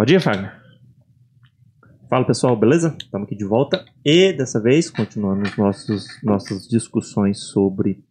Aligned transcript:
Pode 0.00 0.14
ir, 0.14 0.20
Fagner. 0.22 0.50
Fala 2.08 2.26
pessoal, 2.26 2.56
beleza? 2.56 2.96
Estamos 2.98 3.26
aqui 3.26 3.36
de 3.36 3.44
volta 3.44 3.84
e 4.02 4.32
dessa 4.32 4.58
vez 4.58 4.88
continuando 4.88 5.42
os 5.42 5.54
nossos 5.58 6.06
nossas 6.22 6.66
discussões 6.66 7.40
sobre 7.50 8.02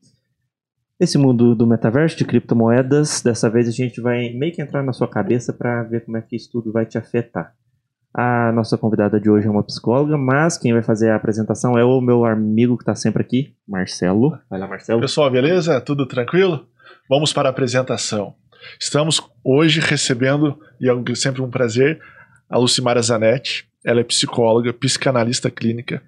esse 0.99 1.17
mundo 1.17 1.55
do 1.55 1.65
metaverso 1.65 2.15
de 2.15 2.25
criptomoedas. 2.25 3.23
Dessa 3.23 3.49
vez 3.49 3.67
a 3.67 3.71
gente 3.71 3.99
vai 4.01 4.29
meio 4.33 4.53
que 4.53 4.61
entrar 4.61 4.83
na 4.83 4.93
sua 4.93 5.07
cabeça 5.07 5.51
para 5.51 5.81
ver 5.81 6.05
como 6.05 6.15
é 6.15 6.21
que 6.21 6.35
isso 6.35 6.51
tudo 6.51 6.71
vai 6.71 6.85
te 6.85 6.99
afetar. 6.99 7.55
A 8.13 8.51
nossa 8.51 8.77
convidada 8.77 9.19
de 9.19 9.27
hoje 9.27 9.47
é 9.47 9.49
uma 9.49 9.63
psicóloga, 9.63 10.15
mas 10.15 10.59
quem 10.59 10.73
vai 10.73 10.83
fazer 10.83 11.09
a 11.09 11.15
apresentação 11.15 11.75
é 11.75 11.83
o 11.83 11.99
meu 11.99 12.23
amigo 12.23 12.77
que 12.77 12.83
está 12.83 12.93
sempre 12.93 13.23
aqui, 13.23 13.55
Marcelo. 13.67 14.37
Vai 14.47 14.59
lá, 14.59 14.67
Marcelo. 14.67 15.01
Pessoal, 15.01 15.31
beleza? 15.31 15.81
Tudo 15.81 16.05
tranquilo? 16.05 16.67
Vamos 17.09 17.33
para 17.33 17.49
a 17.49 17.51
apresentação. 17.51 18.35
Estamos 18.79 19.21
hoje 19.43 19.79
recebendo, 19.79 20.59
e 20.79 20.89
é 20.89 21.15
sempre 21.15 21.41
um 21.41 21.49
prazer, 21.49 21.99
a 22.49 22.57
Lucimara 22.57 23.01
Zanetti. 23.01 23.67
Ela 23.83 24.01
é 24.01 24.03
psicóloga, 24.03 24.73
psicanalista 24.73 25.49
clínica. 25.49 26.01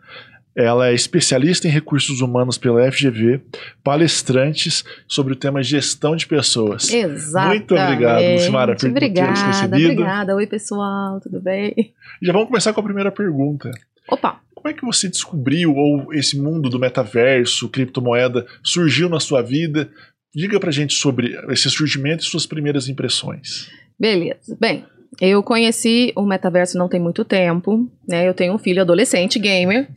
Ela 0.54 0.90
é 0.90 0.94
especialista 0.94 1.66
em 1.68 1.72
recursos 1.72 2.20
humanos 2.20 2.58
pela 2.58 2.92
FGV, 2.92 3.40
palestrantes 3.82 4.84
sobre 5.08 5.32
o 5.32 5.36
tema 5.36 5.64
gestão 5.64 6.14
de 6.14 6.28
pessoas. 6.28 6.92
Exatamente. 6.92 7.58
Muito 7.60 7.76
obrigado, 7.76 8.22
Lucimara, 8.34 8.76
por 8.76 8.90
obrigada, 8.90 9.28
ter 9.28 9.32
nos 9.32 9.42
recebido. 9.42 9.92
Obrigada. 9.92 10.36
Oi, 10.36 10.48
pessoal, 10.48 11.22
tudo 11.22 11.40
bem? 11.40 11.94
Já 12.22 12.34
vamos 12.34 12.50
começar 12.50 12.74
com 12.74 12.82
a 12.82 12.84
primeira 12.84 13.12
pergunta. 13.12 13.72
Opa! 14.10 14.42
Como 14.54 14.70
é 14.72 14.78
que 14.78 14.86
você 14.86 15.10
descobriu, 15.10 15.74
ou 15.74 16.14
esse 16.14 16.40
mundo 16.40 16.70
do 16.70 16.78
metaverso, 16.78 17.68
criptomoeda, 17.68 18.46
surgiu 18.62 19.10
na 19.10 19.20
sua 19.20 19.42
vida? 19.42 19.90
Diga 20.34 20.60
pra 20.60 20.72
gente 20.72 20.94
sobre 20.94 21.38
esse 21.50 21.70
surgimento 21.70 22.24
e 22.24 22.28
suas 22.28 22.46
primeiras 22.46 22.88
impressões. 22.88 23.70
Beleza. 24.00 24.58
Bem, 24.60 24.86
eu 25.20 25.44
conheci 25.44 26.14
o 26.16 26.24
metaverso 26.24 26.78
não 26.78 26.88
tem 26.88 27.00
muito 27.00 27.26
tempo, 27.26 27.90
né? 28.08 28.28
Eu 28.28 28.34
tenho 28.34 28.54
um 28.54 28.58
filho 28.58 28.82
adolescente 28.82 29.38
gamer. 29.38 29.90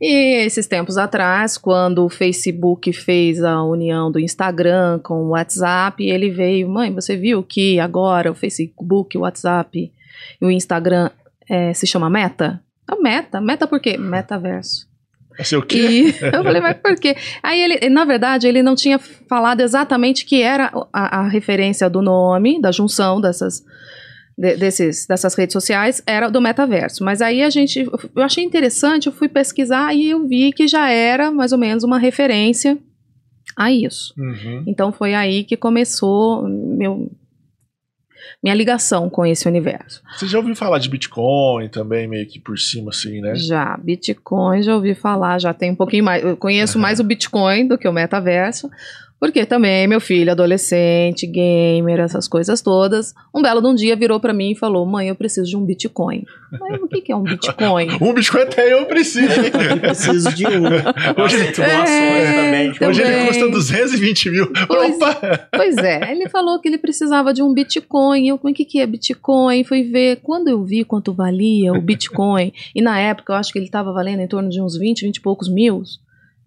E 0.00 0.44
esses 0.44 0.66
tempos 0.66 0.98
atrás, 0.98 1.56
quando 1.56 2.04
o 2.04 2.08
Facebook 2.08 2.92
fez 2.92 3.44
a 3.44 3.62
união 3.62 4.10
do 4.10 4.18
Instagram 4.18 4.98
com 4.98 5.22
o 5.22 5.28
WhatsApp, 5.28 6.02
ele 6.04 6.28
veio, 6.28 6.68
mãe, 6.68 6.92
você 6.92 7.16
viu 7.16 7.40
que 7.42 7.78
agora 7.78 8.30
o 8.30 8.34
Facebook, 8.34 9.16
o 9.16 9.20
WhatsApp 9.20 9.92
e 10.40 10.44
o 10.44 10.50
Instagram 10.50 11.10
é, 11.48 11.72
se 11.72 11.86
chama 11.86 12.10
Meta? 12.10 12.60
A 12.88 12.96
Meta, 12.96 13.40
Meta 13.40 13.66
por 13.66 13.78
quê? 13.78 13.96
Metaverso. 13.96 14.91
Assim, 15.38 15.56
o 15.56 15.62
quê? 15.62 15.78
E 15.78 16.14
eu 16.34 16.42
falei, 16.42 16.60
mas 16.60 16.76
por 16.76 16.94
quê? 16.96 17.16
Aí 17.42 17.60
ele, 17.62 17.88
na 17.88 18.04
verdade, 18.04 18.46
ele 18.46 18.62
não 18.62 18.74
tinha 18.74 18.98
falado 18.98 19.60
exatamente 19.60 20.24
que 20.24 20.42
era 20.42 20.70
a, 20.92 21.20
a 21.20 21.28
referência 21.28 21.88
do 21.88 22.02
nome, 22.02 22.60
da 22.60 22.70
junção 22.70 23.20
dessas, 23.20 23.62
de- 24.36 24.56
desses, 24.56 25.06
dessas 25.06 25.34
redes 25.34 25.52
sociais, 25.52 26.02
era 26.06 26.28
do 26.28 26.40
metaverso. 26.40 27.04
Mas 27.04 27.22
aí 27.22 27.42
a 27.42 27.50
gente, 27.50 27.80
eu 28.14 28.22
achei 28.22 28.44
interessante, 28.44 29.06
eu 29.06 29.12
fui 29.12 29.28
pesquisar 29.28 29.94
e 29.94 30.10
eu 30.10 30.26
vi 30.26 30.52
que 30.52 30.68
já 30.68 30.88
era 30.90 31.30
mais 31.30 31.52
ou 31.52 31.58
menos 31.58 31.82
uma 31.84 31.98
referência 31.98 32.78
a 33.56 33.70
isso. 33.70 34.14
Uhum. 34.18 34.64
Então 34.66 34.92
foi 34.92 35.14
aí 35.14 35.44
que 35.44 35.56
começou 35.56 36.46
meu, 36.48 37.10
minha 38.42 38.54
ligação 38.54 39.08
com 39.08 39.24
esse 39.24 39.46
universo. 39.46 40.02
Você 40.16 40.26
já 40.26 40.38
ouviu 40.38 40.56
falar 40.56 40.78
de 40.78 40.88
Bitcoin 40.88 41.68
também, 41.68 42.08
meio 42.08 42.26
que 42.26 42.40
por 42.40 42.58
cima, 42.58 42.90
assim, 42.90 43.20
né? 43.20 43.36
Já, 43.36 43.76
Bitcoin, 43.76 44.62
já 44.62 44.74
ouvi 44.74 44.94
falar, 44.94 45.38
já 45.38 45.54
tem 45.54 45.70
um 45.70 45.76
pouquinho 45.76 46.04
mais. 46.04 46.24
Eu 46.24 46.36
conheço 46.36 46.78
mais 46.78 46.98
o 46.98 47.04
Bitcoin 47.04 47.68
do 47.68 47.78
que 47.78 47.86
o 47.86 47.92
metaverso, 47.92 48.68
porque 49.22 49.46
também 49.46 49.86
meu 49.86 50.00
filho, 50.00 50.32
adolescente, 50.32 51.28
gamer, 51.28 52.00
essas 52.00 52.26
coisas 52.26 52.60
todas, 52.60 53.14
um 53.32 53.40
belo 53.40 53.60
de 53.60 53.68
um 53.68 53.74
dia 53.76 53.94
virou 53.94 54.18
pra 54.18 54.32
mim 54.32 54.50
e 54.50 54.56
falou: 54.56 54.84
Mãe, 54.84 55.06
eu 55.08 55.14
preciso 55.14 55.48
de 55.48 55.56
um 55.56 55.64
Bitcoin. 55.64 56.24
Mas 56.58 56.82
o 56.82 56.88
que, 56.88 57.00
que 57.00 57.12
é 57.12 57.16
um 57.16 57.22
Bitcoin? 57.22 57.86
Um 58.02 58.12
Bitcoin 58.12 58.42
até 58.42 58.72
eu 58.72 58.84
preciso. 58.86 59.30
Eu 59.30 59.78
preciso 59.78 60.34
de 60.34 60.44
um. 60.44 61.22
Hoje, 61.22 61.36
É, 61.36 62.32
também. 62.72 62.88
hoje 62.90 63.00
ele 63.02 63.26
custa 63.28 63.48
220 63.48 64.30
mil. 64.30 64.52
Pois- 64.66 64.96
Opa! 64.96 65.48
Pois 65.54 65.76
é, 65.76 66.10
ele 66.10 66.28
falou 66.28 66.58
que 66.60 66.66
ele 66.66 66.78
precisava 66.78 67.32
de 67.32 67.42
um 67.44 67.54
Bitcoin. 67.54 68.26
Eu, 68.28 68.40
o 68.42 68.52
que, 68.52 68.64
que 68.64 68.80
é 68.80 68.86
Bitcoin? 68.86 69.62
Fui 69.62 69.84
ver. 69.84 70.16
Quando 70.16 70.48
eu 70.48 70.64
vi 70.64 70.82
quanto 70.84 71.12
valia 71.12 71.72
o 71.72 71.80
Bitcoin, 71.80 72.52
e 72.74 72.82
na 72.82 72.98
época 72.98 73.32
eu 73.32 73.36
acho 73.36 73.52
que 73.52 73.58
ele 73.60 73.66
estava 73.66 73.92
valendo 73.92 74.18
em 74.20 74.26
torno 74.26 74.48
de 74.50 74.60
uns 74.60 74.76
20, 74.76 75.02
20 75.06 75.16
e 75.16 75.20
poucos 75.20 75.48
mil. 75.48 75.82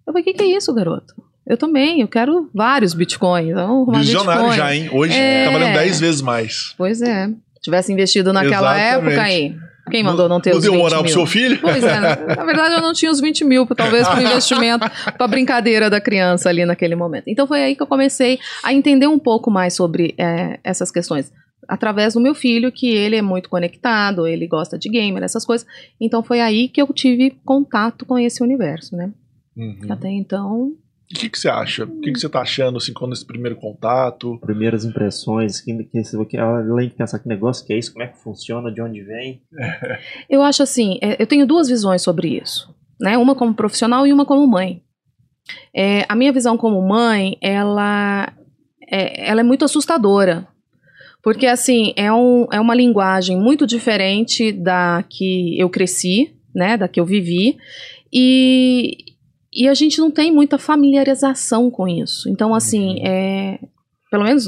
Eu 0.06 0.12
falei, 0.14 0.22
o 0.22 0.25
que, 0.25 0.34
que 0.34 0.44
é 0.44 0.58
isso, 0.58 0.74
garoto? 0.74 1.16
Eu 1.48 1.58
também, 1.58 2.02
eu 2.02 2.08
quero 2.08 2.50
vários 2.54 2.94
Bitcoins. 2.94 3.56
Arrumar 3.56 4.00
Visionário 4.00 4.42
Bitcoin. 4.44 4.58
já, 4.58 4.76
hein? 4.76 4.90
Hoje 4.92 5.14
É. 5.16 5.46
tá 5.46 5.52
valendo 5.52 5.74
10 5.74 6.00
vezes 6.00 6.22
mais. 6.22 6.74
Pois 6.78 7.02
é. 7.02 7.30
Tivesse 7.62 7.92
investido 7.94 8.34
naquela 8.34 8.76
Exatamente. 8.78 9.14
época 9.14 9.22
aí. 9.24 9.56
Quem 9.92 10.04
mandou 10.04 10.28
não 10.28 10.42
ter 10.42 10.50
Não 10.50 10.58
os 10.58 10.64
deu 10.64 10.72
20 10.74 10.82
moral 10.82 11.04
pro 11.04 11.12
mil? 11.12 11.14
seu 11.14 11.26
filho? 11.28 11.60
Pois 11.62 11.84
é, 11.84 12.00
na 12.00 12.16
na 12.36 12.44
verdade 12.44 12.74
eu 12.74 12.82
não 12.82 12.92
tinha 12.92 13.12
os 13.12 13.20
20 13.22 13.46
mil, 13.46 13.68
talvez 13.68 14.08
para 14.08 14.24
investimento, 14.24 14.84
para 15.16 15.28
brincadeira 15.28 15.92
da 15.92 16.02
criança 16.02 16.50
ali 16.50 16.66
naquele 16.66 16.96
momento. 16.96 17.26
Então 17.28 17.46
foi 17.46 17.62
aí 17.62 17.76
que 17.76 17.84
eu 17.84 17.88
comecei 17.88 18.40
a 18.64 18.74
entender 18.74 19.06
um 19.06 19.20
pouco 19.20 19.52
mais 19.52 19.76
sobre 19.76 20.16
é, 20.18 20.60
essas 20.64 20.90
questões. 20.90 21.32
Através 21.68 22.16
do 22.16 22.20
meu 22.20 22.34
filho, 22.34 22.72
que 22.72 22.88
ele 22.90 23.16
é 23.16 23.22
muito 23.22 23.48
conectado, 23.48 24.26
ele 24.26 24.48
gosta 24.48 24.76
de 24.78 24.90
gamer, 24.90 25.22
essas 25.24 25.46
coisas. 25.46 25.68
Então 26.02 26.24
foi 26.24 26.42
aí 26.42 26.68
que 26.68 26.82
eu 26.82 26.88
tive 26.92 27.38
contato 27.46 28.08
com 28.08 28.18
esse 28.18 28.42
universo, 28.42 28.96
né? 28.96 29.12
Uhum. 29.56 29.78
Até 29.90 30.10
então. 30.10 30.72
O 31.12 31.20
que, 31.20 31.30
que 31.30 31.38
você 31.38 31.48
acha? 31.48 31.84
O 31.84 32.02
que, 32.02 32.12
que 32.12 32.20
você 32.20 32.28
tá 32.28 32.42
achando, 32.42 32.78
assim, 32.78 32.92
quando 32.92 33.14
esse 33.14 33.26
primeiro 33.26 33.56
contato? 33.56 34.40
Primeiras 34.40 34.86
impressões, 34.86 35.62
que, 35.62 35.72
que, 35.84 36.02
que, 36.26 36.38
além 36.38 36.90
de 36.90 36.96
pensar 36.96 37.20
que 37.20 37.28
negócio 37.28 37.66
que 37.66 37.74
é 37.74 37.78
isso, 37.78 37.94
como 37.94 38.04
é 38.04 38.08
que 38.08 38.18
funciona, 38.18 38.72
de 38.72 38.82
onde 38.82 39.02
vem. 39.04 39.42
Eu 40.30 40.42
acho 40.42 40.64
assim, 40.64 40.98
é, 41.02 41.22
eu 41.22 41.28
tenho 41.28 41.46
duas 41.46 41.68
visões 41.68 42.02
sobre 42.02 42.40
isso, 42.42 42.74
né? 43.00 43.18
Uma 43.18 43.36
como 43.36 43.54
profissional 43.54 44.08
e 44.08 44.12
uma 44.12 44.26
como 44.26 44.48
mãe. 44.48 44.82
É, 45.74 46.06
a 46.10 46.16
minha 46.16 46.34
visão 46.34 46.58
como 46.58 46.82
mãe, 46.82 47.38
ela 47.40 48.34
é, 48.92 49.30
ela 49.30 49.42
é 49.42 49.44
muito 49.44 49.66
assustadora. 49.66 50.48
Porque, 51.22 51.48
assim, 51.48 51.94
é, 51.96 52.12
um, 52.14 52.48
é 52.52 52.60
uma 52.60 52.76
linguagem 52.76 53.38
muito 53.38 53.66
diferente 53.66 54.52
da 54.52 55.04
que 55.10 55.60
eu 55.60 55.70
cresci, 55.70 56.36
né? 56.54 56.78
Da 56.78 56.88
que 56.88 57.00
eu 57.00 57.06
vivi. 57.06 57.58
E, 58.14 59.15
e 59.56 59.68
a 59.68 59.74
gente 59.74 60.00
não 60.00 60.12
tem 60.12 60.32
muita 60.32 60.58
familiarização 60.58 61.70
com 61.72 61.88
isso. 61.88 62.30
Então, 62.30 62.54
assim, 62.54 63.00
é, 63.06 63.60
pelo 64.12 64.24
menos 64.24 64.46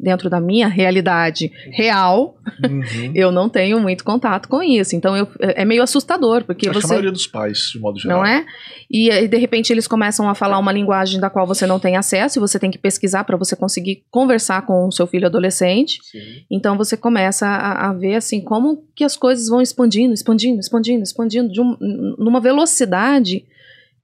dentro 0.00 0.28
da 0.30 0.40
minha 0.40 0.68
realidade 0.68 1.50
real, 1.72 2.36
Uhum. 2.64 3.12
eu 3.14 3.32
não 3.32 3.48
tenho 3.48 3.80
muito 3.80 4.04
contato 4.04 4.48
com 4.48 4.62
isso. 4.62 4.94
Então 4.94 5.16
eu- 5.16 5.28
é 5.40 5.64
meio 5.64 5.82
assustador, 5.82 6.44
porque 6.44 6.68
Acho 6.68 6.78
que 6.78 6.84
a 6.84 6.86
você. 6.86 6.88
maioria 6.94 7.10
dos 7.12 7.26
pais, 7.26 7.70
de 7.72 7.80
modo 7.80 7.98
geral. 7.98 8.18
Não 8.18 8.26
é? 8.26 8.44
E 8.90 9.10
aí, 9.10 9.26
de 9.26 9.36
repente 9.36 9.72
eles 9.72 9.86
começam 9.88 10.28
a 10.28 10.34
falar 10.34 10.58
uma 10.58 10.70
linguagem 10.72 11.18
da 11.20 11.28
qual 11.28 11.46
você 11.46 11.66
não 11.66 11.80
tem 11.80 11.96
acesso 11.96 12.38
e 12.38 12.40
você 12.40 12.58
tem 12.58 12.70
que 12.70 12.78
pesquisar 12.78 13.24
para 13.24 13.36
você 13.36 13.56
conseguir 13.56 14.04
conversar 14.10 14.62
com 14.66 14.86
o 14.86 14.92
seu 14.92 15.06
filho 15.06 15.26
adolescente. 15.26 15.98
Sim. 16.02 16.18
Então 16.50 16.76
você 16.76 16.96
começa 16.96 17.46
a, 17.46 17.90
a 17.90 17.92
ver 17.92 18.14
assim 18.14 18.40
como 18.40 18.84
que 18.94 19.02
as 19.04 19.16
coisas 19.16 19.48
vão 19.48 19.60
expandindo, 19.60 20.14
expandindo, 20.14 20.60
expandindo, 20.60 21.02
expandindo 21.02 21.50
de 21.52 21.60
um- 21.60 21.76
numa 22.18 22.40
velocidade 22.40 23.44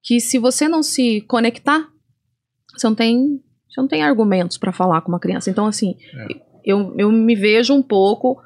que 0.05 0.21
se 0.21 0.39
você 0.39 0.69
não 0.69 0.83
se 0.83 1.23
conectar, 1.23 1.89
você 2.77 2.87
não 2.87 2.95
tem, 2.95 3.41
você 3.69 3.81
não 3.81 3.89
tem 3.89 4.03
argumentos 4.03 4.59
para 4.59 4.71
falar 4.73 5.01
com 5.01 5.09
uma 5.11 5.19
criança. 5.19 5.51
Então 5.51 5.67
assim, 5.67 5.97
É. 6.15 6.27
eu, 6.65 6.95
eu 6.97 7.11
me 7.11 7.35
vejo 7.35 7.73
um 7.75 7.83
pouco 7.83 8.41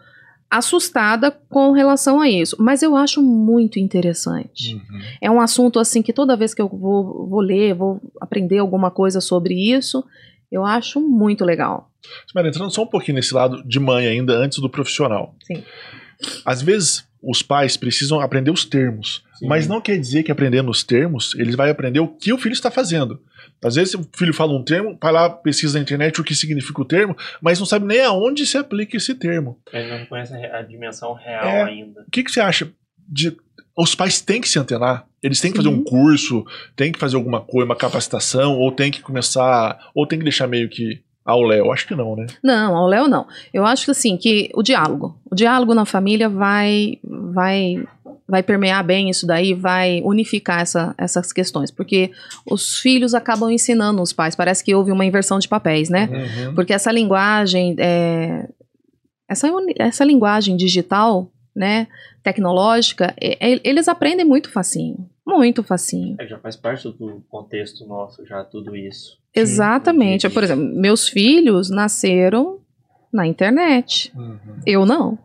assustada 0.50 1.30
com 1.30 1.72
relação 1.72 2.20
a 2.20 2.28
isso, 2.28 2.56
mas 2.58 2.82
eu 2.82 2.96
acho 2.96 3.20
muito 3.22 3.78
interessante. 3.78 4.76
Uhum. 4.76 5.00
É 5.20 5.30
um 5.30 5.40
assunto 5.40 5.78
assim 5.78 6.00
que 6.00 6.12
toda 6.12 6.36
vez 6.36 6.54
que 6.54 6.62
eu 6.62 6.68
vou, 6.68 7.28
vou 7.28 7.40
ler, 7.40 7.74
vou 7.74 8.00
aprender 8.18 8.56
alguma 8.58 8.90
coisa 8.90 9.20
sobre 9.20 9.52
isso, 9.54 10.02
eu 10.50 10.64
acho 10.64 11.00
muito 11.00 11.44
legal. 11.44 11.90
Mas 12.34 12.46
entrando 12.46 12.70
só 12.70 12.82
um 12.84 12.86
pouquinho 12.86 13.16
nesse 13.16 13.34
lado 13.34 13.62
de 13.62 13.78
mãe 13.78 14.06
ainda, 14.06 14.34
antes 14.38 14.58
do 14.58 14.70
profissional. 14.70 15.34
Sim. 15.42 15.62
Às 16.46 16.62
vezes, 16.62 17.06
os 17.22 17.42
pais 17.42 17.76
precisam 17.76 18.18
aprender 18.20 18.50
os 18.50 18.64
termos, 18.64 19.22
Sim. 19.38 19.46
mas 19.46 19.66
não 19.68 19.80
quer 19.80 19.96
dizer 19.98 20.22
que 20.22 20.32
aprendendo 20.32 20.70
os 20.70 20.82
termos, 20.82 21.34
ele 21.36 21.54
vai 21.56 21.70
aprender 21.70 22.00
o 22.00 22.08
que 22.08 22.32
o 22.32 22.38
filho 22.38 22.52
está 22.52 22.70
fazendo. 22.70 23.20
Às 23.62 23.74
vezes 23.74 23.94
o 23.94 24.06
filho 24.16 24.32
fala 24.34 24.52
um 24.52 24.62
termo, 24.64 24.96
vai 25.00 25.12
lá, 25.12 25.28
pesquisa 25.30 25.78
na 25.78 25.82
internet 25.82 26.20
o 26.20 26.24
que 26.24 26.34
significa 26.34 26.80
o 26.80 26.84
termo, 26.84 27.16
mas 27.40 27.58
não 27.58 27.66
sabe 27.66 27.86
nem 27.86 28.00
aonde 28.02 28.46
se 28.46 28.56
aplica 28.56 28.96
esse 28.96 29.14
termo. 29.14 29.58
Ele 29.72 29.98
não 29.98 30.06
conhece 30.06 30.34
a 30.34 30.62
dimensão 30.62 31.12
real 31.14 31.44
É. 31.44 31.62
ainda. 31.64 32.00
O 32.06 32.10
que, 32.10 32.22
que 32.22 32.30
você 32.30 32.40
acha 32.40 32.70
de. 33.08 33.36
Os 33.76 33.94
pais 33.94 34.20
têm 34.20 34.40
que 34.40 34.48
se 34.48 34.58
antenar? 34.58 35.06
Eles 35.22 35.40
têm 35.40 35.50
que 35.52 35.56
fazer 35.56 35.68
Sim. 35.70 35.74
um 35.76 35.84
curso, 35.84 36.44
têm 36.76 36.90
que 36.92 36.98
fazer 36.98 37.16
alguma 37.16 37.40
coisa, 37.40 37.64
uma 37.64 37.76
capacitação, 37.76 38.56
ou 38.56 38.72
tem 38.72 38.90
que 38.90 39.00
começar. 39.00 39.78
Ou 39.94 40.06
tem 40.06 40.18
que 40.18 40.24
deixar 40.24 40.46
meio 40.48 40.68
que 40.68 41.00
ao 41.24 41.42
Léo? 41.42 41.70
Acho 41.72 41.86
que 41.86 41.94
não, 41.94 42.16
né? 42.16 42.26
Não, 42.42 42.76
ao 42.76 42.86
Léo 42.88 43.06
não. 43.08 43.26
Eu 43.52 43.64
acho 43.66 43.90
assim 43.90 44.16
que 44.16 44.50
o 44.54 44.62
diálogo, 44.62 45.16
o 45.30 45.34
diálogo 45.34 45.74
na 45.74 45.84
família 45.84 46.28
vai 46.28 46.98
vai 47.04 47.84
vai 48.28 48.42
permear 48.42 48.84
bem 48.84 49.08
isso 49.08 49.26
daí, 49.26 49.54
vai 49.54 50.02
unificar 50.04 50.60
essa, 50.60 50.94
essas 50.98 51.32
questões, 51.32 51.70
porque 51.70 52.10
os 52.44 52.78
filhos 52.78 53.14
acabam 53.14 53.50
ensinando 53.50 54.02
os 54.02 54.12
pais. 54.12 54.36
Parece 54.36 54.62
que 54.62 54.74
houve 54.74 54.92
uma 54.92 55.04
inversão 55.04 55.38
de 55.38 55.48
papéis, 55.48 55.88
né? 55.88 56.08
Uhum. 56.10 56.54
Porque 56.54 56.74
essa 56.74 56.92
linguagem 56.92 57.74
é, 57.78 58.48
essa, 59.28 59.48
essa 59.76 60.04
linguagem 60.04 60.56
digital, 60.56 61.30
né, 61.54 61.86
tecnológica, 62.22 63.14
é, 63.20 63.52
é, 63.52 63.60
eles 63.62 63.86
aprendem 63.86 64.24
muito 64.24 64.50
facinho. 64.50 65.08
Muito 65.26 65.62
facinho. 65.62 66.16
É, 66.18 66.26
já 66.26 66.38
faz 66.38 66.56
parte 66.56 66.88
do 66.90 67.22
contexto 67.28 67.86
nosso, 67.86 68.24
já 68.24 68.42
tudo 68.42 68.74
isso. 68.74 69.18
Exatamente. 69.34 70.26
Sim. 70.26 70.32
Por 70.32 70.42
exemplo, 70.42 70.64
meus 70.64 71.06
filhos 71.06 71.68
nasceram 71.68 72.60
na 73.12 73.26
internet. 73.26 74.10
Uhum. 74.16 74.38
Eu 74.64 74.86
não, 74.86 75.18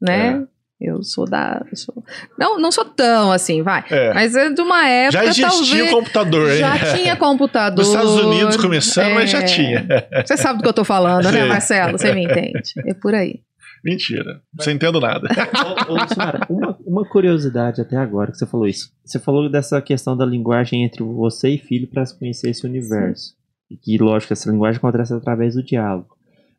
né? 0.00 0.42
É. 0.42 0.53
Eu 0.84 1.02
sou 1.02 1.24
da. 1.24 1.64
Eu 1.70 1.76
sou, 1.76 2.04
não, 2.38 2.58
não 2.58 2.70
sou 2.70 2.84
tão 2.84 3.32
assim, 3.32 3.62
vai. 3.62 3.84
É. 3.90 4.12
Mas 4.14 4.34
é 4.34 4.50
de 4.50 4.60
uma 4.60 4.86
época. 4.86 5.32
Já 5.32 5.46
existia 5.48 5.84
o 5.86 5.90
computador, 5.90 6.50
hein? 6.50 6.58
Já 6.58 6.78
tinha 6.94 7.16
computador. 7.16 7.78
Nos 7.78 7.88
Estados 7.88 8.14
Unidos 8.16 8.56
começando, 8.56 9.10
é, 9.10 9.14
mas 9.14 9.30
já 9.30 9.40
é. 9.40 9.44
tinha. 9.44 9.86
Você 10.24 10.36
sabe 10.36 10.58
do 10.58 10.62
que 10.62 10.68
eu 10.68 10.74
tô 10.74 10.84
falando, 10.84 11.30
né, 11.30 11.44
Marcelo? 11.44 11.98
Você 11.98 12.12
me 12.12 12.24
entende. 12.24 12.72
É 12.86 12.94
por 12.94 13.14
aí. 13.14 13.40
Mentira. 13.84 14.40
Não 14.54 14.72
entendo 14.72 14.98
nada. 14.98 15.28
ô, 15.88 15.92
ô, 15.92 16.54
uma, 16.54 16.78
uma, 16.86 17.04
curiosidade 17.06 17.82
até 17.82 17.98
agora 17.98 18.32
que 18.32 18.38
você 18.38 18.46
falou 18.46 18.66
isso. 18.66 18.90
Você 19.04 19.18
falou 19.18 19.50
dessa 19.50 19.80
questão 19.82 20.16
da 20.16 20.24
linguagem 20.24 20.84
entre 20.84 21.02
você 21.04 21.50
e 21.50 21.58
filho 21.58 21.86
para 21.86 22.06
se 22.06 22.18
conhecer 22.18 22.48
esse 22.48 22.66
universo. 22.66 23.28
Sim. 23.28 23.34
E 23.70 23.76
que, 23.76 23.98
lógico, 23.98 24.32
essa 24.32 24.50
linguagem 24.50 24.78
acontece 24.78 25.12
através 25.12 25.54
do 25.54 25.62
diálogo. 25.62 26.13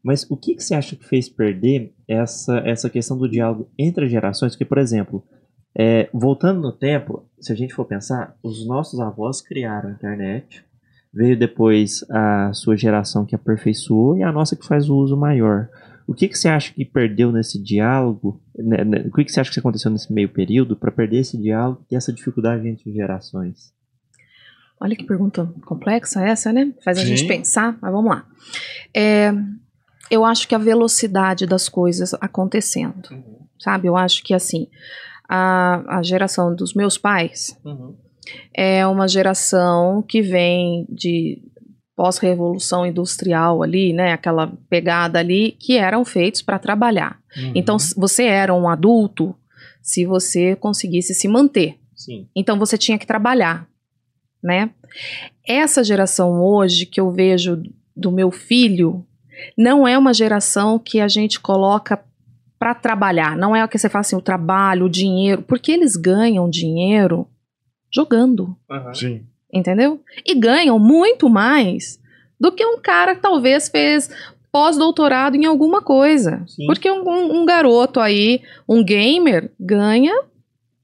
Mas 0.06 0.24
o 0.30 0.38
que, 0.38 0.54
que 0.54 0.64
você 0.64 0.76
acha 0.76 0.96
que 0.96 1.04
fez 1.04 1.28
perder 1.28 1.92
essa, 2.08 2.60
essa 2.60 2.92
questão 2.92 3.18
do 3.18 3.28
diálogo 3.28 3.72
entre 3.76 4.06
as 4.06 4.12
gerações? 4.12 4.52
Porque, 4.52 4.64
por 4.64 4.78
exemplo, 4.78 5.24
é, 5.76 6.08
voltando 6.14 6.62
no 6.62 6.72
tempo, 6.72 7.28
se 7.40 7.52
a 7.52 7.56
gente 7.56 7.74
for 7.74 7.86
pensar, 7.86 8.38
os 8.44 8.68
nossos 8.68 9.00
avós 9.00 9.42
criaram 9.42 9.90
a 9.90 9.94
internet, 9.94 10.64
veio 11.12 11.36
depois 11.36 12.06
a 12.08 12.54
sua 12.54 12.78
geração 12.78 13.26
que 13.26 13.34
aperfeiçoou 13.34 14.16
e 14.16 14.22
a 14.22 14.32
nossa 14.32 14.56
que 14.56 14.68
faz 14.68 14.88
o 14.88 14.96
uso 14.96 15.18
maior. 15.18 15.70
O 16.06 16.14
que, 16.14 16.28
que 16.28 16.38
você 16.38 16.50
acha 16.50 16.72
que 16.72 16.86
perdeu 16.86 17.32
nesse 17.32 17.60
diálogo? 17.60 18.40
Né, 18.56 18.84
né, 18.84 19.06
o 19.08 19.12
que, 19.12 19.26
que 19.26 19.32
você 19.32 19.40
acha 19.40 19.52
que 19.52 19.60
aconteceu 19.60 19.90
nesse 19.90 20.14
meio 20.14 20.30
período 20.30 20.76
para 20.76 20.92
perder 20.92 21.22
esse 21.22 21.36
diálogo 21.36 21.84
e 21.90 21.96
essa 21.96 22.14
dificuldade 22.14 22.68
entre 22.68 22.94
gerações? 22.94 23.74
Olha 24.80 24.96
que 24.96 25.04
pergunta 25.04 25.52
complexa 25.66 26.24
essa, 26.24 26.54
né? 26.54 26.76
Faz 26.84 27.00
a 27.00 27.02
Sim. 27.02 27.08
gente 27.08 27.28
pensar, 27.28 27.76
mas 27.82 27.92
vamos 27.92 28.12
lá. 28.12 28.28
É, 28.94 29.34
eu 30.10 30.24
acho 30.24 30.48
que 30.48 30.56
a 30.56 30.60
velocidade 30.60 31.46
das 31.46 31.68
coisas 31.70 32.14
acontecendo, 32.16 33.10
uhum. 33.12 33.48
sabe? 33.60 33.88
Eu 33.88 33.96
acho 33.96 34.24
que, 34.24 34.34
assim, 34.34 34.68
a, 35.28 35.98
a 35.98 36.04
geração 36.04 36.56
dos 36.56 36.74
meus 36.74 36.98
pais 36.98 37.58
uhum. 37.64 37.96
é 38.54 38.86
uma 38.86 39.08
geração 39.08 40.02
que 40.02 40.22
vem 40.22 40.86
de 40.90 41.42
pós-revolução 41.96 42.86
industrial 42.86 43.64
ali, 43.64 43.94
né, 43.94 44.12
aquela 44.12 44.52
pegada 44.70 45.18
ali, 45.18 45.54
que 45.54 45.78
eram 45.78 46.04
feitos 46.04 46.42
para 46.42 46.60
trabalhar. 46.60 47.20
Uhum. 47.38 47.54
Então, 47.56 47.78
você 47.96 48.26
era 48.26 48.54
um 48.54 48.68
adulto 48.68 49.34
se 49.82 50.06
você 50.06 50.56
conseguisse 50.56 51.14
se 51.14 51.28
manter. 51.28 51.80
Sim. 51.96 52.28
Então, 52.36 52.60
você 52.60 52.78
tinha 52.78 52.98
que 52.98 53.08
trabalhar, 53.08 53.68
né? 54.44 54.72
Essa 55.48 55.84
geração 55.84 56.44
hoje 56.44 56.86
que 56.86 57.00
eu 57.00 57.12
vejo 57.12 57.64
do 57.96 58.12
meu 58.12 58.30
filho 58.30 59.06
não 59.58 59.88
é 59.88 59.98
uma 59.98 60.14
geração 60.14 60.80
que 60.80 61.00
a 61.00 61.08
gente 61.08 61.40
coloca 61.40 62.04
para 62.58 62.74
trabalhar. 62.74 63.38
Não 63.38 63.56
é 63.56 63.64
o 63.64 63.68
que 63.68 63.78
você 63.78 63.90
fala 63.90 64.02
assim, 64.02 64.16
o 64.16 64.22
trabalho, 64.22 64.86
o 64.86 64.90
dinheiro, 64.90 65.42
porque 65.42 65.72
eles 65.72 65.96
ganham 65.96 66.50
dinheiro 66.50 67.28
jogando. 67.92 68.56
Uhum. 68.70 68.94
Sim 68.94 69.26
entendeu? 69.56 70.02
E 70.26 70.36
ganham 70.36 70.78
muito 70.78 71.30
mais 71.30 71.98
do 72.40 72.52
que 72.52 72.66
um 72.66 72.78
cara 72.78 73.16
que 73.16 73.22
talvez 73.22 73.70
fez 73.70 74.10
pós-doutorado 74.52 75.36
em 75.36 75.46
alguma 75.46 75.82
coisa. 75.82 76.44
Sim. 76.48 76.66
Porque 76.66 76.92
um, 76.92 77.40
um, 77.42 77.46
garoto 77.46 78.00
aí, 78.00 78.42
um 78.68 78.84
gamer, 78.84 79.52
ganha. 79.60 80.14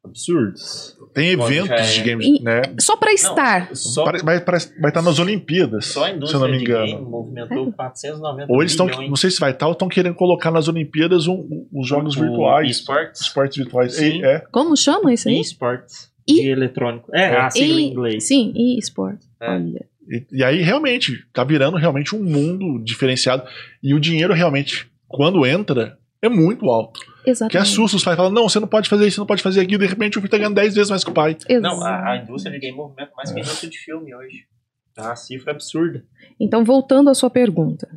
Absurdos. 0.03 0.97
Tem 1.13 1.29
eventos 1.29 1.93
de 1.93 2.01
games, 2.01 2.41
né? 2.41 2.63
Só 2.79 2.97
para 2.97 3.13
estar. 3.13 3.67
Não, 3.67 3.75
só... 3.75 4.05
Vai, 4.05 4.19
vai, 4.21 4.39
vai 4.39 4.89
estar 4.89 5.01
nas 5.01 5.19
Olimpíadas. 5.19 5.87
Só 5.87 6.05
a 6.05 6.09
indústria 6.09 6.39
se 6.39 6.45
eu 6.45 6.49
não 6.49 6.57
me 6.57 6.63
engano. 6.63 6.85
de 6.85 6.91
game 6.93 7.05
movimentou 7.05 7.69
é. 7.69 7.71
490 7.71 8.51
Ou 8.51 8.61
eles 8.61 8.71
estão, 8.71 8.87
não 8.87 9.15
sei 9.15 9.29
se 9.29 9.39
vai 9.39 9.51
estar, 9.51 9.67
ou 9.67 9.73
estão 9.73 9.87
querendo 9.87 10.15
colocar 10.15 10.49
nas 10.49 10.67
Olimpíadas 10.67 11.27
um, 11.27 11.67
os 11.71 11.87
jogos 11.87 12.17
o 12.17 12.19
virtuais. 12.19 12.69
Esportes. 12.71 13.21
Esportes 13.21 13.57
virtuais. 13.57 13.93
Sim. 13.93 14.23
É. 14.25 14.39
Como 14.51 14.75
chama 14.75 15.13
isso 15.13 15.29
aí? 15.29 15.39
Esportes 15.39 16.11
de 16.27 16.49
eletrônico. 16.49 17.09
É, 17.13 17.23
é. 17.23 17.37
a 17.37 17.49
sigla 17.49 17.79
em 17.79 17.91
inglês. 17.91 18.27
Sim, 18.27 18.53
e 18.55 18.79
sport. 18.79 19.19
É. 19.39 19.49
Olha. 19.49 19.85
E, 20.09 20.25
e, 20.31 20.43
aí, 20.43 20.61
realmente, 20.61 21.25
tá 21.33 21.43
virando 21.43 21.77
realmente 21.77 22.15
um 22.15 22.23
mundo 22.23 22.83
diferenciado. 22.83 23.43
E 23.81 23.93
o 23.93 23.99
dinheiro 23.99 24.33
realmente, 24.33 24.89
quando 25.07 25.45
entra, 25.45 25.97
é 26.21 26.29
muito 26.29 26.69
alto. 26.69 26.99
Exatamente. 27.25 27.51
Que 27.51 27.57
assusta 27.57 27.97
os 27.97 28.03
pais. 28.03 28.17
Falam, 28.17 28.31
não, 28.31 28.49
você 28.49 28.59
não 28.59 28.67
pode 28.67 28.89
fazer 28.89 29.07
isso, 29.07 29.15
você 29.15 29.21
não 29.21 29.27
pode 29.27 29.43
fazer 29.43 29.61
aquilo. 29.61 29.79
De 29.79 29.87
repente, 29.87 30.17
o 30.17 30.21
filho 30.21 30.31
tá 30.31 30.37
ganhando 30.37 30.55
10 30.55 30.75
vezes 30.75 30.89
mais 30.89 31.03
que 31.03 31.09
o 31.09 31.13
pai. 31.13 31.37
Exato. 31.47 31.61
Não, 31.61 31.83
a, 31.83 32.11
a, 32.11 32.17
indústria 32.17 32.51
de 32.51 32.59
game 32.59 32.75
movimenta 32.75 33.11
mais 33.15 33.31
que 33.31 33.39
a 33.39 33.41
indústria 33.41 33.69
de 33.69 33.77
filme 33.77 34.13
hoje. 34.15 34.45
Tá 34.93 35.11
a 35.11 35.15
cifra 35.15 35.51
absurda. 35.51 36.03
Então, 36.39 36.65
voltando 36.65 37.09
à 37.09 37.13
sua 37.13 37.29
pergunta. 37.29 37.87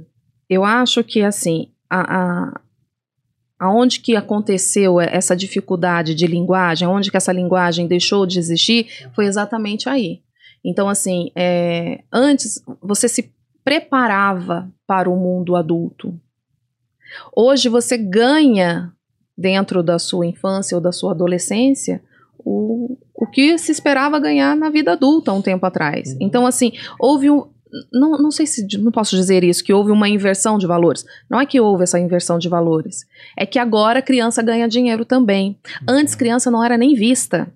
Eu 0.48 0.64
acho 0.64 1.02
que, 1.02 1.22
assim, 1.22 1.72
a, 1.90 2.00
a, 2.00 2.60
aonde 3.58 4.00
que 4.00 4.14
aconteceu 4.14 5.00
essa 5.00 5.34
dificuldade 5.34 6.14
de 6.14 6.26
linguagem, 6.26 6.86
aonde 6.86 7.10
que 7.10 7.16
essa 7.16 7.32
linguagem 7.32 7.86
deixou 7.86 8.26
de 8.26 8.38
existir, 8.38 9.08
foi 9.12 9.26
exatamente 9.26 9.88
aí. 9.88 10.22
Então, 10.64 10.88
assim, 10.88 11.30
é, 11.34 12.04
antes 12.12 12.62
você 12.80 13.08
se 13.08 13.34
preparava 13.64 14.70
para 14.86 15.10
o 15.10 15.16
mundo 15.16 15.56
adulto. 15.56 16.18
Hoje 17.34 17.68
você 17.68 17.96
ganha 17.96 18.93
dentro 19.36 19.82
da 19.82 19.98
sua 19.98 20.26
infância 20.26 20.76
ou 20.76 20.80
da 20.80 20.92
sua 20.92 21.12
adolescência 21.12 22.00
o, 22.44 22.96
o 23.14 23.26
que 23.26 23.56
se 23.58 23.72
esperava 23.72 24.18
ganhar 24.18 24.56
na 24.56 24.68
vida 24.68 24.92
adulta 24.92 25.32
um 25.32 25.42
tempo 25.42 25.64
atrás. 25.64 26.12
Uhum. 26.12 26.18
Então, 26.20 26.46
assim, 26.46 26.72
houve 26.98 27.30
um, 27.30 27.46
não, 27.92 28.18
não 28.18 28.30
sei 28.30 28.46
se 28.46 28.66
não 28.78 28.92
posso 28.92 29.16
dizer 29.16 29.42
isso, 29.42 29.64
que 29.64 29.72
houve 29.72 29.90
uma 29.90 30.08
inversão 30.08 30.58
de 30.58 30.66
valores. 30.66 31.04
Não 31.28 31.40
é 31.40 31.46
que 31.46 31.60
houve 31.60 31.84
essa 31.84 31.98
inversão 31.98 32.38
de 32.38 32.48
valores. 32.48 33.06
É 33.36 33.46
que 33.46 33.58
agora 33.58 33.98
a 33.98 34.02
criança 34.02 34.42
ganha 34.42 34.68
dinheiro 34.68 35.04
também. 35.04 35.58
Antes, 35.88 36.14
criança 36.14 36.50
não 36.50 36.62
era 36.62 36.76
nem 36.76 36.94
vista. 36.94 37.48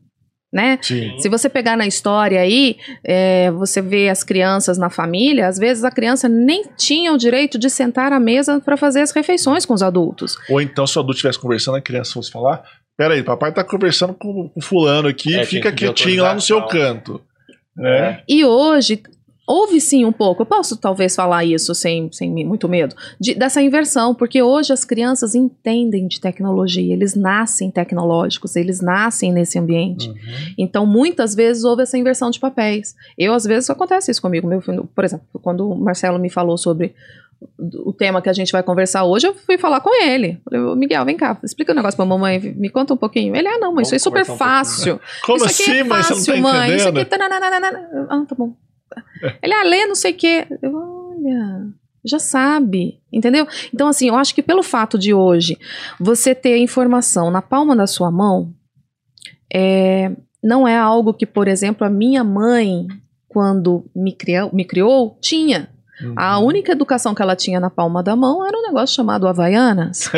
Né? 0.51 0.79
Sim. 0.81 1.19
Se 1.19 1.29
você 1.29 1.47
pegar 1.49 1.77
na 1.77 1.87
história 1.87 2.41
aí, 2.41 2.79
é, 3.05 3.51
você 3.51 3.83
vê 3.83 4.09
as 4.09 4.25
crianças 4.25 4.79
na 4.79 4.89
família, 4.89 5.47
às 5.47 5.59
vezes 5.59 5.85
a 5.85 5.91
criança 5.91 6.27
nem 6.27 6.65
tinha 6.77 7.13
o 7.13 7.19
direito 7.19 7.59
de 7.59 7.69
sentar 7.69 8.15
à 8.15 8.19
mesa 8.19 8.59
para 8.59 8.77
fazer 8.77 9.03
as 9.03 9.11
refeições 9.11 9.67
com 9.67 9.75
os 9.75 9.83
adultos. 9.83 10.39
Ou 10.49 10.61
então, 10.61 10.87
se 10.87 10.97
o 10.97 11.01
adulto 11.01 11.17
estivesse 11.17 11.39
conversando, 11.39 11.77
a 11.77 11.83
criança 11.83 12.15
fosse 12.15 12.31
falar: 12.31 12.63
Peraí, 12.97 13.23
papai 13.23 13.53
tá 13.53 13.63
conversando 13.63 14.15
com 14.15 14.51
o 14.55 14.61
fulano 14.61 15.09
aqui, 15.09 15.39
é, 15.39 15.45
fica 15.45 15.71
quietinho 15.71 16.23
lá 16.23 16.35
no 16.35 16.41
seu 16.41 16.67
canto. 16.67 17.21
Né? 17.77 18.23
E 18.27 18.45
hoje 18.45 19.03
Houve 19.51 19.81
sim 19.81 20.05
um 20.05 20.13
pouco, 20.13 20.43
eu 20.43 20.47
posso 20.47 20.77
talvez 20.77 21.17
falar 21.17 21.43
isso 21.43 21.75
sem, 21.75 22.13
sem 22.13 22.31
muito 22.45 22.69
medo, 22.69 22.95
de, 23.19 23.35
dessa 23.35 23.63
inversão, 23.63 24.15
porque 24.15 24.43
hoje 24.43 24.75
as 24.75 24.85
crianças 24.85 25.35
entendem 25.35 26.07
de 26.07 26.21
tecnologia, 26.21 26.93
eles 26.93 27.15
nascem 27.15 27.71
tecnológicos, 27.71 28.57
eles 28.57 28.83
nascem 28.83 29.33
nesse 29.33 29.59
ambiente. 29.59 30.11
Uhum. 30.11 30.17
Então, 30.59 30.85
muitas 30.85 31.35
vezes 31.35 31.65
houve 31.65 31.83
essa 31.83 31.97
inversão 31.97 32.31
de 32.31 32.39
papéis. 32.39 32.95
Eu, 33.17 33.33
às 33.33 33.45
vezes, 33.45 33.71
acontece 33.71 34.11
isso 34.11 34.21
comigo. 34.21 34.47
Meu, 34.47 34.61
por 34.61 35.03
exemplo, 35.03 35.27
quando 35.41 35.71
o 35.71 35.75
Marcelo 35.75 36.19
me 36.19 36.29
falou 36.29 36.59
sobre 36.59 36.95
o 37.59 37.93
tema 37.93 38.21
que 38.21 38.29
a 38.29 38.35
gente 38.35 38.53
vai 38.53 38.63
conversar 38.63 39.05
hoje, 39.05 39.29
eu 39.29 39.35
fui 39.35 39.57
falar 39.57 39.81
com 39.81 39.95
ele. 40.05 40.39
Falei, 40.45 40.77
Miguel, 40.77 41.07
vem 41.07 41.17
cá, 41.17 41.39
explica 41.43 41.73
o 41.73 41.75
um 41.75 41.77
negócio 41.77 41.97
pra 41.97 42.05
mamãe, 42.05 42.39
me 42.39 42.69
conta 42.69 42.93
um 42.93 42.99
pouquinho. 42.99 43.35
Ele, 43.35 43.49
ah, 43.49 43.59
não, 43.59 43.73
mas 43.73 43.89
isso 43.89 43.95
é 43.95 43.99
super 43.99 44.27
fácil. 44.27 44.97
Um 44.97 45.27
Como 45.27 45.37
isso 45.39 45.47
aqui 45.47 45.71
é 45.71 45.81
assim, 45.81 45.81
é 45.81 45.85
fácil, 45.85 46.17
mas 46.17 46.25
você 46.25 46.37
não 46.37 46.43
tá 46.43 46.53
mãe. 46.53 46.69
Entendendo? 46.69 46.77
Isso 46.77 46.89
aqui. 46.89 47.01
Ah, 48.11 48.25
tá 48.29 48.35
bom. 48.35 48.53
Ele, 49.43 49.55
ah, 49.55 49.63
lê 49.65 49.87
não 49.87 49.95
sei 49.95 50.13
o 50.13 50.17
quê. 50.17 50.47
Eu, 50.63 50.75
olha, 50.75 51.69
já 52.05 52.19
sabe, 52.19 53.01
entendeu? 53.13 53.47
Então, 53.73 53.89
assim, 53.89 54.09
eu 54.09 54.15
acho 54.15 54.35
que 54.35 54.43
pelo 54.43 54.63
fato 54.63 54.99
de 54.99 55.13
hoje 55.13 55.59
você 55.99 56.35
ter 56.35 56.55
a 56.55 56.59
informação 56.59 57.31
na 57.31 57.43
palma 57.43 57.77
da 57.77 57.87
sua 57.87 58.11
mão, 58.11 58.53
é, 59.53 60.11
não 60.43 60.67
é 60.67 60.77
algo 60.77 61.15
que, 61.15 61.27
por 61.27 61.49
exemplo, 61.49 61.87
a 61.87 61.91
minha 61.91 62.23
mãe, 62.23 62.87
quando 63.29 63.85
me 63.95 64.13
criou, 64.13 64.51
me 64.53 64.65
criou 64.65 65.19
tinha. 65.21 65.69
Uhum. 66.01 66.15
A 66.17 66.39
única 66.39 66.73
educação 66.73 67.13
que 67.13 67.21
ela 67.21 67.35
tinha 67.35 67.59
na 67.59 67.71
palma 67.71 68.03
da 68.05 68.15
mão 68.15 68.47
era 68.47 68.57
um 68.57 68.63
negócio 68.63 68.95
chamado 68.95 69.27
Havaianas. 69.27 70.11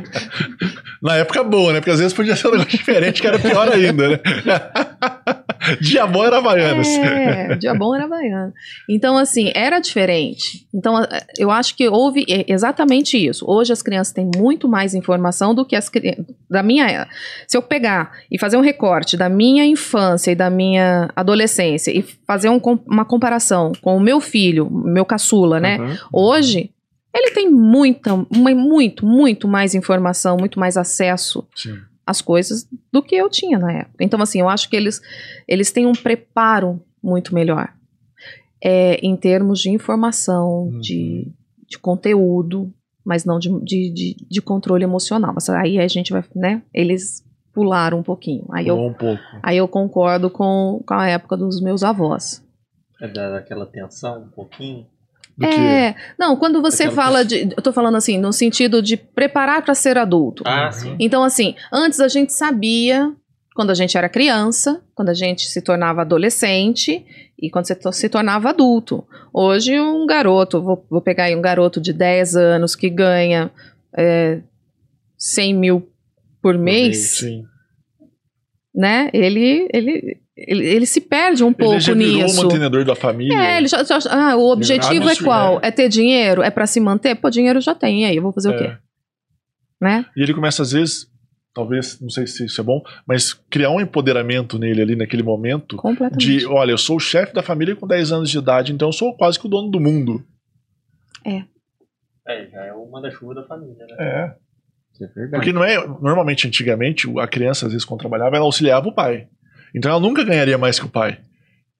na 1.00 1.16
época 1.16 1.44
boa, 1.44 1.72
né? 1.72 1.80
Porque 1.80 1.92
às 1.92 2.00
vezes 2.00 2.12
podia 2.12 2.34
ser 2.34 2.48
um 2.48 2.52
negócio 2.52 2.76
diferente, 2.76 3.20
que 3.20 3.26
era 3.26 3.38
pior 3.38 3.72
ainda, 3.72 4.08
né? 4.08 4.18
dia 5.80 6.06
bom 6.06 6.24
era 6.24 6.38
Havaianas. 6.38 6.88
É, 6.88 7.56
dia 7.56 7.74
bom 7.74 7.94
era 7.94 8.04
Havaianas. 8.04 8.54
Então, 8.88 9.16
assim, 9.16 9.50
era 9.54 9.78
diferente. 9.78 10.66
Então, 10.74 11.06
eu 11.38 11.50
acho 11.50 11.76
que 11.76 11.88
houve 11.88 12.24
exatamente 12.48 13.16
isso. 13.16 13.44
Hoje 13.48 13.72
as 13.72 13.82
crianças 13.82 14.12
têm 14.12 14.30
muito 14.36 14.68
mais 14.68 14.94
informação 14.94 15.54
do 15.54 15.64
que 15.64 15.76
as 15.76 15.88
crianças. 15.88 16.24
Da 16.48 16.62
minha. 16.62 17.06
Se 17.46 17.56
eu 17.56 17.62
pegar 17.62 18.12
e 18.30 18.38
fazer 18.38 18.56
um 18.56 18.62
recorte 18.62 19.16
da 19.16 19.28
minha 19.28 19.64
infância 19.64 20.30
e 20.32 20.34
da 20.34 20.50
minha 20.50 21.10
adolescência 21.14 21.90
e 21.90 22.02
fazer 22.26 22.48
um, 22.48 22.60
uma 22.86 23.04
comparação 23.04 23.72
com 23.80 23.96
o 23.96 24.00
meu 24.00 24.20
filho, 24.20 24.68
meu 24.70 25.04
caçula, 25.04 25.60
né? 25.60 25.78
Uhum. 25.78 25.96
Hoje, 26.12 26.70
ele 27.14 27.30
tem 27.32 27.50
muita, 27.50 28.16
muito, 28.30 29.04
muito 29.04 29.48
mais 29.48 29.74
informação, 29.74 30.36
muito 30.36 30.58
mais 30.58 30.76
acesso 30.76 31.46
Sim. 31.54 31.78
Às 32.06 32.20
coisas 32.20 32.66
do 32.92 33.02
que 33.02 33.14
eu 33.14 33.28
tinha 33.30 33.58
na 33.58 33.72
época. 33.72 34.02
Então, 34.04 34.20
assim, 34.20 34.40
eu 34.40 34.48
acho 34.48 34.68
que 34.68 34.76
eles, 34.76 35.00
eles 35.46 35.70
têm 35.70 35.86
um 35.86 35.92
preparo 35.92 36.82
muito 37.02 37.34
melhor 37.34 37.72
é, 38.62 38.94
em 38.96 39.16
termos 39.16 39.60
de 39.60 39.70
informação, 39.70 40.64
Uhum. 40.64 40.80
de, 40.80 41.32
de 41.68 41.78
conteúdo, 41.78 42.72
mas 43.04 43.24
não 43.24 43.38
de, 43.38 43.48
de, 43.64 43.90
de, 43.92 44.16
de 44.28 44.42
controle 44.42 44.84
emocional. 44.84 45.32
Mas 45.34 45.48
aí 45.48 45.78
a 45.78 45.88
gente 45.88 46.12
vai, 46.12 46.22
né? 46.34 46.62
Eles 46.74 47.24
pularam 47.52 47.98
um 47.98 48.02
pouquinho. 48.02 48.44
Aí 48.52 48.66
eu, 48.68 48.76
Pulou 48.76 48.90
um 48.90 48.94
pouco. 48.94 49.22
aí 49.42 49.56
eu 49.56 49.66
concordo 49.68 50.30
com, 50.30 50.82
com 50.86 50.94
a 50.94 51.08
época 51.08 51.36
dos 51.36 51.60
meus 51.60 51.82
avós. 51.82 52.44
É 53.00 53.08
dar 53.08 53.34
aquela 53.36 53.64
tensão 53.66 54.22
um 54.24 54.28
pouquinho. 54.28 54.86
Do 55.40 55.48
que 55.48 55.54
É, 55.56 55.94
não, 56.18 56.36
quando 56.36 56.60
você 56.60 56.90
fala 56.90 57.24
de. 57.24 57.48
Eu 57.56 57.62
tô 57.62 57.72
falando 57.72 57.96
assim, 57.96 58.18
no 58.18 58.30
sentido 58.32 58.82
de 58.82 58.96
preparar 58.96 59.62
para 59.62 59.74
ser 59.74 59.96
adulto. 59.96 60.42
Ah, 60.46 60.66
Uhum. 60.66 60.72
sim. 60.72 60.96
Então, 61.00 61.24
assim, 61.24 61.54
antes 61.72 61.98
a 61.98 62.08
gente 62.08 62.32
sabia, 62.32 63.10
quando 63.54 63.70
a 63.70 63.74
gente 63.74 63.96
era 63.96 64.08
criança, 64.08 64.82
quando 64.94 65.08
a 65.08 65.14
gente 65.14 65.46
se 65.48 65.62
tornava 65.62 66.02
adolescente 66.02 67.04
e 67.40 67.48
quando 67.50 67.66
você 67.66 67.74
to- 67.74 67.90
se 67.92 68.08
tornava 68.10 68.50
adulto. 68.50 69.02
Hoje, 69.32 69.80
um 69.80 70.06
garoto, 70.06 70.60
vou, 70.62 70.86
vou 70.90 71.00
pegar 71.00 71.24
aí 71.24 71.34
um 71.34 71.40
garoto 71.40 71.80
de 71.80 71.92
10 71.94 72.36
anos 72.36 72.76
que 72.76 72.90
ganha 72.90 73.50
é, 73.96 74.40
100 75.16 75.54
mil 75.54 75.88
por 76.42 76.58
mês, 76.58 76.98
Sim. 77.18 77.44
né? 78.74 79.08
Ele, 79.12 79.68
ele, 79.72 80.20
ele, 80.46 80.64
ele 80.66 80.86
se 80.86 81.00
perde 81.00 81.42
um 81.44 81.52
pouco 81.52 81.74
Ele 81.74 81.80
já 81.80 81.94
virou 81.94 82.22
nisso. 82.24 82.40
o 82.40 82.44
mantenedor 82.44 82.84
da 82.84 82.94
família. 82.94 83.34
É, 83.38 83.58
ele 83.58 83.68
já, 83.68 83.82
já- 83.84 83.98
ah, 84.10 84.36
o 84.36 84.50
objetivo 84.50 85.08
é 85.08 85.12
isso, 85.12 85.24
qual? 85.24 85.60
é. 85.62 85.68
É 85.68 85.70
ter 85.70 85.88
dinheiro? 85.88 86.42
É 86.42 86.50
pra 86.50 86.66
se 86.66 86.80
manter? 86.80 87.14
Pô, 87.14 87.28
dinheiro 87.30 87.60
já 87.60 87.74
tem, 87.74 88.02
e 88.02 88.04
aí 88.06 88.16
eu 88.16 88.22
vou 88.22 88.32
fazer 88.32 88.48
o 88.50 88.54
É. 88.54 88.58
quê? 88.58 88.76
Né? 89.80 90.04
E 90.16 90.22
ele 90.22 90.34
começa, 90.34 90.62
às 90.62 90.72
vezes, 90.72 91.06
talvez, 91.54 92.00
não 92.00 92.10
sei 92.10 92.26
se 92.26 92.44
isso 92.44 92.60
é 92.60 92.64
bom, 92.64 92.82
mas 93.06 93.32
criar 93.50 93.70
um 93.70 93.80
empoderamento 93.80 94.58
nele 94.58 94.82
ali 94.82 94.96
naquele 94.96 95.22
momento. 95.22 95.76
Completamente. 95.76 96.38
De, 96.38 96.46
olha, 96.46 96.70
eu 96.72 96.78
sou 96.78 96.96
o 96.96 97.00
chefe 97.00 97.32
da 97.34 97.42
família 97.42 97.74
com 97.76 97.86
10 97.86 98.12
anos 98.12 98.30
de 98.30 98.38
idade, 98.38 98.72
então 98.72 98.88
eu 98.88 98.92
sou 98.92 99.16
quase 99.16 99.38
que 99.38 99.46
o 99.46 99.48
dono 99.50 99.70
do 99.70 99.80
mundo. 99.80 100.24
É, 101.26 102.46
já 102.48 102.64
é 102.64 102.72
o 102.72 102.88
manda-chuva 102.90 103.34
da 103.34 103.44
família, 103.44 103.84
né? 103.86 103.96
É. 103.98 104.34
Isso 104.92 105.04
é 105.04 105.06
verdade. 105.08 105.30
Porque 105.32 105.52
não 105.52 105.64
é. 105.64 105.76
Normalmente, 106.00 106.46
antigamente, 106.46 107.08
a 107.18 107.26
criança, 107.26 107.66
às 107.66 107.72
vezes, 107.72 107.84
quando 107.84 108.00
trabalhava, 108.00 108.36
ela 108.36 108.44
auxiliava 108.44 108.86
o 108.88 108.94
pai. 108.94 109.26
Então 109.74 109.90
ela 109.90 110.00
nunca 110.00 110.24
ganharia 110.24 110.58
mais 110.58 110.78
que 110.78 110.86
o 110.86 110.90
pai. 110.90 111.18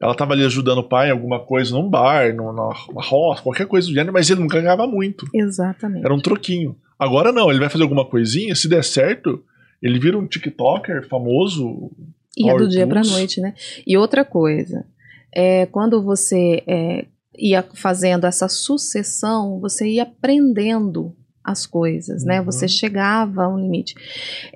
Ela 0.01 0.13
estava 0.13 0.33
ali 0.33 0.45
ajudando 0.45 0.79
o 0.79 0.89
pai 0.89 1.09
em 1.09 1.13
alguma 1.13 1.41
coisa, 1.41 1.75
num 1.75 1.89
bar, 1.89 2.35
numa, 2.35 2.73
roça, 2.95 3.43
qualquer 3.43 3.67
coisa 3.67 3.87
do 3.87 3.93
gênero, 3.93 4.13
mas 4.13 4.31
ele 4.31 4.41
nunca 4.41 4.61
ganhava 4.61 4.87
muito. 4.87 5.27
Exatamente. 5.35 6.05
Era 6.05 6.15
um 6.15 6.21
troquinho. 6.21 6.75
Agora 6.99 7.33
não, 7.33 7.51
ele 7.51 7.61
vai 7.61 7.69
fazer 7.69 7.83
alguma 7.83 8.05
coisinha, 8.05 8.55
se 8.55 8.67
der 8.67 8.83
certo, 8.83 9.43
ele 9.83 9.99
vira 9.99 10.19
um 10.19 10.27
TikToker 10.27 11.07
famoso. 11.07 11.91
E 12.37 12.49
é 12.49 12.57
do 12.57 12.69
dia 12.69 12.87
pra 12.87 13.03
Tools. 13.03 13.13
noite, 13.13 13.41
né? 13.41 13.55
E 13.87 13.97
outra 13.97 14.25
coisa, 14.25 14.87
é, 15.35 15.67
quando 15.67 16.03
você 16.03 16.63
é, 16.67 17.05
ia 17.39 17.63
fazendo 17.75 18.27
essa 18.27 18.49
sucessão, 18.49 19.61
você 19.61 19.87
ia 19.87 20.05
aprendendo 20.05 21.15
as 21.43 21.67
coisas, 21.67 22.25
né? 22.25 22.39
Uhum. 22.41 22.47
Você 22.47 22.69
chegava 22.69 23.45
a 23.45 23.49
um 23.49 23.59
limite. 23.59 23.95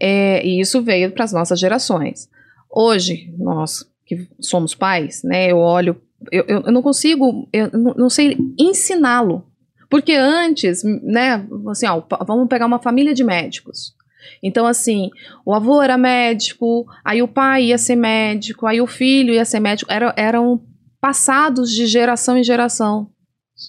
É, 0.00 0.46
e 0.46 0.60
isso 0.60 0.82
veio 0.82 1.10
para 1.10 1.24
as 1.24 1.32
nossas 1.32 1.58
gerações. 1.58 2.28
Hoje, 2.74 3.32
nós 3.38 3.88
que 4.04 4.28
somos 4.40 4.74
pais, 4.74 5.22
né? 5.22 5.50
Eu 5.50 5.58
olho, 5.58 6.00
eu, 6.32 6.44
eu, 6.48 6.62
eu 6.62 6.72
não 6.72 6.82
consigo, 6.82 7.48
eu 7.52 7.70
não, 7.72 7.94
não 7.94 8.10
sei 8.10 8.36
ensiná-lo. 8.58 9.46
Porque 9.88 10.12
antes, 10.12 10.82
né, 10.82 11.46
assim, 11.68 11.86
ó, 11.86 12.02
vamos 12.26 12.48
pegar 12.48 12.66
uma 12.66 12.80
família 12.80 13.14
de 13.14 13.22
médicos. 13.22 13.94
Então, 14.42 14.66
assim, 14.66 15.10
o 15.44 15.54
avô 15.54 15.80
era 15.80 15.96
médico, 15.96 16.86
aí 17.04 17.22
o 17.22 17.28
pai 17.28 17.66
ia 17.66 17.78
ser 17.78 17.96
médico, 17.96 18.66
aí 18.66 18.80
o 18.80 18.86
filho 18.86 19.32
ia 19.32 19.44
ser 19.44 19.60
médico. 19.60 19.92
Era, 19.92 20.12
eram 20.16 20.60
passados 21.00 21.70
de 21.70 21.86
geração 21.86 22.36
em 22.36 22.44
geração. 22.44 23.10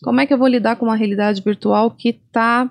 Como 0.03 0.19
é 0.19 0.25
que 0.25 0.33
eu 0.33 0.37
vou 0.37 0.47
lidar 0.47 0.77
com 0.77 0.85
uma 0.85 0.95
realidade 0.95 1.41
virtual 1.41 1.91
que 1.91 2.13
tá, 2.31 2.69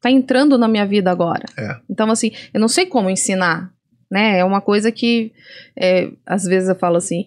tá 0.00 0.10
entrando 0.10 0.58
na 0.58 0.66
minha 0.66 0.86
vida 0.86 1.10
agora? 1.10 1.44
É. 1.56 1.76
Então, 1.88 2.10
assim, 2.10 2.32
eu 2.52 2.60
não 2.60 2.68
sei 2.68 2.86
como 2.86 3.08
ensinar, 3.08 3.71
né? 4.12 4.38
É 4.38 4.44
uma 4.44 4.60
coisa 4.60 4.92
que, 4.92 5.32
é, 5.76 6.10
às 6.26 6.44
vezes 6.44 6.68
eu 6.68 6.74
falo 6.76 6.96
assim, 6.98 7.26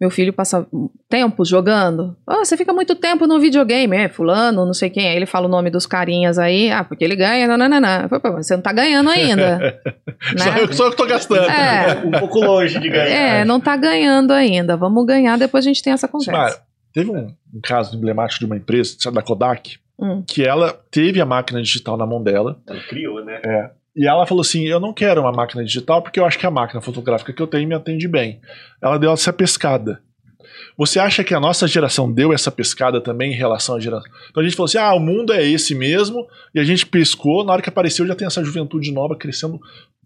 meu 0.00 0.10
filho 0.10 0.32
passa 0.32 0.66
tempo 1.08 1.42
jogando. 1.44 2.14
Ah, 2.26 2.44
você 2.44 2.56
fica 2.56 2.72
muito 2.72 2.94
tempo 2.96 3.26
no 3.26 3.40
videogame, 3.40 3.96
é, 3.96 4.08
fulano, 4.08 4.66
não 4.66 4.74
sei 4.74 4.90
quem. 4.90 5.08
Aí 5.08 5.16
ele 5.16 5.24
fala 5.24 5.46
o 5.46 5.50
nome 5.50 5.70
dos 5.70 5.86
carinhas 5.86 6.38
aí, 6.38 6.70
ah, 6.70 6.84
porque 6.84 7.02
ele 7.04 7.16
ganha. 7.16 7.46
Eu 7.46 8.08
falo, 8.08 8.20
"Pô, 8.20 8.32
mas 8.32 8.46
Você 8.46 8.54
não 8.56 8.62
tá 8.62 8.72
ganhando 8.72 9.08
ainda. 9.08 9.80
Só, 10.36 10.50
né? 10.50 10.62
eu, 10.62 10.72
só 10.72 10.86
eu 10.86 10.90
que 10.90 10.96
tô 10.96 11.06
gastando. 11.06 11.48
É. 11.48 12.02
Um 12.04 12.10
pouco 12.10 12.40
longe 12.40 12.78
de 12.78 12.88
ganhar. 12.88 13.08
É, 13.08 13.44
não 13.44 13.60
tá 13.60 13.76
ganhando 13.76 14.32
ainda. 14.32 14.76
Vamos 14.76 15.06
ganhar, 15.06 15.38
depois 15.38 15.64
a 15.64 15.68
gente 15.68 15.82
tem 15.82 15.92
essa 15.92 16.08
conversa. 16.08 16.30
Simara, 16.32 16.62
teve 16.92 17.10
um, 17.10 17.28
um 17.54 17.60
caso 17.62 17.96
emblemático 17.96 18.40
de 18.40 18.46
uma 18.46 18.56
empresa, 18.56 18.96
da 19.12 19.22
Kodak, 19.22 19.78
Hum. 19.98 20.22
que 20.26 20.44
ela 20.44 20.78
teve 20.90 21.22
a 21.22 21.24
máquina 21.24 21.62
digital 21.62 21.96
na 21.96 22.04
mão 22.04 22.22
dela. 22.22 22.60
Ela 22.68 22.80
criou, 22.80 23.24
né? 23.24 23.40
É. 23.42 23.70
E 23.96 24.06
ela 24.06 24.26
falou 24.26 24.42
assim: 24.42 24.64
Eu 24.66 24.78
não 24.78 24.92
quero 24.92 25.22
uma 25.22 25.32
máquina 25.32 25.64
digital 25.64 26.02
porque 26.02 26.20
eu 26.20 26.26
acho 26.26 26.38
que 26.38 26.46
a 26.46 26.50
máquina 26.50 26.82
fotográfica 26.82 27.32
que 27.32 27.40
eu 27.40 27.46
tenho 27.46 27.66
me 27.66 27.74
atende 27.74 28.06
bem. 28.06 28.40
Ela 28.82 28.98
deu 28.98 29.10
essa 29.10 29.32
pescada. 29.32 30.00
Você 30.76 30.98
acha 30.98 31.24
que 31.24 31.34
a 31.34 31.40
nossa 31.40 31.66
geração 31.66 32.12
deu 32.12 32.32
essa 32.32 32.50
pescada 32.50 33.00
também 33.00 33.32
em 33.32 33.36
relação 33.36 33.76
à 33.76 33.80
geração? 33.80 34.10
Então 34.30 34.42
a 34.42 34.44
gente 34.44 34.54
falou 34.54 34.66
assim: 34.66 34.78
ah, 34.78 34.94
o 34.94 35.00
mundo 35.00 35.32
é 35.32 35.44
esse 35.44 35.74
mesmo, 35.74 36.26
e 36.54 36.60
a 36.60 36.64
gente 36.64 36.84
pescou, 36.84 37.44
na 37.44 37.52
hora 37.52 37.62
que 37.62 37.68
apareceu 37.68 38.06
já 38.06 38.14
tem 38.14 38.26
essa 38.26 38.44
juventude 38.44 38.92
nova 38.92 39.16
crescendo 39.16 39.58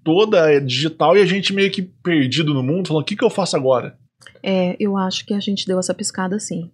toda 0.05 0.51
é, 0.51 0.61
digital 0.61 1.17
e 1.17 1.21
a 1.21 1.27
gente 1.27 1.53
meio 1.53 1.71
que 1.71 1.83
perdido 1.83 2.55
no 2.55 2.63
mundo, 2.63 2.89
falando: 2.89 3.03
o 3.03 3.07
que, 3.07 3.17
que 3.17 3.25
eu 3.25 3.31
faço 3.31 3.57
agora? 3.57 3.99
É, 4.43 4.77
eu 4.79 4.97
acho 4.97 5.27
que 5.27 5.35
a 5.35 5.41
gente 5.41 5.67
deu 5.67 5.79
essa 5.79 5.95
piscada 5.95 6.39
sim. 6.39 6.71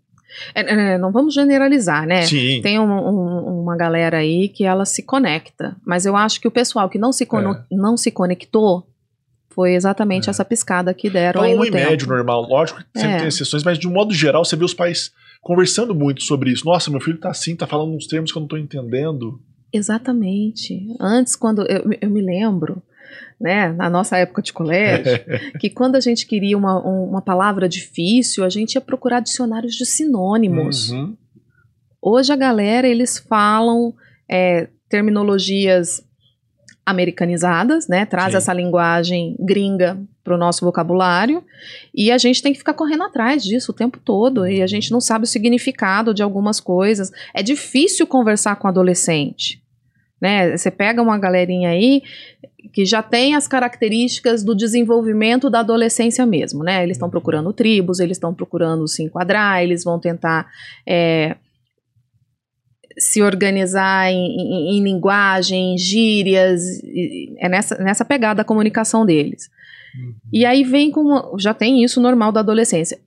É, 0.54 0.61
é, 0.95 0.99
não 0.99 1.11
vamos 1.12 1.33
generalizar, 1.35 2.06
né? 2.06 2.23
Sim. 2.23 2.61
Tem 2.62 2.78
um- 2.78 2.85
um- 2.85 3.62
uma 3.62 3.76
galera 3.76 4.18
aí 4.18 4.49
que 4.49 4.64
ela 4.64 4.85
se 4.85 5.02
conecta, 5.02 5.76
mas 5.85 6.04
eu 6.06 6.14
acho 6.16 6.40
que 6.40 6.49
o 6.49 6.50
pessoal 6.50 6.88
que 6.88 6.99
não 6.99 7.12
se, 7.12 7.25
É. 7.25 7.28
não 7.71 7.97
se 7.97 8.11
conectou 8.11 8.87
foi 9.50 9.75
exatamente 9.75 10.28
essa 10.28 10.45
piscada 10.45 10.92
que 10.92 11.09
deram 11.09 11.40
aí 11.40 11.52
Falando 11.52 11.59
no 11.61 11.66
em 11.66 11.73
tempo. 11.73 11.90
médio, 11.90 12.09
normal, 12.09 12.42
lógico 12.42 12.80
que 12.80 13.00
sempre 13.00 13.16
É. 13.16 13.18
tem 13.21 13.28
exceções, 13.28 13.62
mas 13.64 13.78
de 13.78 13.88
um 13.88 13.92
modo 13.92 14.12
geral 14.12 14.45
você 14.45 14.54
vê 14.56 14.64
os 14.64 14.75
pais 14.75 15.11
conversando 15.40 15.95
muito 15.95 16.23
sobre 16.23 16.50
isso. 16.50 16.66
Nossa, 16.66 16.90
meu 16.90 17.00
filho 17.00 17.18
tá 17.18 17.30
assim, 17.30 17.56
tá 17.56 17.66
falando 17.66 17.95
uns 17.95 18.06
termos 18.06 18.30
que 18.30 18.37
eu 18.37 18.40
não 18.40 18.49
tô 18.49 18.56
entendendo. 18.59 19.40
Exatamente. 19.73 20.87
Antes, 21.00 21.35
quando 21.37 21.62
eu, 21.62 21.85
eu 22.00 22.11
me 22.11 22.21
lembro, 22.21 22.83
né, 23.40 23.71
na 23.73 23.90
nossa 23.90 24.16
época 24.16 24.40
de 24.43 24.52
colégio, 24.52 25.12
que 25.61 25.69
quando 25.71 25.97
a 25.97 26.00
gente 26.00 26.26
queria 26.26 26.57
uma, 26.57 26.78
um- 26.87 27.05
uma 27.11 27.21
palavra 27.23 27.69
difícil, 27.69 28.45
a 28.45 28.49
gente 28.49 28.75
ia 28.75 28.81
procurar 28.81 29.21
dicionários 29.21 29.75
de 29.75 29.85
sinônimos. 29.85 30.90
Uhum. 30.90 31.16
Hoje 32.00 32.33
a 32.33 32.37
galera, 32.37 32.87
eles 32.87 33.19
falam 33.19 33.93
é, 34.31 34.69
terminologias 34.88 36.02
americanizadas, 36.85 37.88
né? 37.88 38.07
Traz 38.07 38.31
Sim. 38.31 38.37
essa 38.37 38.52
linguagem 38.52 39.37
gringa 39.40 39.99
para 40.23 40.35
o 40.35 40.38
nosso 40.38 40.64
vocabulário 40.64 41.43
e 41.95 42.11
a 42.12 42.19
gente 42.19 42.40
tem 42.43 42.52
que 42.52 42.59
ficar 42.59 42.75
correndo 42.75 43.02
atrás 43.02 43.43
disso 43.45 43.73
o 43.73 43.75
tempo 43.75 43.99
todo 43.99 44.47
e 44.47 44.62
a 44.62 44.66
gente 44.66 44.90
não 44.93 45.00
sabe 45.00 45.25
o 45.25 45.26
significado 45.26 46.14
de 46.14 46.23
algumas 46.23 46.61
coisas. 46.61 47.11
É 47.35 47.43
difícil 47.43 48.07
conversar 48.07 48.55
com 48.57 48.69
adolescente, 48.69 49.61
né? 50.20 50.56
Você 50.56 50.70
pega 50.70 51.02
uma 51.02 51.18
galerinha 51.18 51.70
aí 51.70 52.02
que 52.73 52.85
já 52.85 53.02
tem 53.02 53.35
as 53.35 53.46
características 53.46 54.42
do 54.42 54.54
desenvolvimento 54.54 55.49
da 55.49 55.61
adolescência 55.61 56.26
mesmo, 56.26 56.62
né? 56.64 56.82
Eles 56.82 56.96
estão 56.96 57.08
procurando 57.08 57.52
tribos, 57.52 58.00
eles 58.00 58.16
estão 58.16 58.35
procurando 58.35 58.87
se 58.88 59.02
enquadrar, 59.02 59.62
eles 59.62 59.85
vão 59.85 59.99
tentar 60.00 60.46
é, 60.87 61.37
se 62.99 63.23
organizar 63.23 64.11
em, 64.11 64.16
em- 64.26 64.78
em 64.78 64.82
linguagem, 64.82 65.75
em 65.75 65.78
gírias, 65.78 66.62
é 67.38 67.49
nessa, 67.49 67.76
nessa 67.78 68.04
pegada 68.04 68.42
a 68.42 68.44
comunicação 68.44 69.04
deles. 69.04 69.49
E 70.32 70.44
aí 70.44 70.62
vem 70.64 70.90
com. 70.90 71.37
Já 71.38 71.54
tem 71.54 71.82
isso 71.82 72.00
normal 72.00 72.30
da 72.32 72.40
adolescência. 72.40 72.99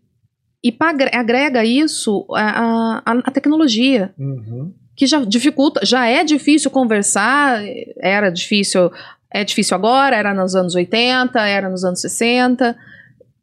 E 0.64 0.76
agrega 1.14 1.64
isso 1.64 2.26
a, 2.34 3.02
a, 3.06 3.12
a 3.26 3.32
tecnologia 3.32 4.14
Uhum. 4.18 4.74
Que 5.00 5.08
já 5.08 5.24
dificulta, 5.24 5.80
já 5.86 6.06
é 6.08 6.26
difícil 6.26 6.70
conversar, 6.70 7.62
era 8.02 8.30
difícil, 8.30 8.92
é 9.32 9.46
difícil 9.46 9.74
agora, 9.74 10.14
era 10.14 10.34
nos 10.34 10.56
anos 10.56 10.76
80, 10.76 11.40
era 11.40 11.70
nos 11.70 11.86
anos 11.86 12.02
60. 12.02 12.76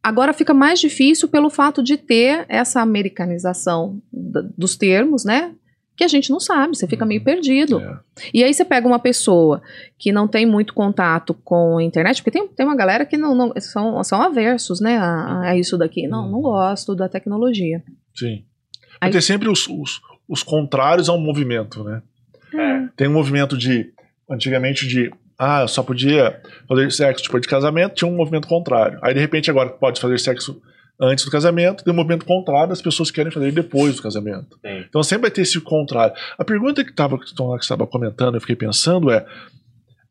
Agora 0.03 0.35
fica 0.35 0.53
mais 0.53 0.79
difícil 0.79 1.29
pelo 1.29 1.49
fato 1.49 1.83
de 1.83 1.97
ter 1.97 2.45
essa 2.47 2.83
americanização 2.83 3.99
dos 4.13 4.77
termos, 4.77 5.25
né? 5.25 5.53
Que 5.97 6.05
a 6.05 6.09
gente 6.09 6.29
não 6.31 6.39
sabe, 6.39 6.77
você 6.77 6.87
fica 6.87 7.07
meio 7.07 7.25
perdido. 7.25 7.81
É. 7.81 7.97
E 8.35 8.45
aí 8.45 8.53
você 8.53 8.63
pega 8.63 8.87
uma 8.87 8.99
pessoa 8.99 9.63
que 9.99 10.13
não 10.13 10.29
tem 10.29 10.45
muito 10.45 10.75
contato 10.75 11.33
com 11.43 11.79
a 11.79 11.83
internet, 11.83 12.23
porque 12.23 12.39
tem, 12.39 12.47
tem 12.49 12.67
uma 12.67 12.77
galera 12.77 13.07
que 13.07 13.17
não, 13.17 13.35
não- 13.35 13.55
são, 13.61 14.05
são 14.05 14.21
aversos, 14.21 14.79
né, 14.79 14.99
a, 14.99 15.41
a 15.41 15.57
isso 15.57 15.79
daqui. 15.79 16.07
Não, 16.07 16.31
não 16.31 16.43
gosto 16.43 16.95
da 16.95 17.09
tecnologia. 17.09 17.83
Sim. 18.15 18.45
Aí- 19.01 19.11
tem 19.11 19.21
sempre 19.23 19.49
os, 19.49 19.67
os, 19.69 20.01
os 20.29 20.43
contrários 20.43 21.09
ao 21.09 21.19
movimento, 21.19 21.85
né? 21.85 22.03
Tem 22.97 23.09
um 23.09 23.13
movimento 23.13 23.57
de, 23.57 23.93
antigamente, 24.31 24.87
de 24.87 25.11
ah, 25.39 25.63
eu 25.63 25.69
só 25.69 25.83
podia 25.83 26.41
fazer 26.67 26.91
sexo 26.91 27.25
depois 27.25 27.43
de 27.43 27.49
casamento, 27.49 27.95
tinha 27.95 28.11
um 28.11 28.17
movimento 28.17 28.49
contrário. 28.49 28.99
Aí, 29.03 29.13
de 29.13 29.21
repente, 29.21 29.51
agora 29.51 29.69
pode 29.69 30.01
fazer 30.01 30.19
sexo 30.19 30.61
antes 30.99 31.25
do 31.25 31.31
casamento, 31.31 31.85
tem 31.85 31.93
um 31.93 31.97
movimento 31.97 32.25
contrário, 32.25 32.73
as 32.73 32.81
pessoas 32.81 33.11
querem 33.11 33.31
fazer 33.31 33.53
depois 33.53 33.97
do 33.97 34.03
casamento. 34.03 34.59
Sim. 34.65 34.85
Então 34.89 35.03
sempre 35.03 35.23
vai 35.23 35.31
ter 35.31 35.43
esse 35.43 35.61
contrário. 35.61 36.15
A 36.39 36.45
pergunta 36.45 36.83
que 36.83 36.91
estava 36.91 37.19
que 37.19 37.27
você 37.27 37.57
estava 37.61 37.87
comentando, 37.87 38.37
eu 38.37 38.41
fiquei 38.41 38.57
pensando 38.57 39.11
é 39.11 39.27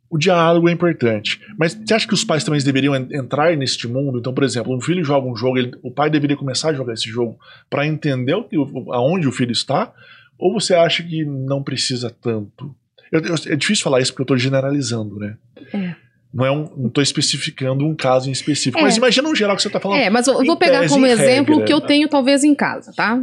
o 0.09 0.17
diálogo 0.17 0.69
é 0.69 0.71
importante, 0.71 1.39
mas 1.57 1.74
você 1.74 1.93
acha 1.93 2.07
que 2.07 2.13
os 2.13 2.24
pais 2.24 2.43
também 2.43 2.62
deveriam 2.63 2.95
en- 2.95 3.07
entrar 3.12 3.55
neste 3.57 3.88
mundo? 3.88 4.19
Então, 4.19 4.33
por 4.33 4.43
exemplo, 4.43 4.75
um 4.75 4.79
filho 4.81 5.03
joga 5.03 5.27
um 5.27 5.35
jogo, 5.35 5.57
ele- 5.57 5.71
o 5.83 5.91
pai 5.91 6.09
deveria 6.09 6.38
começar 6.38 6.69
a 6.69 6.74
jogar 6.74 6.93
esse 6.93 7.09
jogo 7.09 7.38
para 7.69 7.85
entender 7.88 8.33
o 8.35 8.43
que, 8.43 8.57
o- 8.57 8.93
aonde 8.93 9.27
o 9.27 9.31
filho 9.31 9.51
está? 9.51 9.91
Ou 10.38 10.53
você 10.53 10.74
acha 10.75 11.01
que 11.03 11.24
não 11.25 11.63
precisa 11.63 12.09
tanto? 12.21 12.75
Eu- 13.12 13.21
eu- 13.21 13.35
é 13.47 13.55
difícil 13.55 13.83
falar 13.83 14.01
isso 14.01 14.12
porque 14.12 14.21
eu 14.21 14.35
estou 14.35 14.38
generalizando, 14.38 15.17
né? 15.17 15.38
É. 15.74 15.95
Não 16.33 16.45
é 16.45 16.51
um, 16.51 16.69
não 16.75 16.88
estou 16.88 17.01
especificando 17.01 17.85
um 17.85 17.95
caso 17.95 18.27
em 18.27 18.31
específico. 18.33 18.77
É. 18.79 18.81
Mas 18.81 18.97
imagina 18.97 19.29
um 19.29 19.35
geral 19.35 19.55
que 19.55 19.62
você 19.62 19.69
está 19.69 19.79
falando. 19.79 20.00
É, 20.00 20.09
mas 20.09 20.27
eu 20.27 20.43
vou 20.43 20.57
pegar 20.57 20.85
como 20.89 21.05
em 21.07 21.09
exemplo 21.09 21.57
o 21.59 21.63
que 21.65 21.71
eu 21.74 21.79
tenho 21.79 22.09
talvez 22.09 22.43
em 22.43 22.53
casa, 22.53 22.91
tá? 22.93 23.21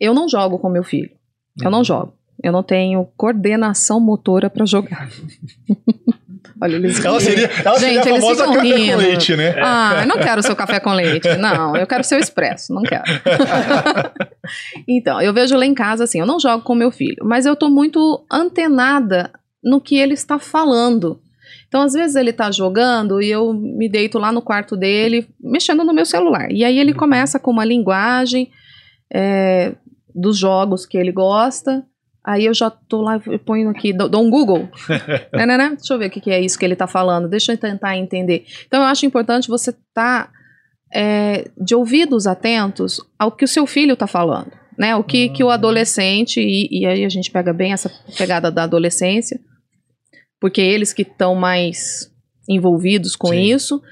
Eu 0.00 0.14
não 0.14 0.26
jogo 0.28 0.58
com 0.58 0.70
meu 0.70 0.82
filho. 0.82 1.10
Eu 1.62 1.70
não 1.70 1.78
Uhum. 1.78 1.84
jogo. 1.84 2.14
Eu 2.42 2.52
não 2.52 2.62
tenho 2.62 3.04
coordenação 3.16 4.00
motora 4.00 4.48
pra 4.48 4.64
jogar. 4.64 5.08
Olha, 6.60 6.76
eles 6.76 7.04
Ela 7.04 7.20
seria, 7.20 7.50
ela 7.64 7.78
seria 7.78 7.94
Gente, 7.96 8.08
a 8.08 8.10
eles 8.10 8.24
famosa 8.24 8.44
café 8.46 8.56
com 8.58 8.62
rindo. 8.62 8.96
leite, 8.98 9.36
né? 9.36 9.54
Ah, 9.60 9.98
eu 10.02 10.06
não 10.06 10.18
quero 10.18 10.42
seu 10.42 10.56
café 10.56 10.80
com 10.80 10.92
leite. 10.92 11.28
Não, 11.36 11.76
eu 11.76 11.86
quero 11.86 12.04
seu 12.04 12.18
expresso. 12.18 12.72
Não 12.72 12.82
quero. 12.82 13.04
então, 14.86 15.20
eu 15.20 15.32
vejo 15.32 15.56
lá 15.56 15.66
em 15.66 15.74
casa 15.74 16.04
assim, 16.04 16.20
eu 16.20 16.26
não 16.26 16.38
jogo 16.38 16.62
com 16.62 16.74
meu 16.74 16.90
filho, 16.90 17.24
mas 17.24 17.46
eu 17.46 17.56
tô 17.56 17.68
muito 17.68 18.24
antenada 18.30 19.30
no 19.62 19.80
que 19.80 19.96
ele 19.96 20.14
está 20.14 20.38
falando. 20.38 21.20
Então, 21.66 21.82
às 21.82 21.92
vezes 21.92 22.14
ele 22.14 22.32
tá 22.32 22.52
jogando 22.52 23.20
e 23.20 23.28
eu 23.28 23.52
me 23.52 23.88
deito 23.88 24.18
lá 24.18 24.30
no 24.30 24.40
quarto 24.40 24.76
dele, 24.76 25.26
mexendo 25.40 25.82
no 25.82 25.92
meu 25.92 26.06
celular. 26.06 26.50
E 26.52 26.64
aí 26.64 26.78
ele 26.78 26.94
começa 26.94 27.38
com 27.38 27.50
uma 27.50 27.64
linguagem 27.64 28.50
é, 29.12 29.74
dos 30.14 30.38
jogos 30.38 30.86
que 30.86 30.96
ele 30.96 31.10
gosta. 31.10 31.84
Aí 32.24 32.46
eu 32.46 32.54
já 32.54 32.70
tô 32.70 33.02
lá, 33.02 33.20
eu 33.26 33.38
ponho 33.38 33.68
aqui, 33.68 33.92
dou, 33.92 34.22
um 34.22 34.30
Google. 34.30 34.68
né, 35.32 35.44
né, 35.44 35.58
né? 35.58 35.74
Deixa 35.76 35.92
eu 35.92 35.98
ver 35.98 36.06
o 36.06 36.10
que, 36.10 36.20
que 36.20 36.30
é 36.30 36.40
isso 36.40 36.58
que 36.58 36.64
ele 36.64 36.74
tá 36.74 36.86
falando. 36.86 37.28
Deixa 37.28 37.52
eu 37.52 37.58
tentar 37.58 37.96
entender. 37.98 38.46
Então 38.66 38.80
eu 38.80 38.86
acho 38.86 39.04
importante 39.04 39.48
você 39.48 39.70
estar 39.70 40.30
de 41.60 41.74
ouvidos 41.74 42.26
atentos 42.26 43.00
ao 43.18 43.32
que 43.32 43.44
o 43.44 43.48
seu 43.48 43.66
filho 43.66 43.96
tá 43.96 44.06
falando. 44.06 44.52
Né? 44.78 44.94
O 44.96 45.04
que, 45.04 45.28
que 45.28 45.44
o 45.44 45.50
adolescente, 45.50 46.40
e, 46.40 46.68
e 46.70 46.86
aí 46.86 47.04
a 47.04 47.08
gente 47.08 47.30
pega 47.30 47.52
bem 47.52 47.72
essa 47.72 47.90
pegada 48.16 48.50
da 48.50 48.64
adolescência, 48.64 49.40
porque 50.40 50.60
eles 50.60 50.92
que 50.92 51.02
estão 51.02 51.34
mais 51.34 52.10
envolvidos 52.48 53.16
com 53.16 53.28
Sim. 53.28 53.40
isso, 53.40 53.82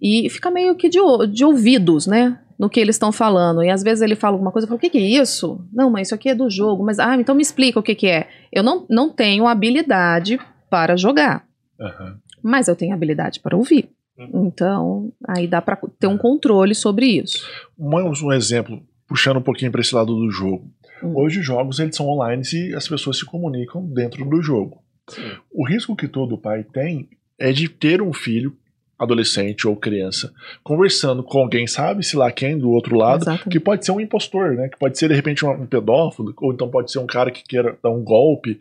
e 0.00 0.28
fica 0.30 0.50
meio 0.50 0.74
que 0.74 0.88
de, 0.88 0.98
de 1.32 1.44
ouvidos, 1.44 2.06
né? 2.06 2.38
No 2.58 2.68
que 2.68 2.80
eles 2.80 2.96
estão 2.96 3.12
falando. 3.12 3.62
E 3.62 3.70
às 3.70 3.82
vezes 3.82 4.02
ele 4.02 4.16
fala 4.16 4.34
alguma 4.34 4.50
coisa, 4.50 4.66
eu 4.66 4.68
falo, 4.68 4.78
o 4.78 4.80
que, 4.80 4.90
que 4.90 4.98
é 4.98 5.22
isso? 5.22 5.64
Não, 5.72 5.90
mas 5.90 6.08
isso 6.08 6.14
aqui 6.14 6.28
é 6.28 6.34
do 6.34 6.50
jogo. 6.50 6.84
Mas, 6.84 6.98
ah, 6.98 7.14
então 7.14 7.34
me 7.34 7.42
explica 7.42 7.78
o 7.78 7.82
que, 7.82 7.94
que 7.94 8.08
é. 8.08 8.28
Eu 8.52 8.62
não, 8.62 8.84
não 8.90 9.10
tenho 9.10 9.46
habilidade 9.46 10.40
para 10.68 10.96
jogar, 10.96 11.46
Aham. 11.80 12.18
mas 12.42 12.68
eu 12.68 12.76
tenho 12.76 12.92
habilidade 12.92 13.40
para 13.40 13.56
ouvir. 13.56 13.88
Então, 14.18 15.12
aí 15.26 15.46
dá 15.46 15.62
para 15.62 15.76
ter 15.98 16.08
um 16.08 16.18
controle 16.18 16.74
sobre 16.74 17.06
isso. 17.06 17.46
Um, 17.78 17.94
um 17.96 18.32
exemplo, 18.32 18.82
puxando 19.06 19.36
um 19.36 19.42
pouquinho 19.42 19.70
para 19.70 19.80
esse 19.80 19.94
lado 19.94 20.14
do 20.14 20.30
jogo. 20.30 20.68
Hum. 21.02 21.12
Hoje 21.16 21.38
os 21.38 21.46
jogos 21.46 21.78
eles 21.78 21.94
são 21.94 22.08
online 22.08 22.42
e 22.52 22.74
as 22.74 22.88
pessoas 22.88 23.18
se 23.18 23.24
comunicam 23.24 23.84
dentro 23.86 24.24
do 24.28 24.42
jogo. 24.42 24.82
Sim. 25.08 25.22
O 25.50 25.66
risco 25.66 25.94
que 25.94 26.08
todo 26.08 26.36
pai 26.36 26.64
tem 26.64 27.08
é 27.38 27.52
de 27.52 27.68
ter 27.68 28.02
um 28.02 28.12
filho, 28.12 28.56
adolescente 28.98 29.68
ou 29.68 29.76
criança, 29.76 30.32
conversando 30.62 31.22
com 31.22 31.38
alguém, 31.38 31.66
sabe-se 31.66 32.16
lá 32.16 32.32
quem, 32.32 32.58
do 32.58 32.70
outro 32.70 32.96
lado, 32.96 33.22
Exatamente. 33.22 33.48
que 33.48 33.60
pode 33.60 33.84
ser 33.84 33.92
um 33.92 34.00
impostor, 34.00 34.54
né? 34.54 34.68
Que 34.68 34.78
pode 34.78 34.98
ser, 34.98 35.08
de 35.08 35.14
repente, 35.14 35.44
um, 35.44 35.50
um 35.50 35.66
pedófilo, 35.66 36.34
ou 36.38 36.52
então 36.52 36.68
pode 36.68 36.90
ser 36.90 36.98
um 36.98 37.06
cara 37.06 37.30
que 37.30 37.44
queira 37.44 37.78
dar 37.82 37.90
um 37.90 38.02
golpe. 38.02 38.58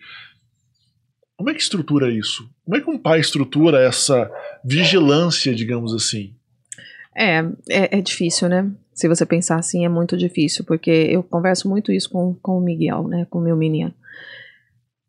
Como 1.36 1.50
é 1.50 1.54
que 1.54 1.62
estrutura 1.62 2.12
isso? 2.12 2.48
Como 2.64 2.78
é 2.78 2.82
que 2.82 2.90
um 2.90 2.98
pai 2.98 3.20
estrutura 3.20 3.82
essa 3.82 4.32
vigilância, 4.64 5.56
digamos 5.56 5.94
assim? 5.94 6.34
É, 7.16 7.40
é, 7.70 7.98
é 7.98 8.02
difícil, 8.02 8.48
né? 8.48 8.72
Se 8.94 9.08
você 9.08 9.26
pensar 9.26 9.58
assim, 9.58 9.86
é 9.86 9.90
muito 9.90 10.16
difícil, 10.16 10.64
porque 10.66 10.92
eu 10.92 11.24
converso 11.24 11.68
muito 11.68 11.92
isso 11.92 12.10
com, 12.10 12.36
com 12.36 12.60
o 12.60 12.62
Miguel, 12.62 13.08
né? 13.08 13.26
Com 13.30 13.40
o 13.40 13.44
meu 13.44 13.56
menino. 13.56 13.94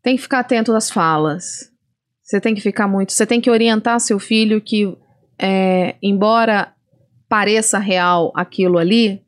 Tem 0.02 0.16
que 0.16 0.22
ficar 0.22 0.40
atento 0.40 0.74
às 0.74 0.90
falas. 0.90 1.70
Você 2.22 2.40
tem 2.40 2.54
que 2.54 2.60
ficar 2.60 2.86
muito. 2.86 3.12
Você 3.12 3.26
tem 3.26 3.40
que 3.40 3.50
orientar 3.50 4.00
seu 4.00 4.18
filho 4.18 4.60
que, 4.60 4.94
é, 5.38 5.94
embora 6.02 6.72
pareça 7.28 7.78
real 7.78 8.32
aquilo 8.34 8.78
ali, 8.78 9.20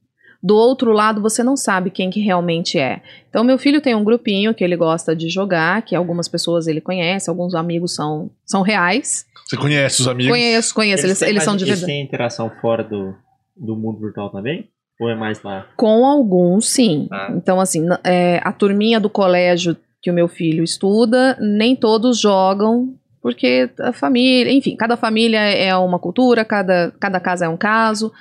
do 0.43 0.57
outro 0.57 0.91
lado 0.93 1.21
você 1.21 1.43
não 1.43 1.57
sabe 1.57 1.91
quem 1.91 2.09
que 2.11 2.21
realmente 2.21 2.79
é. 2.79 3.03
Então, 3.29 3.45
meu 3.45 3.59
filho 3.59 3.81
tem 3.81 3.95
um 3.95 4.03
grupinho 4.03 4.55
que 4.55 4.65
ele 4.65 4.75
gosta 4.77 5.15
de 5.15 5.29
jogar, 5.29 5.83
que 5.83 5.95
algumas 5.95 6.29
pessoas 6.29 6.67
ele 6.67 6.81
conhece, 6.81 7.29
alguns 7.29 7.55
amigos 7.55 7.95
são, 7.95 8.31
são 8.45 8.63
reais. 8.63 9.27
Você 9.47 9.57
conhece 9.57 10.01
os 10.01 10.09
amigos? 10.09 10.33
Conheço, 10.33 10.75
conheço, 10.75 11.07
eles, 11.07 11.21
eles 11.23 11.35
mais- 11.35 11.45
são 11.45 11.57
de 11.57 11.65
Eles 11.65 11.81
verdade. 11.81 11.93
têm 11.93 12.03
interação 12.03 12.51
fora 12.61 12.83
do, 12.83 13.15
do 13.57 13.77
mundo 13.77 14.01
virtual 14.01 14.31
também? 14.31 14.69
Ou 14.99 15.09
é 15.11 15.15
mais 15.15 15.43
lá? 15.43 15.67
Com 15.77 16.05
alguns, 16.07 16.69
sim. 16.71 17.09
Ah. 17.11 17.33
Então, 17.37 17.61
assim, 17.61 17.87
é, 18.05 18.41
a 18.45 18.53
turminha 18.53 19.01
do 19.01 19.11
colégio 19.11 19.77
que 20.03 20.11
o 20.11 20.15
meu 20.15 20.29
filho 20.29 20.63
estuda, 20.65 21.37
nem 21.41 21.77
todos 21.77 22.19
jogam, 22.19 22.95
porque 23.23 23.71
a 23.79 23.93
família, 23.93 24.53
enfim, 24.53 24.77
cada 24.77 24.97
família 24.97 25.39
é 25.41 25.75
uma 25.77 25.99
cultura, 25.99 26.45
cada, 26.45 26.93
cada 26.99 27.21
casa 27.21 27.45
é 27.45 27.49
um 27.49 27.57
caso. 27.57 28.13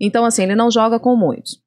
Então, 0.00 0.24
assim, 0.24 0.42
ele 0.42 0.54
não 0.54 0.70
joga 0.70 0.98
com 0.98 1.16
muitos. 1.16 1.60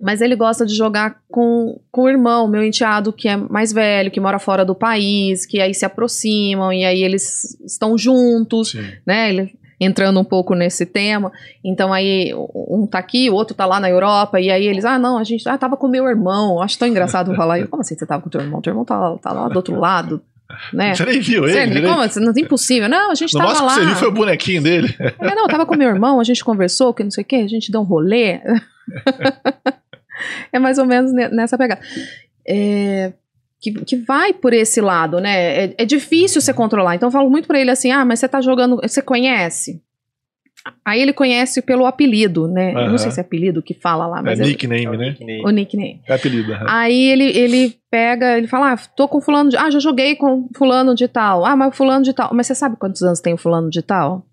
Mas 0.00 0.20
ele 0.20 0.36
gosta 0.36 0.64
de 0.64 0.76
jogar 0.76 1.20
com, 1.28 1.80
com 1.90 2.02
o 2.02 2.08
irmão, 2.08 2.46
meu 2.46 2.62
enteado, 2.62 3.12
que 3.12 3.28
é 3.28 3.36
mais 3.36 3.72
velho, 3.72 4.10
que 4.10 4.20
mora 4.20 4.38
fora 4.38 4.64
do 4.64 4.74
país, 4.74 5.44
que 5.44 5.60
aí 5.60 5.74
se 5.74 5.84
aproximam 5.84 6.72
e 6.72 6.84
aí 6.84 7.02
eles 7.02 7.58
estão 7.60 7.98
juntos 7.98 8.70
Sim. 8.70 8.92
né? 9.04 9.30
Ele 9.30 9.58
entrando 9.80 10.18
um 10.18 10.24
pouco 10.24 10.54
nesse 10.54 10.84
tema. 10.86 11.32
Então 11.64 11.92
aí 11.92 12.32
um 12.34 12.86
tá 12.86 12.98
aqui, 12.98 13.30
o 13.30 13.34
outro 13.34 13.54
tá 13.54 13.66
lá 13.66 13.80
na 13.80 13.88
Europa, 13.88 14.40
e 14.40 14.50
aí 14.50 14.66
eles, 14.66 14.84
ah, 14.84 14.98
não, 14.98 15.18
a 15.18 15.24
gente 15.24 15.48
ah, 15.48 15.58
tava 15.58 15.76
com 15.76 15.88
meu 15.88 16.06
irmão. 16.08 16.60
Acho 16.60 16.78
tão 16.78 16.88
engraçado 16.88 17.34
falar. 17.34 17.60
Eu, 17.60 17.68
como 17.68 17.80
assim 17.80 17.96
você 17.96 18.06
tava 18.06 18.22
com 18.22 18.30
teu 18.30 18.40
irmão? 18.40 18.60
Teu 18.60 18.72
irmão 18.72 18.84
tá, 18.84 19.16
tá 19.18 19.32
lá 19.32 19.48
do 19.48 19.56
outro 19.56 19.78
lado, 19.78 20.22
né? 20.72 20.94
Você 20.94 21.04
nem 21.04 21.20
viu 21.20 21.46
ele? 21.48 21.82
Como? 21.82 22.02
Não 22.26 22.32
impossível. 22.36 22.88
Não, 22.88 23.10
a 23.10 23.14
gente 23.14 23.34
No 23.34 23.40
tava 23.40 23.50
máximo 23.52 23.68
que 23.68 23.74
lá. 23.74 23.80
você 23.80 23.86
viu 23.86 23.96
foi 23.96 24.08
o 24.08 24.12
bonequinho 24.12 24.62
dele. 24.62 24.94
É, 24.98 25.34
não, 25.34 25.42
eu 25.44 25.48
tava 25.48 25.66
com 25.66 25.76
meu 25.76 25.88
irmão, 25.88 26.20
a 26.20 26.24
gente 26.24 26.44
conversou, 26.44 26.94
que 26.94 27.04
não 27.04 27.10
sei 27.10 27.22
o 27.22 27.26
quê, 27.26 27.36
a 27.36 27.48
gente 27.48 27.70
deu 27.70 27.80
um 27.80 27.84
rolê. 27.84 28.40
é 30.52 30.58
mais 30.58 30.78
ou 30.78 30.84
menos 30.86 31.12
ne- 31.12 31.28
nessa 31.28 31.56
pegada. 31.58 31.80
É, 32.46 33.12
que, 33.60 33.72
que 33.72 33.96
vai 33.96 34.32
por 34.32 34.52
esse 34.52 34.80
lado, 34.80 35.20
né? 35.20 35.64
É, 35.66 35.74
é 35.78 35.84
difícil 35.84 36.40
você 36.40 36.52
controlar. 36.54 36.94
Então 36.94 37.08
eu 37.08 37.12
falo 37.12 37.28
muito 37.30 37.46
pra 37.46 37.60
ele 37.60 37.70
assim: 37.70 37.90
ah, 37.90 38.04
mas 38.04 38.20
você 38.20 38.28
tá 38.28 38.40
jogando. 38.40 38.76
Você 38.82 39.02
conhece? 39.02 39.82
Aí 40.84 41.00
ele 41.00 41.12
conhece 41.12 41.60
pelo 41.62 41.86
apelido, 41.86 42.48
né? 42.48 42.72
Eu 42.72 42.90
não 42.90 42.98
sei 42.98 43.10
se 43.10 43.20
é 43.20 43.22
apelido 43.22 43.62
que 43.62 43.74
fala 43.74 44.06
lá, 44.06 44.18
É 44.20 44.22
mas 44.22 44.40
é, 44.40 44.44
nickname, 44.44 44.96
né? 44.96 45.16
o 45.44 45.50
nickname. 45.50 46.00
É 46.06 46.14
apelido. 46.14 46.52
aham. 46.52 46.64
Aí 46.68 47.10
ele, 47.10 47.24
ele 47.24 47.78
pega, 47.90 48.36
ele 48.38 48.46
fala, 48.46 48.72
ah, 48.72 48.76
tô 48.76 49.06
com 49.08 49.20
fulano 49.20 49.50
de... 49.50 49.56
Ah, 49.56 49.70
já 49.70 49.78
joguei 49.78 50.16
com 50.16 50.48
fulano 50.56 50.94
de 50.94 51.08
tal. 51.08 51.44
Ah, 51.44 51.54
mas 51.56 51.76
fulano 51.76 52.04
de 52.04 52.12
tal. 52.12 52.30
Mas 52.32 52.46
você 52.46 52.54
sabe 52.54 52.76
quantos 52.76 53.02
anos 53.02 53.20
tem 53.20 53.34
o 53.34 53.38
fulano 53.38 53.70
de 53.70 53.82
tal? 53.82 54.26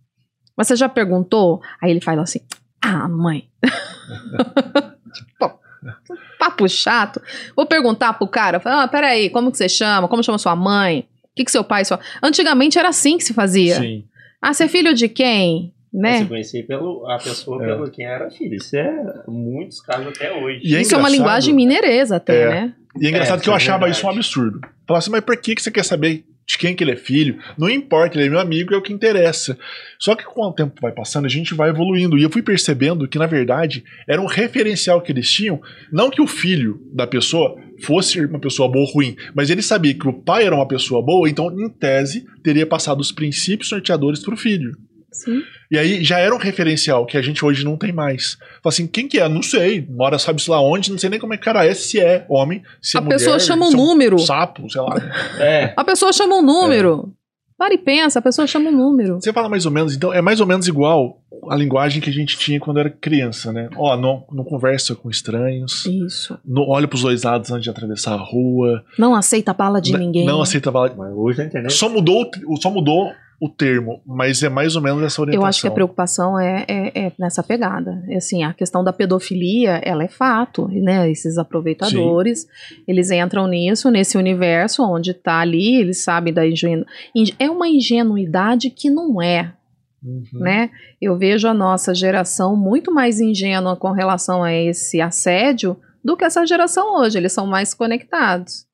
Mas 0.57 0.67
você 0.67 0.75
já 0.75 0.87
perguntou? 0.87 1.61
Aí 1.81 1.91
ele 1.91 2.01
fala 2.01 2.21
assim, 2.21 2.39
ah, 2.81 3.07
mãe. 3.07 3.49
Tipo, 5.13 5.59
papo 6.39 6.67
chato. 6.69 7.21
Vou 7.55 7.65
perguntar 7.65 8.13
pro 8.13 8.27
cara, 8.27 8.59
fala, 8.59 8.83
ah, 8.83 8.87
peraí, 8.87 9.29
como 9.29 9.51
que 9.51 9.57
você 9.57 9.67
chama? 9.67 10.07
Como 10.07 10.23
chama 10.23 10.37
sua 10.37 10.55
mãe? 10.55 11.07
O 11.23 11.35
que 11.35 11.43
que 11.43 11.51
seu 11.51 11.63
pai... 11.63 11.83
Sua... 11.83 11.99
Antigamente 12.23 12.79
era 12.79 12.89
assim 12.89 13.17
que 13.17 13.23
se 13.23 13.33
fazia. 13.33 13.75
Sim. 13.75 14.05
Ah, 14.41 14.53
você 14.53 14.65
é 14.65 14.67
filho 14.67 14.93
de 14.93 15.09
quem? 15.09 15.73
Né? 15.95 16.19
Você 16.19 16.25
conhecia 16.25 16.63
pelo, 16.65 17.07
a 17.09 17.17
pessoa 17.17 17.63
É. 17.63 17.67
pelo 17.67 17.89
quem 17.89 18.05
era 18.05 18.29
filho. 18.29 18.55
Isso 18.55 18.75
é 18.75 19.23
muitos 19.27 19.79
casos 19.81 20.07
até 20.07 20.31
hoje. 20.33 20.59
E 20.63 20.75
é 20.75 20.81
Isso 20.81 20.93
é 20.93 20.97
uma 20.97 21.09
linguagem 21.09 21.53
mineiresa 21.53 22.17
até, 22.17 22.41
É. 22.41 22.49
né? 22.49 22.73
E 22.99 23.05
é 23.05 23.09
engraçado 23.09 23.39
É, 23.39 23.43
que 23.43 23.49
eu 23.49 23.53
é 23.53 23.57
achava 23.57 23.79
verdade. 23.85 23.97
isso 23.97 24.07
um 24.07 24.09
absurdo. 24.09 24.59
Falava 24.87 24.99
assim, 24.99 25.11
mas 25.11 25.21
por 25.21 25.37
que 25.37 25.55
que 25.55 25.61
você 25.61 25.71
quer 25.71 25.83
saber 25.85 26.25
de 26.47 26.57
quem 26.57 26.75
que 26.75 26.83
ele 26.83 26.91
é 26.91 26.95
filho? 26.95 27.39
Não 27.57 27.69
importa, 27.69 28.17
ele 28.17 28.27
é 28.27 28.29
meu 28.29 28.39
amigo, 28.39 28.73
é 28.73 28.77
o 28.77 28.81
que 28.81 28.93
interessa. 28.93 29.57
Só 29.99 30.15
que 30.15 30.23
com 30.25 30.41
o 30.41 30.53
tempo 30.53 30.73
vai 30.81 30.91
passando, 30.91 31.25
a 31.25 31.29
gente 31.29 31.53
vai 31.53 31.69
evoluindo. 31.69 32.17
E 32.17 32.23
eu 32.23 32.29
fui 32.29 32.41
percebendo 32.41 33.07
que, 33.07 33.17
na 33.17 33.25
verdade, 33.25 33.83
era 34.07 34.21
um 34.21 34.25
referencial 34.27 35.01
que 35.01 35.11
eles 35.11 35.29
tinham. 35.31 35.61
Não 35.91 36.09
que 36.09 36.21
o 36.21 36.27
filho 36.27 36.79
da 36.93 37.07
pessoa 37.07 37.57
fosse 37.83 38.23
uma 38.25 38.39
pessoa 38.39 38.69
boa 38.69 38.85
ou 38.85 38.91
ruim, 38.93 39.15
mas 39.33 39.49
ele 39.49 39.61
sabia 39.61 39.93
que 39.93 40.07
o 40.07 40.13
pai 40.13 40.45
era 40.45 40.55
uma 40.55 40.67
pessoa 40.67 41.01
boa, 41.01 41.29
então, 41.29 41.51
em 41.59 41.69
tese, 41.69 42.25
teria 42.43 42.65
passado 42.65 42.99
os 43.01 43.11
princípios 43.11 43.71
norteadores 43.71 44.21
para 44.23 44.33
o 44.33 44.37
filho. 44.37 44.77
Sim. 45.11 45.41
E 45.71 45.77
aí 45.77 46.03
já 46.03 46.19
era 46.19 46.33
um 46.33 46.37
referencial 46.37 47.05
que 47.05 47.17
a 47.17 47.21
gente 47.21 47.43
hoje 47.43 47.63
não 47.65 47.75
tem 47.77 47.91
mais. 47.91 48.33
Fala 48.63 48.73
assim, 48.73 48.85
quem 48.87 49.07
que 49.07 49.19
é? 49.19 49.27
Não 49.27 49.41
sei. 49.41 49.85
Mora 49.89 50.19
sabe-se 50.19 50.49
lá 50.49 50.61
onde, 50.61 50.91
não 50.91 50.97
sei 50.97 51.09
nem 51.09 51.19
como 51.19 51.33
é 51.33 51.37
que 51.37 51.43
cara 51.43 51.65
é, 51.65 51.73
se 51.73 51.99
é 51.99 52.25
homem, 52.29 52.61
se 52.81 52.97
é 52.97 52.99
A 52.99 53.03
mulher. 53.03 53.17
pessoa 53.17 53.39
chama 53.39 53.65
um 53.65 53.71
se 53.71 53.75
é 53.75 53.77
número. 53.77 54.19
sapo, 54.19 54.69
sei 54.69 54.81
lá. 54.81 54.95
É. 55.39 55.73
A 55.75 55.83
pessoa 55.83 56.11
chama 56.13 56.35
um 56.35 56.41
número. 56.41 57.11
Para 57.57 57.73
e 57.73 57.77
pensa, 57.77 58.19
a 58.19 58.21
pessoa 58.21 58.45
chama 58.45 58.69
um 58.69 58.73
número. 58.73 59.15
Você 59.15 59.31
fala 59.31 59.47
mais 59.47 59.65
ou 59.65 59.71
menos, 59.71 59.95
então 59.95 60.13
é 60.13 60.21
mais 60.21 60.41
ou 60.41 60.45
menos 60.45 60.67
igual 60.67 61.21
a 61.49 61.55
linguagem 61.55 62.01
que 62.01 62.09
a 62.09 62.13
gente 62.13 62.37
tinha 62.37 62.59
quando 62.59 62.81
era 62.81 62.89
criança, 62.89 63.53
né? 63.53 63.69
Ó, 63.77 63.95
não, 63.95 64.25
não 64.33 64.43
conversa 64.43 64.93
com 64.93 65.09
estranhos, 65.09 65.85
Isso. 65.85 66.37
não 66.45 66.67
olha 66.67 66.85
pros 66.85 67.01
dois 67.03 67.23
lados 67.23 67.49
antes 67.51 67.63
de 67.63 67.69
atravessar 67.69 68.11
a 68.13 68.17
rua, 68.21 68.83
Não 68.99 69.15
aceita 69.15 69.53
bala 69.53 69.79
de 69.79 69.97
ninguém. 69.97 70.25
não 70.25 70.41
aceita 70.41 70.69
bala. 70.69 70.93
Mas 70.97 71.13
hoje 71.13 71.41
a 71.41 71.45
internet. 71.45 71.71
Só 71.73 71.87
mudou, 71.87 72.29
o- 72.45 72.57
só 72.61 72.69
mudou 72.69 73.09
o 73.39 73.49
termo, 73.49 74.01
mas 74.05 74.41
é 74.43 74.49
mais 74.49 74.75
ou 74.75 74.81
menos 74.81 75.03
essa 75.03 75.21
orientação. 75.21 75.43
Eu 75.43 75.47
acho 75.47 75.61
que 75.61 75.67
a 75.67 75.71
preocupação 75.71 76.39
é, 76.39 76.65
é- 76.67 76.99
é 77.07 77.11
nessa 77.19 77.43
pegada. 77.43 78.03
É 78.07 78.15
Assim, 78.15 78.43
a 78.43 78.53
questão 78.53 78.83
da 78.83 78.93
pedofilia, 78.93 79.81
ela 79.83 80.03
é 80.03 80.07
fato, 80.07 80.67
né? 80.69 81.09
Esses 81.11 81.37
aproveitadores, 81.37 82.47
eles 82.87 83.11
entram 83.11 83.47
nisso, 83.47 83.91
nesse 83.91 84.17
universo 84.17 84.83
onde 84.83 85.13
tá 85.13 85.39
ali, 85.39 85.75
eles 85.75 86.03
sabem 86.03 86.33
da 86.33 86.47
ingenu... 86.47 86.85
inge- 87.13 87.35
É 87.37 87.49
uma 87.49 87.67
ingenuidade 87.67 88.69
que 88.69 88.89
não 88.89 89.21
é, 89.21 89.51
Uhum. 90.03 90.23
né? 90.33 90.69
Eu 91.01 91.17
vejo 91.17 91.47
a 91.47 91.53
nossa 91.53 91.93
geração 91.93 92.55
muito 92.55 92.93
mais 92.93 93.19
ingênua 93.19 93.75
com 93.75 93.91
relação 93.91 94.43
a 94.43 94.53
esse 94.53 95.01
assédio 95.01 95.75
do 96.03 96.15
que 96.15 96.23
essa 96.23 96.45
geração 96.45 96.95
hoje. 96.99 97.17
Eles 97.17 97.33
são 97.33 97.47
mais 97.47 97.73
conectados. 97.73 98.64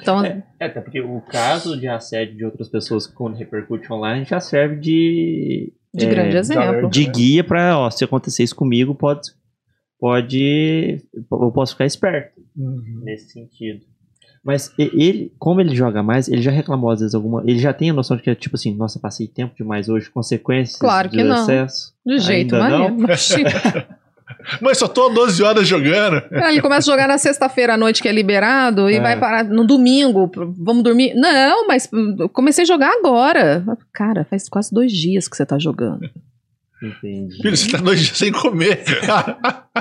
Então, 0.00 0.24
É, 0.24 0.42
até 0.60 0.80
porque 0.80 1.00
o 1.00 1.20
caso 1.20 1.78
de 1.78 1.88
assédio 1.88 2.36
de 2.36 2.44
outras 2.44 2.68
pessoas 2.68 3.06
que 3.06 3.14
quando 3.14 3.36
repercute 3.36 3.92
online 3.92 4.24
já 4.24 4.40
serve 4.40 4.76
de, 4.76 5.72
de 5.94 6.06
é, 6.06 6.08
grande 6.08 6.36
exemplo. 6.36 6.88
de 6.88 7.04
guia 7.06 7.42
pra, 7.44 7.78
ó, 7.78 7.90
se 7.90 8.04
acontecer 8.04 8.42
isso 8.44 8.54
comigo, 8.54 8.94
pode, 8.94 9.22
pode, 9.98 11.02
eu 11.14 11.52
posso 11.52 11.72
ficar 11.72 11.86
esperto 11.86 12.38
Uhum. 12.56 13.02
nesse 13.04 13.32
sentido. 13.32 13.84
Mas 14.44 14.72
ele, 14.78 15.32
como 15.38 15.60
ele 15.60 15.74
joga 15.74 16.02
mais, 16.02 16.28
ele 16.28 16.40
já 16.42 16.50
reclamou 16.50 16.90
às 16.90 17.00
vezes 17.00 17.14
alguma, 17.14 17.42
ele 17.42 17.58
já 17.58 17.72
tem 17.72 17.90
a 17.90 17.92
noção 17.92 18.16
de 18.16 18.22
que 18.22 18.30
é 18.30 18.34
tipo 18.34 18.56
assim, 18.56 18.74
nossa, 18.74 18.98
passei 18.98 19.26
tempo 19.28 19.54
demais 19.56 19.88
hoje, 19.88 20.10
consequências 20.10 20.78
Claro 20.78 21.08
do 21.08 21.16
que 21.16 21.22
não. 21.22 21.36
excesso. 21.42 21.92
De 22.06 22.18
jeito 22.18 22.54
Ainda 22.56 22.68
não? 22.78 22.96
Mas 24.60 24.78
só 24.78 24.88
tô 24.88 25.08
12 25.08 25.42
horas 25.42 25.66
jogando. 25.66 26.22
É, 26.30 26.50
Ele 26.50 26.60
começa 26.60 26.90
a 26.90 26.92
jogar 26.94 27.08
na 27.08 27.18
sexta-feira 27.18 27.74
à 27.74 27.76
noite, 27.76 28.00
que 28.02 28.08
é 28.08 28.12
liberado, 28.12 28.88
e 28.90 28.94
É. 28.96 29.00
vai 29.00 29.18
parar 29.18 29.44
no 29.44 29.66
domingo. 29.66 30.30
Vamos 30.58 30.82
dormir? 30.82 31.14
Não, 31.14 31.66
mas 31.66 31.88
hum, 31.92 32.16
comecei 32.32 32.62
a 32.62 32.66
jogar 32.66 32.90
agora. 32.92 33.64
Cara, 33.92 34.24
faz 34.24 34.48
quase 34.48 34.72
dois 34.72 34.92
dias 34.92 35.28
que 35.28 35.36
você 35.36 35.44
tá 35.46 35.58
jogando. 35.58 36.08
Entendi. 36.80 37.36
Filho, 37.42 37.56
você 37.56 37.70
tá 37.72 37.78
dois 37.78 37.98
dias 38.00 38.16
sem 38.16 38.30
comer. 38.30 38.84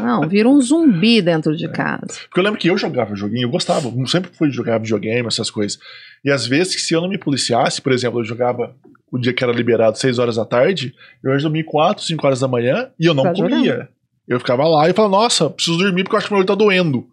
Não, 0.01 0.27
vira 0.27 0.49
um 0.49 0.59
zumbi 0.59 1.21
dentro 1.21 1.55
de 1.55 1.67
casa. 1.69 2.07
Porque 2.27 2.39
eu 2.39 2.43
lembro 2.43 2.59
que 2.59 2.69
eu 2.69 2.77
jogava 2.77 3.15
joguinho, 3.15 3.43
eu 3.45 3.51
gostava, 3.51 3.87
eu 3.87 4.07
sempre 4.07 4.31
fui 4.33 4.49
jogar 4.51 4.79
videogame, 4.79 5.27
essas 5.27 5.51
coisas. 5.51 5.77
E 6.25 6.31
às 6.31 6.47
vezes, 6.47 6.73
que 6.75 6.81
se 6.81 6.93
eu 6.95 7.01
não 7.01 7.07
me 7.09 7.17
policiasse, 7.19 7.81
por 7.81 7.91
exemplo, 7.91 8.19
eu 8.19 8.23
jogava 8.23 8.73
o 9.11 9.19
dia 9.19 9.31
que 9.31 9.43
era 9.43 9.53
liberado 9.53 9.97
6 9.97 10.17
horas 10.19 10.35
da 10.37 10.43
tarde, 10.45 10.93
eu 11.23 11.31
ia 11.31 11.37
dormir 11.37 11.63
4, 11.65 12.03
5 12.03 12.25
horas 12.25 12.39
da 12.39 12.47
manhã 12.47 12.89
e 12.99 13.05
eu 13.05 13.13
não 13.13 13.23
Tá 13.23 13.33
comia. 13.33 13.89
Eu 14.27 14.39
ficava 14.39 14.67
lá 14.67 14.89
e 14.89 14.93
falava, 14.93 15.15
nossa, 15.23 15.49
preciso 15.49 15.77
dormir 15.77 16.03
porque 16.03 16.15
eu 16.15 16.17
acho 16.17 16.27
que 16.27 16.33
meu 16.33 16.39
olho 16.39 16.47
tá 16.47 16.55
doendo. 16.55 17.07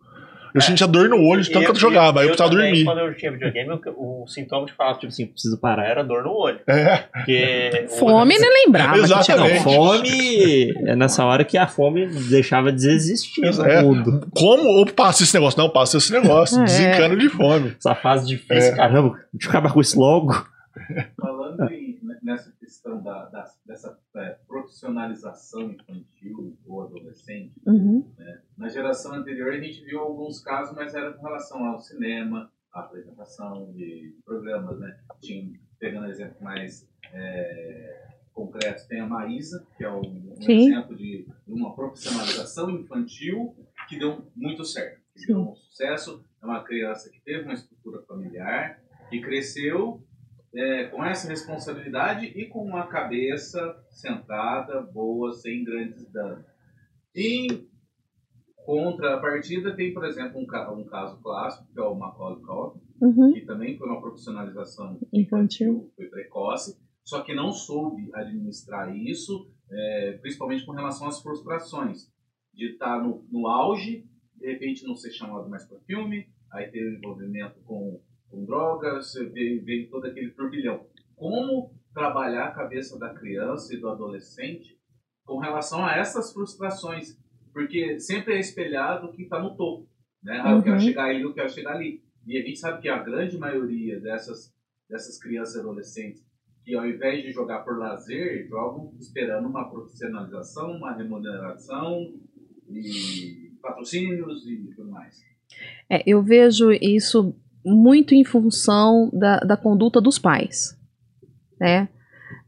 Eu 0.54 0.60
sentia 0.60 0.86
dor 0.86 1.08
no 1.08 1.16
olho 1.20 1.42
de 1.42 1.50
tanto 1.50 1.64
que 1.64 1.70
eu 1.72 1.74
jogava, 1.74 2.20
aí 2.20 2.26
eu 2.26 2.28
precisava 2.28 2.50
também, 2.52 2.68
dormir. 2.70 2.84
Quando 2.84 2.98
eu 3.00 3.16
tinha 3.16 3.32
videogame, 3.32 3.70
o, 3.96 4.22
o 4.22 4.26
sintoma 4.28 4.64
de 4.66 4.72
falar, 4.72 4.94
tipo 4.94 5.08
assim, 5.08 5.26
preciso 5.26 5.58
parar, 5.58 5.84
era 5.84 6.04
dor 6.04 6.22
no 6.22 6.30
olho. 6.30 6.60
É, 6.68 6.96
Porque 7.12 7.86
Fome 7.98 8.38
nem 8.38 8.64
lembrava. 8.64 8.92
que 8.92 9.02
tinha 9.02 9.16
Exatamente. 9.18 9.54
Não, 9.54 9.62
fome. 9.64 10.72
é 10.88 10.94
nessa 10.94 11.24
hora 11.24 11.44
que 11.44 11.58
a 11.58 11.66
fome 11.66 12.06
deixava 12.06 12.70
de 12.70 12.88
existir 12.88 13.44
É. 13.44 13.82
no 13.82 13.88
mundo. 13.94 14.28
como 14.32 14.62
ou 14.78 14.86
passa 14.86 15.24
esse 15.24 15.34
negócio? 15.34 15.58
Não, 15.60 15.68
passa 15.70 15.96
esse 15.98 16.12
negócio, 16.12 16.56
É. 16.62 16.64
desencano 16.66 17.18
de 17.18 17.28
fome. 17.30 17.74
Essa 17.76 17.96
fase 17.96 18.24
difícil, 18.24 18.72
É. 18.74 18.76
caramba, 18.76 19.16
deixa 19.32 19.48
eu 19.48 19.50
acabar 19.50 19.72
com 19.72 19.80
isso 19.80 19.98
logo. 19.98 20.46
Falando 21.20 21.68
em- 21.72 21.98
nessa 22.22 22.52
questão 22.64 23.02
da, 23.02 23.26
da- 23.26 23.52
dessa 23.66 23.98
é, 24.16 24.38
profissionalização 24.46 25.70
infantil 25.70 26.56
ou 26.66 26.82
adolescente, 26.82 27.52
Uhum. 27.66 28.10
na 28.56 28.68
geração 28.68 29.14
anterior 29.14 29.52
a 29.52 29.60
gente 29.60 29.84
viu 29.84 30.00
alguns 30.00 30.40
casos, 30.40 30.74
mas 30.74 30.94
era 30.94 31.12
com 31.12 31.22
relação 31.24 31.64
ao 31.64 31.78
cinema, 31.78 32.50
à 32.72 32.80
apresentação 32.80 33.72
de 33.72 34.16
programas, 34.24 34.78
né? 34.80 34.98
Tinha, 35.20 35.58
pegando 35.78 36.06
exemplo 36.08 36.42
mais 36.42 36.88
é, 37.12 38.08
concreto, 38.32 38.88
tem 38.88 39.00
a 39.00 39.06
Maísa, 39.06 39.66
que 39.76 39.84
é 39.84 39.90
um, 39.90 40.00
um 40.00 40.50
exemplo 40.50 40.96
de 40.96 41.26
uma 41.46 41.74
profissionalização 41.74 42.70
infantil 42.70 43.54
que 43.88 43.98
deu 43.98 44.26
muito 44.34 44.64
certo, 44.64 45.00
que 45.14 45.20
Sim. 45.20 45.26
deu 45.34 45.38
um 45.50 45.54
sucesso. 45.54 46.24
É 46.42 46.46
uma 46.46 46.62
criança 46.64 47.10
que 47.10 47.20
teve 47.20 47.44
uma 47.44 47.54
estrutura 47.54 48.02
familiar, 48.02 48.82
que 49.10 49.20
cresceu 49.20 50.02
é, 50.54 50.84
com 50.86 51.04
essa 51.04 51.28
responsabilidade 51.28 52.26
e 52.26 52.46
com 52.46 52.64
uma 52.64 52.86
cabeça 52.86 53.76
centrada, 53.90 54.80
boa, 54.82 55.32
sem 55.32 55.64
grandes 55.64 56.06
danos. 56.12 56.44
Em 57.14 57.68
contrapartida, 58.64 59.74
tem, 59.76 59.92
por 59.92 60.04
exemplo, 60.04 60.40
um, 60.40 60.46
ca- 60.46 60.72
um 60.72 60.84
caso 60.84 61.20
clássico, 61.20 61.66
que 61.72 61.78
é 61.78 61.82
o 61.82 61.94
Macaulay 61.94 62.40
Culkin, 62.42 62.80
Uhum. 63.00 63.32
que 63.32 63.40
também 63.42 63.76
foi 63.76 63.88
uma 63.88 64.00
profissionalização 64.00 64.98
Infantil. 65.12 65.92
foi 65.96 66.06
precoce, 66.06 66.78
só 67.04 67.22
que 67.22 67.34
não 67.34 67.50
soube 67.52 68.08
administrar 68.14 68.96
isso, 68.96 69.50
é, 69.70 70.12
principalmente 70.22 70.64
com 70.64 70.72
relação 70.72 71.08
às 71.08 71.20
frustrações, 71.20 72.08
de 72.54 72.70
estar 72.70 73.02
no, 73.02 73.26
no 73.30 73.48
auge, 73.48 74.06
de 74.36 74.46
repente 74.46 74.86
não 74.86 74.94
ser 74.94 75.10
chamado 75.10 75.48
mais 75.50 75.64
para 75.66 75.80
filme, 75.80 76.28
aí 76.52 76.68
ter 76.70 76.96
envolvimento 76.96 77.58
com, 77.64 78.00
com 78.34 78.44
drogas, 78.44 79.12
ver, 79.32 79.60
ver 79.64 79.88
todo 79.88 80.06
aquele 80.06 80.30
turbilhão. 80.30 80.86
Como 81.14 81.72
trabalhar 81.92 82.46
a 82.46 82.50
cabeça 82.54 82.98
da 82.98 83.14
criança 83.14 83.74
e 83.74 83.78
do 83.78 83.88
adolescente 83.88 84.76
com 85.24 85.38
relação 85.38 85.84
a 85.84 85.96
essas 85.96 86.32
frustrações? 86.32 87.16
Porque 87.52 87.98
sempre 88.00 88.34
é 88.34 88.40
espelhado 88.40 89.12
que 89.12 89.22
está 89.22 89.40
no 89.40 89.56
topo. 89.56 89.88
Né? 90.22 90.40
Ah, 90.42 90.52
eu 90.52 90.62
quero 90.62 90.74
Uhum. 90.76 90.80
chegar 90.80 91.04
ali, 91.04 91.22
eu 91.22 91.32
quero 91.34 91.48
chegar 91.50 91.72
ali. 91.76 92.02
E 92.26 92.36
a 92.38 92.42
gente 92.42 92.58
sabe 92.58 92.82
que 92.82 92.88
a 92.88 93.02
grande 93.02 93.38
maioria 93.38 94.00
dessas, 94.00 94.52
dessas 94.88 95.18
crianças 95.18 95.54
e 95.56 95.60
adolescentes 95.60 96.24
que 96.64 96.74
ao 96.74 96.86
invés 96.86 97.22
de 97.22 97.30
jogar 97.30 97.58
por 97.60 97.78
lazer, 97.78 98.48
jogam 98.48 98.90
esperando 98.98 99.46
uma 99.46 99.68
profissionalização, 99.70 100.72
uma 100.72 100.94
remuneração 100.96 102.14
e 102.70 103.52
patrocínios 103.60 104.46
e 104.46 104.72
tudo 104.74 104.90
mais. 104.90 105.22
É, 105.90 106.02
eu 106.06 106.22
vejo 106.22 106.72
isso 106.72 107.36
muito 107.64 108.14
em 108.14 108.24
função 108.24 109.10
da, 109.12 109.38
da 109.38 109.56
conduta 109.56 110.00
dos 110.00 110.18
pais, 110.18 110.76
né? 111.60 111.88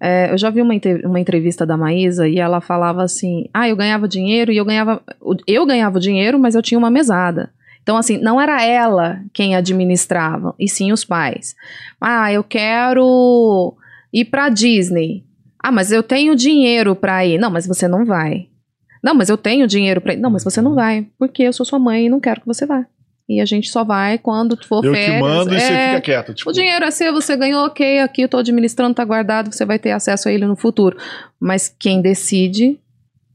É, 0.00 0.30
eu 0.30 0.36
já 0.36 0.50
vi 0.50 0.60
uma, 0.60 0.74
uma 1.04 1.20
entrevista 1.20 1.64
da 1.64 1.76
Maísa 1.76 2.28
e 2.28 2.38
ela 2.38 2.60
falava 2.60 3.02
assim: 3.02 3.48
ah, 3.52 3.68
eu 3.68 3.76
ganhava 3.76 4.06
dinheiro 4.06 4.52
e 4.52 4.56
eu 4.56 4.64
ganhava. 4.64 5.02
Eu 5.46 5.64
ganhava 5.64 5.98
dinheiro, 5.98 6.38
mas 6.38 6.54
eu 6.54 6.62
tinha 6.62 6.78
uma 6.78 6.90
mesada. 6.90 7.50
Então, 7.82 7.96
assim, 7.96 8.18
não 8.18 8.40
era 8.40 8.64
ela 8.64 9.22
quem 9.32 9.54
administrava, 9.54 10.54
e 10.58 10.68
sim 10.68 10.92
os 10.92 11.04
pais. 11.04 11.54
Ah, 12.00 12.32
eu 12.32 12.42
quero 12.42 13.76
ir 14.12 14.24
pra 14.24 14.48
Disney. 14.48 15.24
Ah, 15.62 15.70
mas 15.70 15.92
eu 15.92 16.02
tenho 16.02 16.34
dinheiro 16.34 16.96
pra 16.96 17.24
ir. 17.24 17.38
Não, 17.38 17.50
mas 17.50 17.66
você 17.66 17.86
não 17.86 18.04
vai. 18.04 18.48
Não, 19.02 19.14
mas 19.14 19.28
eu 19.28 19.38
tenho 19.38 19.68
dinheiro 19.68 20.00
pra 20.00 20.14
ir. 20.14 20.16
Não, 20.16 20.30
mas 20.30 20.42
você 20.42 20.60
não 20.60 20.74
vai, 20.74 21.06
porque 21.16 21.44
eu 21.44 21.52
sou 21.52 21.64
sua 21.64 21.78
mãe 21.78 22.06
e 22.06 22.08
não 22.08 22.20
quero 22.20 22.40
que 22.40 22.46
você 22.46 22.66
vá. 22.66 22.84
E 23.28 23.40
a 23.40 23.44
gente 23.44 23.68
só 23.70 23.82
vai 23.82 24.18
quando 24.18 24.56
for 24.64 24.84
Eu 24.84 24.92
férias. 24.94 25.14
que 25.16 25.20
mando 25.20 25.54
e 25.54 25.60
você 25.60 25.72
É, 25.72 25.88
fica 25.88 26.00
quieto. 26.00 26.32
Tipo, 26.34 26.50
o 26.50 26.52
dinheiro 26.52 26.84
é 26.84 26.90
seu, 26.92 27.12
você 27.12 27.36
ganhou, 27.36 27.66
ok, 27.66 27.98
aqui 28.00 28.22
eu 28.22 28.28
tô 28.28 28.38
administrando, 28.38 28.94
tá 28.94 29.04
guardado, 29.04 29.52
você 29.52 29.64
vai 29.64 29.78
ter 29.80 29.90
acesso 29.90 30.28
a 30.28 30.32
ele 30.32 30.46
no 30.46 30.54
futuro. 30.54 30.96
Mas 31.40 31.68
quem 31.68 32.00
decide 32.00 32.78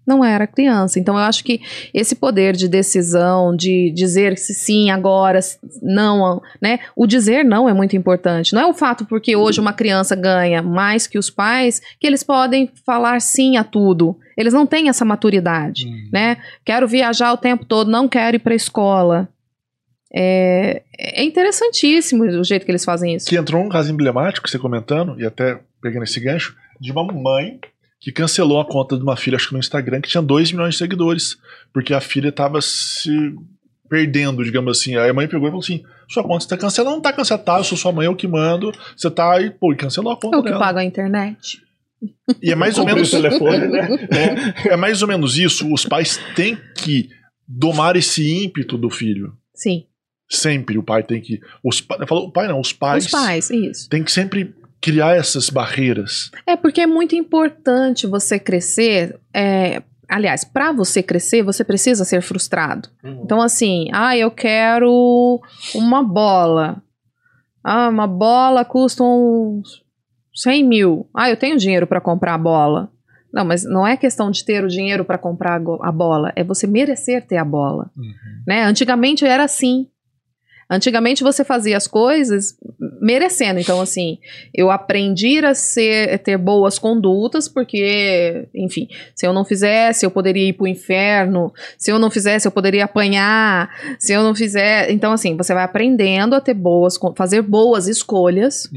não 0.08 0.23
era 0.25 0.45
a 0.45 0.47
criança. 0.47 0.97
Então 0.97 1.15
eu 1.15 1.21
acho 1.21 1.43
que 1.43 1.62
esse 1.93 2.15
poder 2.15 2.56
de 2.56 2.67
decisão, 2.67 3.56
de 3.56 3.91
dizer 3.91 4.38
se 4.38 4.54
sim 4.54 4.89
agora, 4.89 5.39
não, 5.82 6.41
né? 6.62 6.80
O 6.95 7.06
dizer 7.06 7.43
não 7.45 7.67
é 7.69 7.73
muito 7.73 7.95
importante. 7.95 8.54
Não 8.54 8.62
é 8.62 8.65
o 8.65 8.73
fato 8.73 9.06
porque 9.06 9.36
hoje 9.36 9.60
uma 9.60 9.73
criança 9.73 10.15
ganha 10.15 10.62
mais 10.63 11.06
que 11.06 11.17
os 11.19 11.30
pais 11.30 11.82
que 11.99 12.08
eles 12.08 12.23
podem 12.23 12.69
falar 12.86 13.21
sim 13.21 13.58
a 13.58 13.63
tudo. 13.63 14.17
Eles 14.38 14.54
não 14.54 14.65
têm 14.65 14.89
essa 14.89 15.06
maturidade, 15.06 15.86
Hum. 15.88 16.10
né? 16.12 16.38
Quero 16.65 16.88
viajar 16.88 17.32
o 17.34 17.38
tempo 17.38 17.63
todo, 17.65 17.91
não 17.91 18.08
quero 18.08 18.38
ir 18.38 18.39
para 18.39 18.54
a 18.54 18.56
escola. 18.56 19.30
É, 20.13 20.84
é 20.97 21.24
interessantíssimo 21.24 22.24
o 22.24 22.43
jeito 22.43 22.65
que 22.65 22.71
eles 22.71 22.84
fazem 22.84 23.15
isso. 23.15 23.28
Que 23.28 23.38
entrou 23.38 23.63
um 23.63 23.69
caso 23.69 23.91
emblemático, 23.91 24.50
você 24.50 24.60
comentando, 24.60 25.19
e 25.19 25.26
até 25.26 25.60
pegando 25.82 26.04
esse 26.04 26.19
gancho, 26.19 26.56
de 26.80 26.91
uma 26.91 27.04
mãe 27.06 27.60
que 28.00 28.12
cancelou 28.12 28.60
a 28.60 28.65
conta 28.65 28.97
de 28.97 29.04
uma 29.04 29.15
filha, 29.15 29.36
acho 29.36 29.47
que 29.47 29.54
no 29.54 29.60
Instagram, 29.60 30.02
que 30.02 30.10
tinha 30.10 30.21
2 30.21 30.52
milhões 30.52 30.74
de 30.74 30.80
seguidores, 30.80 31.38
porque 31.71 31.93
a 31.93 32.02
filha 32.02 32.32
tava 32.32 32.60
se 32.62 33.36
perdendo, 33.88 34.43
digamos 34.43 34.78
assim. 34.78 34.97
Aí 34.97 35.10
a 35.10 35.13
mãe 35.13 35.28
pegou 35.28 35.47
e 35.47 35.52
falou 35.52 35.63
assim: 35.63 35.84
sua 36.10 36.24
conta 36.24 36.45
está 36.45 36.58
cancelada, 36.58 36.95
não 36.95 37.02
tá 37.02 37.13
cancelada, 37.13 37.43
tá, 37.43 37.58
eu 37.60 37.63
sou 37.63 37.78
sua 37.78 37.91
mãe, 37.91 38.06
eu 38.06 38.15
que 38.15 38.28
mando, 38.28 38.71
você 38.95 39.10
tá 39.12 39.34
aí, 39.34 39.52
pô, 39.52 39.71
e 39.71 39.76
cancelou 39.76 40.12
a 40.12 40.17
conta 40.17 40.38
É 40.38 40.39
o 40.39 40.43
que 40.43 40.50
dela. 40.50 40.60
paga 40.60 40.80
a 40.80 40.84
internet. 40.84 41.62
E 42.41 42.52
é 42.52 42.56
mais 42.56 42.80
ou 42.80 42.86
menos 42.86 43.10
o 43.10 43.12
telefone, 43.12 43.67
né? 43.67 43.88
é 44.65 44.76
mais 44.76 45.02
ou 45.04 45.08
menos 45.08 45.38
isso. 45.38 45.71
Os 45.71 45.86
pais 45.86 46.19
têm 46.36 46.58
que 46.76 47.10
domar 47.47 47.95
esse 47.95 48.43
ímpeto 48.43 48.78
do 48.78 48.89
filho. 48.89 49.34
Sim. 49.54 49.86
Sempre 50.34 50.78
o 50.78 50.84
pai 50.84 51.04
tem 51.04 51.20
que. 51.20 51.41
Os, 51.63 51.82
pa- 51.82 51.98
eu 52.00 52.08
falo, 52.08 52.22
o 52.22 52.32
pai 52.32 52.48
não, 52.48 52.60
os 52.60 52.72
pais. 52.72 53.06
Os 53.06 53.12
pais, 53.12 53.50
isso. 53.50 53.89
Tem 53.89 54.02
que 54.04 54.12
sempre 54.12 54.56
criar 54.80 55.15
essas 55.15 55.50
barreiras. 55.50 56.32
É 56.48 56.56
porque 56.56 56.80
é 56.82 56.88
muito 56.88 57.15
importante 57.15 58.08
você 58.08 58.39
crescer. 58.39 59.20
é, 59.34 59.84
aliás, 60.08 60.44
para 60.46 60.72
você 60.72 61.04
crescer, 61.04 61.44
você 61.44 61.63
precisa 61.65 62.04
ser 62.06 62.22
frustrado. 62.22 62.88
Então, 63.04 63.41
assim, 63.41 63.89
ah, 63.94 64.15
eu 64.17 64.32
quero 64.32 65.39
uma 65.76 66.02
bola. 66.04 66.82
Ah, 67.63 67.89
uma 67.89 68.08
bola 68.08 68.63
custa 68.65 69.04
uns 69.04 69.84
100 70.34 70.63
mil. 70.63 71.10
Ah, 71.13 71.30
eu 71.30 71.36
tenho 71.38 71.58
dinheiro 71.58 71.86
para 71.86 72.02
comprar 72.02 72.34
a 72.36 72.38
bola. 72.38 72.89
Não, 73.34 73.46
mas 73.46 73.63
não 73.63 73.86
é 73.88 73.96
questão 73.96 74.32
de 74.32 74.44
ter 74.44 74.63
o 74.63 74.67
dinheiro 74.67 75.06
para 75.06 75.17
comprar 75.17 75.62
a 75.82 75.91
bola, 75.91 76.34
é 76.36 76.44
você 76.44 76.67
merecer 76.67 77.26
ter 77.26 77.38
a 77.38 77.46
bola. 77.46 77.89
Né? 78.48 78.63
Antigamente 78.63 79.26
era 79.26 79.44
assim. 79.46 79.88
Antigamente 80.72 81.22
você 81.22 81.44
fazia 81.44 81.76
as 81.76 81.86
coisas 81.86 82.56
merecendo. 83.02 83.60
Então, 83.60 83.82
assim, 83.82 84.20
eu 84.54 84.72
aprendi 84.72 85.44
a 85.44 85.54
ser, 85.54 86.18
ter 86.20 86.38
boas 86.38 86.80
condutas, 86.80 87.50
porque, 87.50 88.48
enfim, 88.56 88.88
se 89.14 89.28
eu 89.28 89.34
não 89.34 89.44
fizesse, 89.44 90.06
eu 90.06 90.10
poderia 90.10 90.48
ir 90.48 90.54
pro 90.54 90.66
inferno. 90.66 91.52
Se 91.78 91.92
eu 91.92 92.00
não 92.00 92.10
fizesse, 92.10 92.48
eu 92.48 92.52
poderia 92.54 92.86
apanhar. 92.86 93.70
Se 94.00 94.14
eu 94.14 94.24
não 94.24 94.34
fizer. 94.34 94.90
Então, 94.92 95.12
assim, 95.12 95.36
você 95.36 95.54
vai 95.54 95.66
aprendendo 95.66 96.36
a 96.36 96.40
ter 96.40 96.54
boas, 96.54 96.98
fazer 97.18 97.42
boas 97.42 97.90
escolhas 97.90 98.70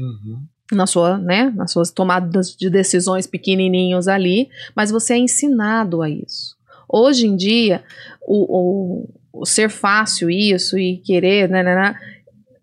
na 0.73 0.85
sua, 0.85 1.17
né, 1.17 1.53
nas 1.55 1.71
suas 1.71 1.91
tomadas 1.91 2.53
de 2.53 2.69
decisões 2.69 3.25
pequenininhos 3.25 4.09
ali, 4.09 4.49
mas 4.75 4.91
você 4.91 5.13
é 5.13 5.17
ensinado 5.17 6.01
a 6.01 6.09
isso. 6.09 6.57
Hoje 6.89 7.27
em 7.27 7.35
dia, 7.35 7.83
o, 8.21 8.43
o, 8.57 9.03
o 9.03 9.09
ser 9.43 9.69
fácil 9.69 10.29
isso 10.29 10.77
e 10.77 10.97
querer, 11.03 11.49
né, 11.49 11.63
né, 11.63 11.75
né, 11.75 11.95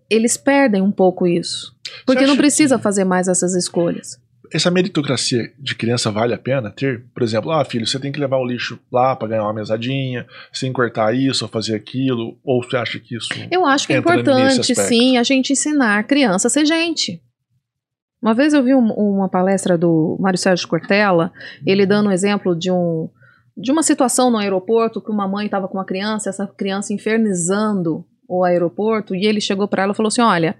eles 0.09 0.37
perdem 0.37 0.81
um 0.83 0.93
pouco 0.93 1.27
isso. 1.27 1.75
Porque 2.07 2.27
não 2.27 2.37
precisa 2.37 2.79
fazer 2.79 3.05
mais 3.05 3.29
essas 3.29 3.55
escolhas. 3.55 4.21
Essa 4.53 4.71
meritocracia 4.71 5.51
de 5.59 5.75
criança 5.75 6.11
vale 6.11 6.35
a 6.35 6.39
pena 6.39 6.71
ter? 6.71 7.05
Por 7.15 7.23
exemplo, 7.23 7.51
ah, 7.51 7.65
filho, 7.65 7.87
você 7.87 7.99
tem 7.99 8.13
que 8.13 8.21
levar 8.21 8.37
o 8.37 8.45
lixo 8.47 8.79
lá 8.93 9.17
pra 9.17 9.27
ganhar 9.27 9.45
uma 9.45 9.55
mesadinha, 9.55 10.27
que 10.53 10.71
cortar 10.73 11.15
isso 11.15 11.45
ou 11.45 11.51
fazer 11.51 11.75
aquilo, 11.75 12.39
ou 12.45 12.63
você 12.63 12.77
acha 12.77 13.01
que 13.01 13.17
isso. 13.17 13.29
Eu 13.51 13.65
acho 13.65 13.87
que 13.87 13.95
é 13.95 13.97
importante, 13.97 14.75
sim, 14.75 15.17
a 15.17 15.23
gente 15.23 15.55
ensinar 15.55 15.99
a 15.99 16.03
criança 16.03 16.49
a 16.49 16.51
ser 16.51 16.67
gente. 16.67 17.21
Uma 18.21 18.35
vez 18.35 18.53
eu 18.53 18.63
vi 18.63 18.75
um- 18.75 18.93
uma 18.93 19.29
palestra 19.29 19.77
do 19.79 20.17
Mário 20.21 20.39
Sérgio 20.39 20.69
Cortella, 20.69 21.33
ele 21.67 21.87
dando 21.87 22.09
um 22.11 22.13
exemplo 22.13 22.55
de 22.55 22.71
um 22.71 23.09
de 23.57 23.71
uma 23.71 23.83
situação 23.83 24.31
no 24.31 24.39
aeroporto 24.39 25.01
que 25.01 25.11
uma 25.11 25.29
mãe 25.29 25.47
estava 25.47 25.69
com 25.69 25.79
uma 25.79 25.85
criança, 25.85 26.31
essa 26.31 26.47
criança 26.47 26.93
infernizando 26.93 28.05
o 28.29 28.45
aeroporto, 28.45 29.15
e 29.15 29.27
ele 29.27 29.41
chegou 29.41 29.69
para 29.69 29.83
ela 29.83 29.93
e 29.93 29.97
falou 29.97 30.09
assim: 30.09 30.23
"Olha, 30.23 30.57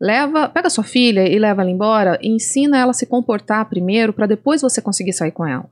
leva, 0.00 0.48
pega 0.48 0.70
sua 0.70 0.84
filha 0.84 1.28
e 1.28 1.38
leva 1.38 1.62
ela 1.62 1.70
embora, 1.70 2.18
e 2.22 2.28
ensina 2.28 2.78
ela 2.78 2.90
a 2.90 2.94
se 2.94 3.06
comportar 3.06 3.68
primeiro 3.68 4.12
para 4.12 4.26
depois 4.26 4.62
você 4.62 4.80
conseguir 4.80 5.12
sair 5.12 5.32
com 5.32 5.46
ela. 5.46 5.68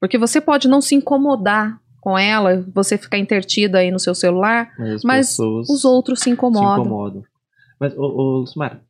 Porque 0.00 0.18
você 0.18 0.40
pode 0.40 0.66
não 0.66 0.80
se 0.80 0.94
incomodar 0.94 1.78
com 2.00 2.18
ela, 2.18 2.64
você 2.74 2.96
ficar 2.96 3.18
intertida 3.18 3.78
aí 3.78 3.90
no 3.90 4.00
seu 4.00 4.14
celular, 4.14 4.72
Mas, 4.78 4.94
as 4.94 5.04
Mas 5.04 5.38
os 5.38 5.84
outros 5.84 6.20
se 6.20 6.24
se 6.24 6.30
incomodam. 6.30 6.84
incomodam. 6.84 7.22
Mas, 7.78 7.96
ô, 7.96 8.02
ô 8.02 8.38
Lucimara, 8.40 8.80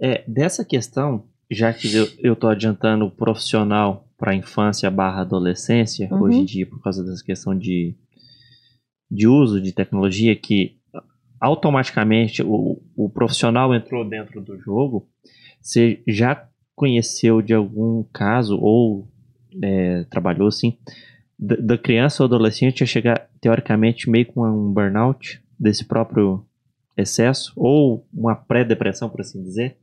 é, 0.00 0.22
dessa 0.28 0.64
questão, 0.64 1.24
já 1.50 1.72
que 1.72 1.92
eu, 1.94 2.08
eu 2.18 2.36
tô 2.36 2.46
adiantando 2.46 3.06
o 3.06 3.10
profissional 3.10 4.07
para 4.18 4.34
infância 4.34 4.90
barra 4.90 5.20
adolescência, 5.22 6.08
Uhum. 6.10 6.22
hoje 6.22 6.38
em 6.38 6.44
dia, 6.44 6.66
por 6.66 6.82
causa 6.82 7.04
dessa 7.04 7.24
questão 7.24 7.56
de, 7.56 7.94
de 9.10 9.28
uso 9.28 9.60
de 9.60 9.72
tecnologia, 9.72 10.34
que 10.34 10.76
automaticamente 11.40 12.42
o, 12.42 12.82
o 12.96 13.08
profissional 13.08 13.72
entrou 13.72 14.04
dentro 14.04 14.40
do 14.40 14.58
jogo, 14.58 15.08
você 15.62 16.02
já 16.06 16.48
conheceu 16.74 17.40
de 17.40 17.54
algum 17.54 18.02
caso, 18.12 18.58
ou 18.60 19.08
é, 19.62 20.04
trabalhou 20.10 20.48
assim, 20.48 20.76
da, 21.38 21.54
da 21.56 21.78
criança 21.78 22.22
ou 22.22 22.26
adolescente 22.26 22.82
a 22.82 22.86
chegar, 22.86 23.28
teoricamente, 23.40 24.10
meio 24.10 24.26
com 24.26 24.42
um 24.42 24.72
burnout 24.72 25.40
desse 25.58 25.84
próprio 25.84 26.44
excesso, 26.96 27.52
ou 27.54 28.04
uma 28.12 28.34
pré-depressão, 28.34 29.08
por 29.08 29.20
assim 29.20 29.42
dizer? 29.42 29.76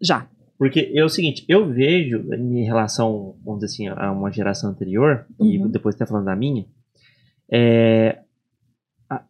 Já. 0.00 0.28
Porque 0.62 0.92
é 0.94 1.04
o 1.04 1.08
seguinte, 1.08 1.44
eu 1.48 1.68
vejo 1.68 2.22
em 2.32 2.62
relação, 2.62 3.34
vamos 3.44 3.62
dizer 3.62 3.74
assim, 3.74 3.88
a 3.88 4.12
uma 4.12 4.30
geração 4.30 4.70
anterior, 4.70 5.26
e 5.40 5.58
Uhum. 5.58 5.66
depois 5.68 5.96
até 5.96 6.06
falando 6.06 6.26
da 6.26 6.36
minha, 6.36 6.64
é, 7.50 8.20
a, 9.10 9.24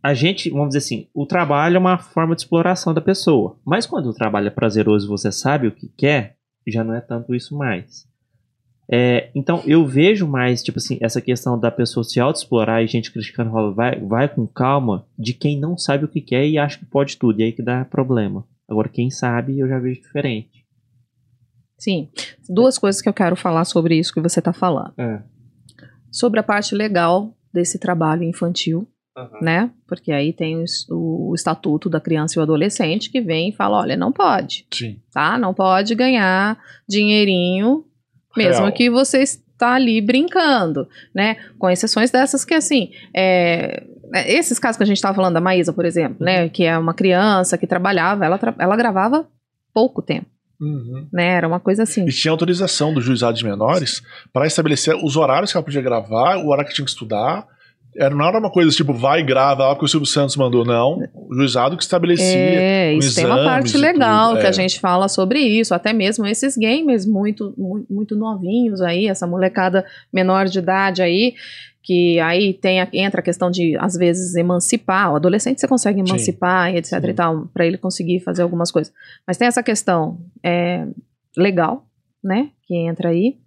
a 0.00 0.14
gente, 0.14 0.48
vamos 0.48 0.68
dizer 0.68 0.78
assim, 0.78 1.08
o 1.12 1.26
trabalho 1.26 1.74
é 1.74 1.78
uma 1.80 1.98
forma 1.98 2.36
de 2.36 2.42
exploração 2.42 2.94
da 2.94 3.00
pessoa. 3.00 3.58
Mas 3.64 3.84
quando 3.84 4.06
o 4.06 4.14
trabalho 4.14 4.46
é 4.46 4.50
prazeroso 4.50 5.08
e 5.08 5.08
você 5.08 5.32
sabe 5.32 5.66
o 5.66 5.72
que 5.72 5.88
quer, 5.88 6.36
já 6.64 6.84
não 6.84 6.94
é 6.94 7.00
tanto 7.00 7.34
isso 7.34 7.58
mais. 7.58 8.06
É, 8.88 9.32
então 9.34 9.64
eu 9.66 9.84
vejo 9.84 10.24
mais, 10.24 10.62
tipo 10.62 10.78
assim, 10.78 10.98
essa 11.00 11.20
questão 11.20 11.58
da 11.58 11.72
pessoa 11.72 12.04
se 12.04 12.20
auto-explorar 12.20 12.80
e 12.80 12.86
gente 12.86 13.10
criticando, 13.10 13.50
fala, 13.50 13.74
vai, 13.74 13.98
vai 13.98 14.28
com 14.28 14.46
calma, 14.46 15.04
de 15.18 15.34
quem 15.34 15.58
não 15.58 15.76
sabe 15.76 16.04
o 16.04 16.08
que 16.08 16.20
quer 16.20 16.46
e 16.46 16.58
acha 16.58 16.78
que 16.78 16.86
pode 16.86 17.16
tudo, 17.16 17.40
e 17.40 17.42
aí 17.42 17.52
que 17.52 17.60
dá 17.60 17.84
problema. 17.84 18.46
Agora, 18.68 18.88
quem 18.88 19.10
sabe, 19.10 19.58
eu 19.58 19.66
já 19.66 19.80
vejo 19.80 20.00
diferente. 20.00 20.59
Sim. 21.80 22.08
Duas 22.48 22.78
coisas 22.78 23.00
que 23.02 23.08
eu 23.08 23.12
quero 23.12 23.34
falar 23.34 23.64
sobre 23.64 23.98
isso 23.98 24.12
que 24.14 24.20
você 24.20 24.38
está 24.38 24.52
falando. 24.52 24.92
É. 24.98 25.20
Sobre 26.12 26.38
a 26.38 26.42
parte 26.44 26.74
legal 26.74 27.34
desse 27.52 27.78
trabalho 27.78 28.22
infantil, 28.22 28.86
né? 29.40 29.70
Porque 29.88 30.12
aí 30.12 30.32
tem 30.32 30.56
o, 30.88 31.30
o 31.30 31.34
Estatuto 31.34 31.88
da 31.88 32.00
Criança 32.00 32.36
e 32.36 32.38
o 32.38 32.42
Adolescente 32.42 33.10
que 33.10 33.20
vem 33.20 33.48
e 33.48 33.52
fala: 33.52 33.78
olha, 33.78 33.96
não 33.96 34.12
pode, 34.12 34.66
Sim. 34.72 35.00
tá? 35.12 35.36
Não 35.38 35.52
pode 35.54 35.94
ganhar 35.94 36.58
dinheirinho, 36.88 37.84
mesmo 38.36 38.62
Real. 38.64 38.72
que 38.72 38.90
você 38.90 39.18
está 39.22 39.74
ali 39.74 40.00
brincando, 40.00 40.88
né? 41.14 41.36
Com 41.58 41.68
exceções 41.68 42.10
dessas 42.10 42.44
que, 42.44 42.54
assim, 42.54 42.92
é, 43.14 43.84
é, 44.14 44.32
esses 44.32 44.58
casos 44.58 44.76
que 44.76 44.82
a 44.82 44.86
gente 44.86 44.96
estava 44.96 45.14
falando 45.14 45.34
da 45.34 45.40
Maísa, 45.40 45.72
por 45.72 45.84
exemplo, 45.84 46.24
né? 46.24 46.48
Que 46.48 46.64
é 46.64 46.76
uma 46.78 46.94
criança 46.94 47.58
que 47.58 47.66
trabalhava, 47.66 48.24
ela, 48.24 48.38
tra- 48.38 48.54
ela 48.58 48.76
gravava 48.76 49.28
pouco 49.74 50.00
tempo, 50.02 50.26
Uhum. 50.60 51.06
né? 51.12 51.28
Era 51.36 51.48
uma 51.48 51.58
coisa 51.60 51.84
assim. 51.84 52.04
E 52.06 52.12
tinha 52.12 52.30
autorização 52.30 52.92
do 52.92 53.00
juizado 53.00 53.36
de 53.36 53.44
menores 53.44 54.02
para 54.32 54.46
estabelecer 54.46 54.94
os 55.02 55.16
horários 55.16 55.50
que 55.50 55.56
ela 55.56 55.64
podia 55.64 55.80
gravar, 55.80 56.36
o 56.36 56.48
horário 56.48 56.68
que 56.68 56.74
tinha 56.74 56.84
que 56.84 56.90
estudar. 56.90 57.46
Era, 57.96 58.14
não 58.14 58.24
era 58.24 58.38
uma 58.38 58.50
coisa 58.52 58.70
tipo, 58.70 58.94
vai 58.94 59.18
e 59.18 59.24
grava 59.24 59.64
lá 59.64 59.70
porque 59.74 59.86
o 59.86 59.88
Silvio 59.88 60.06
Santos 60.06 60.36
mandou, 60.36 60.64
não. 60.64 61.00
O 61.12 61.34
juizado 61.34 61.76
que 61.76 61.82
estabelecia. 61.82 62.24
É, 62.36 62.94
isso 62.94 63.16
tem 63.16 63.26
uma 63.26 63.42
parte 63.42 63.76
legal 63.76 64.28
tudo, 64.30 64.40
que 64.40 64.46
é. 64.46 64.48
a 64.48 64.52
gente 64.52 64.78
fala 64.78 65.08
sobre 65.08 65.40
isso, 65.40 65.74
até 65.74 65.92
mesmo 65.92 66.24
esses 66.24 66.56
gamers 66.56 67.04
muito, 67.04 67.52
mu- 67.58 67.84
muito 67.90 68.14
novinhos 68.14 68.80
aí, 68.80 69.08
essa 69.08 69.26
molecada 69.26 69.84
menor 70.12 70.46
de 70.46 70.60
idade 70.60 71.02
aí, 71.02 71.34
que 71.82 72.20
aí 72.20 72.52
tem 72.54 72.80
a- 72.80 72.88
entra 72.92 73.20
a 73.20 73.24
questão 73.24 73.50
de, 73.50 73.76
às 73.78 73.94
vezes, 73.96 74.34
emancipar. 74.34 75.12
O 75.12 75.16
adolescente 75.16 75.60
você 75.60 75.68
consegue 75.68 76.00
Sim. 76.00 76.08
emancipar 76.08 76.72
e 76.74 76.78
etc 76.78 77.00
Sim. 77.00 77.08
e 77.10 77.14
tal, 77.14 77.46
para 77.52 77.66
ele 77.66 77.78
conseguir 77.78 78.20
fazer 78.20 78.42
algumas 78.42 78.70
coisas. 78.70 78.92
Mas 79.26 79.36
tem 79.36 79.48
essa 79.48 79.62
questão 79.62 80.20
é, 80.42 80.86
legal, 81.36 81.86
né, 82.22 82.50
que 82.64 82.74
entra 82.74 83.08
aí. 83.08 83.38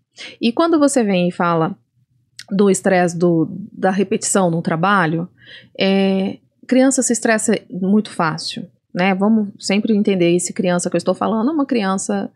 E 0.42 0.52
quando 0.52 0.80
você 0.80 1.04
vem 1.04 1.30
e 1.30 1.32
fala 1.32 1.76
do 2.52 2.70
estresse 2.70 3.18
do, 3.18 3.48
da 3.72 3.90
repetição 3.92 4.52
no 4.52 4.62
trabalho, 4.62 5.28
é, 5.80 6.38
criança 6.68 7.02
se 7.02 7.14
estressa 7.14 7.58
muito 7.70 8.10
fácil, 8.12 8.68
né? 8.94 9.14
Vamos 9.16 9.50
sempre 9.60 9.96
entender 9.96 10.36
esse 10.36 10.54
criança 10.54 10.90
que 10.90 10.96
eu 10.96 11.00
estou 11.00 11.14
falando, 11.16 11.50
é 11.50 11.54
uma 11.54 11.66
criança 11.66 12.32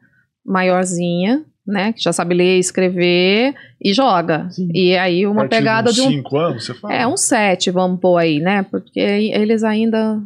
maiorzinha, 0.45 1.45
né? 1.67 1.91
Que 1.93 2.01
já 2.01 2.13
sabe 2.13 2.33
ler, 2.33 2.57
escrever 2.59 3.53
e 3.83 3.93
joga. 3.93 4.49
Sim. 4.49 4.69
E 4.73 4.97
aí 4.97 5.27
uma 5.27 5.47
pegada 5.47 5.89
uns 5.89 5.95
de 5.95 6.01
um 6.01 6.09
cinco 6.09 6.37
anos, 6.37 6.65
você 6.65 6.73
fala? 6.73 6.93
é, 6.93 7.05
um 7.05 7.17
sete, 7.17 7.69
vamos 7.69 7.99
pôr 7.99 8.17
aí, 8.17 8.39
né? 8.39 8.63
Porque 8.63 8.99
eles 8.99 9.63
ainda, 9.63 10.21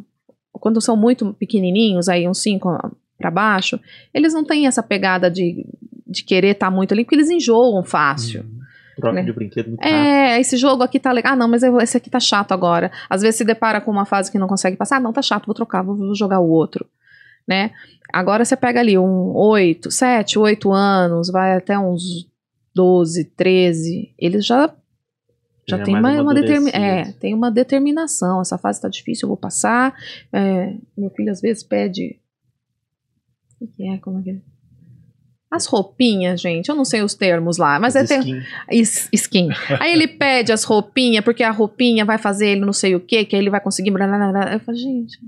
quando 0.51 0.79
são 0.79 0.95
muito 0.95 1.33
pequenininhos, 1.33 2.07
aí 2.07 2.27
uns 2.27 2.41
cinco 2.41 2.69
para 3.17 3.31
baixo, 3.31 3.79
eles 4.13 4.33
não 4.33 4.43
têm 4.43 4.67
essa 4.67 4.81
pegada 4.83 5.29
de, 5.29 5.65
de 6.07 6.23
querer 6.23 6.49
estar 6.51 6.69
muito 6.71 6.93
ali, 6.93 7.03
porque 7.03 7.15
eles 7.15 7.29
enjoam 7.29 7.83
fácil. 7.83 8.41
Uhum. 8.41 8.61
Troca 8.97 9.15
Né? 9.15 9.23
de 9.23 9.31
brinquedo 9.33 9.67
muito 9.69 9.81
rápido. 9.81 9.95
É, 9.97 10.39
esse 10.39 10.57
jogo 10.57 10.83
aqui 10.83 10.99
tá 10.99 11.11
legal. 11.11 11.33
Ah, 11.33 11.35
não, 11.35 11.47
mas 11.47 11.63
esse 11.63 11.97
aqui 11.97 12.09
tá 12.09 12.19
chato 12.19 12.51
agora. 12.51 12.91
Às 13.09 13.21
vezes 13.21 13.37
se 13.37 13.45
depara 13.45 13.79
com 13.79 13.89
uma 13.89 14.05
fase 14.05 14.31
que 14.31 14.37
não 14.37 14.47
consegue 14.47 14.75
passar. 14.75 14.97
Ah, 14.97 14.99
não, 14.99 15.13
tá 15.13 15.21
chato, 15.21 15.45
vou 15.45 15.55
trocar, 15.55 15.81
vou, 15.81 15.95
vou 15.95 16.13
jogar 16.13 16.39
o 16.39 16.49
outro. 16.49 16.85
Né? 17.47 17.71
Agora 18.11 18.43
você 18.43 18.55
pega 18.55 18.79
ali 18.79 18.97
um 18.97 19.35
8, 19.35 19.89
7, 19.89 20.37
8 20.37 20.71
anos, 20.71 21.29
vai 21.29 21.55
até 21.55 21.77
uns 21.77 22.27
12, 22.73 23.25
13. 23.35 24.13
Eles 24.17 24.45
já 24.45 24.73
já 25.67 25.77
Já 25.77 25.83
tem 25.83 26.01
mais 26.01 26.15
uma, 26.15 26.23
uma 26.23 26.33
determi 26.33 26.71
é, 26.71 27.11
tem 27.13 27.33
uma 27.33 27.51
determinação. 27.51 28.41
Essa 28.41 28.57
fase 28.57 28.81
tá 28.81 28.89
difícil, 28.89 29.25
eu 29.25 29.29
vou 29.29 29.37
passar. 29.37 29.95
É, 30.33 30.73
meu 30.97 31.09
filho 31.11 31.31
às 31.31 31.39
vezes 31.39 31.63
pede. 31.63 32.19
O 33.59 33.67
que 33.67 33.87
é? 33.87 33.97
Como 33.97 34.19
é 34.19 34.23
que 34.23 34.29
é? 34.31 34.41
as 35.51 35.65
roupinhas, 35.65 36.39
gente, 36.39 36.69
eu 36.69 36.75
não 36.75 36.85
sei 36.85 37.01
os 37.01 37.13
termos 37.13 37.57
lá, 37.57 37.77
mas 37.77 37.93
é 37.97 38.03
Skin. 38.03 38.41
skin. 39.11 39.49
Aí 39.81 39.91
ele 39.91 40.07
pede 40.07 40.53
as 40.53 40.63
roupinhas, 40.63 41.25
porque 41.25 41.43
a 41.43 41.51
roupinha 41.51 42.05
vai 42.05 42.17
fazer 42.17 42.51
ele 42.51 42.61
não 42.61 42.71
sei 42.71 42.95
o 42.95 43.01
que, 43.01 43.25
que 43.25 43.35
aí 43.35 43.41
ele 43.41 43.49
vai 43.49 43.59
conseguir. 43.59 43.91
Eu 43.91 44.59
falo, 44.61 44.77
gente. 44.77 45.19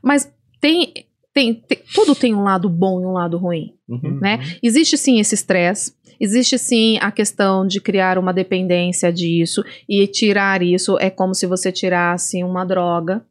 Mas 0.00 0.32
tem, 0.60 0.92
tem, 1.38 1.54
tem- 1.54 1.78
Tudo 1.94 2.14
tem 2.14 2.34
um 2.34 2.42
lado 2.42 2.68
bom 2.68 3.00
e 3.00 3.06
um 3.06 3.12
lado 3.12 3.36
ruim. 3.38 3.74
Uhum. 3.88 4.18
né? 4.20 4.38
Existe 4.62 4.98
sim 4.98 5.18
esse 5.20 5.34
estresse, 5.34 5.94
existe 6.20 6.58
sim 6.58 6.98
a 7.00 7.10
questão 7.10 7.66
de 7.66 7.80
criar 7.80 8.18
uma 8.18 8.32
dependência 8.32 9.12
disso 9.12 9.62
e 9.88 10.06
tirar 10.06 10.62
isso 10.62 10.98
é 10.98 11.08
como 11.08 11.34
se 11.34 11.46
você 11.46 11.70
tirasse 11.72 12.42
uma 12.42 12.64
droga. 12.64 13.24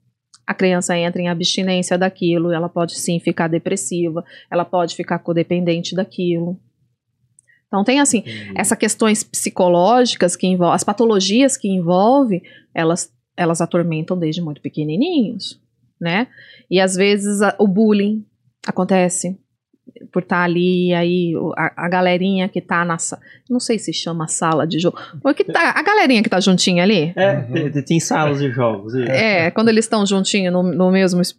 A 0.45 0.53
criança 0.53 0.97
entra 0.97 1.21
em 1.21 1.27
abstinência 1.27 1.97
daquilo, 1.97 2.53
ela 2.53 2.69
pode 2.69 2.97
sim 2.97 3.19
ficar 3.19 3.49
depressiva, 3.49 4.23
ela 4.49 4.63
pode 4.63 4.95
ficar 4.95 5.19
codependente 5.19 5.93
daquilo. 5.93 6.57
Então 7.67 7.83
tem 7.83 7.99
assim, 7.99 8.23
essas 8.55 8.77
questões 8.77 9.23
psicológicas 9.25 10.37
que 10.37 10.47
envolvem, 10.47 10.73
as 10.75 10.85
patologias 10.85 11.57
que 11.57 11.67
envolve, 11.67 12.41
elas, 12.73 13.11
elas 13.35 13.59
atormentam 13.59 14.17
desde 14.17 14.41
muito 14.41 14.61
pequenininhos, 14.61 15.59
né? 15.99 16.27
E 16.69 16.79
às 16.79 16.95
vezes 16.95 17.41
a- 17.41 17.55
o 17.59 17.67
bullying 17.67 18.25
acontece 18.65 19.37
por 20.11 20.21
estar 20.21 20.43
ali, 20.43 20.93
aí 20.93 21.33
a, 21.57 21.85
a 21.85 21.89
galerinha 21.89 22.47
que 22.49 22.61
tá 22.61 22.83
na 22.85 22.97
sala, 22.97 23.21
não 23.49 23.59
sei 23.59 23.79
se 23.79 23.91
chama 23.93 24.27
sala 24.27 24.67
de 24.67 24.79
jogo, 24.79 24.97
o 25.23 25.33
que 25.33 25.43
tá, 25.43 25.71
a 25.75 25.81
galerinha 25.81 26.21
que 26.21 26.29
tá 26.29 26.39
juntinha 26.39 26.83
ali, 26.83 27.13
É, 27.15 27.35
tem, 27.69 27.83
tem 27.83 27.99
salas 27.99 28.39
de 28.39 28.51
jogos. 28.51 28.93
e- 28.93 29.03
é, 29.03 29.49
quando 29.51 29.69
eles 29.69 29.85
estão 29.85 30.05
juntinho 30.05 30.51
no, 30.51 30.61
no 30.61 30.91
mesmo 30.91 31.21
es- 31.21 31.35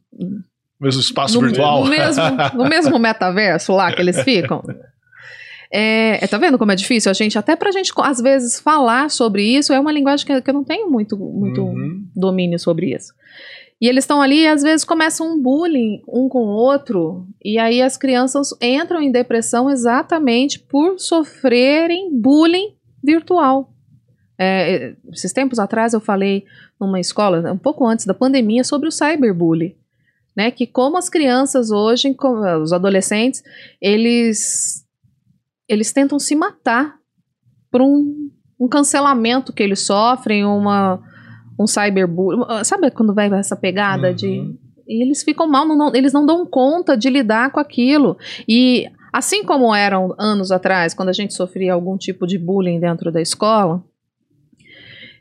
Mesmo 0.80 1.00
espaço 1.00 1.40
no, 1.40 1.46
virtual. 1.46 1.84
no 1.84 1.90
mesmo, 1.90 2.22
no 2.54 2.64
mesmo 2.68 2.98
metaverso 3.00 3.72
lá 3.74 3.92
que 3.92 4.00
eles 4.00 4.22
ficam. 4.22 4.62
É, 5.70 6.24
é, 6.24 6.26
tá 6.26 6.38
vendo 6.38 6.58
como 6.58 6.72
é 6.72 6.76
difícil? 6.76 7.10
A 7.10 7.14
gente, 7.14 7.38
até 7.38 7.54
pra 7.54 7.70
gente, 7.70 7.92
às 7.98 8.20
vezes, 8.20 8.58
falar 8.58 9.10
sobre 9.10 9.42
isso, 9.44 9.72
é 9.72 9.78
uma 9.78 9.92
linguagem 9.92 10.26
que, 10.26 10.40
que 10.40 10.50
eu 10.50 10.54
não 10.54 10.64
tenho 10.64 10.90
muito, 10.90 11.16
muito 11.16 11.62
Uhum. 11.62 12.06
domínio 12.16 12.58
sobre 12.58 12.94
isso. 12.94 13.12
E 13.80 13.86
eles 13.86 14.04
estão 14.04 14.20
ali 14.20 14.40
e 14.40 14.46
às 14.48 14.62
vezes 14.62 14.84
começam 14.84 15.32
um 15.34 15.40
bullying 15.40 16.02
um 16.08 16.28
com 16.28 16.40
o 16.40 16.48
outro, 16.48 17.26
e 17.44 17.58
aí 17.58 17.80
as 17.80 17.96
crianças 17.96 18.50
entram 18.60 19.00
em 19.00 19.12
depressão 19.12 19.70
exatamente 19.70 20.58
por 20.58 20.98
sofrerem 20.98 22.10
bullying 22.12 22.74
virtual. 23.04 23.72
É, 24.36 24.74
é, 24.74 24.96
esses 25.12 25.32
tempos 25.32 25.58
atrás 25.60 25.92
eu 25.92 26.00
falei 26.00 26.44
numa 26.80 26.98
escola, 26.98 27.52
um 27.52 27.58
pouco 27.58 27.86
antes 27.86 28.04
da 28.06 28.14
pandemia, 28.14 28.64
sobre 28.64 28.88
o 28.88 28.92
cyberbullying. 28.92 29.74
Né, 30.36 30.52
que 30.52 30.68
como 30.68 30.96
as 30.96 31.08
crianças 31.08 31.72
hoje, 31.72 32.14
os 32.62 32.72
adolescentes, 32.72 33.42
eles, 33.82 34.84
eles 35.68 35.92
tentam 35.92 36.18
se 36.18 36.34
matar 36.34 36.96
por 37.70 37.82
um, 37.82 38.30
um 38.58 38.68
cancelamento 38.68 39.52
que 39.52 39.62
eles 39.62 39.80
sofrem, 39.80 40.44
uma, 40.44 41.00
um 41.60 41.66
cyberbullying. 41.66 42.64
Sabe 42.64 42.90
quando 42.90 43.14
vai 43.14 43.32
essa 43.34 43.54
pegada 43.56 44.12
de. 44.14 44.26
Uhum. 44.40 44.58
E 44.88 45.02
eles 45.04 45.22
ficam 45.22 45.46
mal, 45.46 45.66
não- 45.68 45.76
não- 45.76 45.94
eles 45.94 46.12
não 46.14 46.24
dão 46.24 46.46
conta 46.46 46.96
de 46.96 47.10
lidar 47.10 47.52
com 47.52 47.60
aquilo. 47.60 48.16
E 48.48 48.86
assim 49.12 49.44
como 49.44 49.74
eram 49.74 50.14
anos 50.18 50.50
atrás, 50.50 50.94
quando 50.94 51.10
a 51.10 51.12
gente 51.12 51.34
sofria 51.34 51.74
algum 51.74 51.98
tipo 51.98 52.26
de 52.26 52.38
bullying 52.38 52.80
dentro 52.80 53.12
da 53.12 53.20
escola, 53.20 53.84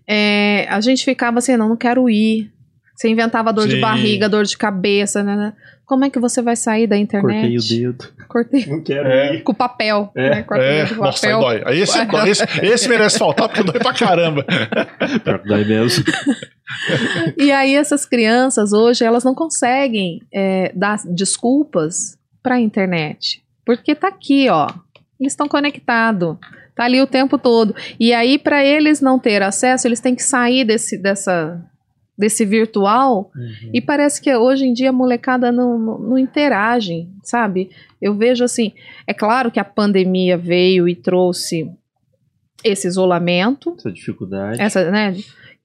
é, 0.07 0.65
a 0.69 0.79
gente 0.79 1.03
ficava 1.03 1.39
assim, 1.39 1.57
não, 1.57 1.69
não 1.69 1.75
quero 1.75 2.09
ir. 2.09 2.49
Você 2.95 3.09
inventava 3.09 3.51
dor 3.53 3.67
de 3.67 3.75
Sim. 3.75 3.81
barriga, 3.81 4.29
dor 4.29 4.45
de 4.45 4.57
cabeça, 4.57 5.21
né, 5.21 5.35
né? 5.35 5.53
Como 5.87 6.03
é 6.03 6.09
que 6.09 6.19
você 6.19 6.41
vai 6.41 6.55
sair 6.57 6.85
da 6.85 6.97
internet? 6.97 7.39
Cortei 7.41 7.57
o 7.57 7.61
dedo. 7.93 8.05
Cortei 8.27 8.65
Não 8.67 8.83
quero 8.83 9.07
É. 9.07 9.35
ir. 9.35 9.41
com 9.43 9.53
papel. 9.53 10.11
É. 10.15 10.29
né? 10.31 10.43
Cortei 10.43 10.67
É, 10.81 10.85
com 10.85 10.95
nossa, 10.95 11.21
papel. 11.21 11.39
dói. 11.39 11.63
Aí 11.65 11.79
esse, 11.79 12.05
dói. 12.05 12.29
esse, 12.29 12.43
esse 12.61 12.89
merece 12.89 13.17
faltar 13.17 13.47
porque 13.47 13.63
dói 13.63 13.79
pra 13.79 13.93
caramba. 13.93 14.45
Dói 15.45 15.63
mesmo. 15.63 16.03
E 17.37 17.49
aí 17.49 17.73
essas 17.75 18.05
crianças 18.05 18.73
hoje 18.73 19.03
elas 19.05 19.23
não 19.23 19.33
conseguem 19.33 20.19
é, 20.33 20.69
dar 20.75 20.97
desculpas 21.05 22.17
para 22.43 22.55
a 22.55 22.59
internet, 22.59 23.41
porque 23.65 23.95
tá 23.95 24.09
aqui, 24.09 24.49
ó, 24.49 24.67
eles 25.17 25.31
estão 25.31 25.47
conectados, 25.47 26.35
tá 26.75 26.83
ali 26.83 27.01
o 27.01 27.07
tempo 27.07 27.37
todo. 27.37 27.73
E 27.97 28.13
aí 28.13 28.37
para 28.37 28.63
eles 28.65 28.99
não 28.99 29.17
ter 29.17 29.41
acesso, 29.41 29.87
eles 29.87 30.01
têm 30.01 30.13
que 30.13 30.21
sair 30.23 30.65
desse 30.65 30.97
dessa 30.97 31.57
desse 32.17 32.43
virtual 32.45 33.31
e 33.71 33.79
parece 33.79 34.19
que 34.19 34.35
hoje 34.35 34.65
em 34.65 34.73
dia 34.73 34.89
a 34.89 34.93
molecada 34.93 35.51
não, 35.51 35.77
não, 35.77 35.99
não 35.99 36.17
interage, 36.17 37.07
sabe? 37.21 37.69
Eu 38.01 38.15
vejo 38.15 38.43
assim, 38.43 38.73
é 39.05 39.13
claro 39.13 39.51
que 39.51 39.59
a 39.59 39.63
pandemia 39.63 40.37
veio 40.37 40.87
e 40.87 40.95
trouxe 40.95 41.69
esse 42.63 42.87
isolamento, 42.87 43.75
Essa 43.77 43.91
dificuldade. 43.91 44.59
essa, 44.61 44.89
né? 44.89 45.15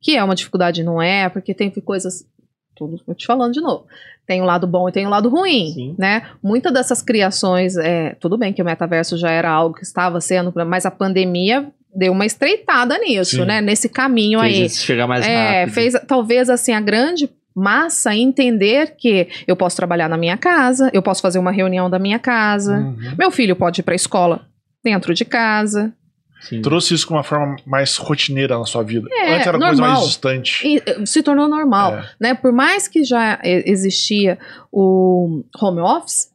Que 0.00 0.16
é 0.16 0.22
uma 0.22 0.34
dificuldade, 0.34 0.82
não 0.82 1.00
é, 1.00 1.28
porque 1.28 1.54
tem 1.54 1.70
coisas. 1.70 2.26
Tudo 2.74 3.00
eu 3.06 3.14
te 3.14 3.26
falando 3.26 3.52
de 3.52 3.60
novo. 3.60 3.86
Tem 4.26 4.40
um 4.40 4.44
lado 4.44 4.66
bom 4.66 4.88
e 4.88 4.92
tem 4.92 5.06
um 5.06 5.10
lado 5.10 5.28
ruim, 5.28 5.72
Sim. 5.72 5.94
né? 5.98 6.28
Muitas 6.42 6.72
dessas 6.72 7.02
criações, 7.02 7.76
é, 7.76 8.14
tudo 8.20 8.36
bem 8.36 8.52
que 8.52 8.62
o 8.62 8.64
metaverso 8.64 9.16
já 9.16 9.30
era 9.30 9.50
algo 9.50 9.74
que 9.74 9.82
estava 9.82 10.20
sendo, 10.20 10.52
mas 10.66 10.84
a 10.84 10.90
pandemia 10.90 11.72
deu 11.94 12.12
uma 12.12 12.24
estreitada 12.26 12.96
nisso, 12.98 13.36
Sim. 13.36 13.44
né? 13.44 13.60
Nesse 13.60 13.88
caminho 13.88 14.40
Fez 14.40 14.54
aí. 14.56 14.66
isso 14.66 14.84
chegar 14.84 15.06
mais 15.06 15.26
É, 15.26 15.60
rápido. 15.60 15.74
fez 15.74 15.94
talvez 16.06 16.48
assim 16.50 16.72
a 16.72 16.80
grande 16.80 17.28
massa 17.54 18.14
entender 18.14 18.94
que 18.96 19.28
eu 19.46 19.54
posso 19.54 19.76
trabalhar 19.76 20.08
na 20.08 20.16
minha 20.16 20.36
casa, 20.38 20.90
eu 20.94 21.02
posso 21.02 21.20
fazer 21.20 21.38
uma 21.38 21.52
reunião 21.52 21.90
da 21.90 21.98
minha 21.98 22.18
casa, 22.18 22.78
Uhum. 22.78 23.14
meu 23.18 23.30
filho 23.30 23.54
pode 23.54 23.80
ir 23.80 23.84
para 23.84 23.94
a 23.94 23.96
escola 23.96 24.46
dentro 24.82 25.12
de 25.12 25.24
casa. 25.24 25.92
Sim. 26.40 26.60
Trouxe 26.62 26.94
isso 26.94 27.06
com 27.06 27.14
uma 27.14 27.22
forma 27.22 27.54
mais 27.64 27.96
rotineira 27.98 28.58
na 28.58 28.64
sua 28.64 28.82
vida. 28.82 29.06
É, 29.12 29.34
Antes 29.34 29.46
era 29.46 29.56
uma 29.56 29.66
coisa 29.66 29.80
normal. 29.80 29.98
mais 30.00 30.08
distante. 30.08 30.66
E 30.66 30.82
eh, 30.84 31.06
se 31.06 31.22
tornou 31.22 31.46
normal. 31.46 31.98
É. 31.98 32.04
né? 32.18 32.34
Por 32.34 32.50
mais 32.52 32.88
que 32.88 33.04
já 33.04 33.38
existia 33.44 34.38
o 34.72 35.44
home 35.60 35.80
office, 35.80 36.30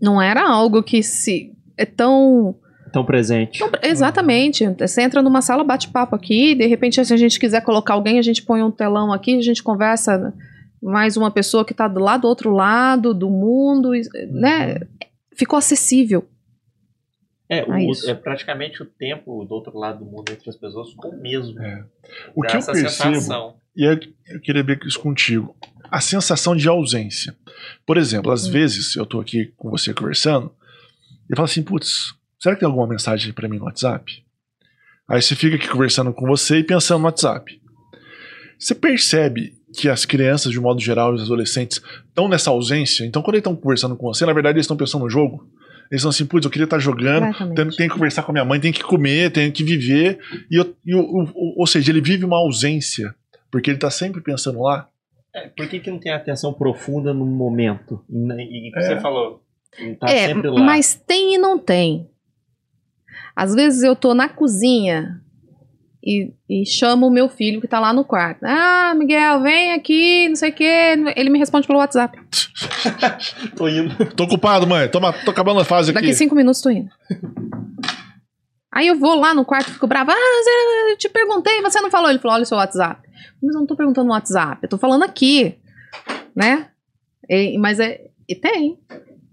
não 0.00 0.22
era 0.22 0.46
algo 0.48 0.84
que 0.84 1.02
se 1.02 1.52
é 1.76 1.84
tão, 1.84 2.54
Tão 2.92 3.04
presente. 3.04 3.58
tão- 3.58 3.70
exatamente. 3.82 4.66
Você 4.78 5.02
entra 5.02 5.22
numa 5.22 5.42
sala, 5.42 5.62
bate 5.64 5.88
papo 5.88 6.14
aqui, 6.16 6.54
de 6.54 6.66
repente 6.66 7.04
se 7.04 7.12
a 7.12 7.16
gente 7.16 7.38
quiser 7.38 7.62
colocar 7.62 7.94
alguém, 7.94 8.18
a 8.18 8.22
gente 8.22 8.42
põe 8.42 8.62
um 8.62 8.70
telão 8.70 9.12
aqui, 9.12 9.36
a 9.36 9.42
gente 9.42 9.62
conversa 9.62 10.32
mais 10.82 11.16
uma 11.16 11.30
pessoa 11.30 11.64
que 11.64 11.72
está 11.72 11.88
do 11.88 12.00
lado 12.00 12.22
do 12.22 12.28
outro 12.28 12.50
lado 12.52 13.12
do 13.12 13.28
mundo, 13.28 13.90
né? 14.30 14.80
Ficou 15.36 15.58
acessível. 15.58 16.26
É, 17.50 17.64
o- 17.64 17.72
É 17.74 17.84
isso. 17.84 18.08
é 18.10 18.14
praticamente 18.14 18.82
o 18.82 18.86
tempo 18.86 19.44
do 19.44 19.54
outro 19.54 19.76
lado 19.78 20.00
do 20.00 20.04
mundo 20.04 20.30
entre 20.30 20.48
as 20.50 20.56
pessoas 20.56 20.90
ficou 20.90 21.10
o 21.12 21.20
mesmo. 21.20 21.58
É. 21.62 21.84
O 22.34 22.42
que 22.42 22.48
eu 22.56 22.60
percebo, 22.62 22.76
sensação. 22.76 23.54
e 23.74 23.84
eu, 23.84 23.98
eu 24.28 24.40
queria 24.40 24.62
ver 24.62 24.78
isso 24.84 25.00
contigo, 25.00 25.56
a 25.90 26.00
sensação 26.00 26.54
de 26.54 26.68
ausência. 26.68 27.34
Por 27.86 27.96
exemplo, 27.96 28.30
às 28.30 28.46
Hum. 28.46 28.52
vezes 28.52 28.94
eu 28.96 29.06
tô 29.06 29.18
aqui 29.18 29.52
com 29.56 29.70
você 29.70 29.94
conversando 29.94 30.52
e 31.28 31.32
eu 31.32 31.36
falo 31.36 31.46
assim, 31.46 31.62
putz, 31.62 32.12
será 32.38 32.54
que 32.54 32.60
tem 32.60 32.66
alguma 32.66 32.86
mensagem 32.86 33.32
pra 33.32 33.48
mim 33.48 33.58
no 33.58 33.64
WhatsApp? 33.64 34.24
Aí 35.08 35.22
você 35.22 35.34
fica 35.34 35.56
aqui 35.56 35.68
conversando 35.68 36.12
com 36.12 36.26
você 36.26 36.58
e 36.58 36.64
pensando 36.64 36.98
no 37.00 37.06
WhatsApp. 37.06 37.60
Você 38.58 38.74
percebe 38.74 39.54
que 39.78 39.88
as 39.88 40.04
crianças, 40.04 40.50
de 40.52 40.58
um 40.58 40.62
modo 40.62 40.80
geral, 40.80 41.12
e 41.12 41.16
os 41.16 41.22
adolescentes 41.22 41.80
estão 42.08 42.28
nessa 42.28 42.50
ausência? 42.50 43.04
Então, 43.04 43.22
quando 43.22 43.34
eles 43.36 43.40
estão 43.40 43.56
conversando 43.56 43.96
com 43.96 44.06
você, 44.12 44.26
na 44.26 44.32
verdade, 44.32 44.56
eles 44.56 44.64
estão 44.64 44.76
pensando 44.76 45.02
no 45.04 45.10
jogo. 45.10 45.46
Eles 45.90 46.00
estão 46.02 46.10
assim, 46.10 46.26
putz, 46.26 46.44
eu 46.44 46.50
queria 46.50 46.64
estar 46.64 46.78
jogando, 46.78 47.26
Completamente. 47.26 47.56
tenho, 47.56 47.76
tenho 47.76 47.88
que 47.90 47.94
conversar 47.94 48.22
com 48.22 48.32
a 48.32 48.34
minha 48.34 48.44
mãe, 48.44 48.60
tenho 48.60 48.74
que 48.74 48.82
comer, 48.82 49.30
tenho 49.30 49.50
que 49.52 49.62
viver. 49.64 50.18
E, 50.50 50.56
eu- 50.60 50.76
e 50.84 50.94
o- 50.94 51.00
o- 51.00 51.22
o- 51.34 51.60
ou 51.60 51.66
seja, 51.66 51.90
ele 51.90 52.00
vive 52.02 52.24
uma 52.26 52.36
ausência, 52.36 53.14
porque 53.50 53.70
ele 53.70 53.78
tá 53.78 53.88
sempre 53.90 54.20
pensando 54.20 54.60
lá. 54.60 54.88
É, 55.34 55.48
por 55.48 55.66
que, 55.68 55.80
que 55.80 55.90
não 55.90 55.98
tem 55.98 56.12
atenção 56.12 56.52
profunda 56.52 57.14
no 57.14 57.24
momento? 57.24 58.04
E, 58.10 58.68
e 58.68 58.72
que 58.72 58.78
É. 58.78 58.82
você 58.82 59.00
falou, 59.00 59.42
tá 60.00 60.10
é, 60.10 60.26
sempre 60.26 60.50
lá. 60.50 60.60
mas 60.60 60.94
tem 60.94 61.34
e 61.36 61.38
não 61.38 61.58
tem. 61.58 62.06
Às 63.40 63.54
vezes 63.54 63.84
eu 63.84 63.94
tô 63.94 64.14
na 64.14 64.28
cozinha 64.28 65.20
e, 66.04 66.32
e 66.50 66.66
chamo 66.66 67.06
o 67.06 67.10
meu 67.10 67.28
filho 67.28 67.60
que 67.60 67.68
tá 67.68 67.78
lá 67.78 67.92
no 67.92 68.04
quarto. 68.04 68.42
Ah, 68.44 68.92
Miguel, 68.96 69.40
vem 69.42 69.72
aqui, 69.72 70.28
não 70.28 70.34
sei 70.34 70.50
o 70.50 70.52
quê. 70.52 70.94
Ele 71.14 71.30
me 71.30 71.38
responde 71.38 71.64
pelo 71.66 71.78
WhatsApp. 71.78 72.18
Tô 73.56 73.68
indo. 73.68 73.94
Tô 74.16 74.24
ocupado, 74.24 74.66
mãe, 74.66 74.88
tô, 74.88 74.98
ma- 74.98 75.12
tô 75.12 75.30
acabando 75.30 75.60
a 75.60 75.64
fase 75.64 75.90
aqui. 75.92 76.00
Daqui 76.00 76.14
cinco 76.14 76.34
minutos 76.34 76.60
tô 76.60 76.68
indo. 76.70 76.90
Aí 78.72 78.86
eu 78.88 78.98
vou 78.98 79.14
lá 79.14 79.32
no 79.34 79.44
quarto 79.44 79.70
fico 79.70 79.86
brava. 79.86 80.12
Ah, 80.12 80.90
eu 80.90 80.96
te 80.98 81.08
perguntei, 81.08 81.60
você 81.62 81.80
não 81.80 81.90
falou. 81.90 82.10
Ele 82.10 82.18
falou, 82.18 82.34
olha 82.34 82.42
o 82.42 82.46
seu 82.46 82.56
WhatsApp. 82.58 83.00
Mas 83.42 83.54
eu 83.54 83.60
não 83.60 83.66
tô 83.66 83.76
perguntando 83.76 84.06
no 84.08 84.12
WhatsApp, 84.14 84.58
eu 84.62 84.68
tô 84.68 84.78
falando 84.78 85.04
aqui. 85.04 85.54
Né? 86.34 86.68
E- 87.30 87.56
mas 87.58 87.78
é. 87.80 88.00
E 88.28 88.34
tem. 88.34 88.78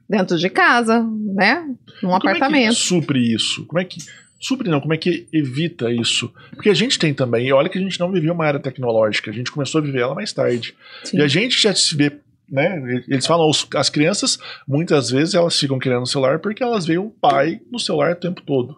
Dentro 0.08 0.38
de 0.38 0.50
casa, 0.50 1.02
né? 1.36 1.66
Num 2.02 2.10
Como 2.10 2.14
é 2.14 2.16
apartamento. 2.18 2.76
supre 2.76 3.34
isso? 3.34 3.66
Como 3.66 3.80
é 3.80 3.86
que. 3.86 4.00
Supre 4.40 4.70
não, 4.70 4.80
como 4.82 4.94
é 4.94 4.98
que 4.98 5.28
evita 5.34 5.92
isso? 5.92 6.32
Porque 6.54 6.70
a 6.70 6.74
gente 6.74 7.00
tem 7.00 7.14
também, 7.14 7.48
e 7.48 7.54
olha 7.54 7.70
que 7.70 7.78
a 7.80 7.82
gente 7.82 8.00
não 8.00 8.12
viveu 8.12 8.34
uma 8.34 8.48
era 8.48 8.60
tecnológica, 8.60 9.32
a 9.32 9.34
gente 9.34 9.50
começou 9.52 9.80
a 9.80 9.84
viver 9.84 10.02
ela 10.02 10.14
mais 10.14 10.32
tarde. 10.34 10.76
Sim. 11.04 11.18
E 11.18 11.22
a 11.22 11.28
gente 11.28 11.60
já 11.60 11.74
se 11.74 11.96
vê 11.96 12.12
né? 12.48 13.02
Eles 13.08 13.26
falam, 13.26 13.50
os- 13.50 13.68
as 13.74 13.90
crianças, 13.90 14.38
muitas 14.68 15.10
vezes, 15.10 15.34
elas 15.34 15.60
ficam 15.60 15.80
querendo 15.80 16.04
o 16.04 16.06
celular 16.06 16.38
porque 16.38 16.62
elas 16.62 16.86
veem 16.86 17.00
o 17.00 17.10
pai 17.10 17.60
no 17.72 17.80
celular 17.80 18.12
o 18.12 18.16
tempo 18.16 18.40
todo. 18.44 18.78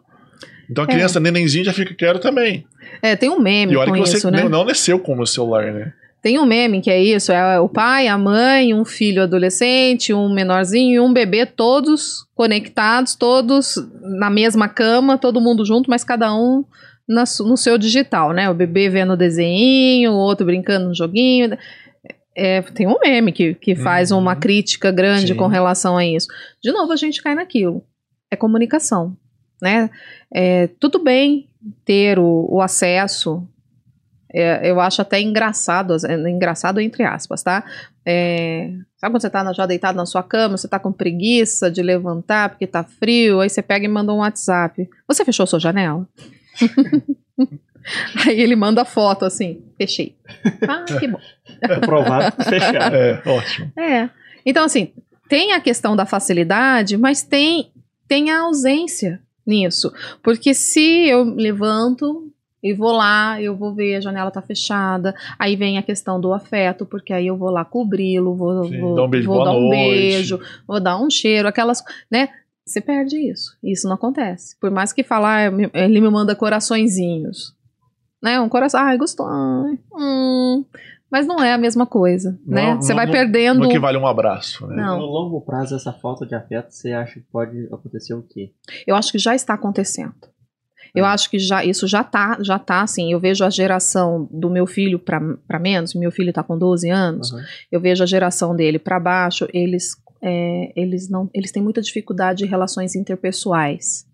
Então 0.69 0.86
a 0.86 0.88
É. 0.88 0.91
criança 0.93 1.19
nenenzinha 1.19 1.65
já 1.65 1.73
fica, 1.73 1.93
quero 1.93 2.17
também. 2.17 2.65
É, 3.01 3.17
tem 3.17 3.30
um 3.30 3.41
meme 3.41 3.73
E 3.73 3.75
olha 3.75 3.91
que 3.91 3.99
você 3.99 4.15
isso, 4.17 4.32
né? 4.32 4.47
não 4.47 4.63
nasceu 4.63 4.97
com 4.99 5.19
o 5.19 5.28
celular, 5.28 5.73
né? 5.73 5.91
Tem 6.22 6.39
um 6.39 6.45
meme 6.45 6.82
que 6.82 6.89
é 6.89 7.01
isso: 7.01 7.32
é 7.32 7.59
o 7.59 7.70
pai, 7.70 8.07
a 8.07 8.18
mãe, 8.18 8.74
um 8.74 8.84
filho 8.84 9.24
adolescente, 9.24 10.13
um 10.13 10.34
menorzinho 10.34 10.95
e 10.95 10.99
um 10.99 11.13
bebê, 11.13 11.45
todos 11.45 12.26
conectados, 12.36 13.15
todos 13.15 13.76
na 14.01 14.30
mesma 14.30 14.68
cama, 14.68 15.18
todo 15.18 15.41
mundo 15.41 15.65
junto, 15.65 15.89
mas 15.89 16.03
cada 16.03 16.34
um 16.34 16.65
na 17.07 17.24
no 17.39 17.55
seu 17.55 17.78
digital, 17.78 18.34
né? 18.34 18.49
O 18.49 18.53
bebê 18.53 18.89
vendo 18.89 19.13
o 19.13 19.18
desenho, 19.18 20.11
o 20.11 20.18
outro 20.18 20.45
brincando 20.45 20.88
no 20.88 20.95
joguinho. 20.95 21.57
É, 22.36 22.61
tem 22.61 22.88
um 22.88 22.99
meme 23.03 23.32
que, 23.32 23.55
que 23.55 23.76
faz 23.76 24.11
Uhum. 24.11 24.20
uma 24.20 24.36
crítica 24.36 24.91
grande 24.91 25.30
Sim. 25.30 25.36
com 25.36 25.47
relação 25.47 25.97
a 25.97 26.05
isso. 26.05 26.28
De 26.61 26.72
novo, 26.72 26.91
a 26.91 26.95
gente 26.95 27.22
cai 27.22 27.34
naquilo. 27.34 27.84
É 28.30 28.36
comunicação, 28.36 29.18
né? 29.61 29.89
É, 30.32 30.68
tudo 30.80 30.99
bem 30.99 31.47
ter 31.84 32.20
o, 32.20 32.47
o 32.49 32.61
acesso 32.61 33.47
é, 34.34 34.69
eu 34.69 34.80
acho 34.80 35.01
até 35.01 35.19
engraçado, 35.21 35.95
é, 36.05 36.13
engraçado 36.30 36.80
entre 36.80 37.03
aspas, 37.03 37.41
tá? 37.43 37.63
É, 38.05 38.71
sabe 38.97 39.13
quando 39.13 39.21
você 39.21 39.30
tá 39.30 39.43
na- 39.43 39.53
já 39.53 39.65
deitado 39.65 39.95
na 39.95 40.05
sua 40.05 40.23
cama, 40.23 40.57
você 40.57 40.67
tá 40.67 40.80
com 40.80 40.91
preguiça 40.91 41.69
de 41.71 41.82
levantar 41.82 42.49
porque 42.49 42.67
tá 42.67 42.84
frio, 42.84 43.39
aí 43.41 43.49
você 43.49 43.61
pega 43.61 43.86
e 43.86 43.88
manda 43.88 44.13
um 44.13 44.17
WhatsApp. 44.17 44.89
Você 45.07 45.23
fechou 45.25 45.45
sua 45.47 45.59
janela? 45.59 46.07
aí 48.28 48.39
ele 48.39 48.55
manda 48.55 48.84
foto 48.86 49.25
assim, 49.25 49.61
fechei. 49.78 50.15
Ah, 50.67 50.84
que 50.99 51.07
bom. 51.07 51.19
Aprovado, 51.63 52.43
fechado. 52.43 52.95
É, 52.95 53.21
ótimo. 53.25 53.71
É. 53.78 54.09
Então, 54.45 54.63
assim, 54.65 54.91
tem 55.30 55.53
a 55.53 55.59
questão 55.61 55.95
da 55.95 56.05
facilidade, 56.05 56.97
mas 56.97 57.21
tem, 57.23 57.71
tem 58.07 58.32
a 58.32 58.41
ausência 58.41 59.21
nisso. 59.45 59.93
Porque 60.23 60.53
se 60.53 61.07
eu 61.07 61.23
levanto 61.23 62.32
e 62.63 62.73
vou 62.73 62.91
lá, 62.91 63.41
eu 63.41 63.55
vou 63.55 63.73
ver 63.73 63.95
a 63.95 64.01
janela 64.01 64.31
tá 64.31 64.41
fechada, 64.41 65.13
aí 65.37 65.55
vem 65.55 65.77
a 65.77 65.83
questão 65.83 66.19
do 66.19 66.33
afeto, 66.33 66.85
porque 66.85 67.13
aí 67.13 67.27
eu 67.27 67.37
vou 67.37 67.49
lá 67.49 67.63
cobri-lo, 67.63 68.35
vou, 68.35 68.65
Sim, 68.65 68.79
vou, 68.79 68.95
dá 68.95 69.03
um 69.03 69.07
beijo, 69.09 69.27
vou 69.29 69.43
dar 69.43 69.51
um 69.51 69.61
noite. 69.61 69.71
beijo, 69.71 70.39
vou 70.67 70.79
dar 70.79 70.99
um 71.01 71.09
cheiro, 71.09 71.47
aquelas, 71.47 71.83
né? 72.11 72.29
Você 72.65 72.81
perde 72.81 73.15
isso. 73.17 73.57
Isso 73.63 73.87
não 73.87 73.95
acontece. 73.95 74.57
Por 74.59 74.69
mais 74.69 74.91
que 74.91 75.01
falar, 75.03 75.51
ele 75.73 76.01
me 76.01 76.09
manda 76.09 76.35
coraçõezinhos. 76.35 77.55
Né? 78.21 78.39
Um 78.41 78.49
coração, 78.49 78.81
ai, 78.81 78.97
gostou. 78.97 79.25
ai, 79.27 79.77
hum. 79.93 80.65
Mas 81.09 81.25
não 81.25 81.41
é 81.41 81.53
a 81.53 81.57
mesma 81.57 81.85
coisa, 81.85 82.37
né? 82.45 82.73
Não, 82.73 82.81
Você 82.81 82.89
não- 82.91 82.97
vai 82.97 83.05
não- 83.05 83.13
perdendo. 83.13 83.59
No 83.61 83.69
que 83.69 83.79
vale 83.79 83.97
um 83.97 84.05
abraço, 84.05 84.67
né? 84.67 84.75
Não. 84.75 84.99
No 84.99 85.05
longo 85.05 85.39
prazo, 85.39 85.75
essa 85.75 85.93
falta 85.93 86.25
de 86.25 86.35
afeto, 86.35 86.71
você 86.71 86.91
acha 86.91 87.13
que 87.21 87.25
pode 87.31 87.65
acontecer 87.71 88.13
o 88.13 88.21
quê? 88.21 88.51
Eu 88.85 88.95
acho 88.97 89.13
que 89.13 89.17
já 89.17 89.33
está 89.33 89.53
acontecendo. 89.53 90.13
Eu 90.97 91.05
acho 91.05 91.29
que 91.29 91.37
já 91.37 91.63
isso 91.63 91.87
já 91.87 92.03
tá, 92.03 92.39
já 92.41 92.57
tá 92.57 92.81
assim. 92.81 93.11
Eu 93.11 93.19
vejo 93.19 93.45
a 93.45 93.49
geração 93.51 94.27
do 94.31 94.49
meu 94.49 94.65
filho 94.65 94.97
para 94.97 95.59
menos, 95.59 95.93
meu 95.93 96.11
filho 96.11 96.33
tá 96.33 96.41
com 96.41 96.57
12 96.57 96.89
anos. 96.89 97.31
Uhum. 97.31 97.39
Eu 97.71 97.79
vejo 97.79 98.01
a 98.01 98.07
geração 98.07 98.55
dele 98.55 98.79
para 98.79 98.99
baixo, 98.99 99.47
eles 99.53 99.95
é, 100.23 100.73
eles 100.75 101.07
não 101.07 101.29
eles 101.35 101.51
têm 101.51 101.61
muita 101.61 101.81
dificuldade 101.81 102.43
em 102.43 102.47
relações 102.47 102.95
interpessoais. 102.95 104.07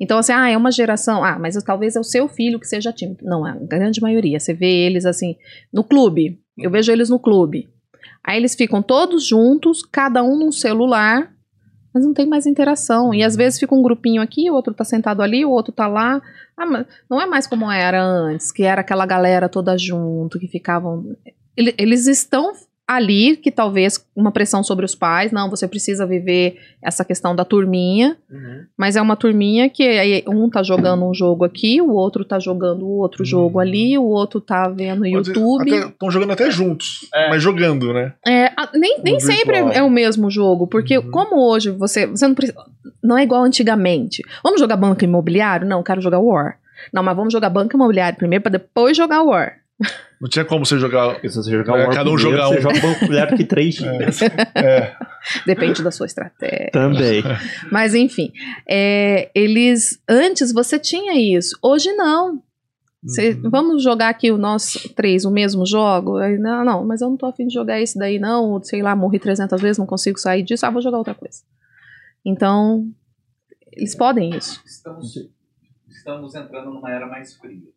Então 0.00 0.18
assim, 0.18 0.32
ah, 0.32 0.50
é 0.50 0.56
uma 0.56 0.72
geração, 0.72 1.22
ah, 1.22 1.38
mas 1.38 1.54
talvez 1.62 1.94
é 1.94 2.00
o 2.00 2.04
seu 2.04 2.26
filho 2.26 2.58
que 2.58 2.66
seja 2.66 2.92
tímido. 2.92 3.24
Não, 3.24 3.46
é 3.46 3.52
a 3.52 3.54
grande 3.54 4.00
maioria. 4.00 4.40
Você 4.40 4.52
vê 4.52 4.86
eles 4.86 5.06
assim 5.06 5.36
no 5.72 5.84
clube. 5.84 6.40
Eu 6.58 6.72
vejo 6.72 6.90
eles 6.90 7.08
no 7.08 7.20
clube. 7.20 7.68
Aí 8.24 8.36
eles 8.36 8.56
ficam 8.56 8.82
todos 8.82 9.24
juntos, 9.24 9.82
cada 9.82 10.24
um 10.24 10.36
num 10.36 10.50
celular, 10.50 11.35
mas 11.96 12.04
não 12.04 12.12
tem 12.12 12.26
mais 12.26 12.44
interação. 12.46 13.14
E 13.14 13.22
às 13.22 13.34
vezes 13.34 13.58
fica 13.58 13.74
um 13.74 13.80
grupinho 13.82 14.20
aqui, 14.20 14.50
o 14.50 14.54
outro 14.54 14.74
tá 14.74 14.84
sentado 14.84 15.22
ali, 15.22 15.46
o 15.46 15.50
outro 15.50 15.72
tá 15.72 15.86
lá. 15.86 16.20
Ah, 16.54 16.66
mas 16.66 16.86
não 17.08 17.18
é 17.20 17.24
mais 17.24 17.46
como 17.46 17.70
era 17.72 18.02
antes, 18.04 18.52
que 18.52 18.62
era 18.64 18.82
aquela 18.82 19.06
galera 19.06 19.48
toda 19.48 19.78
junto, 19.78 20.38
que 20.38 20.46
ficavam. 20.46 21.16
Ele- 21.56 21.74
Eles 21.78 22.06
estão 22.06 22.52
ali, 22.88 23.36
que 23.36 23.50
talvez 23.50 24.06
uma 24.14 24.30
pressão 24.30 24.62
sobre 24.62 24.84
os 24.84 24.94
pais, 24.94 25.32
não, 25.32 25.50
você 25.50 25.66
precisa 25.66 26.06
viver 26.06 26.56
essa 26.80 27.04
questão 27.04 27.34
da 27.34 27.44
turminha, 27.44 28.16
mas 28.78 28.94
é 28.94 29.02
uma 29.02 29.16
turminha 29.16 29.68
que 29.68 30.22
um 30.28 30.48
tá 30.48 30.62
jogando 30.62 31.04
um 31.04 31.12
jogo 31.12 31.44
aqui, 31.44 31.82
o 31.82 31.90
outro 31.90 32.24
tá 32.24 32.38
jogando 32.38 32.86
o 32.86 32.98
outro 32.98 33.22
Hum. 33.22 33.26
jogo 33.26 33.58
ali, 33.58 33.98
o 33.98 34.04
outro 34.04 34.40
tá 34.40 34.68
vendo 34.68 35.04
YouTube. 35.04 35.68
Estão 35.74 36.10
jogando 36.12 36.30
até 36.32 36.48
juntos, 36.50 37.08
É. 37.12 37.28
mas 37.28 37.42
jogando, 37.42 37.92
né? 37.92 38.12
É, 38.24 38.46
a- 38.56 38.70
nem 38.74 39.00
nem 39.02 39.14
No 39.14 39.20
sempre 39.20 39.54
virtual. 39.62 39.72
é 39.72 39.82
o 39.82 39.90
mesmo 39.90 40.30
jogo, 40.30 40.66
porque 40.68 40.98
Uhum. 40.98 41.10
como 41.10 41.40
hoje 41.50 41.70
você, 41.72 42.06
você 42.06 42.28
não 42.28 42.34
precisa, 42.36 42.56
não 43.02 43.18
é 43.18 43.24
igual 43.24 43.42
antigamente. 43.42 44.22
Vamos 44.44 44.60
jogar 44.60 44.76
banco 44.76 45.02
imobiliário? 45.02 45.66
Não, 45.66 45.82
quero 45.82 46.00
jogar 46.00 46.20
War. 46.20 46.58
Não, 46.92 47.02
mas 47.02 47.16
vamos 47.16 47.32
jogar 47.32 47.50
banco 47.50 47.74
imobiliário 47.74 48.16
primeiro 48.16 48.42
pra 48.42 48.52
depois 48.52 48.96
jogar 48.96 49.22
War. 49.22 49.54
Não 50.20 50.28
tinha 50.28 50.44
como 50.44 50.64
você 50.64 50.78
jogar. 50.78 51.12
Porque 51.14 51.28
se 51.28 51.36
você 51.36 51.50
jogar 51.50 51.78
É, 51.78 51.86
um 51.86 51.90
cada 51.90 52.10
um 52.10 52.14
primeiro, 52.14 52.18
jogar 52.38 52.48
você 52.48 52.58
um. 52.58 52.62
joga 52.62 52.80
banco 52.80 53.04
mulher 53.04 53.36
que 53.36 53.44
três 53.44 53.74
dias. 53.76 54.22
É, 54.54 54.96
Depende 55.44 55.82
da 55.82 55.90
sua 55.90 56.06
estratégia. 56.06 56.70
Também. 56.72 57.22
Mas 57.70 57.94
enfim, 57.94 58.32
é, 58.66 59.30
eles 59.34 60.00
antes 60.08 60.52
você 60.52 60.78
tinha 60.78 61.14
isso, 61.36 61.58
hoje 61.62 61.92
não. 61.92 62.42
Cê- 63.06 63.34
Uhum. 63.34 63.50
Vamos 63.50 63.82
jogar 63.84 64.08
aqui 64.08 64.30
o 64.32 64.38
nosso 64.38 64.88
três, 64.94 65.24
o 65.24 65.30
mesmo 65.30 65.64
jogo? 65.66 66.16
Aí, 66.16 66.38
não, 66.38 66.64
não, 66.64 66.84
mas 66.84 67.02
eu 67.02 67.08
não 67.10 67.16
tô 67.16 67.26
afim 67.26 67.46
de 67.46 67.54
jogar 67.54 67.80
esse 67.80 67.96
daí 67.98 68.18
não, 68.18 68.60
sei 68.64 68.82
lá, 68.82 68.96
morri 68.96 69.18
300 69.20 69.60
vezes, 69.60 69.78
não 69.78 69.86
consigo 69.86 70.18
sair 70.18 70.42
disso, 70.42 70.64
ah, 70.66 70.70
vou 70.70 70.82
jogar 70.82 70.98
outra 70.98 71.14
coisa. 71.14 71.42
Então, 72.24 72.88
eles 73.72 73.94
podem 73.94 74.30
isso. 74.30 74.60
Estamos, 74.66 75.14
estamos 75.88 76.34
entrando 76.34 76.70
numa 76.72 76.90
era 76.90 77.06
mais 77.06 77.34
fria. 77.36 77.68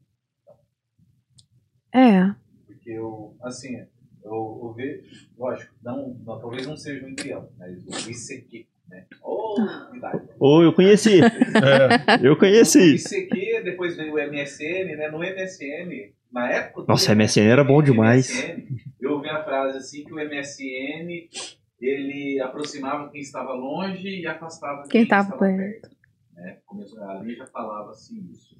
É, 1.94 2.34
Porque 2.68 2.92
eu, 2.92 3.36
assim, 3.42 3.76
eu, 4.24 4.60
eu 4.64 4.74
vejo, 4.76 5.04
lógico, 5.38 5.74
não, 5.84 6.16
não- 6.26 6.40
talvez 6.40 6.66
não 6.68 6.78
seja 6.78 7.06
um 7.06 7.10
embrião, 7.10 7.50
mas 7.58 7.84
o 7.86 8.10
ICQ, 8.10 8.68
né? 8.90 9.06
Ô, 9.24 9.56
idade. 9.96 10.30
Ou 10.40 10.64
eu 10.64 10.74
conheci. 10.74 11.20
é. 11.22 12.26
Eu 12.26 12.34
O 12.34 12.38
conheci. 12.38 12.96
ICQ, 12.96 13.64
depois 13.64 13.96
veio 13.96 14.14
o 14.14 14.18
MSN, 14.20 14.96
né? 14.96 15.10
No 15.10 15.20
MSN, 15.20 16.14
na 16.32 16.50
época. 16.52 16.82
do 16.84 16.88
Nossa, 16.88 17.14
MSN 17.16 17.42
era 17.48 17.64
bom 17.64 17.82
demais. 17.82 18.30
MSN, 18.30 18.80
eu 19.02 19.14
ouvi 19.14 19.30
a 19.30 19.44
frase 19.44 19.78
assim 19.78 20.04
que 20.04 20.14
o 20.14 20.16
MSN 20.18 21.30
ele 21.82 22.40
aproximava 22.42 23.10
quem 23.10 23.22
estava 23.22 23.54
longe 23.54 24.08
e 24.22 24.28
afastava 24.28 24.82
Quem 24.84 24.90
quem, 24.92 25.02
estava 25.04 25.38
perto. 25.38 25.58
perto. 25.82 25.96
Né? 26.36 26.58
Começou, 26.66 27.02
ali 27.04 27.36
já 27.36 27.46
falava 27.48 27.92
assim 27.92 28.28
isso. 28.32 28.58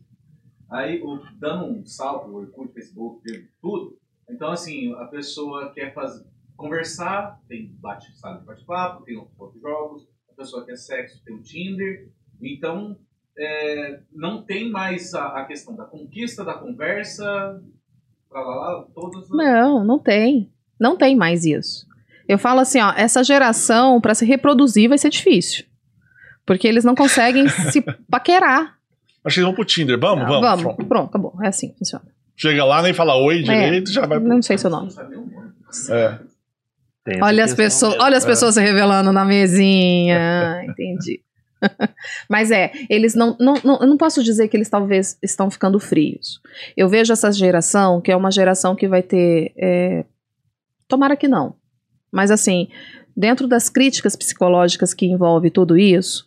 Aí, 0.70 1.02
o- 1.02 1.22
dando 1.40 1.66
um 1.66 1.86
salto, 1.86 2.30
o 2.30 2.36
Orkut, 2.36 2.74
Facebook, 2.74 3.22
tudo. 3.62 3.98
Então, 4.30 4.52
assim, 4.52 4.94
a 4.96 5.06
pessoa 5.06 5.72
quer 5.74 5.94
fazer, 5.94 6.26
conversar, 6.56 7.40
tem 7.48 7.74
bate, 7.80 8.12
sabe, 8.20 8.46
bate-papo, 8.46 9.04
tem 9.04 9.18
outros 9.38 9.62
jogos. 9.62 10.08
A 10.30 10.34
pessoa 10.34 10.66
quer 10.66 10.76
sexo, 10.78 11.22
tem 11.26 11.36
o 11.36 11.42
Tinder. 11.42 12.10
Então, 12.42 12.98
é, 13.38 14.00
não 14.14 14.44
tem 14.44 14.70
mais 14.70 15.14
a, 15.14 15.40
a 15.40 15.46
questão 15.46 15.76
da 15.76 15.86
conquista, 15.86 16.44
da 16.46 16.54
conversa, 16.54 17.62
pra 18.30 18.42
lá, 18.42 18.56
lá, 18.56 18.88
não, 19.32 19.84
não 19.84 20.00
tem. 20.00 20.52
Não 20.80 20.96
tem 20.96 21.16
mais 21.16 21.44
isso. 21.46 21.88
Eu 22.28 22.38
falo 22.38 22.60
assim, 22.60 22.80
ó, 22.80 22.92
essa 22.96 23.24
geração, 23.24 24.00
pra 24.00 24.14
se 24.14 24.24
reproduzir, 24.26 24.88
vai 24.88 24.98
ser 24.98 25.10
difícil. 25.10 25.66
Porque 26.46 26.68
eles 26.68 26.84
não 26.86 26.96
conseguem 26.96 27.48
se 27.72 27.82
paquerar. 28.10 28.79
Acho 29.24 29.36
que 29.36 29.40
eles 29.40 29.46
vão 29.48 29.54
pro 29.54 29.66
Tinder. 29.66 30.00
Vamos, 30.00 30.26
vamos. 30.28 30.42
Vamos, 30.42 30.64
pronto. 30.64 30.86
pronto, 30.86 31.10
acabou. 31.10 31.34
É 31.44 31.48
assim, 31.48 31.74
funciona. 31.78 32.06
Chega 32.36 32.64
lá, 32.64 32.82
nem 32.82 32.94
fala 32.94 33.16
oi 33.18 33.44
direito, 33.44 33.92
já 33.92 34.06
vai 34.06 34.20
pro. 34.20 34.28
Não 34.30 34.42
sei 34.42 34.58
seu 34.58 34.70
nome. 34.70 34.90
É. 35.90 36.20
Olha 37.22 37.44
as 37.44 37.54
pessoas, 37.54 37.96
olha 38.00 38.18
as 38.18 38.24
É. 38.24 38.28
pessoas 38.28 38.54
se 38.56 38.62
revelando 38.62 39.12
na 39.12 39.26
mesinha. 39.26 40.64
Entendi. 40.68 41.22
Mas 42.30 42.52
é, 42.52 42.72
eles 42.90 43.16
não, 43.16 43.36
não, 43.40 43.56
não. 43.64 43.80
Eu 43.82 43.88
não 43.88 43.98
posso 43.98 44.24
dizer 44.24 44.48
que 44.48 44.56
eles 44.56 44.70
talvez 44.70 45.18
estão 45.22 45.50
ficando 45.52 45.80
frios. 45.80 46.40
Eu 46.78 46.88
vejo 46.88 47.12
essa 47.12 47.32
geração, 47.32 48.00
que 48.00 48.12
é 48.12 48.16
uma 48.16 48.32
geração 48.32 48.76
que 48.76 48.88
vai 48.88 49.02
ter. 49.02 49.52
é, 49.58 50.06
tomara 50.88 51.18
que 51.18 51.28
não. 51.28 51.56
Mas 52.12 52.32
assim, 52.32 52.70
dentro 53.16 53.48
das 53.48 53.70
críticas 53.70 54.16
psicológicas 54.16 54.94
que 54.94 55.06
envolve 55.06 55.50
tudo 55.50 55.78
isso, 55.78 56.26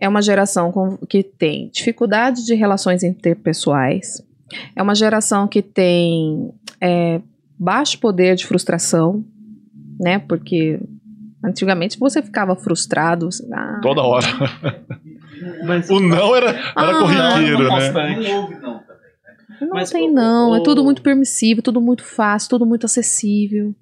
é 0.00 0.08
uma 0.08 0.22
geração 0.22 0.70
com- 0.72 0.96
que 1.08 1.22
tem 1.22 1.68
dificuldade 1.70 2.44
de 2.44 2.54
relações 2.54 3.02
interpessoais. 3.02 4.22
É 4.74 4.82
uma 4.82 4.94
geração 4.94 5.46
que 5.48 5.60
tem 5.60 6.50
é, 6.80 7.20
baixo 7.58 7.98
poder 7.98 8.36
de 8.36 8.46
frustração, 8.46 9.24
né? 10.00 10.18
Porque 10.20 10.80
antigamente 11.44 11.98
você 11.98 12.22
ficava 12.22 12.54
frustrado. 12.56 13.26
assim, 13.28 13.48
ah, 13.52 13.80
Toda 13.82 14.02
hora. 14.02 14.26
Mas, 15.66 15.88
O 15.90 16.00
não 16.00 16.34
era, 16.34 16.50
era 16.50 16.70
Ah, 16.74 16.98
corriqueiro, 17.00 17.64
não, 17.64 17.76
né? 17.78 17.92
Não 17.92 18.40
houve 18.42 18.54
não 18.54 18.78
também. 18.78 18.88
Não 19.60 19.68
Mas 19.70 19.90
tem 19.90 20.08
o- 20.08 20.12
não, 20.12 20.54
é 20.54 20.58
o- 20.58 20.62
tudo 20.62 20.84
muito 20.84 21.02
permissível, 21.02 21.62
tudo 21.62 21.80
muito 21.80 22.04
fácil, 22.04 22.48
tudo 22.50 22.64
muito 22.66 22.86
acessível. 22.86 23.74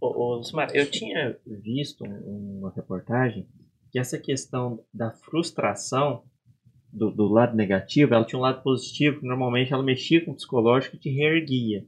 Ô, 0.00 0.36
ô, 0.36 0.40
eu 0.72 0.86
tinha 0.90 1.36
visto 1.64 2.04
um- 2.04 2.58
uma 2.60 2.72
reportagem 2.74 3.46
que 3.96 4.00
essa 4.00 4.18
questão 4.18 4.84
da 4.92 5.10
frustração 5.10 6.22
do, 6.92 7.10
do 7.10 7.24
lado 7.28 7.56
negativo, 7.56 8.12
ela 8.12 8.26
tinha 8.26 8.38
um 8.38 8.42
lado 8.42 8.62
positivo, 8.62 9.20
que 9.20 9.26
normalmente 9.26 9.72
ela 9.72 9.82
mexia 9.82 10.22
com 10.22 10.32
o 10.32 10.34
psicológico 10.34 10.96
e 10.96 10.98
te 10.98 11.08
reerguia. 11.08 11.82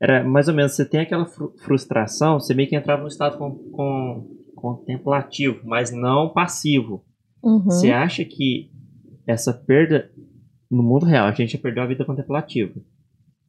Era 0.00 0.22
mais 0.22 0.46
ou 0.46 0.54
menos, 0.54 0.76
você 0.76 0.84
tem 0.88 1.00
aquela 1.00 1.26
fru- 1.26 1.52
frustração, 1.58 2.38
você 2.38 2.54
meio 2.54 2.68
que 2.68 2.76
entrava 2.76 3.02
num 3.02 3.08
estado 3.08 3.38
com, 3.38 3.50
com- 3.72 4.36
contemplativo, 4.54 5.62
mas 5.64 5.90
não 5.90 6.32
passivo. 6.32 7.04
Uhum. 7.42 7.64
Você 7.64 7.90
acha 7.90 8.24
que 8.24 8.70
essa 9.26 9.52
perda 9.52 10.12
no 10.70 10.84
mundo 10.84 11.06
real, 11.06 11.26
a 11.26 11.32
gente 11.32 11.54
já 11.54 11.58
perdeu 11.58 11.82
a 11.82 11.86
vida 11.86 12.04
contemplativa. 12.04 12.72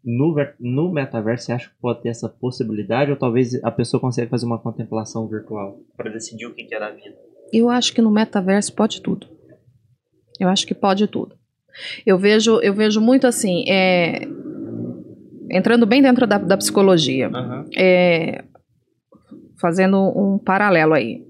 No, 0.04 0.36
no 0.60 0.92
metaverso, 0.92 1.46
você 1.46 1.52
acha 1.52 1.70
que 1.70 1.76
pode 1.80 2.02
ter 2.02 2.10
essa 2.10 2.28
possibilidade? 2.28 3.12
Ou 3.12 3.18
talvez 3.18 3.54
a 3.64 3.70
pessoa 3.70 4.02
consiga 4.02 4.28
fazer 4.30 4.48
uma 4.48 4.58
contemplação 4.60 5.28
virtual 5.28 5.80
para 5.96 6.12
decidir 6.12 6.48
o 6.48 6.56
que 6.56 6.64
que 6.64 6.74
é 6.74 6.80
da 6.80 6.90
vida? 6.90 7.27
Eu 7.54 7.70
acho 7.70 7.93
que 7.93 8.02
no 8.02 8.12
metaverso 8.12 8.74
pode 8.74 9.02
tudo. 9.02 9.28
Eu 10.39 10.50
acho 10.50 10.66
que 10.68 10.74
pode 10.76 11.08
tudo. 11.08 11.36
Eu 12.06 12.18
vejo, 12.18 12.60
eu 12.62 12.74
vejo 12.74 13.00
muito 13.00 13.28
assim, 13.28 13.64
é, 13.70 14.28
entrando 15.52 15.86
bem 15.86 16.02
dentro 16.02 16.26
da, 16.28 16.38
da 16.38 16.58
psicologia, 16.58 17.30
é, 17.78 18.43
fazendo 19.60 19.98
um 19.98 20.38
paralelo 20.38 20.93
aí. 20.93 21.24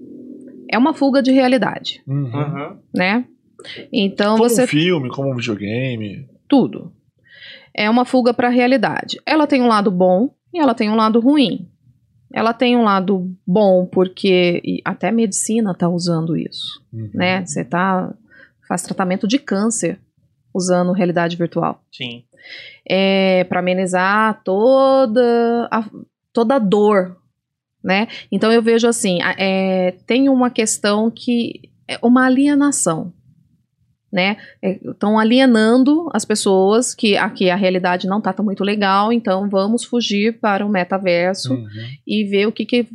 É 0.70 0.76
uma 0.76 0.92
fuga 0.92 1.22
de 1.22 1.30
realidade, 1.32 2.02
Uhum. 2.06 2.78
né? 2.94 3.24
Então 3.92 4.36
Como 4.36 4.48
você 4.48 4.64
um 4.64 4.66
filme, 4.68 5.08
como 5.10 5.30
um 5.32 5.36
videogame. 5.36 6.26
tudo 6.48 6.92
é 7.74 7.88
uma 7.88 8.04
fuga 8.04 8.34
para 8.34 8.48
a 8.48 8.50
realidade. 8.50 9.20
Ela 9.24 9.46
tem 9.46 9.62
um 9.62 9.68
lado 9.68 9.90
bom 9.90 10.30
e 10.52 10.58
ela 10.58 10.74
tem 10.74 10.90
um 10.90 10.96
lado 10.96 11.20
ruim. 11.20 11.68
Ela 12.32 12.52
tem 12.52 12.76
um 12.76 12.84
lado 12.84 13.34
bom 13.46 13.86
porque 13.86 14.82
até 14.84 15.08
a 15.08 15.12
medicina 15.12 15.72
está 15.72 15.88
usando 15.88 16.36
isso. 16.36 16.82
Uhum. 16.92 17.10
né? 17.14 17.44
Você 17.44 17.64
tá 17.64 18.14
faz 18.68 18.82
tratamento 18.82 19.26
de 19.26 19.38
câncer 19.38 19.98
usando 20.54 20.92
realidade 20.92 21.36
virtual. 21.36 21.82
Sim. 21.90 22.24
É 22.88 23.44
para 23.44 23.60
amenizar 23.60 24.42
toda 24.44 25.68
a, 25.70 25.84
toda 26.32 26.56
a 26.56 26.58
dor, 26.58 27.16
né? 27.82 28.08
Então 28.30 28.52
eu 28.52 28.62
vejo 28.62 28.86
assim, 28.86 29.18
é, 29.38 29.92
tem 30.06 30.28
uma 30.28 30.50
questão 30.50 31.10
que 31.10 31.70
é 31.86 31.98
uma 32.02 32.26
alienação, 32.26 33.12
né? 34.12 34.36
Estão 34.62 35.18
alienando 35.18 36.08
as 36.14 36.24
pessoas 36.24 36.94
que 36.94 37.16
aqui 37.16 37.50
a 37.50 37.56
realidade 37.56 38.06
não 38.06 38.20
tá 38.20 38.32
tão 38.32 38.44
muito 38.44 38.64
legal, 38.64 39.12
então 39.12 39.48
vamos 39.50 39.84
fugir 39.84 40.38
para 40.40 40.64
o 40.64 40.68
metaverso 40.68 41.54
Uhum. 41.54 41.66
e 42.06 42.24
ver 42.24 42.46
o 42.46 42.52
que, 42.52 42.64
que 42.64 42.86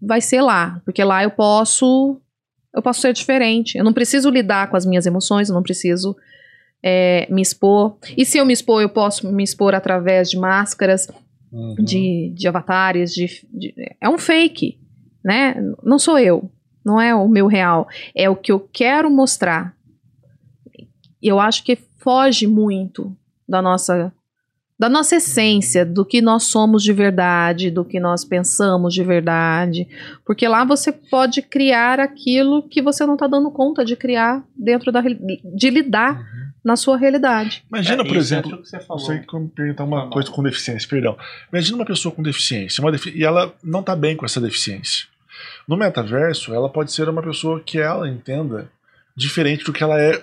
vai 0.00 0.20
ser 0.20 0.40
lá. 0.40 0.80
Porque 0.84 1.02
lá 1.04 1.22
eu 1.22 1.30
posso. 1.30 2.20
Eu 2.74 2.82
posso 2.82 3.00
ser 3.00 3.12
diferente. 3.12 3.76
Eu 3.78 3.84
não 3.84 3.92
preciso 3.92 4.28
lidar 4.30 4.68
com 4.70 4.76
as 4.76 4.84
minhas 4.86 5.06
emoções, 5.06 5.48
eu 5.48 5.54
não 5.54 5.62
preciso 5.62 6.14
é, 6.82 7.26
me 7.30 7.40
expor. 7.42 7.96
E 8.16 8.24
se 8.24 8.38
eu 8.38 8.44
me 8.46 8.52
expor, 8.52 8.80
eu 8.82 8.88
posso 8.88 9.30
me 9.32 9.42
expor 9.42 9.74
através 9.74 10.30
de 10.30 10.38
máscaras, 10.38 11.08
Uhum. 11.52 11.74
de, 11.76 12.32
de 12.34 12.48
avatares, 12.48 13.12
de, 13.14 13.26
de- 13.52 13.72
É 14.00 14.08
um 14.08 14.18
fake, 14.18 14.78
né? 15.24 15.54
Não 15.82 15.98
sou 15.98 16.18
eu. 16.18 16.50
Não 16.84 17.00
é 17.00 17.14
o 17.14 17.28
meu 17.28 17.46
real. 17.46 17.88
É 18.14 18.28
o 18.28 18.36
que 18.36 18.52
eu 18.52 18.60
quero 18.60 19.10
mostrar. 19.10 19.74
Eu 21.26 21.40
acho 21.40 21.62
que 21.64 21.76
foge 21.98 22.46
muito 22.46 23.16
da 23.48 23.60
nossa 23.62 24.12
da 24.78 24.90
nossa 24.90 25.16
essência, 25.16 25.86
do 25.86 26.04
que 26.04 26.20
nós 26.20 26.42
somos 26.44 26.82
de 26.82 26.92
verdade, 26.92 27.70
do 27.70 27.82
que 27.82 27.98
nós 27.98 28.26
pensamos 28.26 28.92
de 28.92 29.02
verdade, 29.02 29.88
porque 30.22 30.46
lá 30.46 30.64
você 30.66 30.92
pode 30.92 31.40
criar 31.40 31.98
aquilo 31.98 32.62
que 32.62 32.82
você 32.82 33.06
não 33.06 33.14
está 33.14 33.26
dando 33.26 33.50
conta 33.50 33.82
de 33.82 33.96
criar 33.96 34.44
dentro 34.54 34.92
da 34.92 35.00
de 35.02 35.70
lidar 35.70 36.22
na 36.62 36.76
sua 36.76 36.98
realidade. 36.98 37.64
Imagina, 37.70 38.04
por 38.04 38.16
exemplo, 38.18 38.58
que 38.62 38.68
você 38.68 38.76
Não 38.76 38.84
falou. 38.84 39.02
sei 39.06 39.20
como 39.20 39.48
perguntar 39.48 39.84
uma 39.84 40.02
Foi 40.02 40.10
coisa 40.10 40.30
com 40.30 40.42
deficiência, 40.42 40.86
perdão. 40.86 41.16
Imagina 41.50 41.76
uma 41.78 41.86
pessoa 41.86 42.14
com 42.14 42.22
deficiência, 42.22 42.84
defi- 42.90 43.16
e 43.16 43.24
ela 43.24 43.54
não 43.64 43.82
tá 43.82 43.96
bem 43.96 44.14
com 44.14 44.26
essa 44.26 44.42
deficiência. 44.42 45.06
No 45.66 45.76
metaverso, 45.78 46.52
ela 46.52 46.68
pode 46.68 46.92
ser 46.92 47.08
uma 47.08 47.22
pessoa 47.22 47.60
que 47.64 47.78
ela 47.78 48.06
entenda 48.10 48.70
diferente 49.16 49.64
do 49.64 49.72
que 49.72 49.82
ela 49.82 49.98
é 49.98 50.22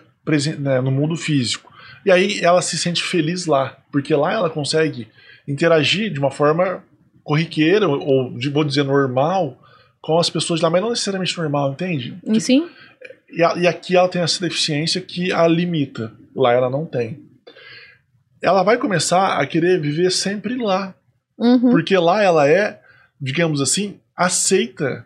né, 0.59 0.81
no 0.81 0.91
mundo 0.91 1.15
físico. 1.15 1.71
E 2.05 2.11
aí 2.11 2.39
ela 2.41 2.61
se 2.61 2.77
sente 2.77 3.03
feliz 3.03 3.45
lá, 3.45 3.77
porque 3.91 4.13
lá 4.13 4.33
ela 4.33 4.49
consegue 4.49 5.07
interagir 5.47 6.11
de 6.11 6.19
uma 6.19 6.31
forma 6.31 6.83
corriqueira, 7.23 7.87
ou, 7.87 8.33
vou 8.51 8.63
dizer, 8.63 8.83
normal, 8.83 9.57
com 10.01 10.19
as 10.19 10.29
pessoas 10.29 10.59
lá, 10.59 10.69
mas 10.69 10.81
não 10.81 10.89
necessariamente 10.89 11.37
normal, 11.37 11.71
entende? 11.71 12.17
E 12.25 12.41
sim, 12.41 12.69
E, 13.29 13.39
e 13.61 13.67
aqui 13.67 13.95
ela 13.95 14.09
tem 14.09 14.21
essa 14.21 14.41
deficiência 14.41 14.99
que 14.99 15.31
a 15.31 15.47
limita. 15.47 16.11
Lá 16.35 16.51
ela 16.51 16.69
não 16.69 16.85
tem. 16.85 17.21
Ela 18.41 18.63
vai 18.63 18.77
começar 18.77 19.37
a 19.39 19.47
querer 19.47 19.79
viver 19.79 20.11
sempre 20.11 20.55
lá. 20.57 20.93
uhum, 21.37 21.71
Porque 21.71 21.97
lá 21.97 22.21
ela 22.21 22.47
é, 22.49 22.81
digamos 23.21 23.61
assim, 23.61 23.99
aceita 24.15 25.05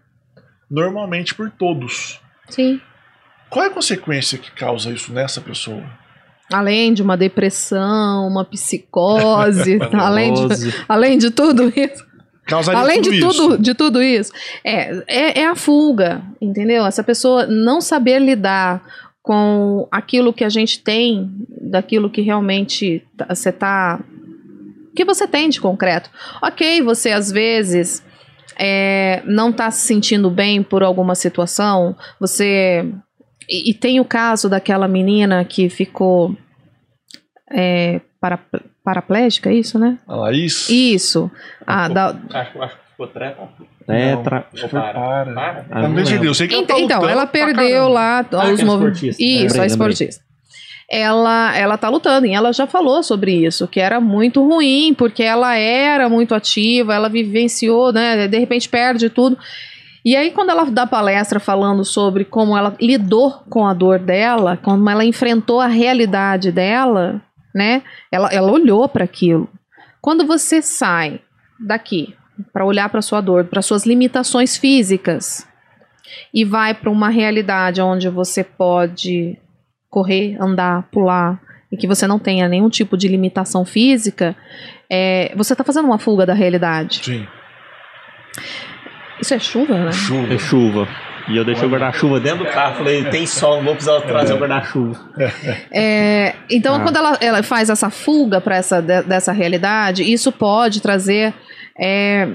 normalmente 0.69 1.35
por 1.35 1.51
todos. 1.51 2.19
sim. 2.49 2.81
Qual 3.49 3.63
é 3.65 3.67
a 3.67 3.71
consequência 3.71 4.37
que 4.37 4.51
causa 4.51 4.91
isso 4.91 5.11
nessa 5.13 5.41
pessoa? 5.41 5.83
Além 6.51 6.93
de 6.93 7.01
uma 7.01 7.17
depressão, 7.17 8.27
uma 8.27 8.45
psicose, 8.45 9.79
além, 9.93 10.33
de, 10.33 10.73
além 10.87 11.17
de 11.17 11.31
tudo 11.31 11.71
isso. 11.75 12.05
Causaria 12.45 12.79
Além 12.79 13.01
tudo 13.01 13.11
de 13.11 13.17
isso. 13.19 13.27
tudo, 13.27 13.57
de 13.57 13.73
tudo 13.73 14.01
isso, 14.01 14.31
é, 14.63 15.03
é, 15.05 15.39
é 15.41 15.45
a 15.45 15.53
fuga, 15.55 16.21
entendeu? 16.39 16.85
Essa 16.85 17.03
pessoa 17.03 17.45
não 17.45 17.81
saber 17.81 18.19
lidar 18.19 18.81
com 19.21 19.85
aquilo 19.91 20.31
que 20.31 20.45
a 20.45 20.49
gente 20.49 20.81
tem, 20.81 21.29
daquilo 21.61 22.09
que 22.09 22.21
realmente 22.21 23.05
tá- 23.17 23.27
você 23.35 23.51
tá. 23.51 23.99
que 24.95 25.03
você 25.03 25.27
tem 25.27 25.49
de 25.49 25.59
concreto. 25.59 26.09
Ok, 26.41 26.81
você 26.81 27.11
às 27.11 27.29
vezes 27.29 28.01
é, 28.57 29.21
não 29.25 29.51
tá 29.51 29.69
se 29.69 29.85
sentindo 29.85 30.29
bem 30.29 30.63
por 30.63 30.81
alguma 30.83 31.15
situação, 31.15 31.97
você. 32.17 32.85
E, 33.49 33.71
e 33.71 33.73
tem 33.73 33.99
o 33.99 34.05
caso 34.05 34.49
daquela 34.49 34.87
menina 34.87 35.43
que 35.45 35.69
ficou 35.69 36.35
é, 37.51 38.01
para, 38.19 38.39
paraplégica, 38.83 39.49
é 39.49 39.53
isso, 39.53 39.77
né? 39.79 39.97
A 40.07 40.15
Laís? 40.15 40.69
Isso. 40.69 41.31
Ah, 41.65 41.87
da, 41.87 42.15
Acho, 42.33 42.61
acho 42.61 42.75
que 42.75 42.81
ficou 42.91 43.07
trepa. 43.07 43.49
Não, 43.87 43.95
Tetra. 44.17 44.37
acho 44.53 44.63
que 44.63 44.69
foi 44.69 44.79
para. 44.81 45.25
Para? 45.25 45.31
Eu 45.31 45.65
Ah, 45.71 45.81
não 45.83 45.89
não 45.89 45.99
eu 46.25 46.33
sei 46.33 46.47
que 46.47 46.53
ela 46.55 46.65
tá 46.65 46.73
Então, 46.73 46.79
então, 46.85 47.09
ela 47.09 47.25
perdeu 47.25 47.87
lá 47.87 48.19
Ah, 48.33 48.49
os 48.51 48.61
movimentos. 48.61 49.01
esportista. 49.01 49.23
Isso, 49.23 49.33
Lembrei, 49.41 49.45
a 49.45 49.47
lembrei. 49.47 49.67
esportista. 49.67 50.27
Ela, 50.89 51.57
ela 51.57 51.77
tá 51.77 51.89
lutando 51.89 52.25
e 52.27 52.33
ela 52.33 52.53
já 52.53 52.65
falou 52.65 53.03
sobre 53.03 53.33
isso, 53.45 53.67
que 53.67 53.77
era 53.79 53.99
muito 53.99 54.41
ruim, 54.45 54.93
porque 54.97 55.21
ela 55.21 55.53
era 55.55 56.07
muito 56.07 56.33
ativa, 56.33 56.93
ela 56.95 57.09
vivenciou, 57.09 57.91
né? 57.91 58.25
De 58.27 58.37
repente 58.37 58.69
perde 58.69 59.09
tudo. 59.09 59.37
E 60.07 60.15
aí, 60.15 60.31
quando 60.31 60.51
ela 60.51 60.63
dá 60.63 60.87
palestra 60.87 61.37
falando 61.37 61.83
sobre 61.83 62.23
como 62.23 62.57
ela 62.57 62.73
lidou 62.79 63.43
com 63.49 63.67
a 63.67 63.73
dor 63.73 63.99
dela, 63.99 64.55
como 64.55 64.89
ela 64.89 65.03
enfrentou 65.03 65.59
a 65.59 65.67
realidade 65.67 66.49
dela, 66.49 67.21
né? 67.53 67.83
Ela, 68.09 68.29
ela 68.29 68.49
olhou 68.49 68.87
para 68.87 69.03
aquilo. 69.03 69.49
Quando 69.99 70.25
você 70.25 70.61
sai 70.61 71.19
daqui 71.59 72.15
para 72.53 72.65
olhar 72.65 72.87
para 72.87 73.01
sua 73.01 73.19
dor, 73.19 73.47
para 73.47 73.61
suas 73.61 73.85
limitações 73.85 74.55
físicas, 74.55 75.45
e 76.33 76.45
vai 76.45 76.73
para 76.73 76.89
uma 76.89 77.09
realidade 77.09 77.81
onde 77.81 78.07
você 78.07 78.45
pode 78.45 79.37
correr, 79.89 80.37
andar, 80.41 80.83
pular, 80.89 81.37
e 81.69 81.75
que 81.75 81.85
você 81.85 82.07
não 82.07 82.17
tenha 82.17 82.47
nenhum 82.47 82.69
tipo 82.69 82.95
de 82.95 83.09
limitação 83.09 83.65
física, 83.65 84.37
é, 84.89 85.33
você 85.35 85.51
está 85.51 85.65
fazendo 85.65 85.83
uma 85.83 85.99
fuga 85.99 86.25
da 86.25 86.33
realidade. 86.33 87.01
Sim. 87.03 87.27
Isso 89.21 89.33
é 89.33 89.39
chuva, 89.39 89.73
né? 89.77 89.91
Chuva. 89.91 90.33
É 90.33 90.37
chuva. 90.37 90.87
E 91.29 91.35
eu 91.35 91.43
deixei 91.43 91.67
o 91.67 91.69
guarda-chuva 91.69 92.19
dentro 92.21 92.45
do 92.45 92.51
carro. 92.51 92.75
Falei, 92.77 93.03
tem 93.05 93.25
sol, 93.27 93.57
não 93.57 93.63
vou 93.65 93.73
precisar 93.75 93.99
trazer 94.01 94.33
o 94.33 94.37
guarda-chuva. 94.37 94.97
É, 95.71 96.35
então, 96.49 96.75
Ah. 96.75 96.79
quando 96.79 96.95
ela, 96.95 97.17
ela 97.19 97.43
faz 97.43 97.69
essa 97.69 97.89
fuga 97.89 98.39
para 98.39 98.55
essa 98.55 98.81
de- 98.81 99.01
dessa 99.03 99.33
realidade, 99.33 100.03
isso 100.09 100.31
pode 100.31 100.81
trazer 100.81 101.33
é, 101.79 102.29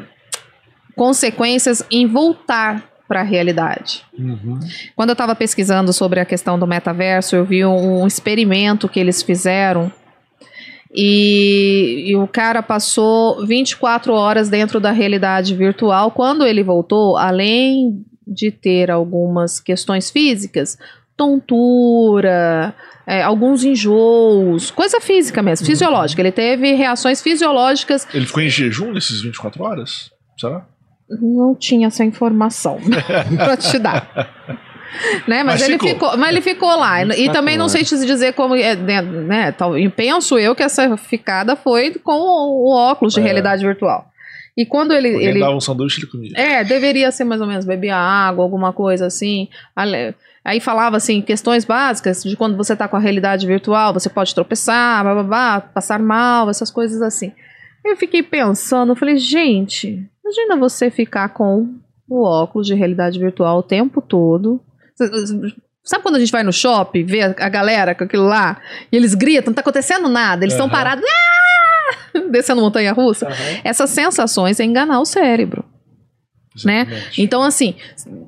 consequências 0.95 1.83
em 1.91 2.07
voltar 2.07 2.83
para 3.09 3.21
a 3.21 3.25
realidade. 3.25 4.03
Uhum. 4.19 4.59
Quando 4.97 5.11
eu 5.11 5.15
estava 5.15 5.35
pesquisando 5.35 5.93
sobre 5.93 6.21
a 6.21 6.25
questão 6.25 6.59
do 6.59 6.67
metaverso, 6.67 7.37
eu 7.37 7.45
vi 7.45 7.65
um, 7.65 8.03
um 8.03 8.07
experimento 8.07 8.89
que 8.89 8.99
eles 9.01 9.23
fizeram 9.23 9.91
e, 10.95 12.11
e 12.11 12.17
o 12.17 12.27
cara 12.27 12.63
passou 12.63 13.47
24 13.47 14.13
horas 14.13 14.49
dentro 14.51 14.79
da 14.79 14.91
realidade 14.91 15.55
virtual. 15.55 16.11
Quando 16.11 16.47
ele 16.47 16.63
voltou, 16.63 17.17
além 17.17 18.05
de 18.27 18.51
ter 18.51 18.91
algumas 18.91 19.59
questões 19.59 20.11
físicas, 20.11 20.79
tontura, 21.17 22.75
é, 23.07 23.23
alguns 23.23 23.65
enjoos, 23.65 24.71
coisa 24.71 25.01
física 25.01 25.43
mesmo, 25.43 25.67
fisiológica. 25.67 26.21
Ele 26.21 26.33
teve 26.33 26.73
reações 26.75 27.23
fisiológicas 27.23 28.07
Ele 28.13 28.27
ficou 28.27 28.43
em 28.43 28.51
jejum 28.51 28.93
nesses 28.93 29.23
24 29.23 29.63
horas? 29.63 30.11
Será? 30.39 30.67
Não 31.09 31.55
tinha 31.55 31.89
essa 31.89 32.05
informação 32.05 32.79
pra 33.37 33.57
te 33.57 33.79
dar. 33.79 34.59
Né? 35.27 35.43
Mas, 35.43 35.61
Mas 35.61 35.63
ele 35.63 35.73
ficou. 35.75 35.89
ficou. 35.89 36.17
mas 36.19 36.29
ele 36.31 36.41
ficou 36.41 36.77
lá. 36.77 37.03
E 37.03 37.07
24 37.07 37.33
também 37.33 37.57
não 37.57 37.69
sei 37.69 37.83
te 37.85 37.97
dizer 37.97 38.35
como. 38.35 38.55
É, 38.55 38.77
né, 38.77 39.01
né, 39.03 39.55
e 39.79 39.89
penso 39.89 40.39
eu 40.39 40.55
que 40.55 40.63
essa 40.63 40.97
ficada 40.97 41.57
foi 41.57 41.93
com 41.93 42.13
o, 42.13 42.71
óculos 42.75 43.15
de 43.15 43.21
É. 43.21 43.23
realidade 43.23 43.65
virtual. 43.65 44.07
E 44.57 44.67
quando 44.67 44.93
ele. 44.93 45.13
Alguém 45.13 45.29
ele 45.29 45.41
dava 45.41 45.55
um 45.57 45.61
sanduíche 45.61 46.01
ele 46.01 46.07
comia. 46.11 46.33
é, 46.35 46.63
deveria 46.63 47.11
ser 47.11 47.25
mais 47.25 47.41
ou 47.41 47.47
menos 47.47 47.65
beber 47.65 47.91
água, 47.91 48.45
alguma 48.45 48.73
coisa 48.73 49.07
assim. 49.07 49.49
Aí 50.45 50.61
falava 50.61 50.97
assim, 50.97 51.23
questões 51.23 51.65
básicas 51.65 52.23
de 52.23 52.37
quando 52.37 52.57
você 52.57 52.75
tá 52.75 52.89
com 52.89 52.97
a 52.97 53.01
realidade 53.01 53.47
virtual, 53.47 53.93
você 53.95 54.11
pode 54.11 54.35
tropeçar, 54.35 55.03
blá, 55.05 55.15
blá, 55.15 55.23
blá, 55.23 55.61
passar 55.61 56.01
mal, 56.01 56.51
essas 56.51 56.71
coisas 56.71 57.01
assim. 57.01 57.33
Eu 57.85 57.97
fiquei 57.97 58.23
pensando, 58.23 58.93
eu 58.93 58.97
falei, 58.97 59.17
gente, 59.19 60.05
imagina 60.25 60.57
você 60.57 60.91
ficar 60.91 61.29
com 61.31 61.77
o 62.09 62.25
óculos 62.25 62.67
de 62.67 62.75
realidade 62.75 63.19
virtual 63.19 63.59
o 63.59 63.63
tempo 63.63 64.03
todo. 64.03 64.61
Sabe 65.85 66.03
quando 66.03 66.17
a 66.17 66.21
gente 66.21 66.31
vai 66.31 66.43
no 66.45 66.53
shopping, 66.53 67.05
vê 67.05 67.23
a 67.23 67.49
galera 67.49 67.95
com 67.95 68.05
aquilo 68.05 68.25
lá, 68.25 68.61
e 68.91 68.97
eles 68.97 69.15
gritam, 69.15 69.47
não 69.51 69.55
tá 69.55 69.63
acontecendo 69.63 70.09
nada, 70.09 70.45
eles 70.45 70.55
estão 70.55 70.67
Aham. 70.67 70.75
parados, 70.75 71.05
"Ah!" 71.05 72.21
descendo 72.31 72.61
montanha 72.63 72.93
russa? 72.93 73.29
Essas 73.65 73.91
sensações 73.91 74.61
é 74.61 74.65
enganar 74.65 75.01
o 75.01 75.05
cérebro. 75.05 75.65
né? 76.67 76.87
Então, 77.17 77.43
assim, 77.43 77.75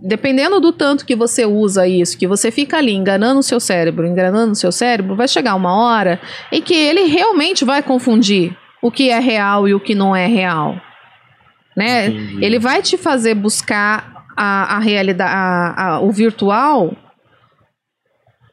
dependendo 0.02 0.58
do 0.58 0.72
tanto 0.72 1.04
que 1.04 1.14
você 1.14 1.44
usa 1.44 1.86
isso, 1.86 2.16
que 2.16 2.26
você 2.26 2.50
fica 2.50 2.78
ali 2.78 2.92
enganando 2.94 3.40
o 3.40 3.42
seu 3.42 3.60
cérebro, 3.60 4.06
enganando 4.06 4.52
o 4.52 4.56
seu 4.56 4.72
cérebro, 4.72 5.14
vai 5.14 5.28
chegar 5.28 5.54
uma 5.54 5.76
hora 5.76 6.18
em 6.50 6.62
que 6.62 6.74
ele 6.74 7.02
realmente 7.04 7.66
vai 7.66 7.82
confundir 7.82 8.56
o 8.82 8.90
que 8.90 9.10
é 9.10 9.18
real 9.18 9.68
e 9.68 9.74
o 9.74 9.80
que 9.80 9.94
não 9.94 10.16
é 10.16 10.26
real. 10.26 10.80
Né? 11.76 12.06
Entendi. 12.06 12.44
Ele 12.44 12.58
vai 12.58 12.80
te 12.80 12.96
fazer 12.96 13.34
buscar 13.34 14.13
a, 14.36 14.76
a 14.76 14.78
realidade, 14.78 15.32
a- 15.34 15.74
a- 15.94 16.00
o 16.00 16.10
virtual 16.10 16.96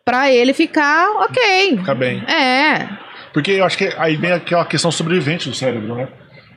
para 0.06 0.32
ele 0.32 0.54
ficar 0.54 1.10
ok. 1.22 1.78
Fica 1.78 1.96
bem. 1.96 2.24
É, 2.28 2.88
Porque 3.34 3.52
eu 3.52 3.66
acho 3.66 3.78
que 3.78 3.94
aí 3.98 4.16
vem 4.18 4.32
aquela 4.32 4.66
questão 4.66 4.92
sobrevivente 4.92 5.48
do 5.50 5.56
cérebro, 5.56 5.96
né? 5.96 6.08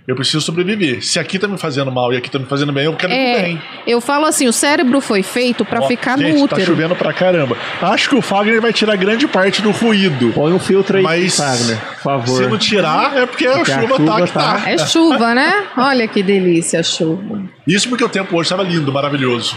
Eu 0.07 0.15
preciso 0.15 0.43
sobreviver. 0.43 1.03
Se 1.03 1.19
aqui 1.19 1.39
tá 1.39 1.49
me 1.49 1.57
fazendo 1.57 1.91
mal 1.91 2.13
e 2.13 2.17
aqui 2.19 2.31
tá 2.31 2.39
me 2.39 2.45
fazendo 2.45 2.71
bem, 2.73 2.85
eu 2.85 2.95
quero 2.95 3.11
É, 3.11 3.39
ir 3.39 3.43
bem. 3.43 3.63
eu 3.87 4.03
falo 4.03 4.27
assim, 4.27 4.47
o 4.47 4.53
cérebro 4.53 5.01
foi 5.01 5.23
feito 5.23 5.65
para 5.65 5.81
ficar 5.83 6.19
gente, 6.19 6.33
no 6.39 6.47
tá 6.47 6.57
útero. 6.57 6.71
chovendo 6.73 6.95
pra 6.95 7.11
caramba. 7.15 7.57
Acho 7.81 8.11
que 8.11 8.15
o 8.15 8.21
Fagner 8.21 8.61
vai 8.61 8.71
tirar 8.71 8.97
grande 8.97 9.27
parte 9.27 9.63
do 9.63 9.71
ruído. 9.71 10.31
Põe 10.35 10.53
um 10.53 10.59
filtro 10.59 10.99
aí, 10.99 11.03
Mas 11.03 11.39
Wagner, 11.39 11.79
por 11.79 12.03
favor. 12.03 12.37
Se 12.37 12.47
não 12.47 12.59
tirar, 12.59 13.17
é 13.17 13.25
porque 13.25 13.47
a 13.47 13.53
Porque 13.55 13.73
a 13.73 13.81
chuva, 13.81 13.97
chuva 13.97 14.13
tá 14.21 14.27
que 14.27 14.33
tá. 14.33 14.55
tá. 14.61 14.71
É 14.71 14.77
chuva, 14.79 15.35
né? 15.35 15.65
Olha 15.79 16.07
que 16.07 16.23
delícia 16.23 16.81
a 16.81 16.83
chuva. 16.83 17.41
Isso 17.67 17.89
porque 17.89 18.05
o 18.05 18.09
tempo 18.09 18.35
hoje 18.37 18.43
estava 18.43 18.63
lindo, 18.63 18.93
maravilhoso. 18.93 19.57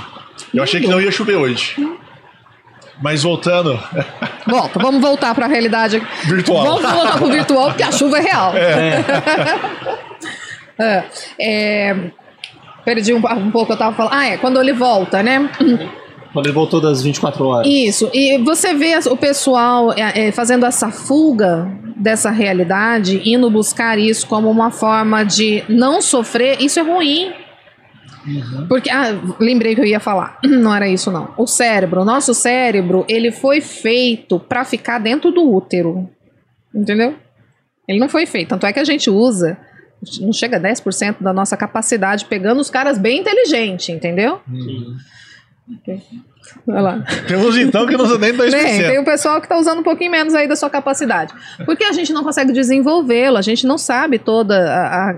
Eu 0.53 0.63
achei 0.63 0.79
que 0.79 0.87
não 0.87 1.01
ia 1.01 1.11
chover 1.11 1.35
hoje. 1.35 1.75
Mas 3.01 3.21
voltando, 3.21 3.79
Volta, 4.47 4.79
vamos 4.79 4.99
voltar 5.01 5.35
para 5.35 5.45
a 5.45 5.49
realidade. 5.49 6.01
virtual. 6.23 6.63
Vamos 6.79 6.89
voltar 6.89 7.17
pro 7.17 7.27
virtual, 7.27 7.67
porque 7.67 7.83
a 7.83 7.91
chuva 7.91 8.17
é 8.17 8.21
real. 8.21 8.53
É, 8.55 9.03
é, 10.79 12.11
perdi 12.85 13.13
um, 13.13 13.17
um 13.17 13.51
pouco, 13.51 13.73
eu 13.73 13.77
tava 13.77 13.95
falando. 13.95 14.13
Ah, 14.13 14.25
é, 14.25 14.37
quando 14.37 14.61
ele 14.61 14.73
volta, 14.73 15.21
né? 15.21 15.49
Quando 16.33 16.45
ele 16.45 16.53
voltou 16.53 16.79
das 16.79 17.01
24 17.01 17.45
horas. 17.45 17.67
Isso, 17.67 18.09
e 18.13 18.37
você 18.37 18.73
vê 18.73 18.97
o 19.09 19.17
pessoal 19.17 19.91
é, 19.93 20.27
é, 20.27 20.31
fazendo 20.31 20.65
essa 20.65 20.91
fuga 20.91 21.67
dessa 21.95 22.29
realidade, 22.29 23.21
indo 23.25 23.49
buscar 23.49 23.97
isso 23.97 24.27
como 24.27 24.49
uma 24.49 24.69
forma 24.69 25.23
de 25.23 25.63
não 25.67 26.01
sofrer, 26.01 26.61
isso 26.61 26.79
é 26.79 26.83
ruim. 26.83 27.33
Porque, 28.67 28.89
ah, 28.89 29.19
lembrei 29.39 29.73
que 29.73 29.81
eu 29.81 29.85
ia 29.85 29.99
falar, 29.99 30.37
não 30.43 30.75
era 30.75 30.87
isso 30.87 31.11
não. 31.11 31.33
O 31.37 31.47
cérebro, 31.47 32.01
o 32.01 32.05
nosso 32.05 32.33
cérebro, 32.33 33.05
ele 33.07 33.31
foi 33.31 33.61
feito 33.61 34.39
para 34.39 34.63
ficar 34.65 34.99
dentro 34.99 35.31
do 35.31 35.49
útero, 35.49 36.09
entendeu? 36.73 37.15
Ele 37.87 37.99
não 37.99 38.09
foi 38.09 38.25
feito, 38.25 38.49
tanto 38.49 38.65
é 38.65 38.73
que 38.73 38.79
a 38.79 38.83
gente 38.83 39.09
usa, 39.09 39.57
não 40.21 40.31
chega 40.31 40.57
a 40.57 40.59
10% 40.59 41.17
da 41.19 41.33
nossa 41.33 41.57
capacidade 41.57 42.25
pegando 42.25 42.61
os 42.61 42.69
caras 42.69 42.97
bem 42.97 43.19
inteligentes, 43.19 43.89
entendeu? 43.89 44.41
Olha 46.67 46.81
lá. 46.81 47.03
Temos 47.27 47.57
então 47.57 47.85
que 47.85 47.97
não 47.97 48.05
usa 48.05 48.17
nem 48.17 48.33
2%. 48.33 48.51
Bem, 48.51 48.79
tem 48.79 48.99
o 48.99 49.05
pessoal 49.05 49.39
que 49.39 49.45
está 49.45 49.57
usando 49.57 49.79
um 49.79 49.83
pouquinho 49.83 50.11
menos 50.11 50.33
aí 50.33 50.47
da 50.47 50.55
sua 50.55 50.69
capacidade. 50.69 51.33
Porque 51.65 51.83
a 51.83 51.91
gente 51.91 52.13
não 52.13 52.23
consegue 52.23 52.53
desenvolvê-lo, 52.53 53.37
a 53.37 53.41
gente 53.41 53.65
não 53.65 53.77
sabe 53.77 54.17
todas 54.17 54.57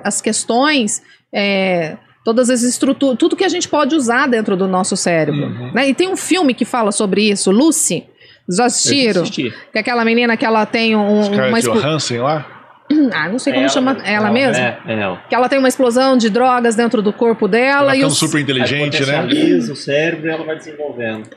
as 0.03 0.21
questões, 0.21 1.01
é, 1.31 1.97
todas 2.25 2.49
as 2.49 2.63
estruturas, 2.63 3.17
tudo 3.17 3.35
que 3.35 3.43
a 3.43 3.49
gente 3.49 3.67
pode 3.67 3.95
usar 3.95 4.27
dentro 4.27 4.57
do 4.57 4.67
nosso 4.67 4.97
cérebro. 4.97 5.45
Uhum. 5.45 5.71
né? 5.73 5.89
E 5.89 5.93
tem 5.93 6.07
um 6.07 6.17
filme 6.17 6.53
que 6.53 6.65
fala 6.65 6.91
sobre 6.91 7.29
isso, 7.29 7.51
Lucy. 7.51 8.05
Já 8.51 8.65
assistiram? 8.65 9.23
Que 9.23 9.53
é 9.75 9.79
aquela 9.79 10.03
menina 10.03 10.35
que 10.35 10.43
ela 10.43 10.65
tem 10.65 10.95
um, 10.95 11.21
uma 11.21 11.61
Scarlett 11.61 11.67
Johansson 11.67 12.23
lá. 12.23 12.58
Ah, 13.13 13.29
não 13.29 13.37
sei 13.39 13.53
como 13.53 13.65
Ela 13.65 13.73
chama 13.73 13.93
mesmo. 13.93 14.07
ela 14.07 14.31
mesma. 14.31 14.63
É, 14.63 14.79
é 14.87 14.93
ela. 15.01 15.23
Que 15.29 15.35
ela 15.35 15.47
tem 15.49 15.59
uma 15.59 15.67
explosão 15.67 16.17
de 16.17 16.29
drogas 16.29 16.75
dentro 16.75 17.01
do 17.01 17.13
corpo 17.13 17.47
dela 17.47 17.81
Ela 17.81 17.93
e 17.95 17.97
ficando 17.97 18.11
os... 18.11 18.17
super 18.17 18.39
inteligente, 18.41 19.05
né? 19.05 19.25
O 19.71 19.75
cérebro 19.75 20.27
e 20.27 20.31
ela 20.31 20.43
vai 20.43 20.55
desenvolvendo. 20.57 21.29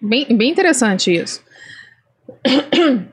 Bem, 0.00 0.26
bem 0.36 0.50
interessante 0.50 1.12
isso. 1.14 1.42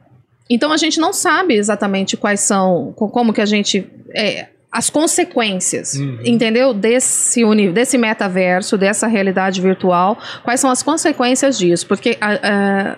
Então 0.50 0.72
a 0.72 0.78
gente 0.78 0.98
não 0.98 1.12
sabe 1.12 1.56
exatamente 1.56 2.16
quais 2.16 2.39
são, 2.39 2.93
co- 2.95 3.10
como 3.10 3.34
que 3.34 3.41
a 3.41 3.45
gente. 3.45 3.86
é, 4.16 4.48
as 4.72 4.89
consequências, 4.89 5.95
Uhum. 5.95 6.20
entendeu? 6.24 6.74
Desse, 6.74 7.43
uni, 7.43 7.70
desse 7.70 7.98
metaverso, 7.98 8.78
dessa 8.78 9.08
realidade 9.08 9.60
virtual, 9.60 10.18
quais 10.43 10.60
são 10.62 10.70
as 10.70 10.82
consequências 10.84 11.58
disso? 11.58 11.86
Porque, 11.88 12.18
a- 12.22 12.39
a- 12.91 12.98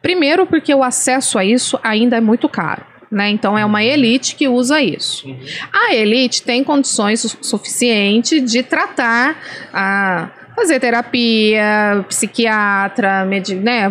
primeiro, 0.00 0.46
porque 0.46 0.72
o 0.72 0.82
acesso 0.82 1.38
a 1.38 1.44
isso 1.44 1.78
ainda 1.82 2.16
é 2.16 2.20
muito 2.22 2.48
caro. 2.48 2.86
Né? 3.10 3.30
Então 3.30 3.56
é 3.56 3.64
uma 3.64 3.82
elite 3.82 4.34
que 4.36 4.46
usa 4.48 4.80
isso. 4.82 5.26
A 5.72 5.94
elite 5.94 6.42
tem 6.42 6.62
condições 6.62 7.20
su- 7.22 7.38
suficientes 7.40 8.44
de 8.50 8.62
tratar 8.62 9.36
a 9.72 10.28
fazer 10.54 10.78
terapia, 10.80 12.04
psiquiatra, 12.08 13.24
medi 13.24 13.54
né, 13.54 13.88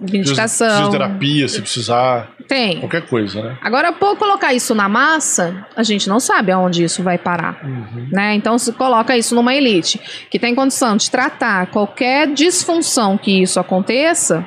meditação. 0.00 0.68
Fisioterapia, 0.68 1.46
se 1.48 1.60
precisar. 1.60 2.30
Tem. 2.48 2.80
Qualquer 2.80 3.06
coisa, 3.06 3.40
né? 3.42 3.58
Agora, 3.62 3.92
por 3.92 4.16
colocar 4.16 4.52
isso 4.52 4.74
na 4.74 4.88
massa, 4.88 5.64
a 5.76 5.82
gente 5.84 6.08
não 6.08 6.18
sabe 6.18 6.50
aonde 6.50 6.82
isso 6.82 7.02
vai 7.02 7.16
parar. 7.18 7.62
Né? 8.10 8.34
Então, 8.34 8.58
se 8.58 8.72
coloca 8.72 9.16
isso 9.16 9.34
numa 9.34 9.54
elite 9.54 10.00
que 10.28 10.38
tem 10.38 10.54
condição 10.54 10.96
de 10.96 11.08
tratar 11.10 11.66
qualquer 11.66 12.26
disfunção 12.32 13.16
que 13.16 13.42
isso 13.42 13.60
aconteça, 13.60 14.44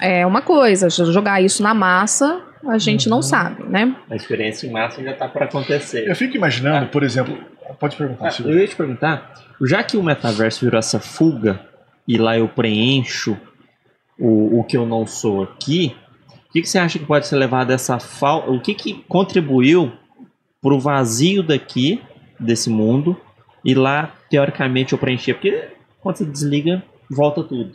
é 0.00 0.26
uma 0.26 0.42
coisa. 0.42 0.88
Jogar 0.90 1.40
isso 1.42 1.62
na 1.62 1.74
massa, 1.74 2.42
a 2.68 2.78
gente 2.78 3.08
não 3.08 3.22
sabe, 3.22 3.62
né? 3.64 3.94
A 4.10 4.16
experiência 4.16 4.66
em 4.66 4.70
massa 4.70 4.98
ainda 5.00 5.14
tá 5.14 5.28
para 5.28 5.44
acontecer. 5.46 6.08
Eu 6.08 6.14
fico 6.16 6.36
imaginando, 6.36 6.88
por 6.88 7.02
exemplo. 7.02 7.36
Pode 7.80 7.96
perguntar, 7.96 8.28
Ah, 8.28 8.30
Silvio. 8.30 8.52
eu 8.54 8.60
ia 8.60 8.68
te 8.68 8.76
perguntar, 8.76 9.32
já 9.62 9.82
que 9.82 9.96
o 9.96 10.02
metaverso 10.02 10.64
virou 10.64 10.78
essa 10.78 11.00
fuga 11.00 11.60
e 12.06 12.16
lá 12.16 12.38
eu 12.38 12.48
preencho 12.48 13.36
o, 14.18 14.60
o 14.60 14.64
que 14.64 14.76
eu 14.76 14.86
não 14.86 15.04
sou 15.06 15.42
aqui, 15.42 15.94
o 16.48 16.52
que, 16.52 16.62
que 16.62 16.68
você 16.68 16.78
acha 16.78 16.98
que 16.98 17.04
pode 17.04 17.26
ser 17.26 17.36
levado 17.36 17.68
dessa 17.68 17.98
falta? 17.98 18.50
O 18.50 18.60
que, 18.60 18.72
que 18.72 19.04
contribuiu 19.08 19.92
pro 20.62 20.78
vazio 20.78 21.42
daqui, 21.42 22.00
desse 22.40 22.70
mundo, 22.70 23.20
e 23.64 23.74
lá, 23.74 24.14
teoricamente, 24.30 24.92
eu 24.92 24.98
preencher? 24.98 25.34
Porque 25.34 25.68
quando 26.00 26.16
você 26.16 26.24
desliga, 26.24 26.82
volta 27.10 27.42
tudo. 27.42 27.72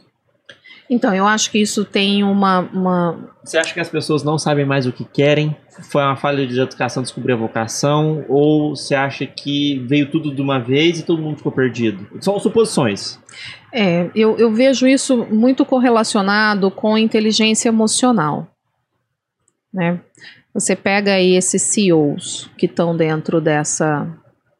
Então, 0.91 1.15
eu 1.15 1.25
acho 1.25 1.49
que 1.49 1.57
isso 1.57 1.85
tem 1.85 2.21
uma. 2.21 2.59
uma 2.73 3.17
Você 3.41 3.57
acha 3.57 3.73
que 3.73 3.79
as 3.79 3.87
pessoas 3.87 4.23
não 4.23 4.37
sabem 4.37 4.65
mais 4.65 4.85
o 4.85 4.91
que 4.91 5.05
querem? 5.05 5.55
Foi 5.89 6.03
uma 6.03 6.17
falha 6.17 6.45
de 6.45 6.59
educação 6.59 7.01
descobrir 7.01 7.31
a 7.31 7.37
vocação? 7.37 8.25
Ou 8.27 8.75
você 8.75 8.93
acha 8.93 9.25
que 9.25 9.79
veio 9.87 10.11
tudo 10.11 10.35
de 10.35 10.41
uma 10.41 10.59
vez 10.59 10.99
e 10.99 11.03
todo 11.03 11.21
mundo 11.21 11.37
ficou 11.37 11.51
perdido? 11.53 12.05
São 12.19 12.37
suposições. 12.41 13.17
é, 13.71 14.11
eu, 14.13 14.37
eu 14.37 14.51
vejo 14.51 14.85
isso 14.85 15.25
muito 15.31 15.63
correlacionado 15.63 16.69
com 16.69 16.97
inteligência 16.97 17.69
emocional. 17.69 18.49
Né? 19.73 19.97
Você 20.53 20.75
pega 20.75 21.13
aí 21.13 21.37
esses 21.37 21.61
CEOs 21.61 22.49
que 22.57 22.65
estão 22.65 22.97
dentro 22.97 23.39
dessa, 23.39 24.09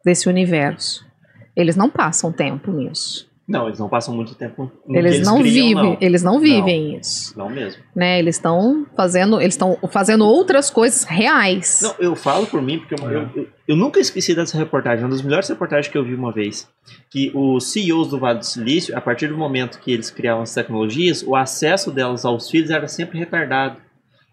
desse 0.06 0.30
universo. 0.30 1.06
Eles 1.54 1.76
não 1.76 1.90
passam 1.90 2.32
tempo 2.32 2.72
nisso. 2.72 3.30
Não, 3.48 3.68
eles 3.68 3.80
não 3.80 3.90
passam 3.90 4.16
muito 4.16 4.34
tempo. 4.36 4.72
no 4.88 4.94
que 4.94 4.98
Eles, 4.98 5.26
não 5.26 5.40
criam, 5.40 5.68
vivem, 5.68 5.74
não. 5.76 5.98
eles 6.00 6.24
não 6.24 6.40
vivem 6.40 6.96
isso, 6.98 7.38
Não 7.38 7.50
mesmo. 7.50 7.82
né? 7.94 8.18
Eles 8.20 8.36
estão 8.38 8.86
fazendo, 8.96 9.42
eles 9.42 9.56
estão 9.56 9.78
fazendo 9.90 10.26
outras 10.26 10.70
coisas 10.70 11.04
reais. 11.04 11.80
Não, 11.82 11.96
eu 12.00 12.16
falo 12.16 12.46
por 12.48 12.62
mim, 12.62 12.80
porque 12.80 12.94
eu, 12.96 13.12
eu, 13.12 13.30
eu- 13.36 13.48
eu 13.68 13.76
nunca 13.76 14.00
esqueci 14.00 14.34
dessa 14.36 14.58
reportagem, 14.58 15.04
uma 15.04 15.10
das 15.12 15.22
melhores 15.22 15.50
reportagens 15.50 15.88
que 15.92 15.98
eu 15.98 16.04
vi 16.06 16.14
uma 16.16 16.32
vez. 16.32 16.68
Que 17.10 17.32
os 17.36 17.72
CEOs 17.72 18.10
do 18.10 18.20
Vale 18.20 18.40
do 18.40 18.46
Silício, 18.46 18.98
a 18.98 19.02
partir 19.02 19.28
do 19.28 19.38
momento 19.38 19.80
que 19.80 19.92
eles 19.92 20.10
criavam 20.10 20.44
as 20.44 20.54
tecnologias, 20.54 21.22
o 21.24 21.36
acesso 21.36 21.92
delas 21.92 22.24
aos 22.24 22.50
filhos 22.50 22.70
era 22.70 22.88
sempre 22.88 23.18
retardado. 23.20 23.78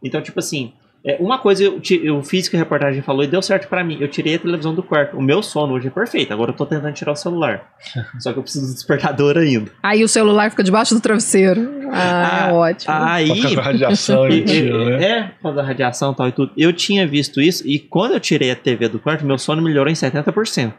Então, 0.04 0.20
tipo 0.22 0.38
assim, 0.38 0.74
É, 1.04 1.16
uma 1.20 1.38
coisa 1.38 1.62
eu, 1.62 1.80
eu 2.02 2.22
fiz 2.22 2.48
que 2.48 2.56
a 2.56 2.58
reportagem 2.58 3.00
falou 3.02 3.22
e 3.22 3.26
deu 3.26 3.40
certo 3.40 3.68
pra 3.68 3.84
mim. 3.84 3.98
Eu 4.00 4.08
tirei 4.08 4.34
a 4.34 4.38
televisão 4.38 4.74
do 4.74 4.82
quarto. 4.82 5.16
O 5.16 5.22
meu 5.22 5.42
sono 5.42 5.74
hoje 5.74 5.86
é 5.88 5.90
perfeito. 5.90 6.32
Agora 6.32 6.50
eu 6.50 6.56
tô 6.56 6.66
tentando 6.66 6.92
tirar 6.92 7.12
o 7.12 7.16
celular. 7.16 7.72
Só 8.18 8.32
que 8.32 8.38
eu 8.38 8.42
preciso 8.42 8.66
do 8.66 8.74
despertador 8.74 9.38
ainda. 9.38 9.70
Aí 9.82 10.02
o 10.02 10.08
celular 10.08 10.50
fica 10.50 10.64
debaixo 10.64 10.94
do 10.94 11.00
travesseiro. 11.00 11.88
Ah, 11.92 12.48
é 12.48 12.52
ótimo. 12.52 12.94
Aí. 12.94 13.28
Toca 13.28 13.54
com 13.54 13.60
a 13.60 13.62
radiação 13.62 14.28
e 14.28 14.44
tira, 14.44 14.84
né? 14.84 15.04
É, 15.04 15.22
por 15.22 15.42
causa 15.42 15.56
da 15.56 15.62
radiação 15.62 16.12
e 16.12 16.16
tal 16.16 16.28
e 16.28 16.32
tudo. 16.32 16.52
Eu 16.56 16.72
tinha 16.72 17.06
visto 17.06 17.40
isso 17.40 17.66
e 17.66 17.78
quando 17.78 18.14
eu 18.14 18.20
tirei 18.20 18.50
a 18.50 18.56
TV 18.56 18.88
do 18.88 18.98
quarto, 18.98 19.24
meu 19.24 19.38
sono 19.38 19.62
melhorou 19.62 19.90
em 19.90 19.94
70%. 19.94 20.74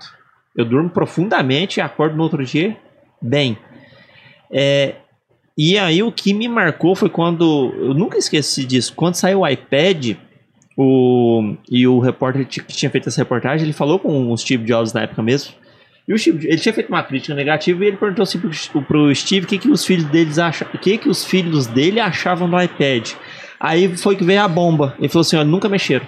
Eu 0.55 0.65
durmo 0.65 0.89
profundamente 0.89 1.79
e 1.79 1.81
acordo 1.81 2.17
no 2.17 2.23
outro 2.23 2.43
dia 2.43 2.75
bem. 3.21 3.57
É, 4.51 4.95
e 5.61 5.77
aí 5.77 6.01
o 6.01 6.09
que 6.09 6.33
me 6.33 6.47
marcou 6.47 6.95
foi 6.95 7.09
quando. 7.09 7.75
Eu 7.77 7.93
nunca 7.93 8.17
esqueci 8.17 8.63
disso. 8.63 8.93
Quando 8.95 9.15
saiu 9.15 9.41
o 9.41 9.47
iPad, 9.47 10.15
o, 10.77 11.53
e 11.69 11.85
o 11.85 11.99
repórter 11.99 12.47
que 12.47 12.61
tinha 12.61 12.89
feito 12.89 13.09
essa 13.09 13.19
reportagem, 13.19 13.65
ele 13.65 13.73
falou 13.73 13.99
com 13.99 14.31
o 14.31 14.37
Steve 14.37 14.63
Jobs 14.63 14.93
na 14.93 15.01
época 15.01 15.21
mesmo. 15.21 15.51
E 16.07 16.13
o 16.13 16.17
Steve, 16.17 16.47
ele 16.47 16.59
tinha 16.59 16.71
feito 16.71 16.87
uma 16.87 17.03
crítica 17.03 17.35
negativa 17.35 17.83
e 17.83 17.87
ele 17.89 17.97
perguntou 17.97 18.23
assim 18.23 18.39
pro, 18.39 18.81
pro 18.83 19.13
Steve 19.13 19.45
o 19.45 19.49
que, 19.49 19.57
que 19.57 19.69
os 19.69 19.83
filhos 19.83 20.05
deles 20.05 20.39
acham, 20.39 20.65
o 20.73 20.77
que, 20.77 20.97
que 20.97 21.09
os 21.09 21.25
filhos 21.25 21.67
dele 21.67 21.99
achavam 21.99 22.49
do 22.49 22.57
iPad. 22.57 23.11
Aí 23.59 23.97
foi 23.97 24.15
que 24.15 24.23
veio 24.23 24.41
a 24.41 24.47
bomba. 24.47 24.95
Ele 24.97 25.09
falou 25.09 25.23
assim: 25.23 25.35
olha, 25.35 25.43
nunca 25.43 25.67
mexeram. 25.67 26.07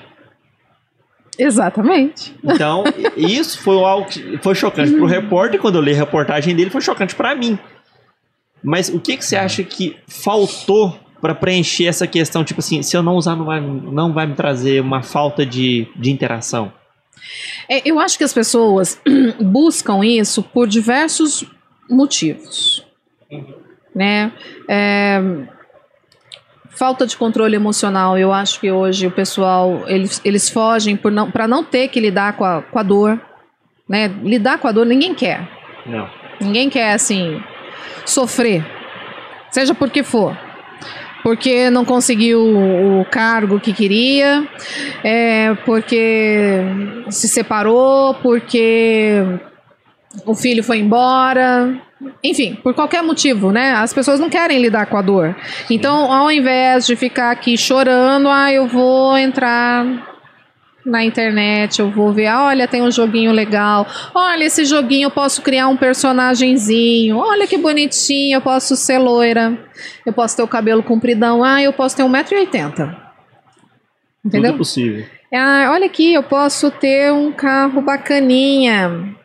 Exatamente. 1.38 2.34
Então, 2.42 2.86
isso 3.18 3.62
foi 3.62 3.76
algo 3.84 4.08
que 4.08 4.38
foi 4.38 4.56
chocante 4.56 4.94
pro 4.94 5.06
repórter. 5.06 5.60
Quando 5.60 5.76
eu 5.76 5.82
li 5.82 5.92
a 5.92 5.98
reportagem 5.98 6.56
dele, 6.56 6.70
foi 6.70 6.80
chocante 6.80 7.14
pra 7.16 7.36
mim. 7.36 7.60
Mas 8.64 8.90
o 8.90 9.00
que, 9.00 9.18
que 9.18 9.26
você 9.26 9.36
acha 9.36 9.64
que 9.64 9.98
faltou 10.08 11.00
pra 11.20 11.34
preencher 11.34 11.86
essa 11.86 12.06
questão? 12.06 12.44
Tipo 12.44 12.60
assim, 12.60 12.82
se 12.84 12.96
eu 12.96 13.02
não 13.02 13.16
usar, 13.16 13.36
não 13.36 13.46
vai, 13.46 13.62
não 13.62 14.14
vai 14.14 14.26
me 14.26 14.36
trazer 14.36 14.82
uma 14.82 15.02
falta 15.02 15.46
de, 15.46 15.88
de 15.96 16.12
interação. 16.12 16.72
É, 17.70 17.82
eu 17.90 18.00
acho 18.00 18.18
que 18.18 18.24
as 18.24 18.34
pessoas 18.34 19.02
buscam 19.40 20.04
isso 20.04 20.44
por 20.44 20.68
diversos 20.68 21.46
motivos, 21.90 22.86
né? 23.96 24.32
É, 24.68 25.22
falta 26.70 27.06
de 27.06 27.18
controle 27.18 27.56
emocional. 27.56 28.18
Eu 28.18 28.32
acho 28.32 28.60
que 28.60 28.72
hoje 28.72 29.08
o 29.08 29.12
pessoal 29.12 29.84
eles, 29.88 30.22
eles 30.24 30.50
fogem 30.50 30.96
por 30.96 31.12
não 31.12 31.30
para 31.30 31.48
não 31.48 31.64
ter 31.64 31.90
que 31.90 32.00
lidar 32.00 32.34
com 32.34 32.44
a, 32.44 32.62
com 32.62 32.80
a 32.80 32.84
dor, 32.84 33.22
né? 33.88 34.08
Lidar 34.24 34.58
com 34.58 34.68
a 34.68 34.72
dor 34.72 34.86
ninguém 34.86 35.14
quer. 35.14 35.48
Não. 35.86 36.10
Ninguém 36.40 36.70
quer 36.70 36.94
assim 36.94 37.42
sofrer, 38.06 38.66
seja 39.50 39.74
por 39.74 39.90
que 39.90 40.04
for. 40.04 40.38
Porque 41.24 41.70
não 41.70 41.86
conseguiu 41.86 42.42
o 42.42 43.06
cargo 43.06 43.60
que 43.60 43.74
queria, 43.74 44.48
é, 45.04 45.54
porque 45.66 46.62
se 47.10 47.28
separou, 47.28 48.16
porque 48.16 49.24
o 50.26 50.34
filho 50.34 50.64
foi 50.64 50.80
embora. 50.80 51.80
Enfim, 52.24 52.56
por 52.56 52.74
qualquer 52.74 53.04
motivo, 53.04 53.52
né? 53.52 53.74
As 53.74 53.94
pessoas 53.94 54.20
não 54.20 54.30
querem 54.30 54.60
lidar 54.60 54.88
com 54.88 54.98
a 54.98 55.02
dor. 55.04 55.36
Então, 55.70 56.12
ao 56.12 56.32
invés 56.32 56.88
de 56.88 56.96
ficar 56.96 57.30
aqui 57.30 57.56
chorando, 57.56 58.28
ah, 58.28 58.52
eu 58.52 58.68
vou 58.68 59.16
entrar 59.16 60.11
na 60.86 61.04
internet, 61.04 61.80
eu 61.80 61.92
vou 61.92 62.12
ver, 62.12 62.28
ah, 62.28 62.46
olha, 62.46 62.68
tem 62.68 62.82
um 62.82 62.92
joguinho 62.92 63.32
legal. 63.32 63.86
Olha, 64.14 64.44
esse 64.46 64.66
joguinho 64.66 65.06
eu 65.06 65.12
posso 65.12 65.42
criar 65.42 65.68
um 65.68 65.78
personagenzinho. 65.78 67.18
Olha 67.18 67.48
que 67.48 67.58
bonitinho, 67.58 68.38
eu 68.38 68.42
posso 68.42 68.76
ser 68.76 68.98
loira. 68.98 69.58
Eu 70.06 70.14
posso 70.14 70.36
ter 70.36 70.44
o 70.44 70.48
cabelo 70.48 70.84
compridão. 70.84 71.44
Ah, 71.44 71.62
eu 71.62 71.74
posso 71.74 71.96
ter 71.96 72.04
1,80m. 72.04 72.72
Tudo 72.74 72.98
Entendeu? 74.26 74.54
é 74.54 74.58
possível. 74.58 75.06
Ah, 75.34 75.70
olha 75.72 75.86
aqui, 75.86 76.14
eu 76.14 76.24
posso 76.24 76.70
ter 76.70 77.12
um 77.12 77.32
carro 77.32 77.82
bacaninha. 77.82 79.16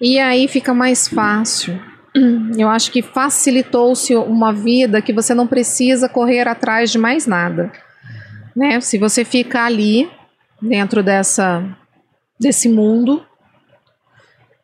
E 0.00 0.18
aí 0.18 0.48
fica 0.48 0.72
mais 0.74 1.06
fácil. 1.06 1.80
Eu 2.58 2.68
acho 2.68 2.90
que 2.90 3.00
facilitou-se 3.00 4.14
uma 4.16 4.52
vida 4.52 5.00
que 5.00 5.12
você 5.12 5.32
não 5.32 5.46
precisa 5.46 6.08
correr 6.08 6.48
atrás 6.48 6.90
de 6.90 6.98
mais 6.98 7.26
nada. 7.26 7.70
Né? 8.54 8.80
Se 8.80 8.98
você 8.98 9.24
fica 9.24 9.64
ali, 9.64 10.10
dentro 10.60 11.02
dessa, 11.02 11.64
desse 12.38 12.68
mundo, 12.68 13.22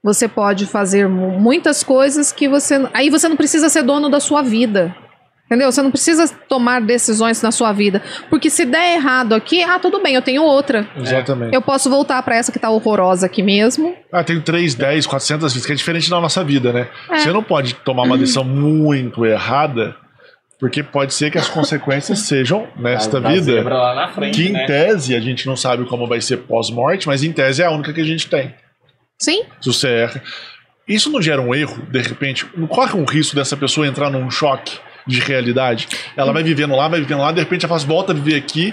você 0.03 0.29
pode 0.29 0.67
fazer 0.67 1.09
mu- 1.09 1.39
muitas 1.39 1.83
coisas 1.83 2.31
que 2.33 2.49
você. 2.49 2.89
Aí 2.95 3.11
você 3.11 3.29
não 3.29 3.37
precisa 3.37 3.69
ser 3.69 3.83
dono 3.83 4.09
da 4.09 4.21
sua 4.21 4.43
vida. 4.43 4.95
Entendeu? 5.47 5.73
Você 5.73 5.81
não 5.81 5.91
precisa 5.91 6.29
tomar 6.47 6.83
decisões 6.83 7.41
na 7.41 7.51
sua 7.51 7.73
vida. 7.73 8.03
Porque 8.29 8.51
se 8.51 8.67
der 8.67 8.97
errado 8.97 9.33
aqui, 9.35 9.63
ah, 9.63 9.79
tudo 9.79 10.03
bem, 10.03 10.15
eu 10.15 10.21
tenho 10.21 10.43
outra. 10.43 10.87
Exatamente. 10.95 11.55
Eu 11.55 11.63
posso 11.63 11.89
voltar 11.89 12.23
pra 12.23 12.37
essa 12.37 12.53
que 12.53 12.59
tá 12.59 12.69
horrorosa 12.69 13.25
aqui 13.25 13.43
mesmo. 13.43 13.97
Ah, 14.13 14.23
tem 14.23 14.39
3, 14.43 14.75
10, 14.75 15.07
400 15.07 15.51
vidas, 15.55 15.65
que 15.67 15.73
é 15.73 15.75
diferente 15.75 16.11
da 16.11 16.21
nossa 16.21 16.45
vida, 16.45 16.71
né? 16.71 16.89
É. 17.11 17.17
Você 17.21 17.33
não 17.33 17.43
pode 17.43 17.73
tomar 17.77 18.03
uma 18.03 18.19
decisão 18.19 18.45
muito 18.45 19.25
errada, 19.25 19.97
porque 20.59 20.83
pode 20.83 21.15
ser 21.15 21.31
que 21.31 21.39
as 21.39 21.49
consequências 21.49 22.21
sejam 22.21 22.67
nesta 22.77 23.21
Da 23.21 23.29
vida. 23.31 23.43
zebra 23.43 23.77
lá 23.77 23.95
na 23.95 24.09
frente, 24.09 24.35
Que 24.43 24.49
em 24.49 24.53
né? 24.53 24.67
tese 24.67 25.15
a 25.15 25.21
gente 25.21 25.47
não 25.47 25.57
sabe 25.57 25.85
como 25.85 26.07
vai 26.07 26.21
ser 26.21 26.39
pós-morte, 26.39 27.07
mas 27.07 27.23
em 27.23 27.33
tese 27.33 27.63
é 27.63 27.67
a 27.67 27.71
única 27.71 27.93
que 27.93 28.01
a 28.01 28.05
gente 28.05 28.29
tem. 28.29 28.55
Sim? 29.19 29.45
Se 29.61 29.73
você 29.73 29.89
erra. 29.89 30.23
Isso 30.87 31.11
não 31.11 31.21
gera 31.21 31.41
um 31.43 31.55
erro, 31.55 31.83
de 31.91 32.01
repente? 32.01 32.47
Não 32.57 32.67
corre 32.67 32.99
um 32.99 33.05
risco 33.05 33.37
dessa 33.37 33.57
pessoa 33.57 33.87
entrar 33.87 34.11
num 34.11 34.31
choque 34.31 34.79
de 35.07 35.21
realidade? 35.21 35.87
Ela 36.17 36.33
vai 36.33 36.43
vivendo 36.43 36.75
lá, 36.75 36.89
vai 36.89 37.01
vivendo 37.01 37.21
lá, 37.21 37.31
de 37.31 37.41
repente 37.41 37.65
ela 37.65 37.71
faz 37.71 37.85
volta 37.85 38.13
a 38.13 38.15
viver 38.15 38.37
aqui. 38.37 38.73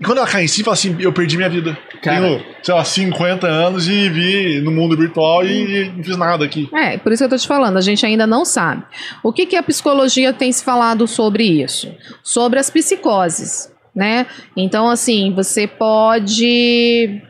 E 0.00 0.04
quando 0.04 0.18
ela 0.18 0.26
cai 0.26 0.44
em 0.44 0.48
si, 0.48 0.62
fala 0.62 0.74
assim: 0.74 0.96
eu 1.00 1.12
perdi 1.12 1.36
minha 1.36 1.48
vida. 1.48 1.76
Cara. 2.02 2.20
Tenho, 2.20 2.44
sei 2.62 2.74
lá, 2.74 2.84
50 2.84 3.46
anos 3.46 3.88
e 3.88 4.08
vi 4.08 4.60
no 4.60 4.70
mundo 4.70 4.96
virtual 4.96 5.44
e 5.44 5.90
não 5.96 6.04
fiz 6.04 6.16
nada 6.16 6.44
aqui. 6.44 6.68
É, 6.72 6.96
por 6.98 7.12
isso 7.12 7.22
que 7.22 7.24
eu 7.24 7.30
tô 7.30 7.36
te 7.36 7.48
falando, 7.48 7.76
a 7.76 7.80
gente 7.80 8.06
ainda 8.06 8.26
não 8.26 8.44
sabe. 8.44 8.84
O 9.22 9.32
que, 9.32 9.46
que 9.46 9.56
a 9.56 9.62
psicologia 9.62 10.32
tem 10.32 10.52
se 10.52 10.64
falado 10.64 11.06
sobre 11.08 11.44
isso? 11.44 11.92
Sobre 12.22 12.60
as 12.60 12.70
psicoses, 12.70 13.72
né? 13.94 14.26
Então, 14.56 14.88
assim, 14.88 15.32
você 15.34 15.66
pode 15.66 17.20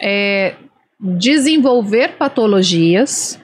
é, 0.00 0.54
desenvolver 1.00 2.12
patologias, 2.16 3.40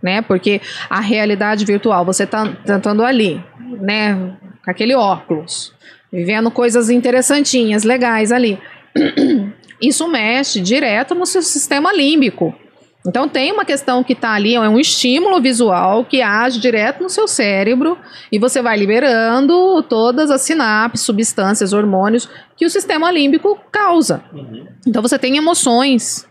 né? 0.00 0.22
Porque 0.22 0.60
a 0.88 1.00
realidade 1.00 1.64
virtual, 1.64 2.04
você 2.04 2.24
tá 2.24 2.46
tentando 2.64 3.02
ali, 3.02 3.42
né? 3.80 4.36
Com 4.64 4.70
aquele 4.70 4.94
óculos, 4.94 5.74
vivendo 6.12 6.50
coisas 6.50 6.90
interessantinhas, 6.90 7.84
legais 7.84 8.32
ali. 8.32 8.58
Isso 9.80 10.08
mexe 10.08 10.60
direto 10.60 11.14
no 11.14 11.24
seu 11.24 11.42
sistema 11.42 11.92
límbico. 11.92 12.54
Então 13.06 13.28
tem 13.28 13.52
uma 13.52 13.64
questão 13.64 14.02
que 14.02 14.12
está 14.12 14.32
ali, 14.32 14.54
é 14.54 14.60
um 14.60 14.78
estímulo 14.78 15.40
visual 15.40 16.04
que 16.04 16.20
age 16.20 16.60
direto 16.60 17.02
no 17.02 17.08
seu 17.08 17.26
cérebro 17.26 17.96
e 18.30 18.38
você 18.38 18.60
vai 18.60 18.76
liberando 18.76 19.82
todas 19.84 20.30
as 20.30 20.42
sinapses, 20.42 21.06
substâncias, 21.06 21.72
hormônios 21.72 22.28
que 22.56 22.66
o 22.66 22.70
sistema 22.70 23.10
límbico 23.10 23.58
causa. 23.70 24.22
Uhum. 24.32 24.66
Então 24.86 25.00
você 25.00 25.18
tem 25.18 25.36
emoções. 25.36 26.27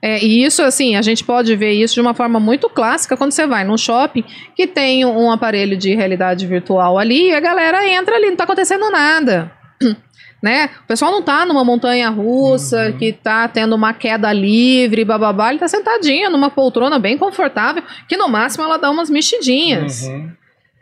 É, 0.00 0.24
e 0.24 0.44
isso, 0.44 0.62
assim, 0.62 0.94
a 0.94 1.02
gente 1.02 1.24
pode 1.24 1.54
ver 1.56 1.72
isso 1.72 1.94
de 1.94 2.00
uma 2.00 2.14
forma 2.14 2.38
muito 2.38 2.68
clássica 2.68 3.16
quando 3.16 3.32
você 3.32 3.46
vai 3.46 3.64
num 3.64 3.76
shopping 3.76 4.24
que 4.54 4.66
tem 4.66 5.04
um 5.04 5.30
aparelho 5.30 5.76
de 5.76 5.94
realidade 5.94 6.46
virtual 6.46 6.98
ali 6.98 7.30
e 7.30 7.34
a 7.34 7.40
galera 7.40 7.88
entra 7.88 8.14
ali, 8.16 8.26
não 8.26 8.32
está 8.32 8.44
acontecendo 8.44 8.90
nada. 8.90 9.50
Né? 10.42 10.68
O 10.84 10.86
pessoal 10.86 11.10
não 11.10 11.22
tá 11.22 11.46
numa 11.46 11.64
montanha 11.64 12.10
russa 12.10 12.94
que 12.98 13.10
tá 13.10 13.48
tendo 13.48 13.74
uma 13.74 13.94
queda 13.94 14.30
livre, 14.34 15.02
bababá, 15.02 15.48
ele 15.48 15.58
tá 15.58 15.66
sentadinho 15.66 16.30
numa 16.30 16.50
poltrona 16.50 16.98
bem 16.98 17.16
confortável, 17.16 17.82
que 18.06 18.18
no 18.18 18.28
máximo 18.28 18.62
ela 18.62 18.76
dá 18.76 18.90
umas 18.90 19.08
mexidinhas. 19.08 20.02
Uhum. 20.02 20.30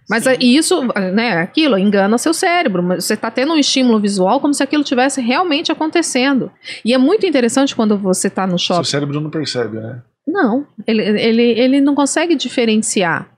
Mas 0.09 0.26
é- 0.26 0.36
isso, 0.40 0.82
né, 1.14 1.38
aquilo 1.38 1.78
engana 1.78 2.18
seu 2.18 2.34
cérebro. 2.34 2.82
Você 2.96 3.14
está 3.14 3.30
tendo 3.30 3.55
um 3.55 3.59
estímulo 3.59 3.98
visual 4.00 4.38
como 4.40 4.52
se 4.52 4.62
aquilo 4.62 4.84
tivesse 4.84 5.20
realmente 5.20 5.72
acontecendo. 5.72 6.50
E 6.84 6.92
é 6.92 6.98
muito 6.98 7.24
interessante 7.26 7.74
quando 7.74 7.96
você 7.96 8.28
está 8.28 8.46
no 8.46 8.59
Seu 8.59 8.76
shopping. 8.76 8.84
cérebro 8.88 9.20
não 9.20 9.30
percebe, 9.30 9.78
né? 9.78 10.02
Não, 10.26 10.66
ele, 10.86 11.02
ele, 11.02 11.42
ele 11.42 11.80
não 11.80 11.94
consegue 11.94 12.34
diferenciar. 12.34 13.28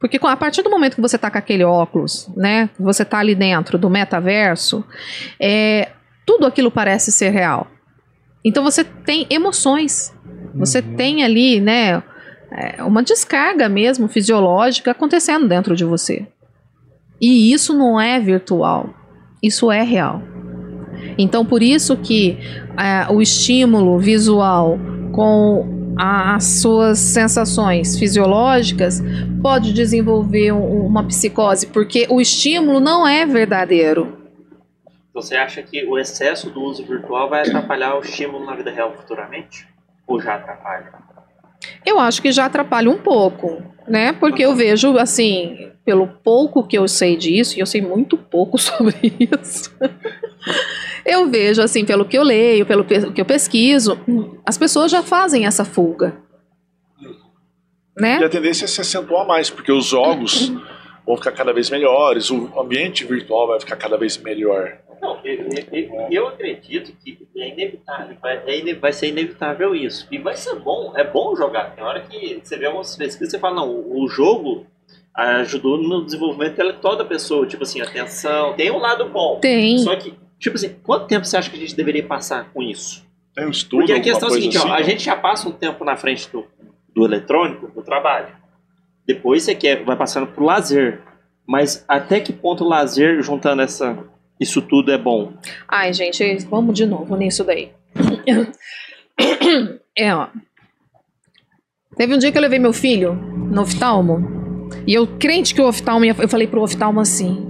Porque 0.00 0.18
a 0.20 0.36
partir 0.36 0.62
do 0.62 0.70
momento 0.70 0.96
que 0.96 1.00
você 1.00 1.14
está 1.16 1.30
com 1.30 1.38
aquele 1.38 1.62
óculos, 1.64 2.28
né, 2.36 2.68
você 2.78 3.04
está 3.04 3.18
ali 3.18 3.34
dentro 3.36 3.78
do 3.78 3.88
metaverso, 3.88 4.84
é, 5.40 5.90
tudo 6.26 6.44
aquilo 6.46 6.70
parece 6.72 7.12
ser 7.12 7.30
real. 7.30 7.68
Então 8.44 8.64
você 8.64 8.82
tem 8.82 9.26
emoções. 9.30 10.12
Você 10.54 10.80
Uhum. 10.80 10.96
tem 10.96 11.22
ali, 11.24 11.60
né, 11.60 12.02
é, 12.54 12.82
uma 12.82 13.02
descarga 13.02 13.68
mesmo 13.68 14.08
fisiológica 14.08 14.90
acontecendo 14.90 15.48
dentro 15.48 15.74
de 15.76 15.84
você. 15.84 16.26
E 17.20 17.52
isso 17.52 17.72
não 17.76 18.00
é 18.00 18.18
virtual, 18.20 18.90
isso 19.42 19.70
é 19.70 19.82
real. 19.82 20.22
Então 21.18 21.44
por 21.44 21.62
isso 21.62 21.96
que 21.96 22.38
é, 22.78 23.10
o 23.12 23.20
estímulo 23.20 23.98
visual 23.98 24.78
com 25.12 25.94
a- 25.98 26.36
as 26.36 26.44
suas 26.60 26.98
sensações 26.98 27.98
fisiológicas 27.98 29.02
pode 29.42 29.72
desenvolver 29.72 30.52
um- 30.52 30.86
uma 30.86 31.04
psicose, 31.04 31.66
porque 31.66 32.06
o 32.08 32.20
estímulo 32.20 32.80
não 32.80 33.06
é 33.06 33.26
verdadeiro. 33.26 34.18
Você 35.14 35.36
acha 35.36 35.62
que 35.62 35.84
o 35.84 35.98
excesso 35.98 36.48
do 36.48 36.62
uso 36.62 36.84
virtual 36.86 37.28
vai 37.28 37.42
atrapalhar 37.42 37.94
o 37.96 38.00
estímulo 38.00 38.46
na 38.46 38.54
vida 38.56 38.70
real 38.70 38.94
futuramente? 38.94 39.66
Ou 40.06 40.18
já 40.20 40.36
atrapalha? 40.36 40.90
Eu 41.84 41.98
acho 41.98 42.20
que 42.22 42.32
já 42.32 42.46
atrapalha 42.46 42.90
um 42.90 42.98
pouco, 42.98 43.62
né? 43.86 44.12
Porque 44.12 44.42
eu 44.44 44.54
vejo, 44.54 44.96
assim, 44.98 45.70
pelo 45.84 46.06
pouco 46.06 46.66
que 46.66 46.78
eu 46.78 46.86
sei 46.86 47.16
disso, 47.16 47.56
e 47.56 47.60
eu 47.60 47.66
sei 47.66 47.80
muito 47.80 48.16
pouco 48.16 48.58
sobre 48.58 49.12
isso, 49.18 49.74
eu 51.04 51.28
vejo, 51.28 51.62
assim, 51.62 51.84
pelo 51.84 52.04
que 52.04 52.16
eu 52.16 52.22
leio, 52.22 52.66
pelo 52.66 52.84
que 52.84 53.20
eu 53.20 53.24
pesquiso, 53.24 53.98
as 54.46 54.56
pessoas 54.56 54.90
já 54.90 55.02
fazem 55.02 55.46
essa 55.46 55.64
fuga. 55.64 56.16
Né? 57.98 58.20
E 58.20 58.24
a 58.24 58.28
tendência 58.28 58.64
é 58.64 58.68
se 58.68 58.80
acentuar 58.80 59.26
mais, 59.26 59.50
porque 59.50 59.70
os 59.70 59.84
jogos 59.86 60.52
vão 61.06 61.16
ficar 61.16 61.32
cada 61.32 61.52
vez 61.52 61.68
melhores, 61.68 62.30
o 62.30 62.48
ambiente 62.58 63.04
virtual 63.04 63.48
vai 63.48 63.60
ficar 63.60 63.76
cada 63.76 63.98
vez 63.98 64.16
melhor. 64.16 64.78
Não, 65.02 65.18
eu, 65.24 65.48
eu, 65.72 66.08
eu 66.12 66.28
acredito 66.28 66.92
que 66.92 67.18
é 67.36 67.48
inevitável, 67.48 68.16
vai, 68.22 68.40
é, 68.46 68.74
vai 68.74 68.92
ser 68.92 69.08
inevitável 69.08 69.74
isso. 69.74 70.06
E 70.12 70.16
vai 70.16 70.36
ser 70.36 70.54
bom, 70.54 70.92
é 70.96 71.02
bom 71.02 71.34
jogar. 71.34 71.74
Tem 71.74 71.82
hora 71.82 72.02
que 72.02 72.40
você 72.40 72.56
vê 72.56 72.66
algumas 72.66 72.94
pesquisas 72.94 73.28
e 73.28 73.30
você 73.32 73.38
fala, 73.40 73.56
não, 73.56 73.68
o 73.68 74.06
jogo 74.08 74.64
ajudou 75.12 75.76
no 75.76 76.04
desenvolvimento 76.04 76.52
intelectual 76.52 76.96
da 76.96 77.04
pessoa, 77.04 77.44
tipo 77.48 77.64
assim, 77.64 77.80
atenção, 77.80 78.54
tem 78.54 78.70
um 78.70 78.78
lado 78.78 79.08
bom. 79.08 79.40
Tem. 79.40 79.78
Só 79.78 79.96
que, 79.96 80.14
tipo 80.38 80.54
assim, 80.54 80.76
quanto 80.84 81.08
tempo 81.08 81.26
você 81.26 81.36
acha 81.36 81.50
que 81.50 81.56
a 81.56 81.60
gente 81.60 81.74
deveria 81.74 82.06
passar 82.06 82.50
com 82.52 82.62
isso? 82.62 83.04
Tem 83.34 83.44
um 83.44 83.50
estudo, 83.50 83.80
Porque 83.80 83.92
a 83.92 84.00
questão 84.00 84.28
é 84.28 84.32
a 84.32 84.34
seguinte, 84.36 84.56
assim, 84.56 84.68
ó, 84.68 84.72
a 84.72 84.82
gente 84.82 85.02
já 85.02 85.16
passa 85.16 85.48
um 85.48 85.52
tempo 85.52 85.84
na 85.84 85.96
frente 85.96 86.30
do, 86.30 86.46
do 86.94 87.04
eletrônico, 87.04 87.66
do 87.68 87.82
trabalho. 87.82 88.28
Depois 89.04 89.42
você 89.42 89.54
quer, 89.54 89.82
vai 89.82 89.96
passando 89.96 90.28
pro 90.28 90.44
lazer. 90.44 91.00
Mas 91.44 91.84
até 91.88 92.20
que 92.20 92.32
ponto 92.32 92.64
o 92.64 92.68
lazer, 92.68 93.20
juntando 93.20 93.62
essa, 93.62 93.98
isso 94.42 94.60
tudo, 94.62 94.92
é 94.92 94.98
bom? 94.98 95.32
Ai, 95.68 95.92
gente, 95.92 96.36
vamos 96.50 96.74
de 96.74 96.84
novo 96.86 97.16
nisso 97.16 97.44
daí. 97.44 97.70
É, 99.96 100.14
ó. 100.14 100.28
Teve 101.96 102.14
um 102.14 102.18
dia 102.18 102.32
que 102.32 102.38
eu 102.38 102.42
levei 102.42 102.58
meu 102.58 102.72
filho 102.72 103.14
no 103.14 103.62
oftalmo. 103.62 104.68
E 104.86 104.94
eu, 104.94 105.06
crente 105.06 105.54
que 105.54 105.60
o 105.60 105.68
oftalmo, 105.68 106.04
ia- 106.04 106.16
eu 106.18 106.28
falei 106.28 106.46
pro 106.46 106.62
oftalmo 106.62 106.98
assim: 106.98 107.46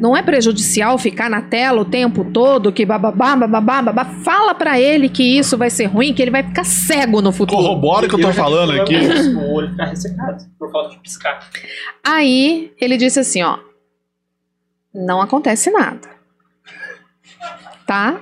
não 0.00 0.16
é 0.16 0.22
prejudicial 0.22 0.96
ficar 0.96 1.28
na 1.28 1.42
tela 1.42 1.82
o 1.82 1.84
tempo 1.84 2.24
todo, 2.32 2.72
que 2.72 2.86
bababá, 2.86 3.36
bababá, 3.36 3.82
babá. 3.82 4.04
Fala 4.24 4.54
pra 4.54 4.80
ele 4.80 5.10
que 5.10 5.22
isso 5.38 5.58
vai 5.58 5.68
ser 5.68 5.84
ruim, 5.84 6.14
que 6.14 6.22
ele 6.22 6.30
vai 6.30 6.42
ficar 6.42 6.64
cego 6.64 7.20
no 7.20 7.30
futuro. 7.30 7.58
Corrobora 7.62 8.06
o 8.06 8.08
que 8.08 8.14
eu 8.14 8.20
tô 8.20 8.32
falando 8.32 8.72
aqui. 8.80 8.96
O 8.96 9.52
olho 9.52 9.70
ficar 9.70 9.84
ressecado, 9.84 10.44
por 10.58 10.72
falta 10.72 10.90
de 10.94 10.98
piscar. 11.00 11.46
Aí 12.02 12.72
ele 12.80 12.96
disse 12.96 13.20
assim, 13.20 13.42
ó, 13.42 13.58
não 14.94 15.20
acontece 15.20 15.70
nada. 15.70 16.10
Tá? 17.92 18.18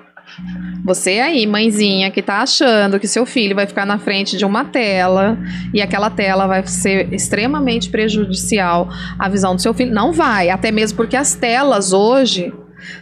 Você 0.84 1.20
aí, 1.20 1.46
mãezinha, 1.46 2.10
que 2.10 2.20
tá 2.20 2.38
achando 2.42 2.98
que 2.98 3.06
seu 3.06 3.24
filho 3.24 3.54
vai 3.54 3.68
ficar 3.68 3.86
na 3.86 4.00
frente 4.00 4.36
de 4.36 4.44
uma 4.44 4.64
tela 4.64 5.38
e 5.72 5.80
aquela 5.80 6.10
tela 6.10 6.48
vai 6.48 6.66
ser 6.66 7.14
extremamente 7.14 7.88
prejudicial 7.88 8.88
à 9.16 9.28
visão 9.28 9.54
do 9.54 9.62
seu 9.62 9.72
filho, 9.72 9.94
não 9.94 10.12
vai, 10.12 10.50
até 10.50 10.72
mesmo 10.72 10.96
porque 10.96 11.16
as 11.16 11.36
telas 11.36 11.92
hoje 11.92 12.52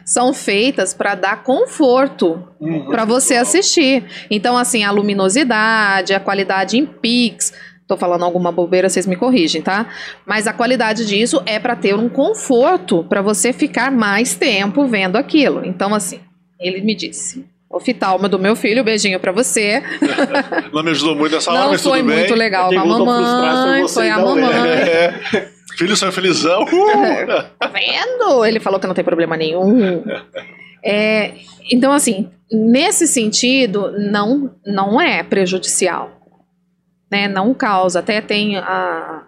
são 0.04 0.34
feitas 0.34 0.92
para 0.92 1.14
dar 1.14 1.42
conforto 1.42 2.46
para 2.90 3.06
você 3.06 3.36
assistir. 3.36 4.04
Então, 4.30 4.54
assim, 4.54 4.84
a 4.84 4.90
luminosidade, 4.90 6.12
a 6.12 6.20
qualidade 6.20 6.76
em 6.76 6.84
pix. 6.84 7.50
Tô 7.86 7.96
falando 7.96 8.26
alguma 8.26 8.52
bobeira, 8.52 8.90
vocês 8.90 9.06
me 9.06 9.16
corrigem, 9.16 9.62
tá? 9.62 9.86
Mas 10.26 10.46
a 10.46 10.52
qualidade 10.52 11.06
disso 11.06 11.42
é 11.46 11.58
para 11.58 11.74
ter 11.74 11.94
um 11.94 12.10
conforto 12.10 13.04
para 13.04 13.22
você 13.22 13.54
ficar 13.54 13.90
mais 13.90 14.34
tempo 14.34 14.86
vendo 14.86 15.16
aquilo. 15.16 15.64
Então, 15.64 15.94
assim, 15.94 16.20
ele 16.61 16.80
me 16.80 16.94
disse. 16.94 17.44
Oftalma 17.70 18.28
do 18.28 18.38
meu 18.38 18.56
filho, 18.56 18.82
beijinho 18.82 19.20
pra 19.20 19.30
você. 19.30 19.82
Não 20.72 20.82
me 20.82 20.90
ajudou 20.90 21.14
muito 21.14 21.34
nessa 21.34 21.50
hora, 21.50 21.61
Não 21.64 21.70
mas 21.72 21.82
foi 21.82 21.98
tudo 21.98 22.09
bem. 22.09 22.18
muito 22.18 22.34
legal 22.34 22.70
Quem 22.70 22.78
com 22.80 22.84
a 22.84 22.96
foi 22.96 23.04
mamãe, 23.04 23.88
foi 23.88 24.06
e 24.06 24.11
a 24.11 24.16
não 24.18 24.32
ele. 24.38 24.40
mamãe. 24.46 24.70
É. 24.70 25.48
Filho 25.76 25.96
são 25.96 26.11
felizão. 26.11 26.62
Uh! 26.72 27.26
Tá 27.59 27.68
vendo? 27.68 28.44
Ele 28.44 28.59
falou 28.59 28.80
que 28.80 28.86
não 28.86 28.94
tem 28.94 29.04
problema 29.04 29.36
nenhum. 29.36 30.02
É, 30.82 31.32
então, 31.70 31.92
assim, 31.92 32.30
nesse 32.50 33.06
sentido, 33.06 33.92
não, 33.98 34.50
não 34.66 34.98
é 35.00 35.22
prejudicial. 35.22 36.11
Né? 37.11 37.28
Não 37.28 37.52
causa. 37.54 37.98
Até 38.00 38.20
tem 38.22 38.56
a. 38.56 39.22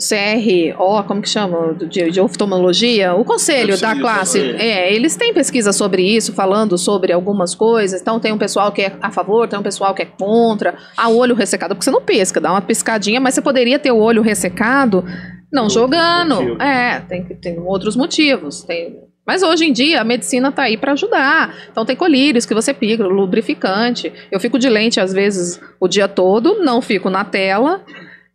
CRO, 0.00 1.04
como 1.04 1.20
que 1.20 1.28
chama? 1.28 1.74
De, 1.74 2.10
de 2.10 2.20
oftalmologia, 2.20 3.14
o 3.14 3.24
conselho 3.24 3.78
da 3.78 3.94
classe. 3.94 4.38
conselho. 4.38 4.58
É, 4.58 4.92
eles 4.92 5.14
têm 5.14 5.34
pesquisa 5.34 5.72
sobre 5.72 6.02
isso, 6.02 6.32
falando 6.32 6.78
sobre 6.78 7.12
algumas 7.12 7.54
coisas. 7.54 8.00
Então, 8.00 8.18
tem 8.18 8.32
um 8.32 8.38
pessoal 8.38 8.72
que 8.72 8.82
é 8.82 8.96
a 9.02 9.10
favor, 9.10 9.46
tem 9.46 9.58
um 9.58 9.62
pessoal 9.62 9.94
que 9.94 10.02
é 10.02 10.06
contra. 10.06 10.74
O 11.06 11.16
olho 11.16 11.34
ressecado, 11.34 11.74
porque 11.74 11.84
você 11.84 11.90
não 11.90 12.00
pisca, 12.00 12.40
dá 12.40 12.50
uma 12.50 12.62
piscadinha, 12.62 13.20
mas 13.20 13.34
você 13.34 13.42
poderia 13.42 13.78
ter 13.78 13.90
o 13.90 13.98
olho 13.98 14.22
ressecado 14.22 15.04
não 15.52 15.68
jogando. 15.68 16.36
motivos. 16.36 16.60
É, 16.60 17.00
tem, 17.00 17.24
tem 17.24 17.58
outros 17.58 17.96
motivos. 17.96 18.62
Tem, 18.62 18.96
mas 19.26 19.42
hoje 19.42 19.64
em 19.66 19.72
dia 19.72 20.00
a 20.00 20.04
medicina 20.04 20.50
tá 20.50 20.62
aí 20.62 20.76
para 20.76 20.92
ajudar. 20.92 21.54
Então 21.70 21.84
tem 21.84 21.96
colírios 21.96 22.46
que 22.46 22.54
você 22.54 22.72
pica, 22.72 23.04
lubrificante. 23.04 24.12
Eu 24.30 24.40
fico 24.40 24.58
de 24.58 24.68
lente 24.68 25.00
às 25.00 25.12
vezes 25.12 25.60
o 25.78 25.88
dia 25.88 26.08
todo, 26.08 26.62
não 26.62 26.80
fico 26.80 27.10
na 27.10 27.24
tela 27.24 27.84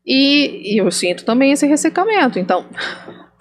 e, 0.05 0.75
e 0.75 0.77
eu 0.81 0.89
sinto 0.91 1.25
também 1.25 1.51
esse 1.51 1.65
ressecamento. 1.65 2.37
Então, 2.39 2.65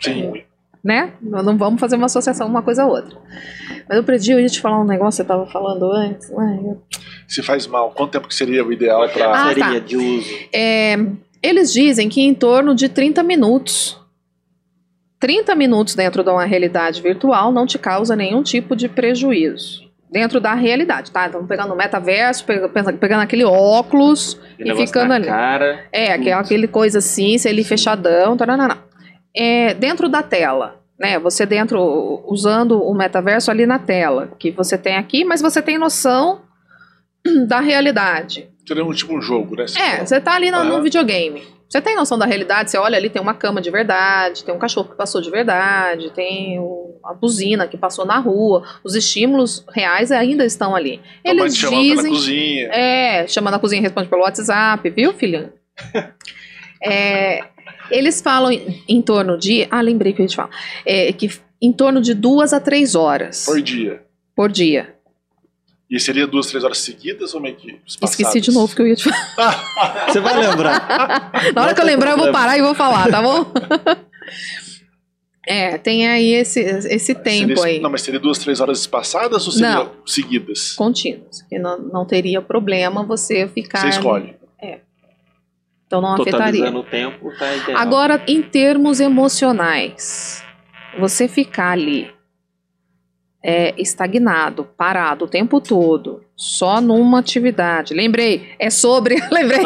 Sim. 0.01 0.43
né? 0.83 1.12
Nós 1.21 1.45
Não 1.45 1.57
vamos 1.57 1.81
fazer 1.81 1.97
uma 1.97 2.07
associação 2.07 2.47
uma 2.47 2.62
coisa 2.62 2.83
a 2.85 2.87
outra. 2.87 3.17
Mas 3.89 3.99
eu 3.99 4.05
perdi, 4.05 4.33
eu 4.33 4.41
ia 4.41 4.49
te 4.49 4.61
falar 4.61 4.81
um 4.81 4.85
negócio 4.87 5.23
que 5.23 5.27
você 5.27 5.29
tava 5.29 5.47
falando 5.47 5.91
antes. 5.93 6.33
Ai, 6.33 6.59
eu- 6.59 6.83
Se 7.29 7.43
faz 7.43 7.67
mal, 7.67 7.91
quanto 7.93 8.12
tempo 8.12 8.29
que 8.29 8.35
seria 8.35 8.65
o 8.65 8.73
ideal 8.73 9.07
pra. 9.09 9.51
Ah, 9.51 9.55
tá. 9.55 9.79
de 9.79 9.97
uso. 9.97 10.31
É, 10.55 10.97
eles 11.43 11.73
dizem 11.73 12.09
que 12.09 12.21
em 12.23 12.33
torno 12.35 12.75
de 12.75 12.89
30 12.89 13.23
minutos. 13.23 13.99
30 15.21 15.55
minutos 15.55 15.95
dentro 15.95 16.23
de 16.23 16.29
uma 16.31 16.45
realidade 16.45 17.01
virtual 17.01 17.51
não 17.51 17.67
te 17.67 17.79
causa 17.79 18.15
nenhum 18.15 18.43
tipo 18.43 18.77
de 18.77 18.89
prejuízo. 18.89 19.84
Dentro 20.15 20.39
da 20.39 20.55
realidade, 20.55 21.11
tá? 21.11 21.27
Então, 21.27 21.45
pegando 21.45 21.75
o 21.75 21.77
metaverso, 21.77 22.45
pegando 22.47 23.21
aquele 23.21 23.45
óculos, 23.45 24.41
E 24.57 24.62
negócio 24.62 24.87
ficando 24.87 25.12
ali. 25.12 25.27
Cara, 25.27 25.87
é, 25.91 26.12
aquela, 26.12 26.41
aquele 26.41 26.69
coisa 26.69 26.99
assim, 26.99 27.37
se 27.37 27.49
ele 27.49 27.65
fechadão, 27.65 28.37
taranana. 28.37 28.79
É, 29.35 29.75
dentro 29.75 30.09
da 30.09 30.23
tela, 30.23 30.81
né? 30.97 31.19
Você 31.19 31.45
dentro, 31.45 32.23
usando 32.29 32.81
o 32.81 32.95
metaverso 32.95 33.51
ali 33.51 33.67
na 33.67 33.81
tela, 33.81 34.31
que 34.39 34.53
você 34.53 34.79
tem 34.79 34.95
aqui, 34.95 35.25
mas 35.25 35.43
você 35.43 35.61
tem 35.61 35.79
noção 35.79 36.43
da 37.49 37.59
realidade. 37.59 38.49
Seria 38.69 38.85
um 38.85 38.93
tipo 38.93 39.19
um 39.19 39.21
jogo, 39.21 39.57
né? 39.57 39.65
É, 39.77 40.07
você 40.07 40.21
tá 40.21 40.37
ali 40.37 40.49
no, 40.49 40.62
num 40.62 40.81
videogame. 40.81 41.43
Você 41.75 41.81
tem 41.81 41.97
noção 41.97 42.16
da 42.16 42.25
realidade, 42.25 42.70
você 42.70 42.79
olha 42.79 42.97
ali, 42.97 43.11
tem 43.11 43.20
uma 43.20 43.35
cama 43.35 43.61
de 43.61 43.68
verdade, 43.68 44.45
tem 44.45 44.55
um 44.55 44.61
cachorro 44.61 44.91
que 44.91 44.97
passou 44.97 45.20
de 45.20 45.29
verdade, 45.29 46.09
tem 46.12 46.57
a 47.05 47.12
buzina 47.12 47.66
que 47.66 47.77
passou 47.77 48.05
na 48.07 48.16
rua. 48.20 48.62
Os 48.85 48.95
estímulos 48.95 49.64
reais 49.75 50.12
ainda 50.12 50.45
estão 50.45 50.77
ali. 50.77 51.01
A 51.27 51.31
Eles 51.31 51.53
te 51.53 51.62
chamando 51.62 51.81
pela 51.83 51.95
dizem. 51.97 52.12
cozinha. 52.12 52.68
É, 52.68 53.27
chama 53.27 53.51
na 53.51 53.59
cozinha 53.59 53.81
e 53.81 53.83
responde 53.83 54.09
pelo 54.09 54.22
WhatsApp, 54.22 54.89
viu, 54.91 55.12
filhinho? 55.14 55.53
É, 56.87 57.43
eles 57.91 58.20
falam 58.20 58.53
em, 58.53 58.83
em 58.87 59.01
torno 59.03 59.39
de. 59.39 59.66
Ah, 59.70 59.81
lembrei 59.81 60.12
que 60.12 60.20
eu 60.20 60.25
ia 60.25 60.29
te 60.29 60.37
falar. 60.37 60.51
É, 60.85 61.12
que 61.12 61.31
em 61.61 61.72
torno 61.72 62.01
de 62.01 62.12
duas 62.14 62.53
a 62.53 62.61
três 62.61 62.95
horas 62.95 63.47
Por 63.47 63.61
dia. 63.62 64.03
por 64.37 64.53
dia. 64.53 64.93
E 65.95 66.01
seria 66.01 66.26
duas, 66.26 66.49
três 66.49 66.64
horas 66.64 66.78
seguidas 66.78 67.34
ou 67.34 67.40
meio 67.40 67.55
que 67.55 67.78
espaçadas? 67.86 68.11
Esqueci 68.18 68.40
de 68.40 68.51
novo 68.51 68.74
que 68.74 68.82
eu 68.82 68.88
ia 68.88 68.97
te 68.97 69.05
falar. 69.05 70.09
você 70.11 70.18
vai 70.18 70.36
lembrar. 70.36 71.30
Na 71.55 71.62
hora 71.62 71.72
que 71.72 71.80
eu 71.80 71.84
lembrar, 71.84 72.11
eu 72.11 72.18
vou 72.18 72.32
parar 72.32 72.59
e 72.59 72.62
vou 72.62 72.74
falar, 72.74 73.09
tá 73.09 73.22
bom? 73.22 73.47
É, 75.47 75.78
tem 75.78 76.09
aí 76.09 76.32
esse, 76.32 76.59
esse 76.59 77.14
tempo 77.14 77.57
Seria- 77.61 77.64
aí, 77.64 77.80
Não, 77.80 77.90
mas 77.90 78.03
seria 78.03 78.18
duas, 78.18 78.38
três 78.38 78.61
horas 78.61 78.80
espaçadas 78.80 79.47
ou 79.47 79.53
seria 79.53 79.74
Não. 79.74 79.92
seguidas? 80.05 80.72
contínuos, 80.72 81.42
que 81.42 81.61
não, 81.61 81.78
não 81.78 82.05
teria 82.05 82.42
problema 82.42 83.05
você 83.05 83.47
ficar. 83.47 83.82
Você 83.82 83.90
escolhe. 83.90 84.34
Então 85.86 86.01
não 86.01 86.14
afetaria. 86.14 86.76
O 86.76 86.82
tempo, 86.82 87.30
tá 87.38 87.55
ideal. 87.55 87.78
Agora, 87.80 88.20
em 88.26 88.42
termos 88.42 88.99
emocionais, 88.99 90.42
você 90.99 91.28
ficar 91.28 91.70
ali 91.70 92.11
é, 93.47 93.74
estagnado, 93.76 94.66
parado 94.74 95.26
o 95.26 95.28
tempo 95.28 95.61
todo, 95.61 96.22
só 96.34 96.80
numa 96.80 97.18
atividade. 97.18 97.92
Lembrei, 97.92 98.49
é 98.59 98.70
sobre. 98.70 99.16
Lembrei. 99.30 99.61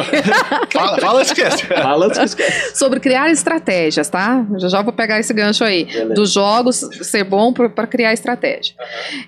Fala, 0.72 0.98
fala 0.98 1.22
esquece. 1.22 1.64
Fala, 1.64 2.08
esquece. 2.24 2.76
sobre 2.76 2.98
criar 2.98 3.30
estratégias, 3.30 4.08
tá? 4.08 4.44
Já 4.56 4.68
já 4.68 4.82
vou 4.82 4.92
pegar 4.92 5.20
esse 5.20 5.32
gancho 5.32 5.62
aí. 5.62 5.84
Beleza. 5.84 6.14
Dos 6.14 6.32
jogos 6.32 6.76
ser 7.02 7.22
bom 7.22 7.52
para 7.52 7.86
criar 7.86 8.12
estratégia. 8.12 8.74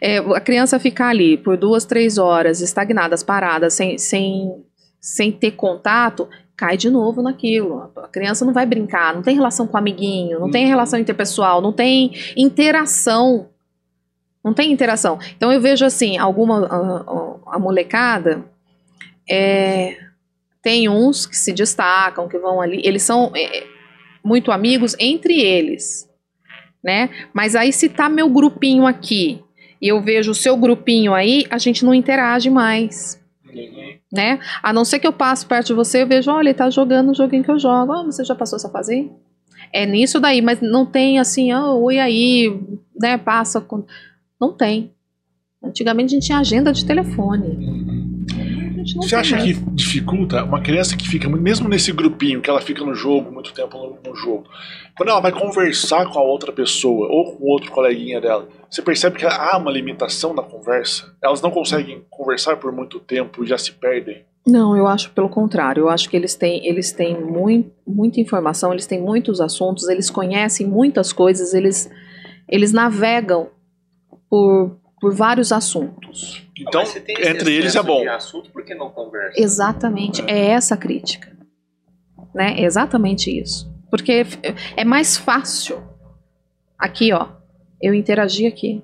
É, 0.01 0.18
a 0.18 0.40
criança 0.40 0.80
ficar 0.80 1.11
ali 1.11 1.36
por 1.36 1.57
duas, 1.57 1.84
três 1.84 2.18
horas, 2.18 2.61
estagnadas, 2.61 3.22
paradas, 3.22 3.74
sem, 3.74 3.98
sem, 3.98 4.53
sem 5.01 5.30
ter 5.30 5.53
contato, 5.53 6.28
cai 6.57 6.76
de 6.76 6.90
novo 6.90 7.22
naquilo. 7.22 7.88
A 7.96 8.09
criança 8.09 8.44
não 8.44 8.53
vai 8.53 8.66
brincar, 8.66 9.14
não 9.14 9.22
tem 9.22 9.36
relação 9.36 9.68
com 9.68 9.76
o 9.76 9.78
amiguinho, 9.78 10.40
não 10.40 10.51
tem 10.51 10.66
relação 10.66 10.98
interpessoal, 10.98 11.62
não 11.62 11.72
tem 11.72 12.11
interação. 12.36 13.46
Não 14.45 14.55
tem 14.55 14.72
interação. 14.72 15.18
Então 15.36 15.53
eu 15.53 15.61
vejo 15.61 15.84
assim, 15.84 16.16
alguma 16.16 16.66
a, 16.66 17.57
a 17.57 17.59
molecada 17.59 18.45
é, 19.28 19.97
tem 20.62 20.88
uns 20.88 21.26
que 21.26 21.36
se 21.36 21.53
destacam, 21.53 22.28
que 22.28 22.38
vão 22.38 22.61
ali, 22.61 22.80
eles 22.84 23.03
são 23.03 23.32
é, 23.34 23.64
muito 24.24 24.51
amigos 24.51 24.97
entre 24.99 25.41
eles, 25.41 26.09
né? 26.82 27.11
Mas 27.32 27.55
aí 27.55 27.72
se 27.72 27.88
tá 27.88 28.09
meu 28.09 28.28
grupinho 28.28 28.86
aqui 28.86 29.43
e 29.80 29.88
eu 29.88 30.01
vejo 30.01 30.32
o 30.32 30.34
seu 30.34 30.57
grupinho 30.57 31.14
aí, 31.14 31.47
a 31.51 31.59
gente 31.59 31.84
não 31.84 31.95
interage 31.95 32.51
mais. 32.51 33.18
Né? 34.12 34.38
A 34.62 34.72
não 34.72 34.84
ser 34.84 34.99
que 34.99 35.07
eu 35.07 35.12
passe 35.12 35.47
perto 35.47 35.68
de 35.68 35.74
você, 35.74 36.03
eu 36.03 36.07
vejo, 36.07 36.30
olha, 36.30 36.49
ele 36.49 36.55
tá 36.55 36.68
jogando 36.68 37.11
o 37.11 37.14
joguinho 37.14 37.43
que 37.43 37.51
eu 37.51 37.59
jogo. 37.59 37.93
Oh, 37.93 38.05
você 38.05 38.24
já 38.24 38.34
passou 38.34 38.57
essa 38.57 38.68
fase 38.68 38.93
aí? 38.93 39.11
É 39.72 39.86
nisso 39.86 40.20
daí, 40.20 40.43
mas 40.43 40.61
não 40.61 40.84
tem 40.84 41.18
assim, 41.18 41.53
oh, 41.55 41.80
oi 41.82 41.99
aí, 41.99 42.61
né? 43.01 43.16
Passa 43.16 43.61
com. 43.61 43.84
Não 44.41 44.53
tem. 44.53 44.93
Antigamente 45.62 46.14
a 46.14 46.14
gente 46.14 46.26
tinha 46.26 46.38
agenda 46.38 46.72
de 46.72 46.84
telefone. 46.84 47.91
Você 48.97 49.14
acha 49.14 49.36
mais. 49.36 49.59
que 49.59 49.70
dificulta 49.72 50.43
uma 50.43 50.61
criança 50.62 50.97
que 50.97 51.07
fica, 51.07 51.28
mesmo 51.28 51.68
nesse 51.68 51.93
grupinho, 51.93 52.41
que 52.41 52.49
ela 52.49 52.62
fica 52.62 52.82
no 52.82 52.95
jogo, 52.95 53.30
muito 53.30 53.53
tempo 53.53 53.76
no, 53.76 53.99
no, 54.11 54.16
jogo, 54.16 54.45
quando 54.97 55.11
ela 55.11 55.20
vai 55.20 55.32
conversar 55.32 56.07
com 56.07 56.18
a 56.18 56.22
outra 56.22 56.51
pessoa 56.51 57.07
ou 57.09 57.36
com 57.36 57.45
outro 57.45 57.70
coleguinha 57.70 58.20
dela, 58.20 58.49
você 58.70 58.80
percebe 58.80 59.18
que 59.18 59.26
há 59.26 59.59
uma 59.59 59.70
limitação 59.70 60.32
na 60.34 60.43
conversa? 60.43 61.14
Elas 61.22 61.43
não 61.43 61.51
conseguem 61.51 62.03
conversar 62.09 62.57
por 62.57 62.72
muito 62.72 62.99
tempo 62.99 63.45
e 63.45 63.47
já 63.47 63.59
se 63.59 63.72
perdem? 63.72 64.24
Não, 64.47 64.74
eu 64.74 64.86
acho 64.86 65.11
pelo 65.11 65.28
contrário. 65.28 65.82
Eu 65.82 65.88
acho 65.91 66.09
que 66.09 66.16
eles 66.16 66.34
têm, 66.34 66.66
eles 66.66 66.91
têm 66.91 67.20
muito, 67.20 67.70
muita 67.86 68.20
informação, 68.20 68.72
eles 68.72 68.86
têm 68.86 69.01
muitos 69.01 69.41
assuntos, 69.41 69.88
eles 69.88 70.09
conhecem 70.09 70.66
muitas 70.66 71.12
coisas, 71.12 71.53
eles, 71.53 71.91
eles 72.49 72.72
navegam 72.72 73.51
por, 74.31 74.78
por 75.01 75.12
vários 75.12 75.51
assuntos. 75.51 76.47
Então, 76.57 76.83
entre 76.83 77.53
eles 77.53 77.74
é 77.74 77.83
bom. 77.83 78.09
Assunto, 78.09 78.51
por 78.51 78.64
que 78.64 78.74
não 78.74 78.91
conversa? 78.91 79.41
Exatamente, 79.41 80.22
é 80.28 80.51
essa 80.51 80.74
a 80.74 80.78
crítica. 80.78 81.37
Né? 82.33 82.61
É 82.61 82.64
exatamente 82.64 83.37
isso. 83.37 83.68
Porque 83.91 84.24
é 84.76 84.85
mais 84.85 85.16
fácil. 85.16 85.83
Aqui, 86.78 87.12
ó, 87.12 87.28
eu 87.83 87.93
interagir 87.93 88.47
aqui. 88.47 88.83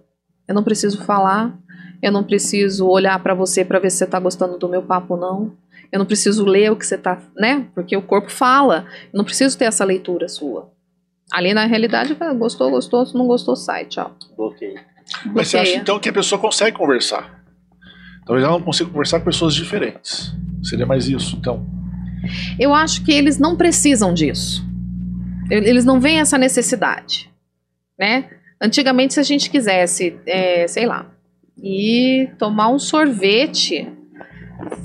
Eu 0.48 0.54
não 0.54 0.64
preciso 0.64 1.04
falar, 1.04 1.56
eu 2.02 2.10
não 2.10 2.24
preciso 2.24 2.88
olhar 2.88 3.18
para 3.22 3.34
você 3.34 3.64
para 3.64 3.78
ver 3.78 3.90
se 3.90 3.98
você 3.98 4.06
tá 4.06 4.18
gostando 4.18 4.58
do 4.58 4.68
meu 4.68 4.82
papo 4.82 5.14
ou 5.14 5.20
não. 5.20 5.56
Eu 5.92 6.00
não 6.00 6.06
preciso 6.06 6.44
ler 6.44 6.72
o 6.72 6.76
que 6.76 6.84
você 6.84 6.98
tá, 6.98 7.20
né? 7.36 7.68
Porque 7.74 7.96
o 7.96 8.02
corpo 8.02 8.30
fala. 8.30 8.86
Eu 9.12 9.18
não 9.18 9.24
preciso 9.24 9.56
ter 9.56 9.66
essa 9.66 9.84
leitura 9.84 10.28
sua. 10.28 10.70
Ali 11.32 11.54
na 11.54 11.66
realidade, 11.66 12.16
gostou, 12.36 12.70
gostou, 12.70 13.06
se 13.06 13.14
não 13.14 13.26
gostou, 13.26 13.56
sai, 13.56 13.84
tchau. 13.86 14.14
Bloqueio. 14.36 14.80
Mas 15.26 15.48
você 15.48 15.58
acha 15.58 15.76
então 15.76 15.98
que 15.98 16.08
a 16.08 16.12
pessoa 16.12 16.40
consegue 16.40 16.76
conversar? 16.76 17.44
Talvez 18.24 18.44
ela 18.44 18.58
não 18.58 18.64
consiga 18.64 18.90
conversar 18.90 19.20
com 19.20 19.24
pessoas 19.24 19.54
diferentes. 19.54 20.34
Seria 20.62 20.84
mais 20.84 21.08
isso, 21.08 21.36
então. 21.36 21.64
Eu 22.58 22.74
acho 22.74 23.04
que 23.04 23.12
eles 23.12 23.38
não 23.38 23.56
precisam 23.56 24.12
disso. 24.12 24.64
Eles 25.48 25.84
não 25.84 26.00
veem 26.00 26.18
essa 26.18 26.36
necessidade, 26.36 27.30
né? 27.96 28.28
Antigamente, 28.60 29.14
se 29.14 29.20
a 29.20 29.22
gente 29.22 29.48
quisesse, 29.48 30.18
é, 30.26 30.66
sei 30.66 30.86
lá, 30.86 31.08
ir 31.56 32.34
tomar 32.36 32.68
um 32.68 32.78
sorvete, 32.78 33.88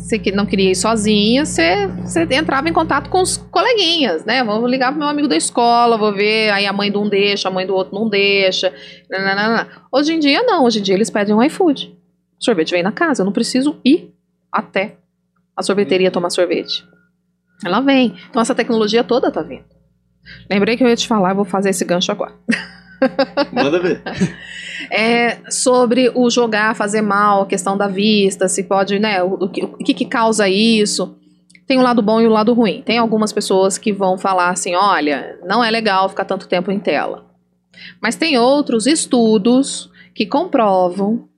você 0.02 0.20
não 0.34 0.46
queria 0.46 0.72
ir 0.72 0.76
sozinha, 0.76 1.46
você, 1.46 1.88
você 1.88 2.28
entrava 2.32 2.68
em 2.68 2.74
contato 2.74 3.10
com 3.10 3.22
os 3.22 3.38
coleguinhas, 3.38 4.26
né? 4.26 4.44
Vou 4.44 4.68
ligar 4.68 4.92
pro 4.92 5.00
meu 5.00 5.08
amigo 5.08 5.28
da 5.28 5.36
escola, 5.36 5.98
vou 5.98 6.14
ver, 6.14 6.50
aí 6.52 6.66
a 6.66 6.74
mãe 6.74 6.92
de 6.92 6.98
um 6.98 7.08
deixa, 7.08 7.48
a 7.48 7.52
mãe 7.52 7.66
do 7.66 7.76
outro 7.76 7.94
não 7.94 8.10
deixa. 8.10 8.74
Nananana. 9.10 9.68
Hoje 9.92 10.14
em 10.14 10.20
dia, 10.20 10.44
não. 10.44 10.66
Hoje 10.66 10.80
em 10.80 10.82
dia, 10.82 10.96
eles 10.96 11.10
pedem 11.10 11.34
um 11.34 11.44
iFood. 11.44 11.96
O 12.40 12.44
sorvete 12.44 12.72
vem 12.72 12.84
na 12.84 12.92
casa, 12.92 13.22
eu 13.22 13.26
não 13.26 13.32
preciso 13.32 13.80
ir 13.86 14.14
até 14.52 14.98
a 15.56 15.62
sorveteria 15.62 16.12
tomar 16.12 16.30
sorvete. 16.32 16.84
Ela 17.64 17.80
vem. 17.80 18.16
Então 18.30 18.42
essa 18.42 18.56
tecnologia 18.56 19.04
toda 19.04 19.32
tá 19.32 19.42
vindo. 19.42 19.66
Lembrei 20.50 20.76
que 20.76 20.84
eu 20.84 20.88
ia 20.88 20.96
te 20.96 21.08
falar, 21.08 21.34
vou 21.34 21.46
fazer 21.46 21.70
esse 21.70 21.86
gancho 21.86 22.12
agora. 22.12 22.34
Manda 23.52 23.80
ver. 23.80 24.02
É 24.92 25.50
sobre 25.50 26.12
o 26.14 26.30
jogar 26.30 26.76
fazer 26.76 27.02
mal, 27.02 27.44
a 27.44 27.46
questão 27.46 27.78
da 27.78 27.88
vista, 27.88 28.50
se 28.50 28.64
pode, 28.64 29.00
né? 29.00 29.24
O, 29.24 29.46
o, 29.46 29.50
que, 29.50 29.64
o 29.64 29.78
que, 29.78 29.94
que 29.94 30.06
causa 30.06 30.50
isso? 30.50 31.18
Tem 31.66 31.80
o 31.80 31.82
lado 31.82 32.02
bom 32.02 32.20
e 32.20 32.28
o 32.28 32.30
lado 32.30 32.54
ruim. 32.54 32.82
Tem 32.86 32.98
algumas 32.98 33.32
pessoas 33.32 33.78
que 33.78 33.94
vão 33.94 34.18
falar 34.18 34.50
assim: 34.50 34.76
olha, 34.76 35.40
não 35.46 35.64
é 35.64 35.72
legal 35.72 36.10
ficar 36.10 36.26
tanto 36.26 36.48
tempo 36.48 36.72
em 36.72 36.80
tela. 36.80 37.26
Mas 38.02 38.16
tem 38.16 38.38
outros 38.38 38.86
estudos 38.86 39.90
que 40.14 40.26
comprovam 40.26 41.30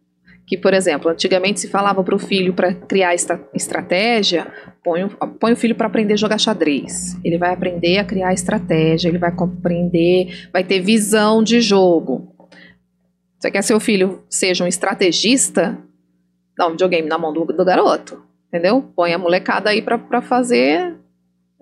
que, 0.45 0.57
por 0.57 0.73
exemplo, 0.73 1.09
antigamente 1.09 1.59
se 1.59 1.69
falava 1.69 2.03
para 2.03 2.15
o 2.15 2.19
filho 2.19 2.53
para 2.53 2.73
criar 2.73 3.13
esta 3.13 3.39
estratégia, 3.53 4.47
põe, 4.83 5.07
põe 5.39 5.53
o 5.53 5.55
filho 5.55 5.75
para 5.75 5.87
aprender 5.87 6.13
a 6.13 6.17
jogar 6.17 6.37
xadrez. 6.37 7.17
Ele 7.23 7.37
vai 7.37 7.53
aprender 7.53 7.97
a 7.97 8.03
criar 8.03 8.33
estratégia, 8.33 9.07
ele 9.07 9.17
vai 9.17 9.31
compreender, 9.31 10.49
vai 10.51 10.63
ter 10.63 10.81
visão 10.81 11.41
de 11.41 11.61
jogo. 11.61 12.32
Você 13.43 13.51
quer 13.51 13.61
seu 13.61 13.77
filho 13.77 14.23
seja 14.29 14.63
um 14.63 14.67
estrategista? 14.67 15.77
Dá 16.57 16.65
um 16.65 16.71
videogame 16.71 17.09
na 17.09 17.17
mão 17.17 17.33
do, 17.33 17.43
do 17.43 17.65
garoto, 17.65 18.23
entendeu? 18.47 18.89
Põe 18.95 19.11
a 19.11 19.17
molecada 19.17 19.69
aí 19.69 19.81
para 19.81 20.21
fazer 20.21 20.95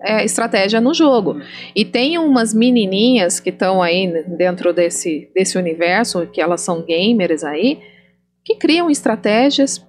é, 0.00 0.24
estratégia 0.24 0.80
no 0.80 0.94
jogo. 0.94 1.40
E 1.74 1.84
tem 1.84 2.18
umas 2.18 2.54
menininhas 2.54 3.40
que 3.40 3.50
estão 3.50 3.82
aí 3.82 4.24
dentro 4.28 4.72
desse, 4.72 5.28
desse 5.34 5.58
universo, 5.58 6.24
que 6.28 6.40
elas 6.40 6.60
são 6.60 6.82
gamers 6.82 7.42
aí, 7.42 7.80
que 8.44 8.54
criam 8.54 8.88
estratégias 8.88 9.84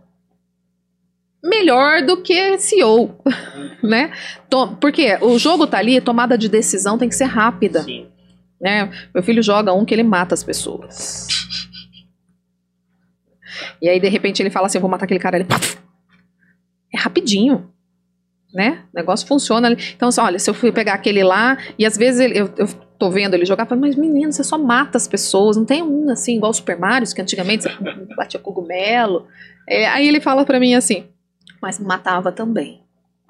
melhor 1.43 2.01
do 2.01 2.23
que 2.23 2.57
CEO, 2.57 3.15
né? 3.83 4.11
Porque 4.81 5.15
o 5.21 5.37
jogo 5.37 5.67
tá 5.67 5.77
ali, 5.77 6.01
tomada 6.01 6.39
de 6.39 6.49
decisão 6.49 6.97
tem 6.97 7.07
que 7.07 7.15
ser 7.15 7.25
rápida. 7.25 7.83
Sim. 7.83 8.07
Né? 8.59 8.89
Meu 9.13 9.21
filho 9.21 9.43
joga 9.43 9.73
um 9.73 9.85
que 9.85 9.93
ele 9.93 10.01
mata 10.01 10.33
as 10.33 10.43
pessoas. 10.43 11.27
E 13.83 13.89
aí, 13.89 13.99
de 13.99 14.07
repente, 14.07 14.41
ele 14.41 14.49
fala 14.49 14.67
assim: 14.67 14.77
eu 14.77 14.81
vou 14.81 14.89
matar 14.89 15.03
aquele 15.03 15.19
cara. 15.19 15.35
Ele. 15.35 15.45
É 16.93 16.97
rapidinho. 16.97 17.69
Né? 18.53 18.83
O 18.93 18.95
negócio 18.95 19.27
funciona. 19.27 19.75
Então, 19.95 20.09
assim, 20.09 20.21
olha, 20.21 20.39
se 20.39 20.49
eu 20.49 20.53
fui 20.53 20.71
pegar 20.71 20.93
aquele 20.93 21.23
lá, 21.23 21.57
e 21.77 21.85
às 21.85 21.97
vezes 21.97 22.21
ele, 22.21 22.39
eu, 22.39 22.53
eu 22.55 22.67
tô 22.99 23.09
vendo 23.09 23.33
ele 23.33 23.45
jogar, 23.45 23.65
falo, 23.65 23.81
mas 23.81 23.95
menino, 23.95 24.31
você 24.31 24.43
só 24.43 24.59
mata 24.59 24.95
as 24.95 25.07
pessoas, 25.07 25.57
não 25.57 25.65
tem 25.65 25.81
um 25.81 26.09
assim, 26.09 26.37
igual 26.37 26.51
o 26.51 26.53
Super 26.53 26.77
Mario, 26.77 27.11
que 27.13 27.21
antigamente 27.21 27.63
você 27.63 28.15
batia 28.15 28.39
cogumelo. 28.39 29.27
É, 29.67 29.87
aí 29.87 30.07
ele 30.07 30.21
fala 30.21 30.45
para 30.45 30.59
mim 30.59 30.75
assim, 30.75 31.05
mas 31.59 31.79
matava 31.79 32.31
também. 32.31 32.82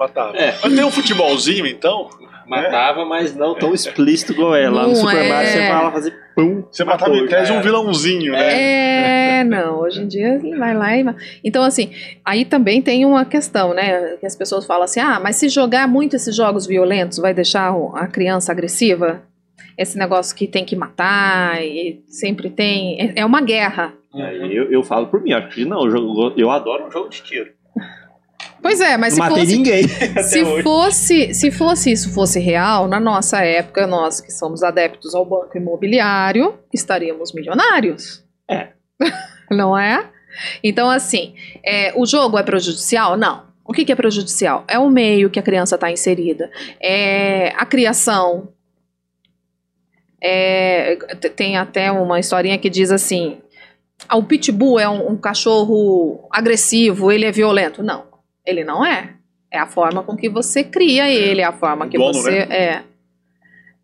Matava. 0.03 0.37
É. 0.37 0.55
Mas 0.61 0.75
tem 0.75 0.83
um 0.83 0.91
futebolzinho, 0.91 1.65
então? 1.65 2.09
Matava, 2.45 3.01
é. 3.01 3.05
mas 3.05 3.33
não 3.33 3.55
tão 3.55 3.73
explícito 3.73 4.33
igual 4.33 4.53
ela. 4.53 4.81
Lá 4.81 4.87
no 4.87 4.95
Super 4.95 5.15
é... 5.15 5.29
Mario 5.29 5.49
você 5.49 5.67
fala 5.67 5.91
fazer 5.91 6.13
pum. 6.35 6.63
Você 6.69 6.83
matava 6.83 7.15
em 7.15 7.25
tese 7.25 7.53
um 7.53 7.61
vilãozinho, 7.61 8.33
né? 8.33 9.39
É, 9.39 9.43
não. 9.47 9.79
Hoje 9.79 10.01
em 10.01 10.07
dia 10.07 10.41
vai 10.57 10.73
lá 10.75 10.97
e. 10.97 11.05
Então, 11.43 11.63
assim, 11.63 11.91
aí 12.25 12.43
também 12.43 12.81
tem 12.81 13.05
uma 13.05 13.23
questão, 13.23 13.73
né? 13.73 14.17
Que 14.17 14.25
as 14.25 14.35
pessoas 14.35 14.65
falam 14.65 14.83
assim: 14.83 14.99
ah, 14.99 15.21
mas 15.23 15.37
se 15.37 15.47
jogar 15.47 15.87
muito 15.87 16.15
esses 16.17 16.35
jogos 16.35 16.67
violentos 16.67 17.17
vai 17.17 17.33
deixar 17.33 17.73
a 17.95 18.07
criança 18.07 18.51
agressiva? 18.51 19.21
esse 19.77 19.97
negócio 19.97 20.35
que 20.35 20.47
tem 20.47 20.63
que 20.63 20.75
matar 20.75 21.63
e 21.63 22.03
sempre 22.07 22.49
tem. 22.49 23.01
É, 23.01 23.21
é 23.21 23.25
uma 23.25 23.41
guerra. 23.41 23.93
É, 24.13 24.35
eu, 24.45 24.71
eu 24.71 24.83
falo 24.83 25.07
por 25.07 25.21
mim, 25.21 25.33
acho 25.33 25.49
que 25.49 25.65
não, 25.65 25.85
eu, 25.87 26.33
eu 26.37 26.51
adoro 26.51 26.85
um 26.85 26.91
jogo 26.91 27.09
de 27.09 27.23
tiro. 27.23 27.51
Pois 28.63 28.79
é, 28.79 28.95
mas 28.95 29.17
não 29.17 29.25
se 29.25 29.29
matei 29.29 29.45
fosse, 29.45 29.57
ninguém. 29.57 29.87
Se 30.23 30.63
fosse, 30.63 31.33
se 31.33 31.51
fosse 31.51 31.91
isso 31.91 32.13
fosse 32.13 32.39
real, 32.39 32.87
na 32.87 32.99
nossa 32.99 33.43
época, 33.43 33.85
nós 33.85 34.21
que 34.21 34.31
somos 34.31 34.63
adeptos 34.63 35.13
ao 35.13 35.25
banco 35.25 35.57
imobiliário, 35.57 36.57
estaríamos 36.73 37.33
milionários. 37.33 38.23
É. 38.49 38.69
não 39.51 39.77
é? 39.77 40.09
Então, 40.63 40.89
assim, 40.89 41.35
é, 41.63 41.91
o 41.95 42.05
jogo 42.05 42.37
é 42.37 42.43
prejudicial? 42.43 43.17
Não. 43.17 43.43
O 43.65 43.73
que, 43.73 43.83
que 43.83 43.91
é 43.91 43.95
prejudicial? 43.95 44.63
É 44.67 44.79
o 44.79 44.89
meio 44.89 45.29
que 45.29 45.39
a 45.39 45.43
criança 45.43 45.75
está 45.75 45.91
inserida. 45.91 46.49
É 46.81 47.49
a 47.57 47.65
criação, 47.65 48.49
é, 50.21 50.95
tem 51.35 51.57
até 51.57 51.91
uma 51.91 52.17
historinha 52.17 52.57
que 52.57 52.69
diz 52.69 52.91
assim: 52.91 53.39
ah, 54.07 54.15
o 54.15 54.23
pitbull 54.23 54.79
é 54.79 54.87
um, 54.87 55.11
um, 55.11 55.17
cachorro 55.17 56.27
agressivo, 56.31 57.11
ele 57.11 57.25
é 57.25 57.31
violento. 57.31 57.83
Não, 57.83 58.12
ele 58.45 58.63
não 58.63 58.85
é. 58.85 59.13
É 59.51 59.59
a 59.59 59.67
forma 59.67 60.03
com 60.03 60.15
que 60.15 60.29
você 60.29 60.63
cria 60.63 61.09
ele, 61.09 61.41
é 61.41 61.45
a 61.45 61.51
forma 61.51 61.87
que 61.87 61.97
dono, 61.97 62.13
você. 62.13 62.45
Né? 62.45 62.55
É. 62.55 62.83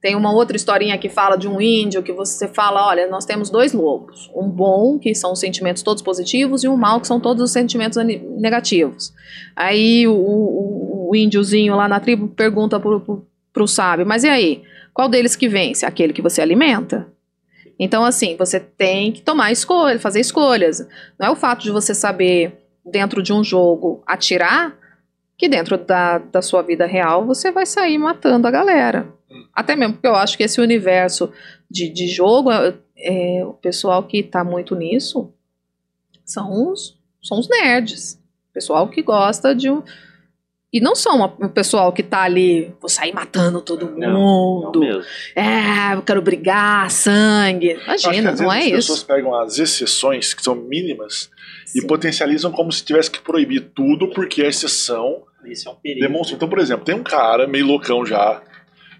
Tem 0.01 0.15
uma 0.15 0.33
outra 0.33 0.55
historinha 0.55 0.97
que 0.97 1.09
fala 1.09 1.35
de 1.35 1.47
um 1.47 1.61
índio 1.61 2.01
que 2.01 2.11
você 2.11 2.47
fala: 2.47 2.87
olha, 2.87 3.07
nós 3.07 3.25
temos 3.25 3.49
dois 3.49 3.73
lobos. 3.73 4.31
Um 4.33 4.49
bom, 4.49 4.97
que 4.97 5.13
são 5.13 5.33
os 5.33 5.39
sentimentos 5.39 5.83
todos 5.83 6.01
positivos, 6.01 6.63
e 6.63 6.67
um 6.67 6.77
mal, 6.77 6.99
que 6.99 7.07
são 7.07 7.19
todos 7.19 7.43
os 7.43 7.51
sentimentos 7.51 7.97
negativos. 8.37 9.13
Aí 9.55 10.07
o, 10.07 10.13
o 10.13 10.89
o 11.09 11.15
índiozinho 11.15 11.75
lá 11.75 11.87
na 11.87 11.99
tribo 11.99 12.27
pergunta 12.27 12.79
pro, 12.79 13.01
pro, 13.01 13.27
pro 13.51 13.67
sábio, 13.67 14.05
mas 14.05 14.23
e 14.23 14.29
aí? 14.29 14.61
Qual 14.93 15.09
deles 15.09 15.35
que 15.35 15.49
vence? 15.49 15.83
Aquele 15.83 16.13
que 16.13 16.21
você 16.21 16.39
alimenta. 16.39 17.07
Então, 17.79 18.05
assim, 18.05 18.35
você 18.37 18.59
tem 18.59 19.11
que 19.11 19.21
tomar 19.21 19.51
escolha, 19.51 19.97
fazer 19.97 20.19
escolhas. 20.19 20.87
Não 21.17 21.27
é 21.27 21.31
o 21.31 21.35
fato 21.35 21.63
de 21.63 21.71
você 21.71 21.95
saber, 21.95 22.58
dentro 22.85 23.21
de 23.21 23.33
um 23.33 23.43
jogo, 23.43 24.03
atirar, 24.05 24.75
que 25.37 25.47
dentro 25.47 25.77
da, 25.77 26.17
da 26.17 26.41
sua 26.41 26.61
vida 26.61 26.85
real 26.85 27.25
você 27.25 27.51
vai 27.51 27.65
sair 27.65 27.97
matando 27.97 28.47
a 28.47 28.51
galera. 28.51 29.07
Até 29.53 29.75
mesmo 29.75 29.93
porque 29.93 30.07
eu 30.07 30.15
acho 30.15 30.37
que 30.37 30.43
esse 30.43 30.59
universo 30.59 31.31
de, 31.69 31.89
de 31.89 32.07
jogo, 32.07 32.49
é, 32.97 33.45
o 33.45 33.53
pessoal 33.53 34.03
que 34.03 34.23
tá 34.23 34.43
muito 34.43 34.75
nisso 34.75 35.31
são 36.25 36.71
os, 36.71 36.99
são 37.21 37.39
os 37.39 37.47
nerds. 37.47 38.19
Pessoal 38.53 38.89
que 38.89 39.01
gosta 39.01 39.55
de 39.55 39.69
um. 39.69 39.83
E 40.71 40.79
não 40.79 40.93
são 40.95 41.15
uma- 41.15 41.33
o 41.39 41.49
pessoal 41.49 41.91
que 41.91 42.03
tá 42.03 42.21
ali, 42.21 42.71
vou 42.79 42.87
sair 42.89 43.11
matando 43.11 43.59
todo 43.59 43.89
Não, 43.89 44.11
mundo. 44.13 44.71
Não 44.79 44.87
mesmo. 44.87 45.03
É, 45.35 45.95
eu 45.95 46.01
quero 46.03 46.21
brigar, 46.21 46.91
sangue. 46.91 47.69
Eu 47.71 47.77
acho 47.93 48.07
que 48.09 48.15
Imagina, 48.19 48.31
não 48.33 48.53
é 48.53 48.59
as 48.59 48.69
pessoas 48.71 48.97
isso. 48.99 49.07
pegam 49.07 49.33
as 49.33 49.57
exceções, 49.57 50.33
que 50.35 50.43
são 50.43 50.53
mínimas, 50.53 51.31
e 51.75 51.81
Sim. 51.81 51.87
potencializam 51.87 52.51
como 52.51 52.71
se 52.71 52.83
tivesse 52.85 53.09
que 53.09 53.19
proibir 53.19 53.71
tudo, 53.73 54.09
porque 54.09 54.43
a 54.43 54.47
exceção 54.47 55.23
Isso 55.43 55.67
é 55.67 55.71
um 55.71 55.75
perigo. 55.75 56.01
demonstra. 56.05 56.35
Então, 56.35 56.47
por 56.47 56.59
exemplo, 56.59 56.85
tem 56.85 56.93
um 56.95 57.03
cara 57.03 57.47
meio 57.47 57.65
loucão 57.65 58.05
já, 58.05 58.39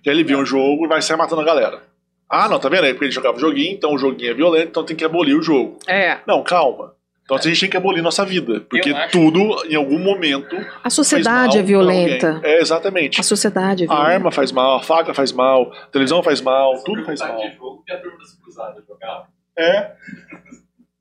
que 0.01 0.09
ele 0.09 0.24
vê 0.24 0.36
um 0.36 0.45
jogo 0.45 0.86
e 0.86 0.88
vai 0.88 1.03
sair 1.03 1.17
matando 1.17 1.41
a 1.41 1.45
galera. 1.45 1.84
Ah, 2.28 2.47
não, 2.49 2.59
tá 2.59 2.67
vendo? 2.70 2.86
É 2.86 2.93
porque 2.93 3.05
ele 3.05 3.11
jogava 3.11 3.38
joguinho, 3.39 3.74
então 3.74 3.93
o 3.93 3.97
joguinho 3.97 4.32
é 4.32 4.34
violento, 4.34 4.70
então 4.70 4.84
tem 4.84 4.95
que 4.95 5.05
abolir 5.05 5.36
o 5.36 5.41
jogo. 5.41 5.78
É, 5.88 6.17
Não, 6.28 6.43
calma. 6.43 6.93
Então 7.36 7.38
a 7.38 7.41
gente 7.41 7.59
tem 7.61 7.69
que 7.69 7.77
abolir 7.77 8.01
nossa 8.01 8.25
vida. 8.25 8.61
Porque 8.61 8.91
tudo, 9.11 9.39
em 9.69 9.75
algum 9.75 9.99
momento. 9.99 10.55
a 10.84 10.89
sociedade 10.89 11.30
é 11.30 11.34
faz 11.34 11.45
mal 11.45 11.51
pra 11.51 11.61
violenta. 11.61 12.41
É, 12.43 12.59
exatamente. 12.59 13.19
A 13.19 13.23
sociedade 13.23 13.84
é 13.84 13.86
A 13.86 13.89
violenta. 13.89 14.11
arma 14.13 14.32
faz 14.32 14.51
mal, 14.51 14.77
a 14.77 14.82
faca 14.82 15.13
faz 15.13 15.32
mal, 15.32 15.71
a 15.71 15.88
televisão 15.88 16.23
faz 16.23 16.41
mal, 16.41 16.84
tudo 16.84 17.05
faz 17.05 17.19
mal. 17.19 17.38
de 17.38 17.55
jogo 17.55 17.84
que 17.86 17.91
a 17.93 17.99
turma 17.99 18.17
das 18.17 18.34
cruzadas 18.36 18.84
jogava. 18.88 19.27
É. 19.57 19.91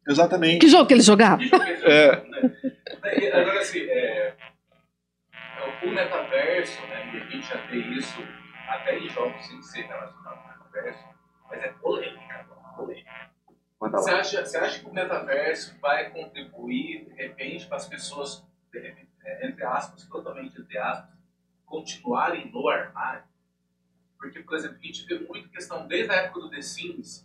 Exatamente. 0.09 0.59
Que 0.61 0.68
jogo 0.68 0.87
que 0.87 0.95
ele 0.95 1.03
jogava? 1.03 1.39
Que 1.39 1.49
jogo 1.49 1.64
que 1.64 1.70
eles 1.70 1.85
É. 1.85 2.07
jogavam, 2.12 2.31
né? 2.31 3.31
Agora, 3.41 3.59
assim, 3.61 3.81
é, 3.81 4.33
o 5.85 5.91
metaverso, 5.91 6.81
né, 6.89 7.11
e 7.14 7.16
a 7.16 7.31
gente 7.31 7.47
já 7.49 7.57
vê 7.70 7.76
isso 7.79 8.22
até 8.68 8.99
em 8.99 9.09
jogos 9.09 9.47
sem 9.47 9.61
ser 9.62 9.83
relacionado 9.83 10.39
ao 10.39 10.49
metaverso, 10.66 11.05
mas 11.51 11.62
é 11.62 11.68
polêmica, 11.83 12.47
polêmica. 12.76 13.11
Manda 13.81 13.99
Você 13.99 14.11
lá. 14.11 14.18
acha, 14.20 14.45
você 14.45 14.57
acha 14.59 14.81
que 14.81 14.87
o 14.87 14.93
metaverso 14.93 15.76
vai 15.81 16.11
contribuir, 16.11 17.05
de 17.05 17.14
repente, 17.14 17.66
para 17.66 17.76
as 17.76 17.87
pessoas, 17.89 18.45
de 18.72 18.81
repente, 18.81 19.09
é, 19.24 19.47
entre 19.47 19.64
aspas, 19.64 20.05
totalmente 20.07 20.61
entre 20.61 20.76
aspas, 20.79 21.14
continuarem 21.64 22.51
no 22.51 22.68
armário? 22.68 23.24
Porque, 24.18 24.41
por 24.43 24.57
exemplo, 24.57 24.79
a 24.83 24.87
gente 24.87 25.07
vê 25.07 25.20
muita 25.20 25.49
questão 25.49 25.87
desde 25.87 26.11
a 26.12 26.16
época 26.16 26.41
do 26.41 26.51
The 26.51 26.61
Sims, 26.61 27.24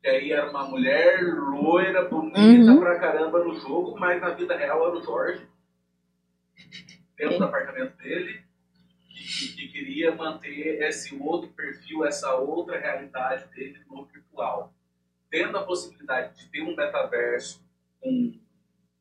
que 0.00 0.08
aí 0.08 0.30
era 0.32 0.48
uma 0.48 0.64
mulher 0.68 1.20
loira, 1.34 2.08
bonita 2.08 2.70
Uhum. 2.70 2.78
pra 2.78 3.00
caramba 3.00 3.42
no 3.44 3.58
jogo, 3.58 3.98
mas 3.98 4.20
na 4.20 4.30
vida 4.30 4.56
real 4.56 4.86
era 4.86 4.96
o 4.96 5.02
Jorge, 5.02 5.48
dentro 7.16 7.38
do 7.38 7.44
apartamento 7.44 7.96
dele, 7.96 8.40
que, 9.08 9.56
que 9.56 9.68
queria 9.68 10.14
manter 10.14 10.80
esse 10.82 11.12
outro 11.20 11.50
perfil, 11.50 12.04
essa 12.04 12.32
outra 12.36 12.78
realidade 12.78 13.48
dele 13.52 13.80
no 13.90 14.04
virtual. 14.04 14.72
Tendo 15.30 15.58
a 15.58 15.62
possibilidade 15.62 16.36
de 16.38 16.48
ter 16.50 16.62
um 16.62 16.74
metaverso 16.74 17.62
com 18.00 18.32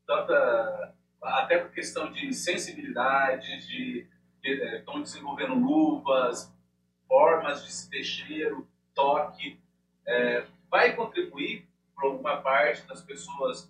tanta. 0.05 0.93
até 1.21 1.57
por 1.57 1.71
questão 1.71 2.11
de 2.11 2.34
sensibilidade, 2.34 3.67
de. 3.67 4.07
estão 4.43 5.01
desenvolvendo 5.01 5.53
luvas, 5.55 6.53
formas 7.07 7.63
de 7.65 7.71
se 7.71 7.89
ter 7.89 8.03
cheiro, 8.03 8.67
toque. 8.93 9.59
é, 10.09 10.45
vai 10.71 10.95
contribuir 10.95 11.67
para 11.95 12.07
alguma 12.07 12.38
parte 12.38 12.86
das 12.88 13.01
pessoas, 13.01 13.69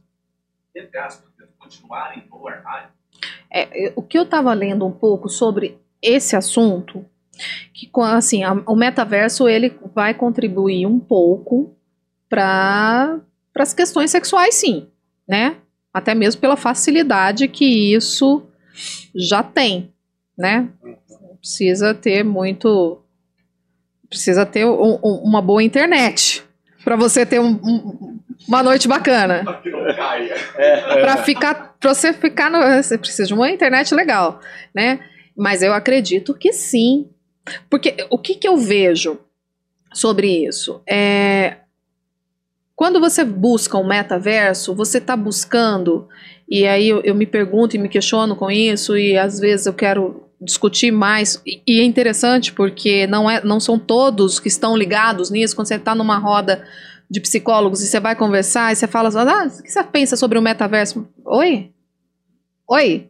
entre 0.76 0.97
aspas, 0.99 1.32
continuarem 1.58 2.28
no 2.30 2.47
armário? 2.47 2.89
É, 3.49 3.88
eu- 3.88 3.93
o 3.95 4.03
que 4.03 4.18
eu 4.18 4.24
estava 4.24 4.53
lendo 4.53 4.86
um 4.86 4.91
pouco 4.91 5.30
sobre 5.30 5.80
esse 6.01 6.36
assunto, 6.36 7.05
que 7.74 7.89
assim, 8.01 8.43
a- 8.43 8.53
o 8.68 8.76
metaverso 8.76 9.47
ele 9.47 9.70
vai 9.95 10.14
contribuir 10.14 10.86
um 10.86 10.99
pouco 10.99 11.76
para 12.30 13.19
as 13.55 13.73
questões 13.73 14.11
sexuais, 14.11 14.55
sim, 14.55 14.88
né? 15.28 15.55
Até 15.93 16.13
mesmo 16.13 16.39
pela 16.41 16.55
facilidade 16.57 17.47
que 17.47 17.93
isso 17.95 18.43
já 19.15 19.41
tem, 19.41 19.91
né? 20.38 20.69
Não 20.84 21.36
Precisa 21.39 21.93
ter 21.93 22.23
muito, 22.23 23.01
precisa 24.09 24.45
ter 24.45 24.65
um- 24.65 24.99
um- 25.03 25.21
uma 25.23 25.41
boa 25.41 25.63
internet 25.63 26.43
para 26.84 26.95
você 26.95 27.25
ter 27.25 27.39
um- 27.39 27.59
um- 27.63 28.19
uma 28.47 28.61
noite 28.63 28.88
bacana 28.88 29.43
Para 29.43 29.93
caia. 29.95 30.36
para 31.01 31.17
ficar 31.17 31.75
pra 31.80 31.93
você 31.93 32.11
ficar 32.13 32.49
no, 32.49 32.59
você 32.82 32.97
precisa 32.97 33.25
de 33.28 33.34
uma 33.34 33.49
internet 33.51 33.93
legal, 33.93 34.39
né? 34.73 34.99
Mas 35.36 35.61
eu 35.61 35.73
acredito 35.73 36.34
que 36.34 36.51
sim. 36.51 37.07
Porque 37.69 37.95
o 38.09 38.17
que, 38.17 38.36
que 38.36 38.47
eu 38.47 38.57
vejo 38.57 39.19
sobre 39.93 40.45
isso? 40.45 40.82
É 40.89 41.57
quando 42.78 42.99
você 42.99 43.23
busca 43.25 43.75
um 43.75 43.88
metaverso, 43.88 44.75
você 44.75 44.99
está 44.99 45.17
buscando, 45.17 46.07
e 46.47 46.67
aí 46.67 46.88
eu, 46.88 47.01
eu 47.01 47.15
me 47.15 47.25
pergunto 47.25 47.75
e 47.75 47.80
me 47.80 47.89
questiono 47.89 48.36
com 48.36 48.51
isso, 48.51 48.95
e 48.95 49.17
às 49.17 49.39
vezes 49.39 49.65
eu 49.65 49.73
quero 49.73 50.25
discutir 50.39 50.91
mais, 50.91 51.41
e, 51.43 51.59
e 51.65 51.80
é 51.80 51.84
interessante 51.84 52.53
porque 52.53 53.07
não, 53.07 53.28
é, 53.28 53.43
não 53.43 53.59
são 53.59 53.80
todos 53.80 54.39
que 54.39 54.47
estão 54.47 54.78
ligados 54.78 55.32
nisso, 55.32 55.55
quando 55.55 55.67
você 55.67 55.73
está 55.73 55.95
numa 55.95 56.19
roda 56.19 56.63
de 57.09 57.19
psicólogos 57.19 57.82
e 57.82 57.88
você 57.88 57.99
vai 57.99 58.15
conversar 58.15 58.71
e 58.71 58.75
você 58.75 58.86
fala 58.86 59.09
ah, 59.09 59.47
o 59.47 59.63
que 59.63 59.71
você 59.71 59.84
pensa 59.84 60.15
sobre 60.15 60.38
o 60.38 60.41
metaverso? 60.41 61.07
Oi? 61.25 61.71
Oi? 62.69 63.09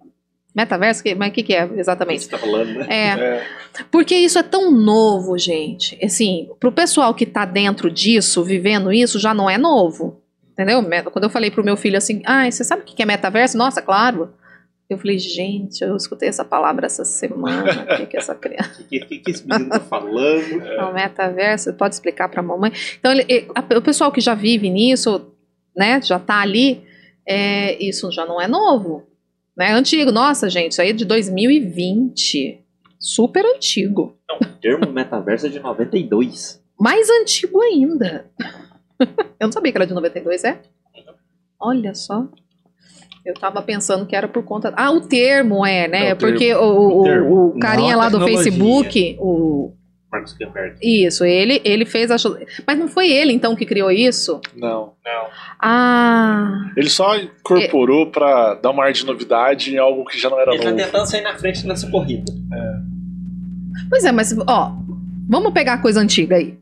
Metaverso? 0.57 1.03
Que- 1.03 1.13
Mas 1.13 1.29
o 1.29 1.31
que, 1.31 1.43
que 1.43 1.53
é 1.53 1.69
exatamente? 1.77 2.23
Você 2.23 2.29
tá 2.31 2.37
falando, 2.39 2.67
né? 2.73 2.87
É, 2.89 3.07
É. 3.09 3.43
porque 3.91 4.15
isso 4.15 4.39
é 4.39 4.43
tão 4.43 4.71
novo, 4.71 5.37
gente. 5.37 5.97
Assim, 6.03 6.49
pro 6.59 6.71
pessoal 6.71 7.13
que 7.13 7.27
tá 7.27 7.45
dentro 7.45 7.91
disso, 7.91 8.43
vivendo 8.43 8.91
isso, 8.91 9.19
já 9.19 9.33
não 9.35 9.47
é 9.49 9.57
novo. 9.57 10.19
Entendeu? 10.53 10.83
Quando 11.11 11.25
eu 11.25 11.29
falei 11.29 11.51
pro 11.51 11.63
meu 11.63 11.77
filho 11.77 11.95
assim, 11.99 12.23
ah, 12.25 12.49
você 12.49 12.63
sabe 12.63 12.81
o 12.81 12.85
que 12.85 12.99
é 13.03 13.05
metaverso? 13.05 13.55
Nossa, 13.55 13.79
claro. 13.79 14.33
Eu 14.89 14.97
falei, 14.97 15.19
gente, 15.19 15.83
eu 15.83 15.95
escutei 15.95 16.29
essa 16.29 16.43
palavra 16.45 16.85
essa 16.87 17.03
semana. 17.05 17.83
O 17.83 17.97
que, 17.97 18.05
que 18.07 18.17
é 18.17 18.19
essa 18.19 18.33
criança? 18.33 18.71
O 18.81 18.85
que, 18.85 18.99
que, 19.01 19.17
que 19.19 19.31
esse 19.31 19.45
menino 19.47 19.69
tá 19.69 19.79
falando? 19.81 20.89
O 20.89 20.93
metaverso, 20.95 21.71
pode 21.73 21.93
explicar 21.93 22.29
pra 22.29 22.41
mamãe? 22.41 22.71
Então, 22.97 23.11
ele- 23.11 23.47
a- 23.53 23.77
o 23.77 23.81
pessoal 23.81 24.11
que 24.11 24.21
já 24.21 24.33
vive 24.33 24.69
nisso, 24.69 25.27
né, 25.75 26.01
já 26.01 26.17
tá 26.17 26.39
ali, 26.41 26.81
é, 27.27 27.77
isso 27.83 28.09
já 28.11 28.25
não 28.25 28.41
é 28.41 28.47
novo. 28.47 29.03
Né? 29.57 29.71
Antigo. 29.73 30.11
Nossa, 30.11 30.49
gente, 30.49 30.73
isso 30.73 30.81
aí 30.81 30.89
é 30.89 30.93
de 30.93 31.03
2020. 31.05 32.61
Super 32.99 33.45
antigo. 33.45 34.15
O 34.41 34.45
termo 34.61 34.91
metaverso 34.91 35.47
é 35.47 35.49
de 35.49 35.59
92. 35.59 36.61
Mais 36.79 37.09
antigo 37.09 37.61
ainda. 37.61 38.25
Eu 39.39 39.45
não 39.47 39.51
sabia 39.51 39.71
que 39.71 39.77
era 39.77 39.85
de 39.87 39.93
92, 39.93 40.43
é? 40.43 40.59
Olha 41.59 41.93
só. 41.93 42.27
Eu 43.25 43.33
tava 43.33 43.61
pensando 43.61 44.05
que 44.05 44.15
era 44.15 44.27
por 44.27 44.43
conta. 44.43 44.73
Ah, 44.75 44.89
o 44.91 45.01
termo 45.01 45.65
é, 45.65 45.87
né? 45.87 46.09
É, 46.09 46.13
o 46.13 46.15
termo. 46.17 46.33
Porque 46.33 46.55
o, 46.55 46.59
o- 46.59 47.01
O 47.01 47.47
o 47.49 47.59
carinha 47.59 47.91
Não 47.93 47.99
lá 47.99 48.09
do. 48.09 48.19
Facebook, 48.25 49.17
o. 49.19 49.73
Zuckerberg. 50.25 50.77
Isso, 50.81 51.23
ele, 51.25 51.61
ele 51.65 51.85
fez 51.85 52.09
a. 52.11 52.15
Mas 52.65 52.77
não 52.79 52.87
foi 52.87 53.09
ele 53.11 53.33
então 53.33 53.55
que 53.55 53.65
criou 53.65 53.91
isso? 53.91 54.39
Não. 54.55 54.93
Não. 55.05 55.27
Ah. 55.61 56.71
Ele 56.75 56.89
só 56.89 57.17
incorporou 57.17 58.09
pra 58.09 58.55
dar 58.55 58.71
uma 58.71 58.85
ar 58.85 58.93
de 58.93 59.05
novidade 59.05 59.73
em 59.73 59.77
algo 59.77 60.05
que 60.05 60.17
já 60.19 60.29
não 60.29 60.39
era 60.39 60.53
Ele 60.53 60.63
tá 60.63 60.69
novo. 60.71 60.83
tentando 60.83 61.05
sair 61.05 61.21
na 61.21 61.35
frente 61.35 61.65
nessa 61.67 61.89
corrida. 61.91 62.31
Pois 63.89 64.03
é, 64.05 64.11
mas 64.11 64.35
ó, 64.47 64.71
vamos 65.29 65.53
pegar 65.53 65.73
a 65.73 65.77
coisa 65.81 65.99
antiga 65.99 66.35
aí. 66.37 66.57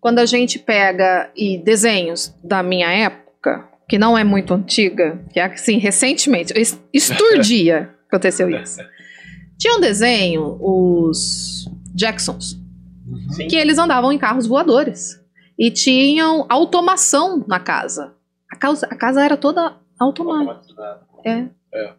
Quando 0.00 0.18
a 0.18 0.26
gente 0.26 0.58
pega 0.58 1.30
e 1.36 1.58
desenhos 1.58 2.34
da 2.42 2.62
minha 2.62 2.90
época, 2.90 3.64
que 3.88 3.98
não 3.98 4.16
é 4.18 4.24
muito 4.24 4.52
antiga, 4.54 5.20
que 5.32 5.38
é 5.38 5.44
assim, 5.44 5.78
recentemente, 5.78 6.52
es- 6.56 6.80
esturdia 6.92 7.90
aconteceu 8.10 8.50
isso. 8.50 8.80
Tinha 9.58 9.76
um 9.76 9.80
desenho, 9.80 10.58
os 10.60 11.68
Jacksons, 11.94 12.58
Sim. 13.30 13.48
que 13.48 13.56
eles 13.56 13.78
andavam 13.78 14.12
em 14.12 14.18
carros 14.18 14.46
voadores. 14.46 15.20
E 15.58 15.70
tinham 15.70 16.46
automação 16.48 17.44
na 17.46 17.60
casa. 17.60 18.14
A 18.50 18.56
casa, 18.56 18.86
a 18.90 18.96
casa 18.96 19.24
era 19.24 19.36
toda 19.36 19.76
automática. 19.98 21.00
É. 21.24 21.46
É. 21.74 21.92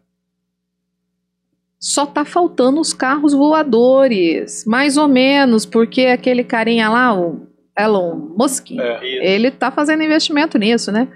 Só 1.78 2.06
tá 2.06 2.24
faltando 2.24 2.80
os 2.80 2.92
carros 2.92 3.32
voadores. 3.32 4.64
Mais 4.66 4.96
ou 4.96 5.06
menos, 5.08 5.66
porque 5.66 6.06
aquele 6.06 6.42
carinha 6.44 6.88
lá, 6.88 7.14
o 7.18 7.46
Elon 7.78 8.14
Musk, 8.36 8.70
É. 8.72 9.04
ele 9.34 9.50
tá 9.50 9.70
fazendo 9.70 10.02
investimento 10.02 10.58
nisso, 10.58 10.90
né? 10.90 11.08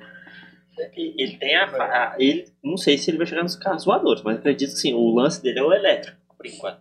Ele 0.96 1.36
tem 1.38 1.56
a, 1.56 1.64
a- 1.64 2.14
Ele. 2.18 2.46
Não 2.62 2.76
sei 2.76 2.96
se 2.98 3.10
ele 3.10 3.18
vai 3.18 3.26
chegar 3.26 3.42
nos 3.42 3.56
carros 3.56 3.84
voadores, 3.84 4.22
mas 4.22 4.38
acredito 4.38 4.70
que 4.70 4.76
sim. 4.78 4.94
O 4.94 5.12
lance 5.14 5.42
dele 5.42 5.58
é 5.58 5.62
o 5.62 5.72
elétrico, 5.72 6.16
por 6.36 6.46
enquanto. 6.46 6.78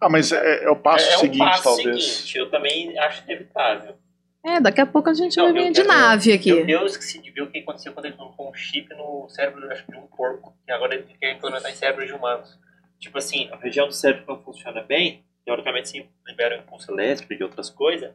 Ah, 0.00 0.08
mas 0.08 0.32
é, 0.32 0.64
é 0.64 0.70
o 0.70 0.76
passo 0.76 1.08
é, 1.10 1.14
é 1.14 1.18
seguinte, 1.18 1.42
um 1.42 1.46
passo 1.46 1.62
talvez. 1.62 2.04
seguinte. 2.04 2.38
Eu 2.38 2.50
também 2.50 2.98
acho 2.98 3.22
inevitável. 3.24 3.94
É, 4.42 4.58
daqui 4.58 4.80
a 4.80 4.86
pouco 4.86 5.10
a 5.10 5.14
gente 5.14 5.36
Não, 5.36 5.44
vai 5.44 5.52
vir 5.52 5.66
eu 5.66 5.72
de 5.72 5.82
nave 5.82 6.32
aqui. 6.32 6.48
Eu, 6.48 6.66
eu 6.66 6.86
esqueci 6.86 7.20
de 7.20 7.30
ver 7.30 7.42
o 7.42 7.50
que 7.50 7.58
aconteceu 7.58 7.92
quando 7.92 8.06
ele 8.06 8.16
colocou 8.16 8.48
um 8.48 8.54
chip 8.54 8.88
no 8.94 9.28
cérebro 9.28 9.70
acho 9.70 9.84
que 9.84 9.92
de 9.92 9.98
um 9.98 10.06
porco. 10.06 10.54
E 10.66 10.72
agora 10.72 10.94
ele 10.94 11.04
quer 11.20 11.34
implementar 11.36 11.70
em 11.70 11.74
cérebros 11.74 12.06
de 12.06 12.14
humanos. 12.14 12.58
Tipo 12.98 13.18
assim, 13.18 13.50
a 13.52 13.56
região 13.56 13.86
do 13.86 13.92
cérebro 13.92 14.24
que 14.24 14.32
não 14.32 14.42
funciona 14.42 14.82
bem, 14.82 15.22
teoricamente 15.44 15.90
você 15.90 16.06
libera 16.26 16.56
o 16.56 16.60
impulso 16.60 16.90
elétrico 16.90 17.34
e 17.34 17.42
outras 17.42 17.68
coisas. 17.68 18.10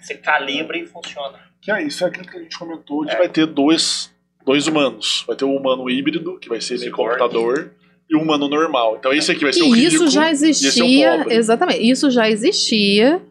Você 0.00 0.14
calibra 0.16 0.76
e 0.76 0.86
funciona. 0.86 1.38
Que 1.60 1.70
é 1.70 1.82
isso, 1.82 2.02
é 2.04 2.08
aquilo 2.08 2.26
que 2.26 2.36
a 2.36 2.40
gente 2.40 2.58
comentou, 2.58 3.04
de 3.04 3.12
É. 3.12 3.16
vai 3.18 3.28
ter 3.28 3.46
dois, 3.46 4.12
dois 4.44 4.66
humanos. 4.66 5.24
Vai 5.26 5.36
ter 5.36 5.44
o 5.44 5.54
humano 5.54 5.88
híbrido, 5.90 6.38
que 6.38 6.48
vai 6.48 6.60
ser 6.60 6.78
meio 6.78 6.90
computador, 6.92 7.72
e 8.10 8.16
o 8.16 8.22
humano 8.22 8.48
normal. 8.48 8.96
Então 8.98 9.12
esse 9.12 9.30
aqui 9.30 9.42
vai 9.44 9.52
ser 9.52 9.62
o 9.62 9.66
E 9.74 9.80
rico, 9.80 9.94
isso 10.04 10.08
já 10.08 10.28
e 10.28 10.32
esse 10.32 10.44
é 10.44 10.48
o 10.48 10.50
existia, 10.50 11.18
pobre. 11.18 11.34
exatamente, 11.34 11.90
isso 11.90 12.10
já 12.10 12.28
existia 12.28 13.22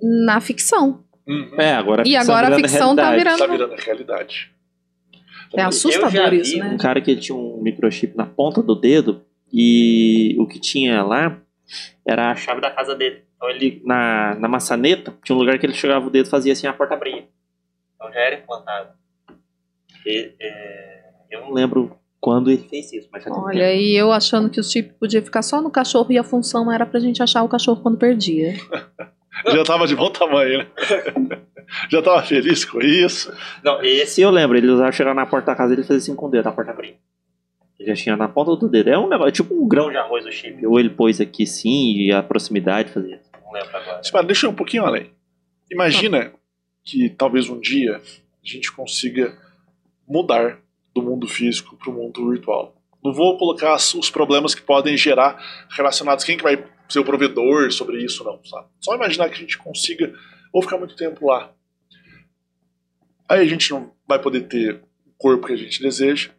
na 0.00 0.40
ficção. 0.40 1.04
Uhum. 1.26 1.54
É, 1.60 1.74
agora 1.74 2.02
E 2.06 2.16
agora 2.16 2.46
a 2.46 2.50
virando 2.50 2.68
ficção 2.68 2.96
tá 2.96 3.10
realidade. 3.10 3.36
virando- 3.36 3.38
Tá 3.38 3.66
virando 3.66 3.80
realidade. 3.84 4.52
É 5.54 5.62
assustador 5.62 6.32
isso, 6.32 6.56
né? 6.58 6.70
Um 6.70 6.78
cara 6.78 7.00
que 7.00 7.14
tinha 7.14 7.36
um 7.36 7.60
microchip 7.62 8.16
na 8.16 8.24
ponta 8.24 8.62
do 8.62 8.74
dedo 8.74 9.22
e 9.52 10.34
o 10.38 10.46
que 10.46 10.58
tinha 10.58 11.02
lá 11.02 11.38
era 12.06 12.30
a 12.30 12.34
chave 12.34 12.60
da 12.62 12.70
casa 12.70 12.94
dele. 12.94 13.22
Então 13.36 13.50
ele, 13.50 13.82
na, 13.84 14.34
na 14.36 14.48
maçaneta, 14.48 15.14
tinha 15.22 15.36
um 15.36 15.38
lugar 15.38 15.58
que 15.58 15.66
ele 15.66 15.74
chegava 15.74 16.06
o 16.06 16.10
dedo 16.10 16.26
e 16.26 16.30
fazia 16.30 16.54
assim, 16.54 16.66
a 16.66 16.72
porta 16.72 16.94
abria. 16.94 17.24
Então 17.96 18.10
já 18.12 18.20
era 18.20 18.36
implantado. 18.36 18.90
E, 20.06 20.32
é, 20.40 21.02
Eu 21.30 21.42
não 21.42 21.52
lembro 21.52 21.96
quando 22.22 22.52
ele 22.52 22.62
fez 22.62 22.92
isso, 22.92 23.08
mas 23.12 23.26
um 23.26 23.32
Olha, 23.32 23.74
e 23.74 23.96
eu 23.96 24.12
achando 24.12 24.48
que 24.48 24.60
o 24.60 24.62
chip 24.62 24.94
podia 24.94 25.20
ficar 25.20 25.42
só 25.42 25.60
no 25.60 25.72
cachorro 25.72 26.06
e 26.12 26.16
a 26.16 26.22
função 26.22 26.70
era 26.70 26.86
pra 26.86 27.00
gente 27.00 27.20
achar 27.20 27.42
o 27.42 27.48
cachorro 27.48 27.82
quando 27.82 27.98
perdia. 27.98 28.54
Já 29.50 29.64
tava 29.64 29.88
de 29.88 29.96
bom 29.96 30.08
tamanho, 30.08 30.58
né? 30.58 30.66
já 31.90 32.02
tava 32.02 32.22
feliz 32.22 32.66
com 32.66 32.80
isso. 32.80 33.32
Não, 33.64 33.82
esse 33.82 34.20
eu 34.20 34.30
lembro, 34.30 34.56
ele 34.56 34.68
usava 34.68 34.92
chegar 34.92 35.14
na 35.14 35.24
porta 35.24 35.46
da 35.46 35.56
casa 35.56 35.70
dele 35.70 35.80
e 35.80 35.84
fazia 35.84 35.98
assim 35.98 36.14
com 36.14 36.26
o 36.26 36.30
dedo, 36.30 36.46
a 36.46 36.52
porta 36.52 36.70
abria. 36.70 36.94
Ele 37.80 37.88
já 37.88 37.94
tinha 37.94 38.16
na 38.16 38.28
ponta 38.28 38.54
do 38.54 38.68
dedo. 38.68 38.90
É 38.90 38.98
um 38.98 39.08
negócio, 39.08 39.32
tipo 39.32 39.54
um 39.54 39.66
grão 39.66 39.90
de 39.90 39.96
arroz 39.96 40.24
o 40.26 40.30
chip. 40.30 40.64
Ou 40.66 40.78
ele 40.78 40.90
pôs 40.90 41.18
aqui 41.18 41.46
sim 41.46 41.96
e 41.96 42.12
a 42.12 42.22
proximidade 42.22 42.92
fazia. 42.92 43.20
não 43.42 43.52
lembro 43.52 43.74
agora. 43.74 44.00
Espera, 44.00 44.22
deixa 44.22 44.46
eu 44.46 44.50
ir 44.50 44.52
um 44.52 44.56
pouquinho 44.56 44.84
além. 44.84 45.10
Imagina 45.70 46.30
que 46.84 47.08
talvez 47.08 47.48
um 47.48 47.58
dia 47.58 47.96
a 47.96 48.00
gente 48.44 48.70
consiga 48.70 49.36
mudar 50.06 50.58
do 50.94 51.02
mundo 51.02 51.26
físico 51.26 51.76
para 51.76 51.90
o 51.90 51.94
mundo 51.94 52.30
virtual. 52.30 52.74
Não 53.02 53.12
vou 53.12 53.36
colocar 53.36 53.74
os 53.74 54.10
problemas 54.10 54.54
que 54.54 54.62
podem 54.62 54.96
gerar 54.96 55.66
relacionados 55.70 56.24
quem 56.24 56.36
que 56.36 56.42
vai 56.42 56.64
ser 56.88 57.00
o 57.00 57.04
provedor 57.04 57.72
sobre 57.72 58.04
isso, 58.04 58.22
não. 58.22 58.42
Sabe? 58.44 58.68
Só 58.80 58.94
imaginar 58.94 59.28
que 59.28 59.34
a 59.34 59.38
gente 59.38 59.58
consiga 59.58 60.14
ou 60.52 60.62
ficar 60.62 60.78
muito 60.78 60.94
tempo 60.94 61.26
lá. 61.26 61.52
Aí 63.28 63.40
a 63.40 63.44
gente 63.46 63.70
não 63.70 63.92
vai 64.06 64.20
poder 64.20 64.42
ter 64.42 64.82
o 65.06 65.12
corpo 65.16 65.46
que 65.46 65.54
a 65.54 65.56
gente 65.56 65.80
deseja, 65.80 66.30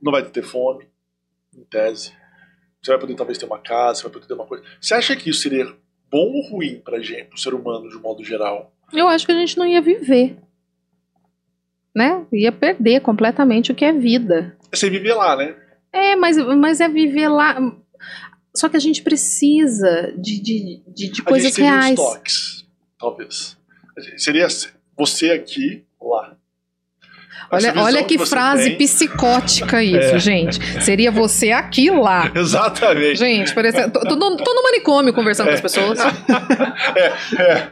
não 0.00 0.12
vai 0.12 0.22
ter 0.22 0.42
fome, 0.42 0.86
em 1.56 1.64
tese. 1.64 2.12
Você 2.82 2.92
vai 2.92 3.00
poder 3.00 3.14
talvez 3.16 3.38
ter 3.38 3.46
uma 3.46 3.58
casa, 3.58 4.00
você 4.00 4.02
vai 4.04 4.12
poder 4.12 4.26
ter 4.26 4.34
uma 4.34 4.46
coisa. 4.46 4.64
Você 4.80 4.94
acha 4.94 5.16
que 5.16 5.30
isso 5.30 5.40
seria 5.40 5.64
bom 6.10 6.30
ou 6.30 6.48
ruim 6.50 6.80
pra 6.80 7.00
gente, 7.00 7.24
pro 7.24 7.38
ser 7.38 7.54
humano 7.54 7.88
de 7.88 7.96
modo 7.96 8.22
geral? 8.22 8.72
Eu 8.92 9.08
acho 9.08 9.26
que 9.26 9.32
a 9.32 9.38
gente 9.38 9.58
não 9.58 9.66
ia 9.66 9.80
viver. 9.80 10.36
Né? 11.98 12.24
Ia 12.32 12.52
perder 12.52 13.00
completamente 13.00 13.72
o 13.72 13.74
que 13.74 13.84
é 13.84 13.92
vida. 13.92 14.56
É 14.70 14.76
você 14.76 14.88
viver 14.88 15.14
lá, 15.14 15.34
né? 15.34 15.56
É, 15.92 16.14
mas, 16.14 16.36
mas 16.56 16.80
é 16.80 16.88
viver 16.88 17.26
lá. 17.28 17.58
Só 18.54 18.68
que 18.68 18.76
a 18.76 18.80
gente 18.80 19.02
precisa 19.02 20.12
de, 20.16 20.40
de, 20.40 20.82
de, 20.86 21.10
de 21.10 21.20
a 21.20 21.24
coisas 21.24 21.48
gente 21.48 21.56
teria 21.56 21.70
reais. 21.72 21.98
os 21.98 22.04
toques, 22.04 22.66
talvez. 22.96 23.56
A 23.96 24.00
gente- 24.00 24.22
Seria 24.22 24.46
você 24.96 25.30
aqui, 25.32 25.84
lá. 26.00 26.36
Olha, 27.50 27.72
olha 27.76 28.04
que 28.04 28.18
você 28.18 28.30
frase 28.30 28.70
tem- 28.70 28.78
psicótica 28.78 29.82
isso, 29.84 30.16
É. 30.16 30.18
gente. 30.18 30.60
Seria 30.82 31.10
você 31.10 31.50
aqui 31.52 31.90
lá. 31.90 32.30
Exatamente. 32.36 33.16
Gente, 33.16 33.54
parece, 33.54 33.90
tô, 33.90 34.00
tô, 34.00 34.16
no- 34.16 34.36
tô 34.36 34.54
no 34.54 34.62
manicômio 34.62 35.12
conversando 35.14 35.48
com 35.48 35.54
as 35.54 35.60
pessoas. 35.60 35.98
É, 36.96 37.42
é. 37.42 37.68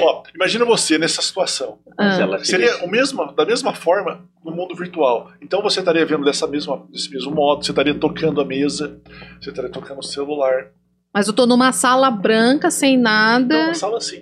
Ó, 0.00 0.22
imagina 0.34 0.64
você 0.64 0.98
nessa 0.98 1.20
situação. 1.22 1.78
Ah. 1.98 2.38
Seria 2.42 2.84
o 2.84 2.88
mesmo, 2.90 3.32
da 3.32 3.44
mesma 3.44 3.74
forma 3.74 4.24
no 4.44 4.50
mundo 4.52 4.74
virtual. 4.74 5.30
Então 5.40 5.62
você 5.62 5.80
estaria 5.80 6.04
vendo 6.04 6.24
dessa 6.24 6.46
mesma, 6.46 6.82
desse 6.90 7.10
mesmo 7.10 7.32
modo, 7.32 7.64
você 7.64 7.72
estaria 7.72 7.94
tocando 7.94 8.40
a 8.40 8.44
mesa, 8.44 9.00
você 9.40 9.50
estaria 9.50 9.70
tocando 9.70 9.98
o 10.00 10.02
celular. 10.02 10.66
Mas 11.12 11.28
eu 11.28 11.32
tô 11.32 11.46
numa 11.46 11.72
sala 11.72 12.10
branca, 12.10 12.70
sem 12.70 12.96
Não, 12.96 13.04
nada. 13.04 13.56
uma 13.66 13.74
sala 13.74 13.98
assim. 13.98 14.20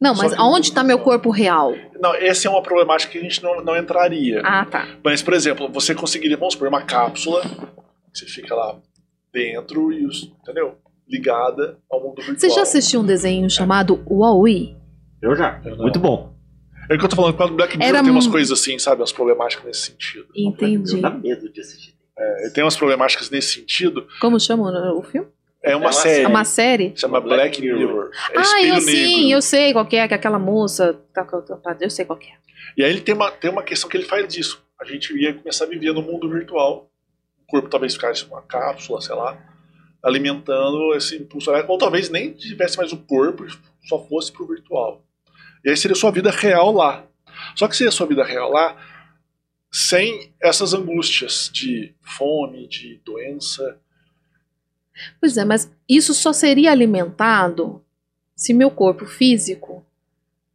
Não, 0.00 0.14
mas 0.14 0.32
que 0.34 0.40
aonde 0.40 0.68
no 0.70 0.74
tá 0.74 0.82
meu 0.82 0.98
corpo 0.98 1.30
real? 1.30 1.74
Não, 2.00 2.14
essa 2.14 2.48
é 2.48 2.50
uma 2.50 2.62
problemática 2.62 3.12
que 3.12 3.18
a 3.18 3.22
gente 3.22 3.42
não, 3.42 3.62
não 3.62 3.76
entraria. 3.76 4.40
Ah, 4.44 4.64
tá. 4.64 4.88
Mas, 5.04 5.22
por 5.22 5.34
exemplo, 5.34 5.68
você 5.70 5.94
conseguiria, 5.94 6.36
vamos 6.36 6.54
supor, 6.54 6.68
uma 6.68 6.82
cápsula, 6.82 7.42
você 8.12 8.24
fica 8.26 8.54
lá 8.54 8.78
dentro 9.32 9.92
e, 9.92 10.06
os- 10.06 10.32
entendeu? 10.42 10.76
Ligada 11.08 11.78
ao 11.90 12.00
mundo 12.00 12.16
virtual. 12.22 12.38
Você 12.38 12.50
já 12.50 12.62
assistiu 12.62 13.00
um 13.00 13.04
desenho 13.04 13.50
chamado 13.50 14.02
Huawei? 14.08 14.76
Eu 15.20 15.36
já. 15.36 15.60
Eu 15.64 15.72
não. 15.76 15.82
Muito 15.82 15.98
bom. 15.98 16.32
É 16.88 16.94
o 16.94 16.98
que 16.98 17.04
eu 17.04 17.08
tô 17.08 17.16
falando, 17.16 17.34
quando 17.36 17.50
o 17.50 17.54
Black 17.56 17.76
Mirror 17.76 17.88
Era 17.96 18.02
tem 18.02 18.10
umas 18.10 18.26
coisas 18.26 18.58
assim, 18.58 18.78
sabe? 18.78 19.00
Umas 19.00 19.12
problemáticas 19.12 19.64
nesse 19.66 19.82
sentido. 19.90 20.26
Entendi. 20.34 21.00
Dá 21.00 21.10
medo 21.10 21.52
de 21.52 21.60
assistir. 21.60 21.94
É, 22.18 22.50
tem 22.50 22.64
umas 22.64 22.76
problemáticas 22.76 23.30
nesse 23.30 23.54
sentido. 23.60 24.06
Como 24.20 24.40
chama 24.40 24.92
o 24.94 25.02
filme? 25.02 25.28
É 25.62 25.76
uma 25.76 25.86
É 25.86 25.88
uma 25.88 25.92
série. 25.92 26.24
É 26.24 26.28
uma 26.28 26.44
série? 26.44 26.92
Chama 26.96 27.20
Black 27.20 27.60
Mirror. 27.60 28.10
É 28.32 28.38
ah, 28.38 28.62
eu 28.62 28.74
negro. 28.76 28.80
sim, 28.80 29.32
eu 29.32 29.42
sei 29.42 29.72
qual 29.72 29.86
que 29.86 29.96
é, 29.96 30.08
que 30.08 30.14
aquela 30.14 30.38
moça. 30.38 30.98
Tá, 31.12 31.26
eu 31.80 31.90
sei 31.90 32.04
qual 32.04 32.18
que 32.18 32.28
é. 32.28 32.34
E 32.76 32.84
aí 32.84 32.90
ele 32.90 33.00
tem 33.00 33.14
uma, 33.14 33.30
tem 33.30 33.50
uma 33.50 33.62
questão 33.62 33.88
que 33.88 33.96
ele 33.96 34.04
faz 34.04 34.26
disso. 34.26 34.62
A 34.80 34.84
gente 34.84 35.12
ia 35.16 35.34
começar 35.34 35.64
a 35.64 35.68
viver 35.68 35.92
no 35.92 36.02
mundo 36.02 36.30
virtual. 36.30 36.90
O 37.42 37.46
corpo 37.46 37.68
talvez 37.68 37.94
ficasse 37.94 38.24
uma 38.24 38.42
cápsula, 38.42 39.00
sei 39.00 39.14
lá, 39.14 39.36
alimentando 40.02 40.94
esse 40.94 41.16
impulso. 41.16 41.50
Ou 41.68 41.78
talvez 41.78 42.08
nem 42.08 42.32
tivesse 42.32 42.76
mais 42.76 42.92
o 42.92 42.96
corpo, 42.96 43.46
só 43.86 43.98
fosse 44.06 44.32
pro 44.32 44.46
virtual. 44.46 45.04
E 45.64 45.70
aí 45.70 45.76
seria 45.76 45.94
sua 45.94 46.10
vida 46.10 46.30
real 46.30 46.72
lá. 46.72 47.04
Só 47.54 47.68
que 47.68 47.76
seria 47.76 47.90
sua 47.90 48.06
vida 48.06 48.24
real 48.24 48.50
lá 48.50 48.76
sem 49.72 50.34
essas 50.42 50.74
angústias 50.74 51.48
de 51.52 51.94
fome, 52.02 52.66
de 52.66 53.00
doença. 53.04 53.78
Pois 55.20 55.36
é, 55.36 55.44
mas 55.44 55.70
isso 55.88 56.12
só 56.14 56.32
seria 56.32 56.70
alimentado 56.70 57.82
se 58.34 58.54
meu 58.54 58.70
corpo 58.70 59.04
físico 59.06 59.84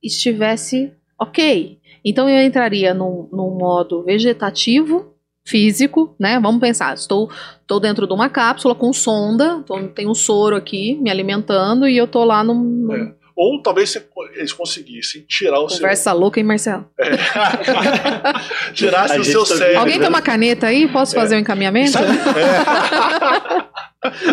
estivesse 0.01 0.91
ok. 1.19 1.80
Então 2.03 2.30
eu 2.30 2.43
entraria 2.45 2.93
num, 2.93 3.27
modo 3.31 4.03
vegetativo, 4.03 5.13
físico, 5.43 6.13
né? 6.19 6.39
Vamos 6.39 6.59
pensar, 6.59 6.93
estou, 6.95 7.30
estou 7.61 7.80
dentro 7.80 8.07
de 8.07 8.13
uma 8.13 8.30
cápsula 8.30 8.73
com 8.76 8.91
sonda, 8.91 9.61
então 9.63 9.88
tem 9.88 10.07
um 10.07 10.15
soro 10.15 10.55
aqui 10.55 10.95
me 10.95 11.09
alimentando 11.09 11.88
e 11.88 11.95
eu 11.95 12.07
tô 12.07 12.23
lá 12.23 12.43
num- 12.43 12.91
É. 12.91 13.13
Ou 13.36 13.62
talvez 13.62 13.94
eles 14.36 14.53
conseguissem 14.53 15.24
tirar 15.24 15.60
o 15.60 15.68
conversa 15.68 16.14
louca, 16.14 16.40
hein, 16.40 16.45
Marcelo? 16.45 16.90
seu. 16.98 17.06
Tirasse 18.74 19.18
A 19.18 19.20
o 19.20 19.24
seu 19.26 19.44
tá 19.45 19.56
cérebro. 19.57 19.80
Alguém 19.80 19.99
tem 19.99 20.07
uma 20.07 20.22
caneta 20.22 20.68
aí? 20.68 20.88
Posso 20.88 21.14
fazer 21.14 21.36
o 21.36 21.40
encaminhamento? 21.40 21.91
Sabe- 21.91 22.07
é. 22.07 22.12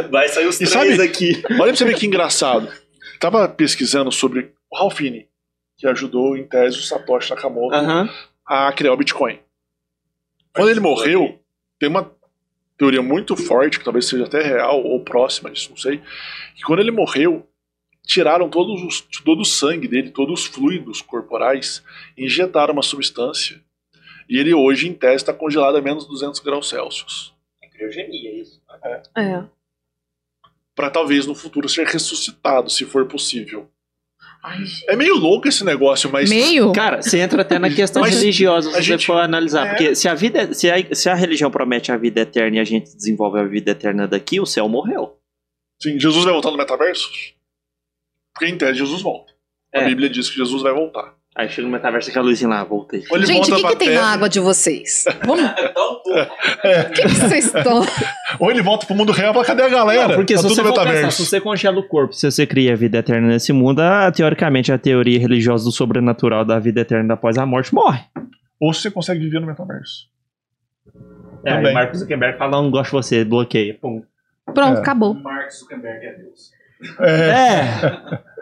Vai 0.09 0.29
sair 0.29 0.47
os 0.47 0.61
E 0.61 0.67
três 0.67 0.71
sabe- 0.97 1.03
aqui. 1.03 1.43
Olha 1.51 1.65
pra 1.65 1.75
você 1.77 1.85
ver 1.85 1.95
que 1.97 2.07
engraçado. 2.07 2.69
Tava 3.19 3.49
pesquisando 3.49 4.11
sobre 4.13 4.53
o 4.71 4.77
Ralphine, 4.79 5.27
que 5.77 5.87
ajudou 5.87 6.37
em 6.37 6.45
tese 6.45 6.79
o 6.79 6.83
Satoshi 6.83 7.31
Nakamoto 7.31 7.75
Aham. 7.75 8.09
a 8.47 8.73
criar 8.73 8.93
o 8.93 8.97
Bitcoin. 8.97 9.39
Quando 10.55 10.71
ele 10.71 10.81
morreu, 10.81 11.39
tem 11.79 11.89
uma 11.89 12.11
teoria 12.77 13.03
muito 13.03 13.37
forte, 13.37 13.79
que 13.79 13.85
talvez 13.85 14.07
seja 14.07 14.25
até 14.25 14.43
real 14.43 14.83
ou 14.85 15.01
próxima 15.03 15.51
disso, 15.51 15.71
não 15.71 15.77
sei, 15.77 15.99
que 16.57 16.63
quando 16.63 16.81
ele 16.81 16.91
morreu, 16.91 17.47
tiraram 18.13 18.49
todos 18.49 18.83
os, 18.83 19.01
todo 19.25 19.41
o 19.41 19.45
sangue 19.45 19.89
dele, 19.89 20.11
todos 20.11 20.41
os 20.43 20.47
fluidos 20.47 21.01
corporais, 21.01 21.83
e 22.17 22.27
injetaram 22.27 22.73
uma 22.75 22.83
substância. 22.83 23.61
E 24.29 24.39
ele 24.39 24.55
hoje, 24.55 24.89
em 24.89 24.95
tese, 24.95 25.17
está 25.17 25.33
congelado 25.33 25.77
a 25.77 25.81
menos 25.83 26.07
200 26.07 26.41
graus 26.41 26.69
Celsius. 26.69 27.35
É 27.63 27.69
criogenia 27.69 28.41
isso. 28.41 28.61
né? 28.85 29.03
É. 29.17 29.45
Para 30.75 30.91
talvez 30.91 31.27
no 31.27 31.35
futuro 31.35 31.69
ser 31.69 31.87
ressuscitado, 31.87 32.71
se 32.71 32.85
for 32.85 33.07
possível. 33.07 33.69
Ai, 34.43 34.65
gente. 34.65 34.91
É 34.91 34.97
meio 34.97 35.17
louco 35.17 35.47
esse 35.49 35.65
negócio, 35.65 36.11
mas. 36.11 36.29
Meio? 36.31 36.73
Cara, 36.73 37.01
você 37.03 37.19
entra 37.19 37.43
até 37.43 37.59
na 37.59 37.69
questão 37.75 38.03
Mas 38.03 38.15
religiosa, 38.19 38.71
se 38.71 38.77
a 38.77 38.79
você 38.81 38.83
gente- 38.93 39.07
for 39.07 39.19
analisar. 39.21 39.67
É. 39.67 39.71
Porque 39.71 39.95
se 39.95 40.09
a, 40.09 40.15
vida, 40.15 40.53
se, 40.55 40.71
a, 40.71 40.95
se 40.95 41.09
a 41.09 41.15
religião 41.15 41.51
promete 41.51 41.93
a 41.93 41.97
vida 41.97 42.21
eterna 42.23 42.57
e 42.57 42.61
a 42.61 42.65
gente 42.65 42.95
desenvolve 42.97 43.39
a 43.39 43.45
vida 43.45 43.71
eterna 43.71 44.09
daqui, 44.09 44.41
o 44.41 44.47
céu 44.47 44.69
morreu. 44.69 45.17
Sim, 45.81 45.99
Jesus 45.99 46.25
vai 46.25 46.33
voltar 46.33 46.51
no 46.51 46.57
metaverso? 46.57 47.11
Porque 48.35 48.47
em 48.47 48.57
tese 48.57 48.79
Jesus 48.79 49.03
volta. 49.03 49.33
A 49.75 49.81
É. 49.81 49.85
Bíblia 49.87 50.09
diz 50.11 50.29
que 50.31 50.37
Jesus 50.37 50.63
vai 50.63 50.73
voltar. 50.73 51.15
Aí 51.35 51.49
chega 51.49 51.67
no 51.67 51.73
metaverso 51.73 52.13
que 52.13 52.19
a 52.19 52.21
luzinha 52.21 52.47
lá, 52.51 52.63
voltei. 52.63 53.03
Ou 53.11 53.17
ele 53.17 53.25
Gente, 53.25 53.47
o 53.51 53.55
volta 53.57 53.63
que, 53.69 53.73
que 53.73 53.77
tem 53.79 53.89
Terra, 53.89 54.03
na 54.03 54.13
água 54.13 54.29
de 54.29 54.39
vocês? 54.39 55.07
Vamos, 55.25 55.43
o 55.43 55.55
Dá 55.55 55.63
um 55.71 55.73
pouco. 55.73 56.11
que, 56.95 57.03
que 57.03 57.09
vocês 57.09 57.47
estão. 57.47 57.81
Ou 58.39 58.51
ele 58.51 58.61
volta 58.61 58.85
pro 58.85 58.95
mundo 58.95 59.13
real 59.13 59.31
e 59.31 59.33
fala, 59.33 59.47
cadê 59.47 59.63
a 59.63 59.69
galera? 59.71 60.09
Não, 60.09 60.15
porque 60.17 60.35
tá 60.35 60.41
se 60.43 60.47
tudo 60.47 60.55
você, 60.57 60.63
for 60.63 60.73
pensar, 60.75 60.85
metaverso. 60.85 61.23
se 61.25 61.27
você 61.31 61.41
congela 61.41 61.79
o 61.79 61.89
corpo, 61.89 62.13
se 62.13 62.31
você 62.31 62.47
cria 62.47 62.75
a 62.75 62.77
vida 62.77 62.99
eterna 62.99 63.29
nesse 63.29 63.51
mundo, 63.51 63.81
a- 63.81 64.13
teoricamente 64.13 64.71
a 64.71 64.77
teoria 64.77 65.19
religiosa 65.19 65.65
do 65.65 65.73
sobrenatural 65.73 66.45
da 66.45 66.59
vida 66.59 66.83
eterna 66.83 67.15
após 67.15 67.39
a 67.39 67.47
morte 67.47 67.75
morre. 67.75 68.03
Ou 68.61 68.75
você 68.75 68.91
consegue 68.91 69.21
viver 69.21 69.41
no 69.41 69.47
metaverso. 69.47 70.11
É, 71.45 71.51
Também. 71.55 71.69
aí 71.69 71.75
Marcos 71.75 72.01
Zuckerberg 72.01 72.37
fala, 72.37 72.53
não 72.63 72.71
gosto 72.71 72.91
de 72.91 72.93
você, 72.93 73.25
bloqueia. 73.25 73.75
Pum. 73.81 74.03
Pronto, 74.55 74.77
É. 74.77 74.81
acabou. 74.81 75.15
Mark 75.15 75.51
Zuckerberg 75.51 76.05
é 76.07 76.13
Deus. 76.15 76.51
É. 77.01 78.33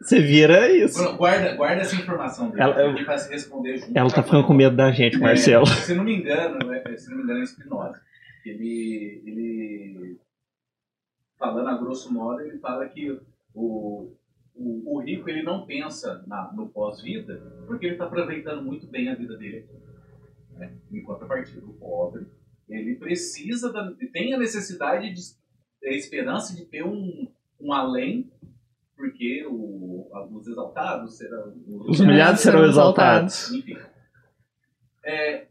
Você 0.00 0.20
vira 0.20 0.70
isso. 0.72 1.16
Guarda, 1.16 1.54
guarda 1.56 1.82
essa 1.82 1.94
informação 1.94 2.48
dele. 2.50 2.62
Ela- 2.62 2.80
Ela, 2.80 3.04
pra 3.04 3.18
se 3.18 3.30
responder 3.30 3.76
junto. 3.76 3.96
Ela 3.96 4.10
tá 4.10 4.22
ficando 4.22 4.46
com 4.46 4.54
medo 4.54 4.74
da 4.74 4.90
gente, 4.90 5.18
Marcelo. 5.18 5.64
É, 5.64 5.66
se 5.66 5.94
não 5.94 6.04
me 6.04 6.16
engano, 6.16 6.72
é, 6.72 6.96
se 6.96 7.10
não 7.10 7.18
me 7.18 7.22
engano, 7.24 7.42
é 7.42 7.46
Spinoza. 7.46 8.00
Ele, 8.46 9.22
ele, 9.26 10.18
falando 11.38 11.68
a 11.68 11.76
grosso 11.76 12.12
modo, 12.12 12.40
ele 12.40 12.58
fala 12.58 12.88
que 12.88 13.10
o, 13.54 14.10
o, 14.54 14.96
o 14.96 15.00
rico 15.00 15.28
ele 15.28 15.42
não 15.42 15.66
pensa 15.66 16.24
na, 16.26 16.50
no 16.54 16.68
pós-vida 16.70 17.38
porque 17.66 17.84
ele 17.86 17.94
está 17.94 18.06
aproveitando 18.06 18.62
muito 18.62 18.86
bem 18.86 19.10
a 19.10 19.14
vida 19.14 19.36
dele. 19.36 19.66
Né? 20.56 20.72
Em 20.90 21.02
contrapartida, 21.02 21.64
o 21.66 21.74
pobre, 21.74 22.26
ele 22.68 22.96
precisa, 22.96 23.70
da, 23.70 23.92
tem 24.12 24.32
a 24.34 24.38
necessidade 24.38 25.12
de, 25.12 25.20
a 25.86 25.92
esperança 25.92 26.56
de 26.56 26.64
ter 26.64 26.82
um, 26.84 27.30
um 27.60 27.72
além, 27.72 28.30
porque 28.96 29.46
o, 29.46 30.08
os 30.30 30.46
exaltados 30.46 31.16
serão... 31.16 31.54
Os 31.88 32.00
humilhados 32.00 32.40
serão 32.40 32.64
exaltados. 32.64 33.50
Enfim. 33.50 33.76
É, 35.04 35.46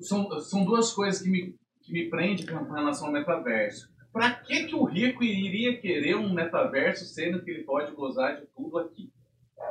são, 0.00 0.28
são 0.40 0.64
duas 0.64 0.92
coisas 0.92 1.22
que 1.22 1.28
me, 1.28 1.56
que 1.82 1.92
me 1.92 2.08
prendem 2.08 2.46
com 2.46 2.72
relação 2.72 3.06
ao 3.06 3.12
metaverso. 3.12 3.90
Para 4.12 4.34
que, 4.34 4.64
que 4.64 4.74
o 4.74 4.84
rico 4.84 5.22
iria 5.22 5.78
querer 5.78 6.16
um 6.16 6.32
metaverso 6.32 7.04
sendo 7.04 7.42
que 7.42 7.50
ele 7.50 7.64
pode 7.64 7.92
gozar 7.92 8.40
de 8.40 8.46
tudo 8.46 8.78
aqui? 8.78 9.12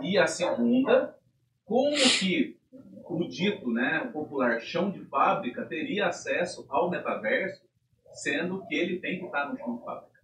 E 0.02 0.18
a 0.18 0.28
segunda, 0.28 1.16
como 1.66 1.96
que 2.20 2.58
o 3.06 3.28
dito, 3.28 3.72
né, 3.72 4.04
o 4.08 4.12
popular 4.12 4.60
chão 4.62 4.92
de 4.92 5.04
fábrica 5.06 5.66
teria 5.66 6.08
acesso 6.08 6.66
ao 6.70 6.90
metaverso, 6.90 7.66
sendo 8.14 8.66
que 8.68 8.76
ele 8.76 9.00
tem 9.00 9.20
que 9.20 9.26
estar 9.26 9.50
no 9.50 9.58
chão 9.58 9.78
de 9.78 9.84
fábrica? 9.84 10.22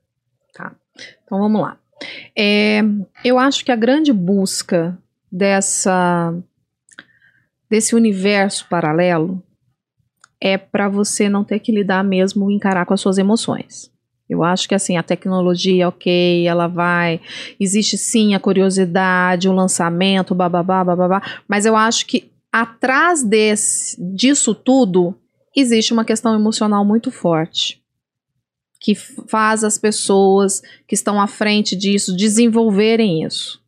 Então 1.24 1.40
vamos 1.40 1.62
lá. 1.62 1.78
É, 2.38 2.82
eu 3.24 3.40
acho 3.40 3.64
que 3.64 3.72
a 3.72 3.76
grande 3.76 4.12
busca 4.12 4.98
dessa 5.32 6.34
desse 7.70 7.96
universo 7.96 8.68
paralelo 8.70 9.42
é 10.40 10.58
para 10.58 10.88
você 10.88 11.28
não 11.28 11.44
ter 11.44 11.60
que 11.60 11.72
lidar 11.72 12.04
mesmo 12.04 12.52
encarar 12.52 12.86
com 12.86 12.94
as 12.94 13.02
suas 13.02 13.18
emoções. 13.18 13.92
Eu 14.30 14.44
acho 14.44 14.68
que 14.68 14.76
assim 14.76 14.98
a 14.98 15.04
tecnologia, 15.04 15.88
ok, 15.88 16.48
ela 16.48 16.68
vai, 16.68 17.20
existe 17.60 17.98
sim 17.98 18.36
a 18.36 18.40
curiosidade, 18.40 19.50
o 19.50 19.54
lançamento, 19.54 20.36
bababá, 20.36 20.84
bababá, 20.84 21.22
mas 21.48 21.66
eu 21.66 21.76
acho 21.76 22.06
que 22.06 22.32
atrás 22.52 23.24
desse, 23.24 23.98
disso 24.00 24.54
tudo 24.54 25.16
existe 25.56 25.94
uma 25.94 26.06
questão 26.06 26.36
emocional 26.36 26.86
muito 26.86 27.10
forte 27.12 27.83
que 28.84 28.94
faz 28.96 29.64
as 29.64 29.78
pessoas 29.78 30.62
que 30.86 30.94
estão 30.94 31.20
à 31.22 31.26
frente 31.26 31.74
disso 31.74 32.14
desenvolverem 32.18 33.24
isso. 33.24 33.64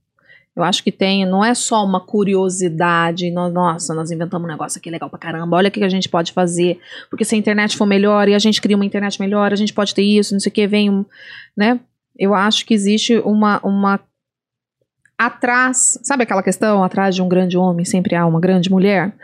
Eu 0.53 0.61
acho 0.61 0.83
que 0.83 0.91
tem, 0.91 1.25
não 1.25 1.43
é 1.43 1.53
só 1.53 1.85
uma 1.85 2.01
curiosidade, 2.05 3.31
no- 3.31 3.49
nossa, 3.49 3.93
nós 3.93 4.11
inventamos 4.11 4.45
um 4.45 4.51
negócio 4.51 4.77
aqui 4.77 4.89
legal 4.89 5.09
pra 5.09 5.17
caramba, 5.17 5.55
olha 5.55 5.69
o 5.69 5.71
que 5.71 5.83
a 5.83 5.89
gente 5.89 6.09
pode 6.09 6.33
fazer, 6.33 6.79
porque 7.09 7.23
se 7.23 7.33
a 7.33 7.37
internet 7.37 7.77
for 7.77 7.85
melhor 7.85 8.27
e 8.27 8.33
a 8.35 8.39
gente 8.39 8.61
cria 8.61 8.75
uma 8.75 8.85
internet 8.85 9.17
melhor, 9.19 9.53
a 9.53 9.55
gente 9.55 9.73
pode 9.73 9.95
ter 9.95 10.03
isso, 10.03 10.33
não 10.33 10.39
sei 10.41 10.49
o 10.49 10.53
que, 10.53 10.67
vem 10.67 11.05
né? 11.55 11.79
Eu 12.17 12.33
acho 12.35 12.65
que 12.65 12.73
existe 12.73 13.17
uma, 13.19 13.59
uma 13.65 13.99
atrás, 15.17 15.97
sabe 16.03 16.23
aquela 16.23 16.43
questão, 16.43 16.83
atrás 16.83 17.15
de 17.15 17.21
um 17.21 17.29
grande 17.29 17.57
homem 17.57 17.85
sempre 17.85 18.15
há 18.15 18.25
uma 18.25 18.39
grande 18.41 18.69
mulher? 18.69 19.15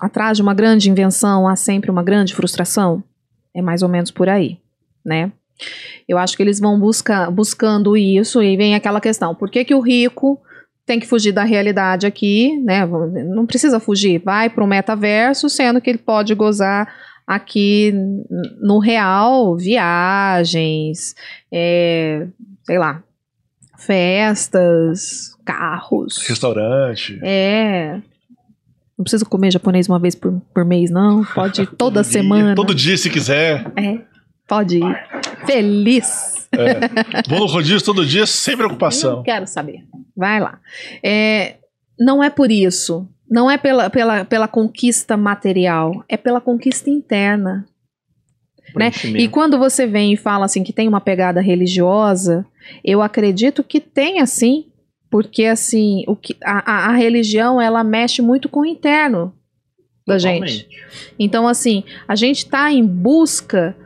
Atrás 0.00 0.36
de 0.36 0.42
uma 0.42 0.54
grande 0.54 0.90
invenção 0.90 1.46
há 1.46 1.54
sempre 1.54 1.88
uma 1.90 2.02
grande 2.02 2.34
frustração? 2.34 3.02
É 3.54 3.62
mais 3.62 3.82
ou 3.82 3.88
menos 3.88 4.10
por 4.10 4.28
aí 4.28 4.58
né? 5.04 5.32
Eu 6.08 6.18
acho 6.18 6.36
que 6.36 6.42
eles 6.42 6.58
vão 6.58 6.78
buscar, 6.78 7.30
buscando 7.30 7.96
isso 7.96 8.42
e 8.42 8.56
vem 8.56 8.74
aquela 8.74 9.00
questão: 9.00 9.34
por 9.34 9.50
que, 9.50 9.64
que 9.64 9.74
o 9.74 9.80
rico 9.80 10.40
tem 10.86 11.00
que 11.00 11.06
fugir 11.06 11.32
da 11.32 11.44
realidade 11.44 12.06
aqui, 12.06 12.58
né? 12.62 12.84
Não 12.86 13.46
precisa 13.46 13.80
fugir, 13.80 14.18
vai 14.18 14.50
para 14.50 14.64
o 14.64 14.66
metaverso, 14.66 15.48
sendo 15.48 15.80
que 15.80 15.88
ele 15.88 15.98
pode 15.98 16.34
gozar 16.34 16.92
aqui 17.26 17.92
no 18.60 18.78
real 18.78 19.56
viagens, 19.56 21.14
é, 21.50 22.26
sei 22.64 22.78
lá, 22.78 23.02
festas, 23.78 25.34
carros. 25.44 26.18
Restaurante. 26.26 27.18
É. 27.22 28.00
Não 28.96 29.02
precisa 29.02 29.24
comer 29.24 29.50
japonês 29.50 29.88
uma 29.88 29.98
vez 29.98 30.14
por, 30.14 30.40
por 30.52 30.64
mês, 30.64 30.90
não. 30.90 31.24
Pode 31.24 31.62
ir 31.62 31.66
toda 31.66 32.04
semana. 32.04 32.54
Todo 32.54 32.74
dia, 32.74 32.96
se 32.96 33.10
quiser. 33.10 33.72
É, 33.76 34.00
pode 34.46 34.78
ir. 34.78 35.08
Feliz. 35.46 36.48
Vou 37.28 37.40
no 37.40 37.46
rodízio 37.46 37.82
todo 37.84 38.06
dia, 38.06 38.26
sem 38.26 38.52
Não 38.52 38.58
preocupação. 38.58 39.22
quero 39.22 39.46
saber. 39.46 39.84
Vai 40.16 40.40
lá. 40.40 40.60
É, 41.02 41.56
não 41.98 42.22
é 42.22 42.30
por 42.30 42.50
isso. 42.50 43.08
Não 43.28 43.50
é 43.50 43.58
pela, 43.58 43.90
pela, 43.90 44.24
pela 44.24 44.48
conquista 44.48 45.16
material. 45.16 46.04
É 46.08 46.16
pela 46.16 46.40
conquista 46.40 46.90
interna. 46.90 47.66
Né? 48.74 48.90
E 49.16 49.28
quando 49.28 49.58
você 49.58 49.86
vem 49.86 50.12
e 50.12 50.16
fala 50.16 50.46
assim 50.46 50.62
que 50.64 50.72
tem 50.72 50.88
uma 50.88 51.00
pegada 51.00 51.40
religiosa, 51.40 52.44
eu 52.84 53.02
acredito 53.02 53.62
que 53.62 53.80
tem 53.80 54.20
assim, 54.20 54.66
porque 55.10 55.44
assim, 55.44 56.04
o 56.08 56.16
que, 56.16 56.36
a, 56.42 56.72
a, 56.72 56.86
a 56.90 56.92
religião 56.96 57.60
ela 57.60 57.84
mexe 57.84 58.20
muito 58.20 58.48
com 58.48 58.60
o 58.60 58.66
interno 58.66 59.32
da 60.06 60.18
gente. 60.18 60.68
Então, 61.18 61.46
assim, 61.46 61.84
a 62.06 62.14
gente 62.14 62.38
está 62.38 62.70
em 62.70 62.84
busca 62.84 63.76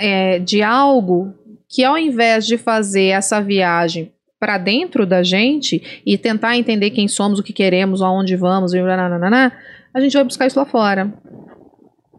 é, 0.00 0.38
de 0.38 0.62
algo 0.62 1.34
que, 1.68 1.84
ao 1.84 1.96
invés 1.96 2.46
de 2.46 2.58
fazer 2.58 3.06
essa 3.06 3.40
viagem 3.40 4.12
para 4.38 4.56
dentro 4.56 5.06
da 5.06 5.22
gente 5.22 6.02
e 6.04 6.16
tentar 6.16 6.56
entender 6.56 6.90
quem 6.90 7.06
somos, 7.06 7.38
o 7.38 7.42
que 7.42 7.52
queremos, 7.52 8.00
aonde 8.00 8.34
vamos, 8.36 8.72
e 8.72 8.80
nananana, 8.80 9.52
a 9.92 10.00
gente 10.00 10.14
vai 10.14 10.24
buscar 10.24 10.46
isso 10.46 10.58
lá 10.58 10.64
fora. 10.64 11.12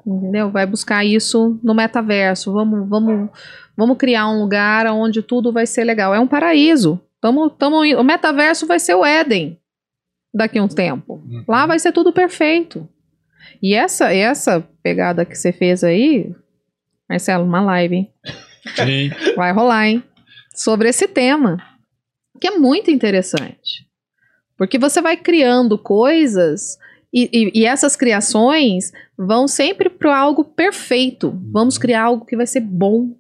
Entendeu? 0.06 0.50
Vai 0.50 0.66
buscar 0.66 1.04
isso 1.06 1.60
no 1.64 1.74
metaverso. 1.74 2.52
Vamos, 2.54 2.88
vamos, 2.88 3.30
vamos 3.76 3.98
criar 3.98 4.28
um 4.30 4.42
lugar 4.42 4.86
onde 4.88 5.22
tudo 5.22 5.52
vai 5.52 5.66
ser 5.66 5.84
legal. 5.84 6.14
É 6.14 6.20
um 6.20 6.28
paraíso. 6.28 7.00
Tamo, 7.20 7.50
tamo, 7.50 7.82
o 7.82 8.04
metaverso 8.04 8.66
vai 8.66 8.80
ser 8.80 8.96
o 8.96 9.06
Éden 9.06 9.60
daqui 10.34 10.58
a 10.58 10.64
um 10.64 10.68
tempo. 10.68 11.22
Lá 11.48 11.66
vai 11.66 11.78
ser 11.78 11.92
tudo 11.92 12.12
perfeito. 12.12 12.88
E 13.62 13.76
essa, 13.76 14.14
essa 14.14 14.68
pegada 14.82 15.26
que 15.26 15.38
você 15.38 15.52
fez 15.52 15.84
aí, 15.84 16.34
Marcelo, 17.12 17.44
uma 17.44 17.62
live, 17.62 17.96
hein? 17.96 18.14
Sim. 18.76 19.10
vai 19.36 19.52
rolar, 19.52 19.88
hein? 19.88 20.04
Sobre 20.56 20.88
esse 20.90 21.08
tema, 21.08 21.58
que 22.40 22.48
é 22.48 22.52
muito 22.58 22.90
interessante. 22.90 23.86
Porque 24.58 24.78
você 24.80 25.02
vai 25.02 25.18
criando 25.18 25.78
coisas 25.78 26.78
e, 27.14 27.30
e- 27.34 27.62
e 27.62 27.66
essas 27.66 27.96
criações 27.98 28.92
vão 29.18 29.48
sempre 29.48 29.90
para 29.90 30.16
algo 30.18 30.44
perfeito. 30.46 31.38
Vamos 31.52 31.78
criar 31.78 32.04
algo 32.04 32.26
que 32.26 32.38
vai 32.38 32.46
ser 32.48 32.62
bom. 32.62 33.16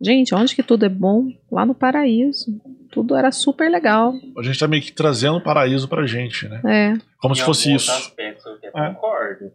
Gente, 0.00 0.34
onde 0.34 0.54
que 0.54 0.62
tudo 0.62 0.84
é 0.84 0.88
bom? 0.90 1.28
Lá 1.50 1.64
no 1.64 1.74
paraíso. 1.74 2.60
Tudo 2.90 3.16
era 3.16 3.30
super 3.32 3.70
legal. 3.70 4.12
A 4.38 4.42
gente 4.42 4.58
tá 4.58 4.68
meio 4.68 4.82
que 4.82 4.92
trazendo 4.92 5.38
o 5.38 5.42
paraíso 5.42 5.88
pra 5.88 6.06
gente, 6.06 6.46
né? 6.48 6.60
É. 6.66 6.98
Como 7.18 7.32
Em 7.34 7.38
se 7.38 7.44
fosse 7.44 7.72
isso. 7.74 7.90
aspectos 7.90 8.44
eu 8.44 8.58
É. 8.82 8.88
concordo. 8.94 9.52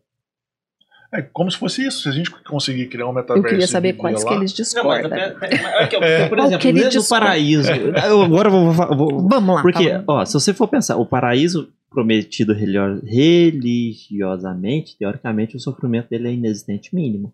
É 1.13 1.21
como 1.21 1.51
se 1.51 1.57
fosse 1.57 1.85
isso. 1.85 2.03
Se 2.03 2.09
a 2.09 2.11
gente 2.11 2.31
conseguir 2.31 2.87
criar 2.87 3.07
um 3.07 3.13
metaverso. 3.13 3.45
Eu 3.45 3.49
queria 3.49 3.67
saber 3.67 3.93
quais 3.93 4.23
lá, 4.23 4.29
que 4.29 4.35
eles 4.35 4.73
Não, 4.73 4.83
mas, 4.85 5.01
discordam. 5.03 5.11
até- 5.11 5.33
mas 5.33 5.93
ó, 5.93 5.97
É. 6.03 6.27
Por 6.29 6.37
Qual 6.37 6.47
exemplo, 6.47 6.61
que 6.61 6.67
ele 6.69 6.77
mesmo 6.79 6.89
o 6.89 6.91
discorda? 7.01 7.25
paraíso. 7.25 7.69
eu 8.07 8.21
agora 8.21 8.47
eu 8.47 8.51
vou, 8.51 8.71
vou- 8.71 9.27
Vamos 9.29 9.55
lá. 9.55 9.61
Porque, 9.61 9.89
fala. 9.89 10.03
ó, 10.07 10.25
se 10.25 10.33
você 10.33 10.53
for 10.53 10.67
pensar, 10.69 10.95
o 10.97 11.05
paraíso 11.05 11.69
prometido 11.89 12.53
religiosamente, 12.53 14.97
teoricamente, 14.97 15.55
o 15.55 15.59
sofrimento 15.59 16.09
dele 16.09 16.29
é 16.29 16.33
inexistente 16.33 16.95
mínimo. 16.95 17.33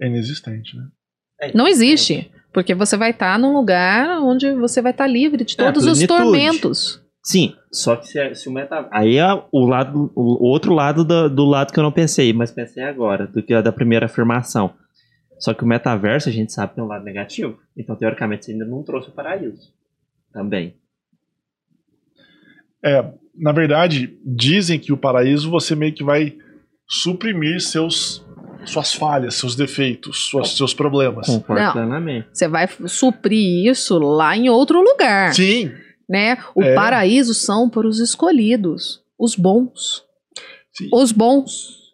É 0.00 0.06
inexistente, 0.06 0.76
né? 0.76 0.86
É, 1.40 1.56
Não 1.56 1.66
existe. 1.66 2.30
Porque 2.52 2.74
você 2.74 2.96
vai 2.96 3.10
estar 3.10 3.38
num 3.38 3.52
lugar 3.54 4.20
onde 4.20 4.50
você 4.54 4.80
vai 4.82 4.92
estar 4.92 5.06
livre 5.06 5.44
de 5.44 5.54
É, 5.54 5.56
todos 5.64 5.84
os 5.86 5.98
plenitude. 5.98 6.22
tormentos. 6.22 7.02
Sim, 7.26 7.56
só 7.72 7.96
que 7.96 8.06
se, 8.06 8.34
se 8.36 8.48
o 8.48 8.52
meta... 8.52 8.86
Aí 8.92 9.16
é 9.16 9.26
o 9.50 9.66
lado, 9.66 10.12
o 10.14 10.46
outro 10.46 10.72
lado 10.72 11.04
do, 11.04 11.28
do 11.28 11.44
lado 11.44 11.72
que 11.72 11.78
eu 11.80 11.82
não 11.82 11.90
pensei, 11.90 12.32
mas 12.32 12.52
pensei 12.52 12.84
agora, 12.84 13.26
do 13.26 13.42
que 13.42 13.52
a 13.52 13.60
da 13.60 13.72
primeira 13.72 14.06
afirmação. 14.06 14.72
Só 15.36 15.52
que 15.52 15.64
o 15.64 15.66
metaverso 15.66 16.28
a 16.28 16.32
gente 16.32 16.52
sabe 16.52 16.68
que 16.70 16.74
tem 16.76 16.84
um 16.84 16.86
lado 16.86 17.04
negativo. 17.04 17.58
Então, 17.76 17.96
teoricamente, 17.96 18.44
você 18.44 18.52
ainda 18.52 18.64
não 18.64 18.80
trouxe 18.84 19.08
o 19.08 19.12
paraíso. 19.12 19.72
Também. 20.32 20.76
É, 22.84 23.04
na 23.36 23.50
verdade, 23.50 24.16
dizem 24.24 24.78
que 24.78 24.92
o 24.92 24.96
paraíso 24.96 25.50
você 25.50 25.74
meio 25.74 25.92
que 25.92 26.04
vai 26.04 26.36
suprimir 26.88 27.60
seus 27.60 28.24
suas 28.64 28.94
falhas, 28.94 29.34
seus 29.34 29.56
defeitos, 29.56 30.28
suas- 30.28 30.56
seus 30.56 30.72
problemas. 30.72 31.26
Concordo 31.26 31.62
Não. 31.62 31.72
Você 32.32 32.46
vai 32.46 32.68
suprir 32.86 33.68
isso 33.68 33.98
lá 33.98 34.36
em 34.36 34.48
outro 34.48 34.80
lugar, 34.80 35.32
Sim, 35.34 35.72
né? 36.08 36.36
O 36.54 36.62
É. 36.62 36.74
paraíso 36.74 37.34
são 37.34 37.68
para 37.68 37.86
os 37.86 37.98
escolhidos, 38.00 39.02
os 39.18 39.34
bons. 39.34 40.04
sim. 40.72 40.88
Os 40.92 41.10
bons. 41.12 41.92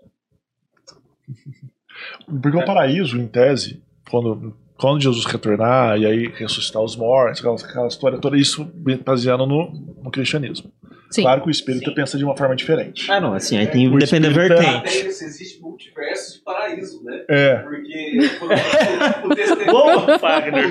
Porque 2.26 2.56
o 2.56 2.64
paraíso, 2.64 3.16
em 3.18 3.26
tese, 3.28 3.82
quando, 4.10 4.56
quando 4.76 5.00
Jesus 5.00 5.24
retornar 5.24 5.98
e 5.98 6.06
aí 6.06 6.26
ressuscitar 6.28 6.82
os 6.82 6.96
mortos, 6.96 7.40
aquela, 7.40 7.56
aquela 7.56 7.86
história 7.88 8.18
toda, 8.18 8.36
isso 8.36 8.68
baseando 9.04 9.46
no, 9.46 9.70
no 10.02 10.10
cristianismo. 10.10 10.72
Sim. 11.12 11.22
Claro 11.22 11.42
que 11.42 11.48
o 11.48 11.50
espírita 11.50 11.90
Sim. 11.90 11.94
pensa 11.94 12.18
de 12.18 12.24
uma 12.24 12.36
forma 12.36 12.56
diferente. 12.56 13.10
Ah, 13.10 13.20
não, 13.20 13.34
assim, 13.34 13.56
aí 13.58 13.66
tem 13.66 13.86
O 13.88 13.98
depende 13.98 14.28
da 14.28 14.28
espírito 14.32 14.58
vertente. 14.58 15.12
Se 15.12 15.24
existe 15.24 15.60
multiverso 15.60 16.38
de 16.38 16.44
paraíso, 16.44 17.04
né? 17.04 17.24
É, 17.28 17.56
Porque 17.56 18.18
o, 18.40 19.26
o 19.28 19.34
testemunho, 19.34 19.98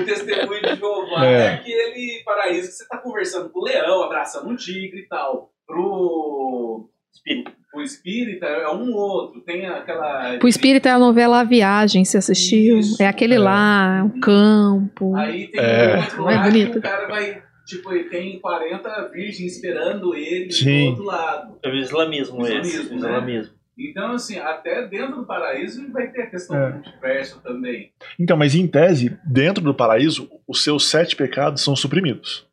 o 0.00 0.04
testemunho 0.04 0.62
de 0.62 0.76
Jeová 0.76 1.26
É. 1.26 1.32
é. 1.32 1.48
aquele 1.54 2.22
paraíso 2.24 2.68
que 2.68 2.74
você 2.74 2.88
tá 2.88 2.98
conversando 2.98 3.48
com 3.50 3.60
o 3.60 3.64
leão, 3.64 4.02
abraçando 4.02 4.48
um 4.48 4.56
tigre 4.56 5.00
e 5.00 5.08
tal. 5.08 5.50
Pro, 5.66 6.88
Espírito. 7.14 7.52
pro 7.70 7.82
espírita 7.82 8.46
é 8.46 8.68
um 8.68 8.92
outro. 8.94 9.40
Tem 9.42 9.64
aquela. 9.66 10.38
O 10.42 10.48
espírito 10.48 10.86
é 10.86 10.90
a 10.90 10.98
novela 10.98 11.40
A 11.40 11.44
Viagem, 11.44 12.04
você 12.04 12.18
assistiu? 12.18 12.78
Isso. 12.78 13.00
é 13.02 13.06
aquele 13.06 13.36
É. 13.36 13.38
lá, 13.38 14.04
o 14.04 14.20
campo. 14.20 15.14
Aí 15.16 15.48
tem 15.48 15.60
É. 15.60 15.94
um 15.96 16.00
outro 16.00 16.28
é 16.28 16.34
lá 16.34 16.42
que 16.42 16.50
bonito? 16.50 16.78
o 16.78 16.82
cara 16.82 17.06
vai. 17.06 17.42
Tipo, 17.66 17.92
ele 17.92 18.08
tem 18.08 18.38
40 18.40 19.08
virgens 19.12 19.52
esperando 19.56 20.14
ele 20.14 20.50
Sim. 20.52 20.84
do 20.84 20.88
outro 20.90 21.04
lado. 21.04 21.58
É 21.62 21.68
o 21.68 21.74
islamismo, 21.76 22.46
esse. 22.46 22.56
Islamismo, 22.56 22.96
o 22.96 23.00
né? 23.00 23.08
islamismo. 23.08 23.54
Então, 23.78 24.12
assim, 24.12 24.38
até 24.38 24.86
dentro 24.86 25.16
do 25.16 25.24
paraíso 25.26 25.90
vai 25.92 26.10
ter 26.10 26.22
a 26.22 26.26
questão 26.30 26.56
É. 26.56 26.68
do 26.70 26.74
multiverso 26.74 27.40
também. 27.40 27.90
Então, 28.18 28.36
mas 28.36 28.54
em 28.54 28.66
tese, 28.66 29.16
dentro 29.24 29.62
do 29.64 29.74
paraíso, 29.74 30.28
os 30.46 30.62
seus 30.62 30.88
sete 30.90 31.16
pecados 31.16 31.62
são 31.62 31.74
suprimidos. 31.74 32.46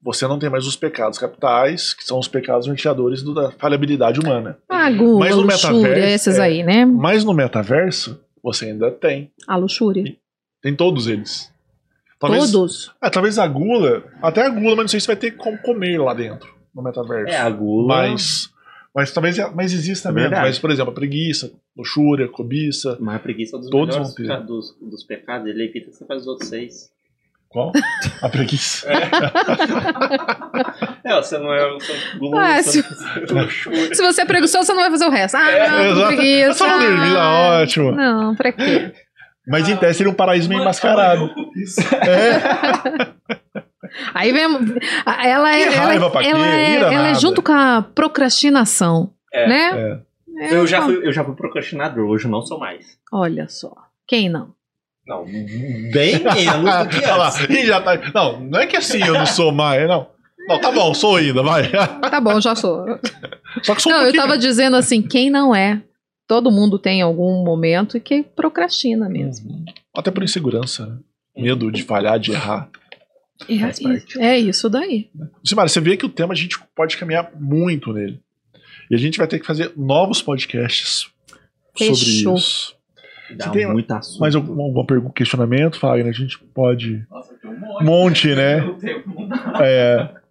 Você 0.00 0.26
não 0.26 0.38
tem 0.38 0.50
mais 0.50 0.66
os 0.66 0.74
pecados 0.76 1.18
capitais, 1.18 1.94
que 1.94 2.02
são 2.04 2.18
os 2.18 2.26
pecados 2.28 2.66
norteadores 2.66 3.22
do- 3.22 3.34
da 3.34 3.50
falhabilidade 3.52 4.18
humana. 4.20 4.58
A 4.68 4.90
gula, 4.90 5.20
Mas 5.20 5.36
no 5.36 5.42
luxúria, 5.42 5.78
metaverso, 5.80 6.14
esses 6.14 6.38
é. 6.38 6.42
aí, 6.42 6.62
né? 6.62 6.84
Mas 6.84 7.24
no 7.24 7.32
metaverso, 7.32 8.20
você 8.42 8.66
ainda 8.66 8.90
tem. 8.90 9.30
A 9.46 9.56
luxúria. 9.56 10.16
Tem 10.60 10.74
todos 10.74 11.06
eles. 11.06 11.51
Talvez, 12.22 12.50
Todos. 12.52 12.92
Ah, 13.00 13.10
talvez 13.10 13.38
a 13.38 13.46
gula, 13.46 14.04
até 14.22 14.46
a 14.46 14.48
gula, 14.48 14.70
mas 14.76 14.78
não 14.84 14.88
sei 14.88 15.00
se 15.00 15.06
vai 15.06 15.16
ter 15.16 15.32
como 15.32 15.58
comer 15.58 15.98
lá 16.00 16.14
dentro, 16.14 16.48
no 16.74 16.82
metaverso. 16.82 17.32
É, 17.32 17.36
a 17.36 17.50
gula. 17.50 17.88
Mas, 17.88 18.48
mas 18.94 19.10
talvez 19.12 19.36
mas 19.54 19.72
exista 19.72 20.08
É 20.08 20.12
mesmo. 20.12 20.28
verdade. 20.30 20.46
Mas, 20.48 20.58
por 20.58 20.70
exemplo, 20.70 20.92
a 20.92 20.94
preguiça, 20.94 21.50
luxúria, 21.76 22.28
cobiça. 22.28 22.96
Mas 23.00 23.16
a 23.16 23.18
preguiça 23.18 23.56
é 23.56 23.58
dos 23.60 23.68
Todos 23.70 23.96
melhores 23.96 24.14
vão 24.16 24.38
ter. 24.38 24.46
dos, 24.46 24.76
dos 24.80 25.04
pecados. 25.04 25.48
Ele 25.48 25.64
evita 25.64 25.90
que 25.90 25.96
você 25.96 26.06
faz 26.06 26.22
os 26.22 26.26
outros 26.28 26.48
seis. 26.48 26.90
Qual? 27.48 27.70
A 28.22 28.28
preguiça. 28.30 28.86
É, 31.04 31.16
você 31.20 31.38
não 31.38 31.52
é. 31.52 31.72
Você 31.74 31.92
é 31.92 32.18
guloso, 32.18 32.36
Ah, 32.38 32.62
você 32.62 32.82
se- 32.82 32.88
é 33.28 33.32
luxúria. 33.42 33.94
Se 33.94 34.02
você 34.02 34.22
é 34.22 34.24
preguiçoso, 34.24 34.64
você 34.64 34.72
não 34.72 34.80
vai 34.82 34.90
fazer 34.90 35.04
o 35.06 35.10
resto. 35.10 35.34
Ah, 35.36 35.50
É, 35.50 35.68
não, 35.68 35.84
exato. 35.92 36.06
preguiça. 36.16 36.50
É 36.50 36.52
só 36.54 36.66
não 36.68 36.78
dormir, 36.78 37.12
tá 37.14 37.22
ah, 37.22 37.60
ótimo. 37.62 37.92
Não, 37.92 38.34
pra 38.36 38.52
quê? 38.52 38.92
Mas 39.46 39.68
em 39.68 39.76
tese 39.76 39.98
seria 39.98 40.12
um 40.12 40.14
paraíso 40.14 40.48
meio 40.48 40.64
mascarado. 40.64 41.30
É. 42.06 43.12
Aí 44.14 44.32
vem. 44.32 44.44
Ela 45.24 45.54
é. 45.56 45.68
Que 45.68 45.74
ela, 45.74 45.94
ela 45.94 46.46
é, 46.46 46.74
ela 46.76 46.92
é 46.92 46.96
nada. 46.96 47.14
junto 47.14 47.42
com 47.42 47.52
a 47.52 47.82
procrastinação. 47.94 49.10
É, 49.32 49.48
né? 49.48 50.02
É. 50.40 50.54
Eu 50.54 50.66
já, 50.66 50.82
fui, 50.82 51.06
eu 51.06 51.12
já 51.12 51.24
fui 51.24 51.34
procrastinador, 51.34 52.08
hoje 52.08 52.26
não 52.26 52.42
sou 52.42 52.58
mais. 52.58 52.98
Olha 53.12 53.48
só. 53.48 53.72
Quem 54.06 54.28
não? 54.28 54.54
Não, 55.06 55.24
bem 55.24 56.18
menos 56.22 56.78
do 56.84 56.88
que 56.88 57.04
antes. 57.04 57.66
já 57.66 57.80
tá. 57.80 57.98
Não, 58.14 58.40
não 58.40 58.60
é 58.60 58.66
que 58.66 58.76
assim 58.76 59.04
eu 59.04 59.14
não 59.14 59.26
sou 59.26 59.52
mais, 59.52 59.86
não. 59.86 60.06
Não, 60.48 60.60
tá 60.60 60.72
bom, 60.72 60.92
sou 60.94 61.16
ainda, 61.16 61.42
vai. 61.42 61.68
Tá 61.68 62.20
bom, 62.20 62.40
já 62.40 62.54
sou. 62.56 62.84
Só 63.62 63.74
que 63.74 63.82
sou 63.82 63.92
um 63.92 63.94
Não, 63.94 64.02
eu 64.02 64.06
pouquinho. 64.06 64.22
tava 64.24 64.38
dizendo 64.38 64.76
assim, 64.76 65.00
quem 65.02 65.30
não 65.30 65.54
é? 65.54 65.82
Todo 66.32 66.50
mundo 66.50 66.78
tem 66.78 67.00
em 67.00 67.02
algum 67.02 67.44
momento 67.44 67.94
e 67.94 68.00
que 68.00 68.22
procrastina 68.22 69.06
mesmo. 69.06 69.66
Até 69.94 70.10
por 70.10 70.22
insegurança, 70.22 70.86
né? 70.86 70.98
Medo 71.36 71.70
de 71.70 71.82
falhar, 71.82 72.18
de 72.18 72.32
errar. 72.32 72.70
É, 74.18 74.28
é 74.28 74.38
isso 74.38 74.70
daí. 74.70 75.10
Simara, 75.44 75.68
você 75.68 75.78
vê 75.78 75.94
que 75.94 76.06
o 76.06 76.08
tema 76.08 76.32
a 76.32 76.34
gente 76.34 76.58
pode 76.74 76.96
caminhar 76.96 77.30
muito 77.38 77.92
nele. 77.92 78.18
E 78.90 78.94
a 78.94 78.98
gente 78.98 79.18
vai 79.18 79.26
ter 79.26 79.40
que 79.40 79.44
fazer 79.44 79.74
novos 79.76 80.22
podcasts 80.22 81.06
Fechou. 81.76 81.96
sobre 81.96 82.38
isso. 82.40 82.76
Dá 83.36 83.44
Você 83.44 83.50
tem 83.50 83.70
muito 83.70 83.92
assunto. 83.92 84.20
Mais 84.20 84.34
algum, 84.34 84.78
algum 84.78 85.10
questionamento, 85.10 85.78
Fagner? 85.78 86.08
A 86.08 86.12
gente 86.12 86.38
pode. 86.38 87.04
Nossa, 87.10 87.34
tem 87.34 87.50
um 87.50 87.60
monte. 87.60 87.84
Monte, 87.84 88.34
né? 88.34 88.60
É... 89.60 90.21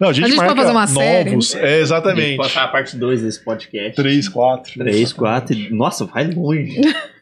Não, 0.00 0.08
a 0.08 0.12
gente, 0.12 0.24
A 0.24 0.28
gente 0.28 0.36
marca 0.36 0.54
pode 0.54 0.60
fazer 0.66 0.72
uma 0.76 0.86
série. 0.86 1.30
novos. 1.30 1.54
É, 1.54 1.58
A 1.58 1.60
gente 1.70 1.80
exatamente. 1.82 2.36
passar 2.36 2.64
a 2.64 2.68
parte 2.68 2.96
2 2.96 3.22
desse 3.22 3.44
podcast. 3.44 3.94
Três, 3.96 4.28
quatro. 4.28 4.72
3, 4.74 5.12
4. 5.12 5.56
Nossa, 5.74 6.04
vai 6.04 6.26
longe. 6.30 6.80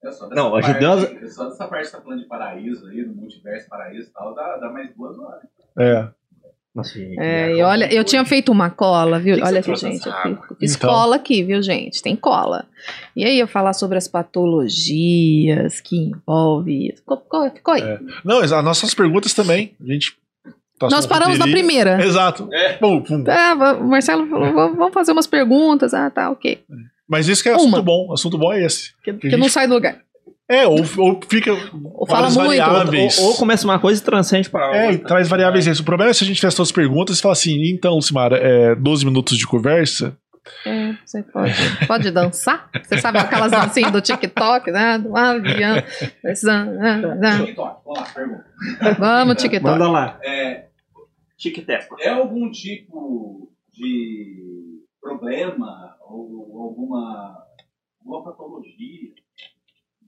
É 0.00 0.12
só 0.12 0.28
dessa 0.28 0.34
Não, 0.40 0.54
a 0.54 0.60
gente 0.60 0.78
parte, 0.80 1.16
deu 1.18 1.28
Só 1.28 1.48
dessa 1.48 1.66
parte 1.66 1.86
que 1.86 1.92
tá 1.92 2.00
falando 2.00 2.20
de 2.20 2.28
paraíso 2.28 2.86
aí, 2.86 3.02
do 3.04 3.16
multiverso, 3.16 3.68
paraíso 3.68 4.08
e 4.08 4.12
tal, 4.12 4.32
dá, 4.32 4.56
dá 4.58 4.70
mais 4.70 4.88
duas 4.96 5.18
horas. 5.18 5.42
É. 5.76 6.08
Nossa, 6.72 6.96
gente, 6.96 7.18
É, 7.18 7.46
né? 7.48 7.52
e 7.56 7.62
olha, 7.62 7.92
eu 7.92 8.04
tinha 8.04 8.24
feito 8.24 8.52
uma 8.52 8.70
cola, 8.70 9.18
viu? 9.18 9.34
Que 9.34 9.42
Olha 9.42 9.58
aqui, 9.58 9.74
gente. 9.74 10.06
Eu 10.06 10.12
fiz, 10.22 10.38
fiz 10.60 10.74
Então. 10.76 10.88
cola 10.88 11.16
aqui, 11.16 11.42
viu, 11.42 11.60
gente? 11.60 12.00
Tem 12.00 12.14
cola. 12.14 12.66
E 13.16 13.24
aí, 13.24 13.40
eu 13.40 13.48
falar 13.48 13.72
sobre 13.72 13.98
as 13.98 14.06
patologias 14.06 15.80
que 15.80 15.96
envolve 15.96 16.88
isso. 16.90 16.98
Ficou, 16.98 17.16
ficou, 17.20 17.50
ficou 17.50 17.74
aí. 17.74 17.82
É. 17.82 17.98
Não, 18.24 18.38
as 18.38 18.50
nossas 18.52 18.94
perguntas 18.94 19.34
também. 19.34 19.74
A 19.80 19.86
gente. 19.92 20.16
Tá 20.78 20.88
Nós 20.90 21.06
paramos 21.06 21.38
na 21.38 21.46
primeira. 21.46 22.02
Exato. 22.04 22.48
É. 22.52 22.74
Pum, 22.74 23.00
pum. 23.02 23.24
Tá, 23.24 23.54
o 23.80 23.84
Marcelo 23.88 24.26
falou, 24.28 24.52
vamos 24.52 24.76
vamos 24.76 24.94
fazer 24.94 25.12
umas 25.12 25.26
perguntas. 25.26 25.92
Ah, 25.94 26.10
tá, 26.10 26.30
ok. 26.30 26.60
Mas 27.08 27.26
isso 27.28 27.42
que 27.42 27.48
é 27.48 27.52
Uma. 27.52 27.60
assunto 27.62 27.82
bom. 27.82 28.12
Assunto 28.12 28.38
bom 28.38 28.52
é 28.52 28.64
esse. 28.64 28.92
Que, 29.02 29.12
Que 29.14 29.36
não 29.36 29.48
sai 29.48 29.66
do 29.66 29.74
lugar. 29.74 29.96
É, 30.50 30.66
ou, 30.66 30.78
ou 30.96 31.20
fica. 31.28 31.52
Ou 31.94 32.06
fala 32.06 32.30
muito. 32.30 32.46
variáveis. 32.46 33.18
Ou, 33.18 33.28
ou 33.28 33.34
começa 33.36 33.66
uma 33.66 33.78
coisa 33.78 34.00
e 34.00 34.04
transcende 34.04 34.48
pra 34.48 34.74
É, 34.74 34.86
e 34.86 34.92
outra. 34.92 35.08
traz 35.08 35.28
variáveis. 35.28 35.66
isso. 35.66 35.82
O 35.82 35.84
problema 35.84 36.10
é 36.10 36.14
se 36.14 36.24
a 36.24 36.26
gente 36.26 36.40
faz 36.40 36.54
todas 36.54 36.68
as 36.68 36.72
perguntas 36.72 37.18
e 37.18 37.22
fala 37.22 37.32
assim, 37.32 37.70
então, 37.70 37.94
Lucimara, 37.96 38.36
é 38.36 38.74
12 38.74 39.04
minutos 39.04 39.36
de 39.36 39.46
conversa. 39.46 40.16
É, 40.64 40.94
você 41.04 41.22
pode, 41.22 41.52
pode 41.86 42.10
dançar? 42.10 42.70
Você 42.82 42.98
sabe 42.98 43.18
aquelas 43.18 43.50
dancinhas 43.50 43.92
do 43.92 44.00
TikTok, 44.00 44.70
né? 44.70 44.96
Do 44.96 45.14
avião. 45.14 45.76
TikTok, 46.24 47.76
vamos 47.84 47.98
lá, 47.98 48.06
pergunta. 48.14 48.44
Vamos, 48.98 49.34
TikTok. 49.36 49.62
Manda 49.64 49.88
lá. 49.90 50.18
É, 50.24 50.64
Tic-teco. 51.38 51.96
é 52.00 52.08
algum 52.08 52.50
tipo 52.50 53.50
de 53.72 54.82
problema 55.00 55.96
ou 56.00 56.60
alguma, 56.60 57.44
alguma 58.00 58.24
patologia, 58.24 59.12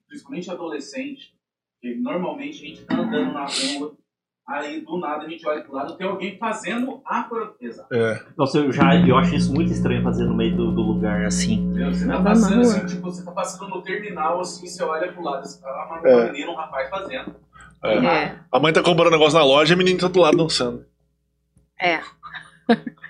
principalmente 0.09 0.51
adolescente, 0.51 1.32
que 1.81 1.94
normalmente 1.94 2.65
a 2.65 2.69
gente 2.69 2.85
tá 2.85 2.98
andando 2.98 3.32
na 3.32 3.47
rua, 3.47 3.97
aí 4.47 4.81
do 4.81 4.98
nada 4.98 5.24
a 5.24 5.28
gente 5.28 5.47
olha 5.47 5.62
pro 5.62 5.73
lado, 5.73 5.97
tem 5.97 6.07
alguém 6.07 6.36
fazendo 6.36 7.01
a 7.05 7.23
proeza. 7.23 7.86
É. 7.93 8.20
Nossa, 8.36 8.59
eu, 8.59 8.73
já, 8.73 8.97
eu 8.97 9.16
acho 9.16 9.35
isso 9.36 9.55
muito 9.55 9.73
estranho 9.73 10.02
fazer 10.02 10.24
no 10.24 10.35
meio 10.35 10.57
do, 10.57 10.73
do 10.73 10.82
lugar 10.82 11.24
assim. 11.24 11.73
Você 11.73 12.07
tá 12.07 12.16
Andando 12.16 12.24
na 12.24 12.31
passando 12.31 12.61
assim, 12.61 12.86
tipo, 12.86 13.02
você 13.02 13.24
tá 13.24 13.31
passando 13.31 13.70
no 13.70 13.82
terminal, 13.82 14.40
assim, 14.40 14.66
você 14.66 14.82
olha 14.82 15.12
pro 15.12 15.23
lado, 15.23 15.47
você 15.47 15.61
tá 15.61 15.86
uma, 15.86 16.09
É. 16.09 16.16
uma 16.16 16.32
menina, 16.32 16.51
um 16.51 16.57
rapaz 16.57 16.90
fazendo. 16.90 17.36
É. 17.85 17.94
É. 18.05 18.39
A 18.52 18.59
mãe 18.59 18.73
tá 18.73 18.82
comprando 18.82 19.09
um 19.09 19.16
negócio 19.16 19.39
na 19.39 19.44
loja 19.44 19.73
e 19.73 19.74
a 19.74 19.78
menina 19.78 20.01
tá 20.01 20.09
do 20.09 20.20
lado 20.20 20.36
dançando. 20.36 20.89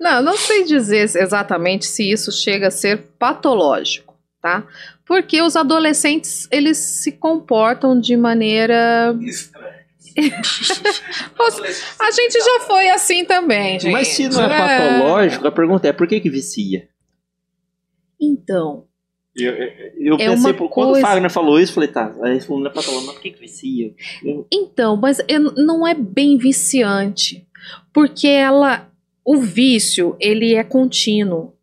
Não, 0.00 0.22
não 0.22 0.36
sei 0.36 0.64
dizer 0.64 1.02
exatamente 1.16 1.84
se 1.84 2.10
isso 2.10 2.32
chega 2.32 2.68
a 2.68 2.70
ser 2.70 2.98
patológico, 3.18 4.16
tá? 4.40 4.66
Porque 5.04 5.42
os 5.42 5.56
adolescentes, 5.56 6.48
eles 6.50 6.78
se 6.78 7.12
comportam 7.12 8.00
de 8.00 8.16
maneira... 8.16 9.14
Estranho. 9.20 9.78
A 12.00 12.10
gente 12.10 12.32
já 12.38 12.60
foi 12.66 12.88
assim 12.90 13.24
também, 13.24 13.78
gente. 13.78 13.92
Mas 13.92 14.08
se 14.08 14.28
não 14.28 14.42
é 14.42 14.48
patológico, 14.58 15.46
a 15.46 15.52
pergunta 15.52 15.86
é 15.88 15.92
por 15.92 16.06
que 16.08 16.18
que 16.20 16.30
vicia? 16.30 16.88
Então, 18.20 18.86
Eu, 19.36 19.52
eu, 19.52 19.70
eu 19.98 20.14
É 20.14 20.18
pensei, 20.30 20.52
quando 20.54 20.68
coisa- 20.70 20.98
o 20.98 21.00
Fagner 21.00 21.30
falou 21.30 21.60
isso, 21.60 21.70
eu 21.70 21.74
falei, 21.74 21.88
tá, 21.90 22.12
aí 22.22 22.32
ele 22.32 22.40
falou, 22.40 22.60
não 22.62 22.70
é 22.70 22.74
patológico, 22.74 23.06
mas 23.06 23.14
por 23.14 23.22
que 23.22 23.30
que 23.30 23.40
vicia? 23.40 23.94
Então, 24.52 24.96
mas 24.96 25.20
é- 25.20 25.38
não 25.38 25.86
é 25.86 25.94
bem 25.94 26.36
viciante, 26.36 27.46
porque 27.92 28.28
ela, 28.28 28.88
o 29.24 29.36
vício, 29.38 30.16
ele 30.20 30.54
é 30.54 30.64
contínuo. 30.64 31.54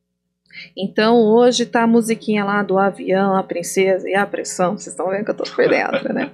Então, 0.76 1.18
hoje 1.18 1.66
tá 1.66 1.84
a 1.84 1.88
musiquinha 1.88 2.44
lá 2.44 2.64
do 2.64 2.78
avião, 2.78 3.36
a 3.36 3.44
princesa 3.44 4.10
e 4.10 4.16
a 4.16 4.26
pressão, 4.26 4.78
vocês 4.78 4.88
estão 4.88 5.10
vendo 5.10 5.26
que 5.26 5.32
eu 5.32 5.36
tô 5.36 5.44
por 5.44 5.68
dentro, 5.68 6.14
né? 6.14 6.32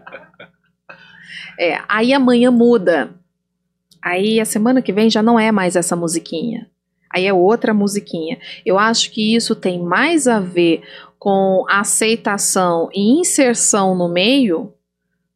É, 1.59 1.79
aí 1.87 2.13
amanhã 2.13 2.49
muda. 2.49 3.13
Aí 4.01 4.39
a 4.39 4.45
semana 4.45 4.81
que 4.81 4.93
vem 4.93 5.09
já 5.09 5.21
não 5.21 5.39
é 5.39 5.51
mais 5.51 5.75
essa 5.75 5.95
musiquinha. 5.95 6.69
Aí 7.13 7.25
é 7.25 7.33
outra 7.33 7.73
musiquinha. 7.73 8.39
Eu 8.65 8.79
acho 8.79 9.11
que 9.11 9.35
isso 9.35 9.55
tem 9.55 9.79
mais 9.79 10.27
a 10.27 10.39
ver 10.39 10.81
com 11.19 11.65
aceitação 11.69 12.89
e 12.93 13.19
inserção 13.19 13.95
no 13.95 14.07
meio 14.07 14.73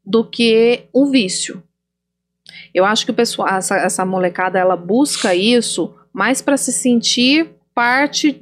do 0.03 0.24
que 0.24 0.86
um 0.94 1.12
vício. 1.12 1.62
Eu 2.76 2.84
acho 2.84 3.06
que 3.06 3.11
o 3.11 3.14
pessoal, 3.14 3.47
essa, 3.47 3.77
essa 3.77 4.06
molecada, 4.06 4.60
ela 4.60 4.76
busca 4.76 5.34
isso 5.34 5.95
mais 6.11 6.41
para 6.41 6.57
se 6.57 6.73
sentir 6.73 7.49
parte 7.73 8.38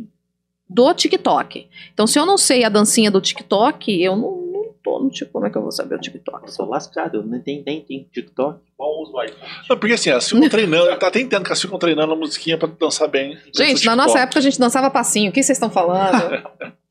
do 0.67 0.91
TikTok. 0.91 1.69
Então, 1.93 2.07
se 2.07 2.17
eu 2.17 2.25
não 2.25 2.35
sei 2.35 2.63
a 2.63 2.69
dancinha 2.69 3.11
do 3.11 3.21
TikTok, 3.21 4.01
eu 4.01 4.15
não, 4.15 4.41
não 4.51 4.73
tô 4.83 4.97
no 4.97 5.11
tipo, 5.11 5.33
como 5.33 5.45
é 5.45 5.51
que 5.51 5.55
eu 5.55 5.61
vou 5.61 5.71
saber 5.71 5.93
o 5.93 6.01
TikTok? 6.01 6.47
Eu 6.47 6.51
sou 6.51 6.67
lascado, 6.67 7.19
eu 7.19 7.23
nem 7.23 7.41
tenho, 7.41 7.63
nem 7.63 7.81
tenho 7.81 8.05
TikTok. 8.11 8.59
Qual 8.75 9.03
uso 9.03 9.13
o 9.13 9.23
iPhone? 9.23 9.51
Não, 9.69 9.77
porque 9.77 9.93
assim, 9.93 10.09
elas 10.09 10.27
ficam 10.27 10.49
treinando, 10.49 10.97
tá 10.97 11.07
até 11.09 11.19
entendendo 11.19 11.43
que 11.43 11.49
elas 11.49 11.61
ficam 11.61 11.77
treinando 11.77 12.13
a 12.13 12.15
musiquinha 12.15 12.57
pra 12.57 12.67
dançar 12.67 13.07
bem. 13.07 13.37
Gente, 13.55 13.85
na 13.85 13.95
nossa 13.95 14.17
época 14.17 14.39
a 14.39 14.41
gente 14.41 14.59
dançava 14.59 14.89
passinho. 14.89 15.29
O 15.29 15.31
que 15.31 15.43
vocês 15.43 15.55
estão 15.55 15.69
falando? 15.69 16.43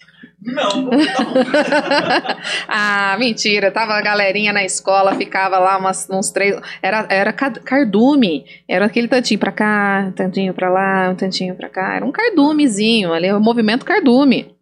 Não, 0.45 0.83
não, 0.83 0.91
não. 0.91 0.99
ah, 2.69 3.17
mentira. 3.19 3.71
Tava 3.71 3.95
a 3.95 4.03
galerinha 4.03 4.53
na 4.53 4.65
escola, 4.65 5.15
ficava 5.15 5.59
lá 5.59 5.79
umas, 5.79 6.09
uns 6.11 6.31
três. 6.31 6.59
Era, 6.83 7.07
era 7.09 7.33
ca- 7.33 7.51
cardume. 7.51 8.45
Era 8.69 8.87
aquele 8.87 9.07
tantinho 9.09 9.39
pra 9.39 9.53
cá, 9.53 10.07
um 10.09 10.13
tantinho 10.13 10.53
pra 10.53 10.69
lá, 10.69 11.11
um 11.11 11.15
tantinho 11.15 11.55
pra 11.55 11.69
cá. 11.69 11.95
Era 11.95 12.05
um 12.05 12.11
cardumezinho 12.13 13.13
ali, 13.13 13.31
o 13.33 13.41
movimento 13.41 13.85
cardume. 13.85 14.55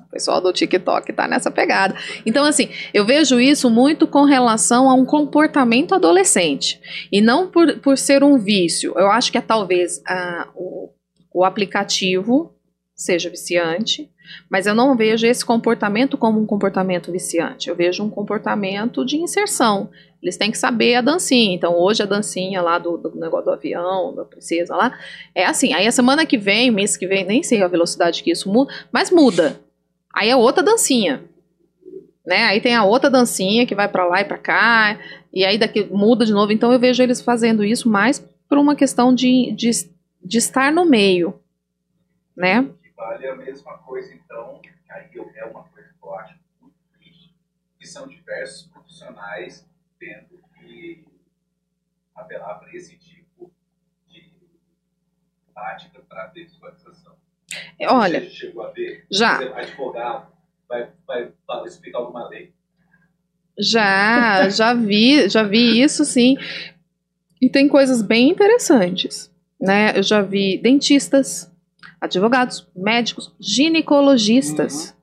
O 0.00 0.10
pessoal 0.10 0.40
do 0.40 0.52
TikTok 0.52 1.12
tá 1.12 1.28
nessa 1.28 1.52
pegada. 1.52 1.94
Então, 2.26 2.44
assim, 2.44 2.68
eu 2.92 3.06
vejo 3.06 3.38
isso 3.40 3.70
muito 3.70 4.08
com 4.08 4.24
relação 4.24 4.90
a 4.90 4.94
um 4.94 5.04
comportamento 5.04 5.94
adolescente. 5.94 6.80
E 7.12 7.20
não 7.20 7.46
por, 7.48 7.78
por 7.78 7.96
ser 7.96 8.24
um 8.24 8.36
vício. 8.36 8.92
Eu 8.96 9.08
acho 9.08 9.30
que 9.30 9.38
é 9.38 9.40
talvez 9.40 10.02
ah, 10.04 10.48
o, 10.56 10.90
o 11.32 11.44
aplicativo 11.44 12.54
seja 12.94 13.30
viciante, 13.30 14.10
mas 14.48 14.66
eu 14.66 14.74
não 14.74 14.96
vejo 14.96 15.26
esse 15.26 15.44
comportamento 15.44 16.18
como 16.18 16.38
um 16.38 16.46
comportamento 16.46 17.10
viciante. 17.10 17.68
Eu 17.68 17.74
vejo 17.74 18.04
um 18.04 18.10
comportamento 18.10 19.04
de 19.04 19.16
inserção. 19.16 19.90
Eles 20.22 20.36
têm 20.36 20.50
que 20.50 20.58
saber 20.58 20.96
a 20.96 21.00
dancinha. 21.00 21.54
Então, 21.54 21.74
hoje 21.78 22.02
a 22.02 22.06
dancinha 22.06 22.60
lá 22.60 22.78
do, 22.78 22.98
do 22.98 23.16
negócio 23.16 23.46
do 23.46 23.52
avião, 23.52 24.14
da 24.14 24.24
princesa 24.24 24.76
lá, 24.76 24.98
é 25.34 25.46
assim. 25.46 25.72
Aí 25.72 25.86
a 25.86 25.92
semana 25.92 26.26
que 26.26 26.36
vem, 26.36 26.70
mês 26.70 26.96
que 26.96 27.06
vem, 27.06 27.24
nem 27.24 27.42
sei 27.42 27.62
a 27.62 27.68
velocidade 27.68 28.22
que 28.22 28.30
isso 28.30 28.50
muda, 28.52 28.72
mas 28.92 29.10
muda. 29.10 29.58
Aí 30.14 30.28
é 30.28 30.36
outra 30.36 30.62
dancinha. 30.62 31.24
Né? 32.26 32.44
Aí 32.44 32.60
tem 32.60 32.74
a 32.74 32.84
outra 32.84 33.08
dancinha 33.08 33.64
que 33.64 33.74
vai 33.74 33.88
pra 33.88 34.06
lá 34.06 34.20
e 34.20 34.24
pra 34.24 34.36
cá, 34.36 34.98
e 35.32 35.44
aí 35.44 35.56
daqui 35.56 35.88
muda 35.90 36.26
de 36.26 36.32
novo. 36.32 36.52
Então 36.52 36.70
eu 36.70 36.78
vejo 36.78 37.02
eles 37.02 37.20
fazendo 37.20 37.64
isso 37.64 37.88
mais 37.88 38.18
por 38.48 38.58
uma 38.58 38.76
questão 38.76 39.14
de, 39.14 39.52
de, 39.52 39.70
de 40.22 40.38
estar 40.38 40.72
no 40.72 40.84
meio, 40.84 41.40
né? 42.36 42.62
Que 42.82 42.90
vale 42.96 43.26
a 43.26 43.34
mesma 43.36 43.78
coisa, 43.78 44.12
então, 44.14 44.60
aí 44.90 45.08
é 45.36 45.44
uma 45.44 45.64
coisa 45.64 45.88
que 45.88 46.06
eu 46.06 46.14
acho 46.14 46.38
muito 46.60 46.76
triste, 46.98 47.34
que 47.78 47.86
são 47.86 48.06
diversos 48.06 48.66
profissionais 48.68 49.66
tendo 49.98 50.40
que 50.58 51.04
apelar 52.14 52.54
para 52.58 52.74
esse 52.74 52.96
tipo 52.96 53.50
de 54.08 54.32
prática 55.54 56.00
para 56.08 56.26
visualização. 56.28 57.16
Olha, 57.88 58.20
Você 58.20 58.30
chegou 58.30 58.62
a 58.64 58.70
ver, 58.70 59.06
já. 59.10 59.36
exemplo, 59.36 59.58
advogado 59.58 60.32
vai, 60.68 60.90
vai, 61.06 61.32
vai 61.46 61.64
explicar 61.64 61.98
alguma 61.98 62.28
lei. 62.28 62.52
Já, 63.58 64.48
já 64.48 64.72
vi, 64.72 65.28
já 65.28 65.42
vi 65.42 65.82
isso 65.82 66.04
sim. 66.04 66.36
E 67.40 67.48
tem 67.50 67.68
coisas 67.68 68.00
bem 68.00 68.30
interessantes, 68.30 69.29
né? 69.60 69.92
Eu 69.96 70.02
já 70.02 70.22
vi 70.22 70.58
dentistas, 70.58 71.50
advogados, 72.00 72.66
médicos, 72.74 73.32
ginecologistas. 73.38 74.94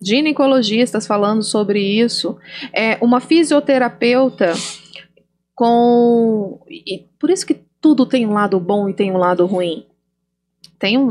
Ginecologistas 0.00 1.06
falando 1.06 1.42
sobre 1.42 1.80
isso. 1.80 2.36
É 2.72 2.96
uma 3.00 3.20
fisioterapeuta 3.20 4.52
com 5.54 6.60
e 6.68 7.04
por 7.18 7.30
isso 7.30 7.46
que 7.46 7.54
tudo 7.80 8.06
tem 8.06 8.26
um 8.26 8.32
lado 8.32 8.58
bom 8.60 8.88
e 8.88 8.94
tem 8.94 9.10
um 9.10 9.16
lado 9.16 9.44
ruim. 9.46 9.86
Tem 10.78 10.96
um, 10.96 11.10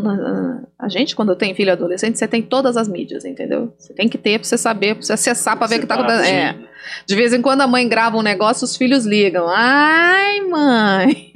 a 0.79 0.87
gente 0.87 1.13
quando 1.13 1.35
tem 1.35 1.53
filho 1.53 1.73
adolescente, 1.73 2.17
você 2.17 2.27
tem 2.27 2.41
todas 2.41 2.77
as 2.77 2.87
mídias, 2.87 3.25
entendeu? 3.25 3.73
Você 3.77 3.93
tem 3.93 4.07
que 4.07 4.17
ter 4.17 4.39
pra 4.39 4.47
você 4.47 4.57
saber, 4.57 4.95
pra 4.95 5.03
você 5.03 5.13
acessar 5.13 5.57
pra 5.57 5.67
ver 5.67 5.77
o 5.77 5.79
que 5.81 5.85
tá 5.85 5.95
Separar, 5.95 6.13
acontecendo. 6.13 6.63
É. 6.63 6.69
De 7.05 7.15
vez 7.15 7.33
em 7.33 7.41
quando 7.41 7.61
a 7.61 7.67
mãe 7.67 7.87
grava 7.87 8.15
um 8.15 8.21
negócio, 8.21 8.63
os 8.63 8.77
filhos 8.77 9.05
ligam. 9.05 9.45
Ai, 9.49 10.39
mãe, 10.41 11.33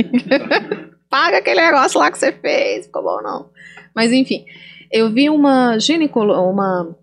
paga 1.09 1.39
aquele 1.39 1.61
negócio 1.61 1.99
lá 1.99 2.09
que 2.09 2.17
você 2.17 2.31
fez, 2.31 2.85
ficou 2.85 3.03
bom 3.03 3.21
não. 3.21 3.49
Mas 3.93 4.13
enfim, 4.13 4.45
eu 4.89 5.09
vi 5.09 5.29
uma 5.29 5.77
ginecolo 5.77 6.33
uma 6.49 6.95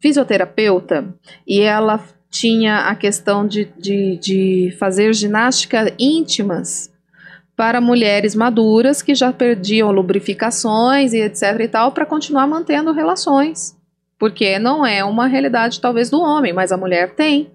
fisioterapeuta 0.00 1.12
e 1.44 1.60
ela 1.62 2.00
tinha 2.30 2.88
a 2.88 2.94
questão 2.94 3.46
de, 3.46 3.64
de, 3.76 4.18
de 4.18 4.76
fazer 4.78 5.12
ginástica 5.14 5.92
íntimas 5.98 6.92
para 7.56 7.80
mulheres 7.80 8.34
maduras 8.34 9.00
que 9.00 9.14
já 9.14 9.32
perdiam 9.32 9.90
lubrificações 9.90 11.14
e 11.14 11.22
etc 11.22 11.58
e 11.60 11.68
tal 11.68 11.90
para 11.90 12.04
continuar 12.04 12.46
mantendo 12.46 12.92
relações. 12.92 13.74
Porque 14.18 14.58
não 14.58 14.84
é 14.86 15.02
uma 15.02 15.26
realidade 15.26 15.80
talvez 15.80 16.10
do 16.10 16.20
homem, 16.20 16.52
mas 16.52 16.70
a 16.70 16.76
mulher 16.76 17.14
tem, 17.14 17.50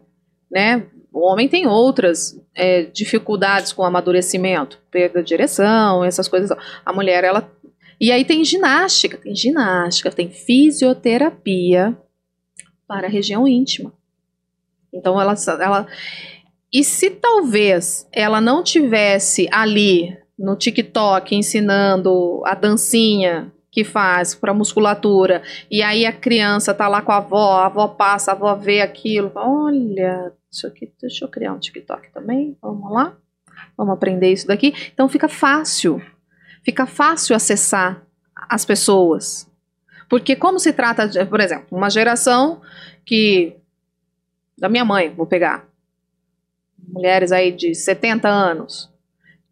né? 0.52 0.84
O 1.14 1.28
homem 1.28 1.48
tem 1.48 1.68
outras 1.68 2.40
é, 2.56 2.84
dificuldades 2.84 3.73
com 3.73 3.84
amadurecimento, 3.84 4.80
perda 4.90 5.22
de 5.22 5.34
ereção, 5.34 6.03
essas 6.03 6.28
coisas. 6.28 6.57
A 6.86 6.94
mulher, 6.94 7.23
ela. 7.23 7.52
E 7.99 8.11
aí 8.11 8.23
tem 8.23 8.44
ginástica, 8.45 9.18
tem 9.18 9.36
ginástica, 9.36 10.10
tem 10.10 10.30
fisioterapia 10.30 11.95
para 12.88 13.07
a 13.07 13.10
região 13.10 13.48
íntima. 13.48 13.94
Então 14.94 15.19
ela, 15.19 15.36
ela. 15.60 15.88
E 16.73 16.84
se 16.84 17.10
talvez 17.10 18.07
ela 18.14 18.39
não 18.39 18.64
tivesse 18.64 19.48
ali 19.52 20.18
no 20.39 20.56
TikTok 20.56 21.35
ensinando 21.35 22.41
a 22.45 22.56
dancinha 22.56 23.52
que 23.69 23.84
faz 23.84 24.35
para 24.35 24.53
musculatura, 24.53 25.41
e 25.69 25.81
aí 25.81 26.06
a 26.06 26.11
criança 26.11 26.73
tá 26.73 26.88
lá 26.88 27.02
com 27.02 27.11
a 27.11 27.18
avó, 27.18 27.57
a 27.57 27.68
avó 27.68 27.88
passa, 27.88 28.31
a 28.31 28.34
avó 28.34 28.53
vê 28.56 28.81
aquilo, 28.81 29.31
olha, 29.35 30.34
isso 30.52 30.68
aqui, 30.68 30.91
deixa 30.99 31.23
eu 31.23 31.30
criar 31.30 31.53
um 31.53 31.60
TikTok 31.60 32.11
também, 32.11 32.57
vamos 32.61 32.91
lá, 32.91 33.15
vamos 33.77 33.93
aprender 33.93 34.31
isso 34.31 34.48
daqui. 34.48 34.73
Então 34.93 35.07
fica 35.07 35.30
fácil, 35.30 36.02
fica 36.64 36.85
fácil 36.85 37.34
acessar 37.34 38.06
as 38.49 38.65
pessoas. 38.65 39.49
Porque 40.10 40.35
como 40.35 40.60
se 40.60 40.73
trata 40.73 41.07
de, 41.07 41.23
por 41.26 41.39
exemplo, 41.39 41.68
uma 41.72 41.89
geração 41.89 42.61
que 43.06 43.56
da 44.57 44.68
minha 44.68 44.84
mãe, 44.84 45.10
vou 45.10 45.26
pegar 45.26 45.70
mulheres 46.87 47.31
aí 47.31 47.51
de 47.51 47.73
70 47.73 48.27
anos 48.27 48.89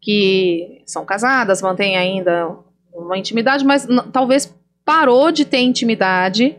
que 0.00 0.82
são 0.86 1.04
casadas, 1.04 1.60
mantêm 1.60 1.96
ainda 1.96 2.56
uma 2.92 3.18
intimidade, 3.18 3.64
mas 3.64 3.86
talvez 4.12 4.52
parou 4.84 5.30
de 5.30 5.44
ter 5.44 5.58
intimidade 5.58 6.56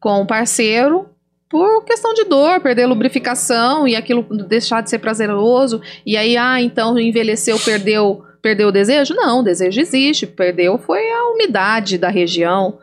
com 0.00 0.20
o 0.20 0.26
parceiro 0.26 1.08
por 1.48 1.84
questão 1.84 2.12
de 2.12 2.24
dor, 2.24 2.60
perder 2.60 2.86
lubrificação 2.86 3.86
e 3.86 3.94
aquilo 3.94 4.22
deixar 4.48 4.82
de 4.82 4.90
ser 4.90 4.98
prazeroso, 4.98 5.80
e 6.04 6.16
aí, 6.16 6.36
ah, 6.36 6.60
então 6.60 6.98
envelheceu, 6.98 7.58
perdeu, 7.60 8.24
perdeu 8.42 8.68
o 8.68 8.72
desejo? 8.72 9.14
Não, 9.14 9.40
o 9.40 9.42
desejo 9.42 9.80
existe, 9.80 10.26
perdeu 10.26 10.78
foi 10.78 11.08
a 11.10 11.28
umidade 11.28 11.96
da 11.96 12.08
região. 12.08 12.78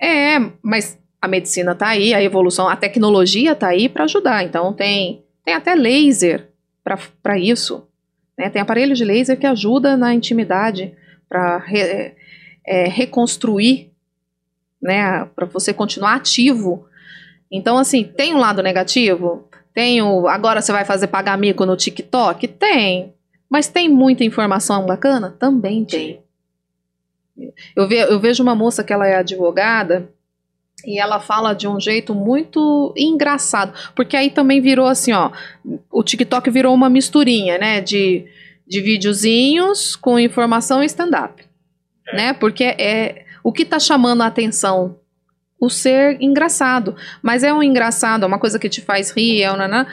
É, 0.00 0.38
mas 0.62 0.98
a 1.20 1.28
medicina 1.28 1.74
tá 1.74 1.88
aí, 1.88 2.14
a 2.14 2.22
evolução, 2.22 2.68
a 2.68 2.76
tecnologia 2.76 3.54
tá 3.54 3.68
aí 3.68 3.88
para 3.88 4.04
ajudar. 4.04 4.42
Então 4.42 4.72
tem, 4.72 5.23
tem 5.44 5.54
até 5.54 5.74
laser 5.74 6.48
para 7.22 7.38
isso. 7.38 7.86
Né? 8.36 8.48
Tem 8.50 8.60
aparelho 8.62 8.94
de 8.94 9.04
laser 9.04 9.38
que 9.38 9.46
ajuda 9.46 9.96
na 9.96 10.14
intimidade 10.14 10.94
para 11.28 11.62
reconstruir, 12.88 13.90
né? 14.80 15.24
Para 15.34 15.46
você 15.46 15.72
continuar 15.72 16.14
ativo. 16.14 16.86
Então, 17.50 17.78
assim, 17.78 18.04
tem 18.04 18.34
um 18.34 18.38
lado 18.38 18.62
negativo? 18.62 19.48
Tem 19.72 20.00
o. 20.02 20.26
Agora 20.28 20.60
você 20.62 20.72
vai 20.72 20.84
fazer 20.84 21.08
pagar 21.08 21.36
mico 21.38 21.64
no 21.66 21.76
TikTok? 21.76 22.46
Tem. 22.48 23.12
Mas 23.48 23.68
tem 23.68 23.88
muita 23.88 24.24
informação 24.24 24.86
bacana? 24.86 25.30
Também 25.38 25.84
tem. 25.84 26.20
Eu, 27.76 27.86
ve- 27.88 28.02
eu 28.12 28.20
vejo 28.20 28.42
uma 28.42 28.54
moça 28.54 28.82
que 28.84 28.92
ela 28.92 29.06
é 29.06 29.16
advogada 29.16 30.08
e 30.86 30.98
ela 30.98 31.20
fala 31.20 31.54
de 31.54 31.66
um 31.66 31.80
jeito 31.80 32.14
muito 32.14 32.92
engraçado, 32.96 33.72
porque 33.94 34.16
aí 34.16 34.30
também 34.30 34.60
virou 34.60 34.86
assim, 34.86 35.12
ó, 35.12 35.30
o 35.90 36.02
TikTok 36.02 36.50
virou 36.50 36.74
uma 36.74 36.90
misturinha, 36.90 37.58
né, 37.58 37.80
de, 37.80 38.26
de 38.66 38.80
videozinhos 38.80 39.96
com 39.96 40.18
informação 40.18 40.82
e 40.82 40.86
stand-up, 40.86 41.42
né, 42.12 42.32
porque 42.34 42.64
é 42.64 43.24
o 43.42 43.52
que 43.52 43.64
tá 43.64 43.78
chamando 43.78 44.22
a 44.22 44.26
atenção, 44.26 44.98
o 45.60 45.70
ser 45.70 46.20
engraçado, 46.20 46.96
mas 47.22 47.42
é 47.42 47.52
um 47.52 47.62
engraçado, 47.62 48.24
é 48.24 48.26
uma 48.26 48.38
coisa 48.38 48.58
que 48.58 48.68
te 48.68 48.80
faz 48.80 49.10
rir, 49.10 49.42
é 49.42 49.52
um 49.52 49.56
naná, 49.56 49.86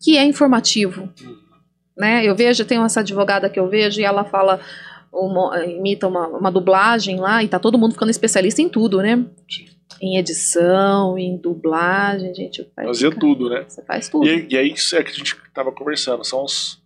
que 0.00 0.16
é 0.16 0.24
informativo. 0.24 1.12
Né? 1.96 2.24
Eu 2.24 2.34
vejo, 2.34 2.64
tem 2.64 2.78
essa 2.82 3.00
advogada 3.00 3.48
que 3.48 3.58
eu 3.58 3.68
vejo 3.68 4.00
e 4.00 4.04
ela 4.04 4.24
fala, 4.24 4.60
uma- 5.24 5.64
imita 5.64 6.06
uma, 6.08 6.26
uma 6.28 6.50
dublagem 6.50 7.18
lá 7.18 7.42
e 7.42 7.48
tá 7.48 7.58
todo 7.58 7.78
mundo 7.78 7.92
ficando 7.92 8.10
especialista 8.10 8.60
em 8.62 8.68
tudo, 8.68 8.98
né? 8.98 9.24
Em 10.00 10.18
edição, 10.18 11.16
em 11.18 11.36
dublagem, 11.36 12.34
gente. 12.34 12.68
Fazia 12.74 13.08
ficar- 13.08 13.20
tudo, 13.20 13.48
né? 13.48 13.64
Você 13.66 13.82
faz 13.82 14.08
tudo. 14.08 14.26
E, 14.26 14.30
aí- 14.30 14.46
e 14.50 14.56
aí 14.58 14.72
isso 14.72 14.94
é 14.96 15.02
que 15.02 15.10
a 15.10 15.14
gente 15.14 15.34
tava 15.54 15.72
conversando, 15.72 16.22
são 16.24 16.44
os, 16.44 16.80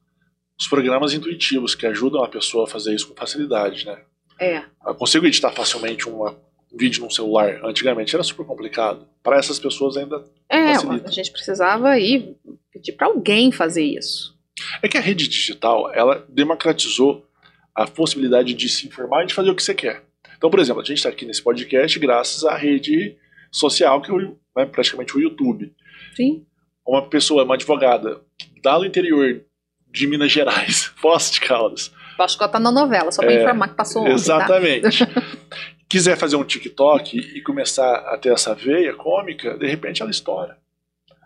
os 0.59 0.69
programas 0.69 1.12
intuitivos 1.12 1.74
que 1.74 1.86
ajudam 1.86 2.23
a 2.23 2.28
pessoa 2.28 2.65
a 2.65 2.66
fazer 2.69 2.94
isso 2.94 3.09
com 3.09 3.15
facilidade, 3.16 3.85
né? 3.86 3.98
É. 4.40 4.62
Eu 4.86 4.94
consigo 4.94 5.27
editar 5.27 5.51
facilmente 5.51 6.09
uma- 6.09 6.36
um 6.73 6.77
vídeo 6.78 7.02
num 7.02 7.11
celular. 7.11 7.61
Antigamente 7.65 8.15
era 8.15 8.23
super 8.23 8.47
complicado. 8.47 9.07
Para 9.23 9.36
essas 9.39 9.59
pessoas 9.59 9.97
ainda. 9.97 10.24
É, 10.48 10.74
Facilita. 10.74 11.09
a 11.09 11.12
gente 11.12 11.32
precisava 11.32 11.98
ir 11.98 12.36
pedir 12.73 12.93
pra 12.93 13.09
alguém 13.09 13.51
fazer 13.51 13.82
isso. 13.85 14.39
É 14.82 14.89
que 14.89 14.97
a 14.97 15.01
rede 15.01 15.27
digital, 15.28 15.90
ela 15.93 16.24
democratizou 16.28 17.27
a 17.74 17.86
possibilidade 17.86 18.55
de 18.55 18.68
se 18.68 18.86
informar 18.86 19.24
e 19.24 19.26
de 19.26 19.34
fazer 19.34 19.51
o 19.51 19.55
que 19.55 19.62
você 19.62 19.74
quer. 19.74 20.02
Então, 20.36 20.51
por 20.51 20.59
exemplo, 20.59 20.80
a 20.82 20.84
gente 20.84 20.98
está 20.98 21.09
aqui 21.09 21.24
nesse 21.24 21.42
podcast 21.42 21.98
graças 21.98 22.44
à 22.44 22.56
rede 22.56 23.16
social, 23.51 24.01
que 24.01 24.10
é 24.10 24.14
né, 24.56 24.66
praticamente 24.66 25.16
o 25.16 25.20
YouTube. 25.20 25.72
Sim. 26.14 26.44
Uma 26.86 27.09
pessoa, 27.09 27.44
uma 27.44 27.55
advogada, 27.55 28.20
lá 28.64 28.78
no 28.78 28.86
interior 28.86 29.42
de 29.90 30.06
Minas 30.06 30.32
Gerais, 30.32 30.84
Foz 30.97 31.30
de 31.30 31.40
Caldas, 31.40 31.92
Acho 32.24 32.36
que 32.36 32.42
ela 32.42 32.52
tá 32.52 32.60
na 32.60 32.70
novela, 32.70 33.10
só 33.10 33.22
pra 33.22 33.32
É, 33.32 33.40
informar 33.40 33.68
que 33.68 33.76
passou 33.76 34.02
ontem, 34.02 34.10
tá? 34.10 34.14
Exatamente. 34.16 34.98
Quiser 35.88 36.16
fazer 36.16 36.36
um 36.36 36.44
TikTok 36.44 37.18
e 37.18 37.40
começar 37.42 37.94
a 38.12 38.16
ter 38.16 38.32
essa 38.32 38.55
veia 38.55 38.94
cômica, 38.94 39.56
de 39.56 39.66
repente 39.66 40.02
ela 40.02 40.10
estoura. 40.10 40.59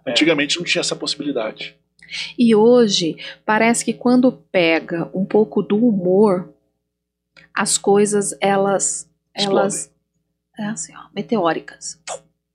É. 0.06 0.10
Antigamente 0.10 0.56
não 0.56 0.64
tinha 0.64 0.80
essa 0.80 0.96
possibilidade. 0.96 1.76
E 2.38 2.54
hoje, 2.54 3.16
parece 3.44 3.84
que 3.84 3.92
quando 3.92 4.32
pega 4.32 5.10
um 5.14 5.24
pouco 5.24 5.62
do 5.62 5.76
humor, 5.76 6.52
as 7.54 7.78
coisas, 7.78 8.36
elas. 8.40 9.08
Elas. 9.34 9.92
É 10.58 10.66
assim, 10.66 10.94
ó, 10.96 11.08
meteóricas. 11.14 12.00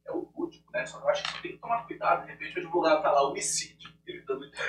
É 0.08 0.12
o 0.12 0.28
último, 0.36 0.66
né? 0.74 0.86
Só 0.86 1.00
que 1.00 1.06
eu 1.06 1.10
acho 1.10 1.24
que 1.24 1.42
tem 1.42 1.52
que 1.54 1.58
tomar 1.58 1.86
cuidado. 1.86 2.26
De 2.26 2.32
repente 2.32 2.58
o 2.58 2.60
advogado 2.62 3.02
tá 3.02 3.12
lá, 3.12 3.28
homicídio, 3.28 3.90
gritando. 4.06 4.46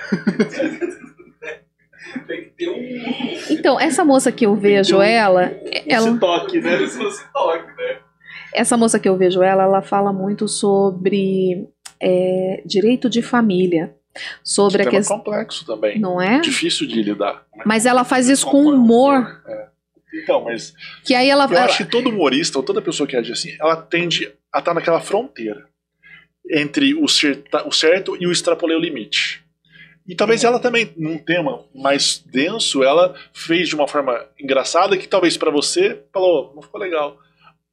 tem 2.27 2.45
que 2.45 2.49
ter 2.51 2.69
um. 2.69 3.53
Então, 3.53 3.79
essa 3.79 4.03
moça 4.03 4.31
que 4.31 4.45
eu 4.45 4.55
vejo 4.55 5.01
ela, 5.01 5.43
ela. 5.85 6.09
Esse 6.09 6.19
toque, 6.19 6.59
né? 6.59 6.83
Esse 6.83 7.31
toque, 7.31 7.67
né? 7.67 8.01
Essa 8.53 8.75
moça 8.75 8.99
que 8.99 9.07
eu 9.07 9.15
vejo 9.15 9.41
ela, 9.41 9.63
ela 9.63 9.81
fala 9.81 10.11
muito 10.11 10.45
sobre 10.47 11.69
é, 11.99 12.61
direito 12.65 13.09
de 13.09 13.21
família. 13.21 13.95
Sobre 14.43 14.81
a 14.81 14.85
Tema 14.85 14.97
questão. 14.97 15.17
complexo 15.17 15.65
também. 15.65 15.99
Não 15.99 16.21
é? 16.21 16.39
Difícil 16.41 16.87
de 16.87 17.01
lidar. 17.01 17.45
Mas 17.65 17.85
ela 17.85 18.03
faz 18.03 18.27
isso 18.29 18.45
com 18.45 18.65
humor. 18.65 19.41
Então, 20.13 20.43
mas 20.43 20.73
Que 21.05 21.13
aí 21.15 21.29
ela. 21.29 21.45
eu 21.45 21.51
ela- 21.55 21.65
acho 21.65 21.77
que 21.77 21.85
todo 21.89 22.09
humorista, 22.09 22.57
ou 22.57 22.63
toda 22.63 22.81
pessoa 22.81 23.07
que 23.07 23.15
age 23.15 23.31
assim, 23.31 23.55
ela 23.59 23.75
tende 23.77 24.31
a 24.53 24.59
estar 24.59 24.73
naquela 24.73 24.99
fronteira 24.99 25.65
entre 26.49 26.93
o, 26.95 27.07
certa- 27.07 27.65
o 27.67 27.71
certo 27.71 28.17
e 28.19 28.27
o 28.27 28.31
extrapolei 28.31 28.75
o 28.75 28.79
limite. 28.79 29.41
E 30.07 30.15
talvez 30.15 30.43
ela 30.43 30.59
também, 30.59 30.91
num 30.97 31.17
tema 31.17 31.63
mais 31.73 32.21
denso, 32.25 32.83
ela 32.83 33.15
fez 33.33 33.69
de 33.69 33.75
uma 33.75 33.87
forma 33.87 34.25
engraçada 34.37 34.97
que 34.97 35.07
talvez 35.07 35.37
pra 35.37 35.51
você 35.51 36.01
falou, 36.11 36.51
não 36.55 36.61
ficou 36.61 36.81
legal. 36.81 37.17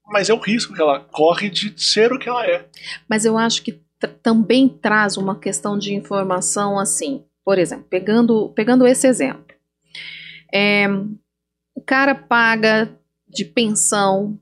Mas 0.07 0.31
é 0.31 0.35
o 0.35 0.39
risco 0.39 0.73
que 0.75 0.81
ela 0.81 1.01
corre 1.01 1.51
de 1.51 1.75
ser 1.83 2.13
o 2.13 2.19
que 2.19 2.29
ela 2.29 2.47
é. 2.47 2.67
Mas 3.09 3.25
eu 3.25 3.37
acho 3.37 3.63
que 3.63 3.81
também 4.07 4.69
traz 4.69 5.17
uma 5.17 5.37
questão 5.39 5.79
de 5.79 5.95
informação 5.95 6.79
assim. 6.79 7.25
Por 7.45 7.59
exemplo, 7.59 7.87
pegando, 7.89 8.51
pegando 8.55 8.87
esse 8.87 9.07
exemplo. 9.07 9.45
É, 10.53 10.87
o 11.75 11.81
cara 11.81 12.15
paga 12.15 12.91
de 13.29 13.45
pensão 13.45 14.39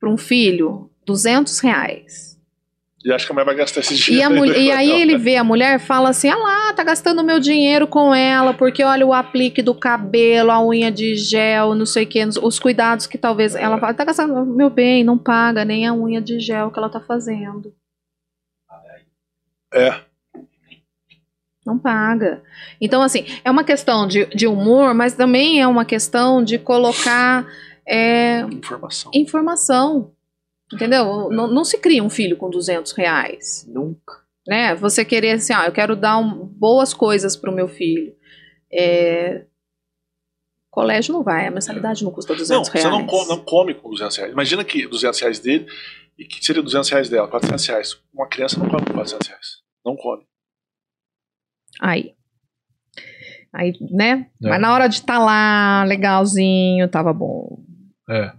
para 0.00 0.08
um 0.10 0.16
filho 0.18 0.90
200 1.06 1.58
reais. 1.60 2.28
E 3.04 3.12
acho 3.12 3.26
que 3.26 3.32
a 3.32 3.34
mulher 3.34 3.46
vai 3.46 3.54
gastar 3.54 3.80
esse 3.80 3.94
E, 3.94 3.96
dinheiro. 3.96 4.26
a 4.26 4.30
mul- 4.34 4.44
e 4.46 4.72
aí 4.72 4.90
ele 4.90 5.16
vê 5.16 5.36
a 5.36 5.44
mulher 5.44 5.76
e 5.76 5.78
fala 5.78 6.08
assim: 6.10 6.28
ah 6.28 6.36
lá, 6.36 6.72
tá 6.72 6.82
gastando 6.82 7.22
meu 7.22 7.38
dinheiro 7.38 7.86
com 7.86 8.12
ela, 8.14 8.52
porque 8.52 8.82
olha 8.82 9.06
o 9.06 9.14
aplique 9.14 9.62
do 9.62 9.72
cabelo, 9.74 10.50
a 10.50 10.60
unha 10.64 10.90
de 10.90 11.14
gel, 11.14 11.74
não 11.76 11.86
sei 11.86 12.04
o 12.04 12.06
que, 12.08 12.24
os 12.42 12.58
cuidados 12.58 13.06
que 13.06 13.16
talvez. 13.16 13.54
Ela 13.54 13.78
fala, 13.78 13.94
tá 13.94 14.04
gastando, 14.04 14.44
meu 14.44 14.68
bem, 14.68 15.04
não 15.04 15.16
paga 15.16 15.64
nem 15.64 15.86
a 15.86 15.94
unha 15.94 16.20
de 16.20 16.40
gel 16.40 16.70
que 16.72 16.78
ela 16.78 16.88
tá 16.90 17.00
fazendo. 17.00 17.72
É. 19.72 20.00
Não 21.66 21.78
paga. 21.78 22.42
Então, 22.80 23.02
assim, 23.02 23.24
é 23.44 23.50
uma 23.50 23.62
questão 23.64 24.06
de, 24.06 24.24
de 24.26 24.46
humor, 24.46 24.94
mas 24.94 25.14
também 25.14 25.60
é 25.60 25.66
uma 25.66 25.84
questão 25.84 26.42
de 26.42 26.58
colocar 26.58 27.46
é, 27.86 28.40
Informação. 28.50 29.10
informação. 29.14 30.12
Entendeu? 30.72 31.28
Não, 31.30 31.46
não 31.46 31.64
se 31.64 31.78
cria 31.78 32.02
um 32.02 32.10
filho 32.10 32.36
com 32.36 32.48
200 32.50 32.92
reais. 32.92 33.66
Nunca. 33.68 34.22
né? 34.46 34.74
Você 34.76 35.04
querer 35.04 35.32
assim, 35.32 35.52
ó, 35.54 35.64
eu 35.64 35.72
quero 35.72 35.94
dar 35.96 36.16
um- 36.18 36.44
boas 36.46 36.94
coisas 36.94 37.36
pro 37.36 37.52
meu 37.52 37.68
filho. 37.68 38.14
É, 38.72 39.44
colégio 40.70 41.12
não 41.14 41.22
vai, 41.22 41.46
a 41.46 41.50
mensalidade 41.50 42.04
não 42.04 42.10
custa 42.10 42.34
200 42.34 42.50
Não, 42.56 42.64
você 42.64 42.78
reais. 42.78 42.90
não, 42.92 43.06
co- 43.06 43.26
não 43.26 43.38
come 43.38 43.74
com 43.74 43.90
200 43.90 44.16
reais. 44.16 44.32
Imagina 44.32 44.64
que 44.64 44.86
200 44.86 45.20
reais 45.20 45.38
dele 45.38 45.66
e 46.18 46.24
que 46.24 46.44
seria 46.44 46.62
200 46.62 46.90
reais 46.90 47.08
dela, 47.08 47.28
400 47.28 47.66
reais. 47.66 48.00
Uma 48.12 48.28
criança 48.28 48.58
não 48.58 48.68
come 48.68 48.84
com 48.84 48.92
400 48.92 49.28
reais. 49.28 49.46
Não 49.84 49.96
come. 49.96 50.24
Aí. 51.80 52.14
Aí, 53.52 53.72
né? 53.90 54.26
É. 54.42 54.48
Mas 54.48 54.60
na 54.60 54.74
hora 54.74 54.88
de 54.88 54.96
estar 54.96 55.18
lá, 55.18 55.84
legalzinho, 55.84 56.88
tava 56.88 57.12
bom. 57.12 57.62
É. 58.10 58.32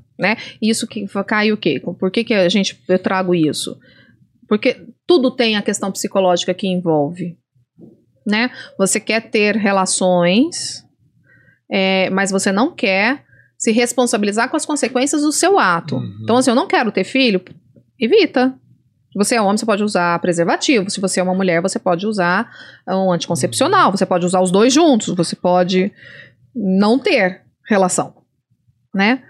Isso 0.62 0.86
que 0.86 1.08
cai 1.26 1.52
o 1.52 1.58
quê? 1.58 1.80
Por 1.80 2.12
que, 2.12 2.24
que 2.24 2.34
a 2.34 2.50
gente, 2.50 2.78
eu 2.88 3.00
trago 3.00 3.34
isso? 3.34 3.80
Porque 4.48 4.86
tudo 5.08 5.32
tem 5.32 5.56
a 5.56 5.62
questão 5.62 5.92
psicológica 5.92 6.54
que 6.54 6.68
envolve, 6.68 7.38
né? 8.28 8.52
Você 8.78 9.00
quer 9.00 9.30
ter 9.30 9.56
relações, 9.56 10.84
é, 11.72 12.10
mas 12.10 12.32
você 12.32 12.52
não 12.52 12.76
quer 12.76 13.24
se 13.58 13.72
responsabilizar 13.72 14.50
com 14.50 14.58
as 14.58 14.66
consequências 14.66 15.22
do 15.22 15.32
seu 15.32 15.58
ato. 15.60 15.96
Uhum. 15.96 16.20
Então, 16.24 16.38
assim, 16.38 16.50
eu 16.50 16.56
não 16.56 16.68
quero 16.68 16.92
ter 16.92 17.04
filho, 17.04 17.42
evita. 18.00 18.54
Se 19.12 19.18
você 19.18 19.36
é 19.36 19.42
homem, 19.42 19.58
você 19.58 19.66
pode 19.66 19.84
usar 19.84 20.20
preservativo. 20.20 20.90
Se 20.90 21.02
você 21.02 21.20
é 21.20 21.24
uma 21.24 21.34
mulher, 21.34 21.62
você 21.62 21.80
pode 21.80 22.06
usar 22.06 22.50
um 22.88 23.12
anticoncepcional. 23.12 23.92
Você 23.92 24.06
pode 24.06 24.26
usar 24.26 24.40
os 24.42 24.52
dois 24.52 24.72
juntos. 24.72 25.16
Você 25.16 25.36
pode 25.36 25.92
não 26.56 27.00
ter 27.00 27.42
relação, 27.68 28.14
né? 28.94 29.24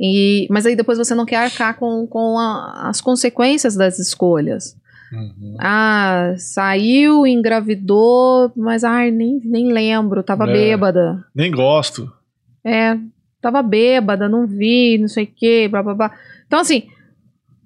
E, 0.00 0.46
mas 0.50 0.64
aí 0.66 0.74
depois 0.76 0.98
você 0.98 1.14
não 1.14 1.24
quer 1.26 1.36
arcar 1.36 1.78
com, 1.78 2.06
com 2.06 2.38
a- 2.38 2.88
as 2.88 3.00
consequências 3.00 3.74
das 3.74 3.98
escolhas. 3.98 4.74
Uhum. 5.12 5.56
Ah, 5.60 6.34
saiu, 6.36 7.26
engravidou, 7.26 8.50
mas 8.56 8.84
ai, 8.84 9.10
nem, 9.10 9.40
nem 9.44 9.72
lembro, 9.72 10.22
tava 10.22 10.44
É. 10.48 10.52
bêbada. 10.52 11.24
Nem 11.34 11.50
gosto. 11.50 12.10
É, 12.64 12.98
tava 13.40 13.62
bêbada, 13.62 14.28
não 14.28 14.46
vi, 14.46 14.98
não 14.98 15.08
sei 15.08 15.24
o 15.24 15.28
que, 15.34 15.68
blá 15.68 15.82
blá 15.82 15.94
blá. 15.94 16.10
Então, 16.46 16.58
assim, 16.60 16.88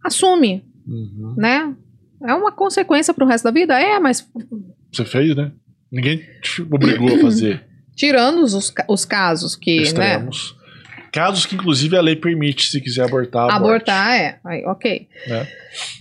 assume, 0.03 0.65
Uhum. 0.87 1.35
né? 1.37 1.75
É 2.23 2.35
uma 2.35 2.53
consequência 2.53 3.15
pro 3.15 3.27
resto 3.27 3.45
da 3.45 3.51
vida? 3.51 3.81
É, 3.81 3.99
mas 3.99 4.29
Você 4.93 5.05
fez, 5.05 5.35
né? 5.35 5.53
Ninguém 5.91 6.23
te 6.43 6.63
obrigou 6.63 7.15
a 7.15 7.19
fazer. 7.19 7.65
tirando 7.97 8.43
os, 8.43 8.73
os 8.89 9.05
casos 9.05 9.57
que, 9.57 9.77
né? 9.77 9.83
Extremos. 9.83 10.57
Casos 11.13 11.45
que, 11.45 11.57
inclusive, 11.57 11.97
a 11.97 12.01
lei 12.01 12.15
permite, 12.15 12.71
se 12.71 12.81
quiser 12.81 13.05
abortar. 13.05 13.51
Abortar 13.51 14.15
é, 14.15 14.39
aí, 14.45 14.65
ok. 14.65 15.09
Né? 15.27 15.49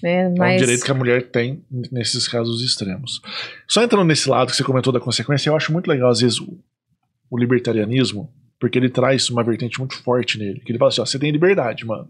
Né, 0.04 0.24
É 0.24 0.28
um 0.28 0.36
mas, 0.38 0.62
direito 0.62 0.86
que 0.86 0.92
a 0.92 0.94
mulher 0.94 1.30
tem 1.30 1.64
nesses 1.92 2.28
casos 2.28 2.62
extremos. 2.62 3.20
Só 3.68 3.82
entrando 3.84 4.06
nesse 4.06 4.30
lado 4.30 4.52
que 4.52 4.56
você 4.56 4.64
comentou 4.64 4.94
da 4.94 5.00
consequência, 5.00 5.50
eu 5.50 5.56
acho 5.56 5.74
muito 5.74 5.88
legal, 5.88 6.12
às 6.12 6.20
vezes, 6.20 6.40
o, 6.40 6.60
o 7.30 7.40
libertarianismo, 7.40 8.32
porque 8.60 8.78
ele 8.78 8.90
traz 8.90 9.30
uma 9.32 9.44
vertente 9.44 9.80
muito 9.80 9.96
forte 9.96 10.38
nele. 10.38 10.60
Que 10.60 10.72
ele 10.72 10.78
fala 10.78 10.90
assim: 10.90 11.02
ó, 11.02 11.06
você 11.06 11.18
tem 11.18 11.32
liberdade, 11.32 11.86
mano. 11.86 12.08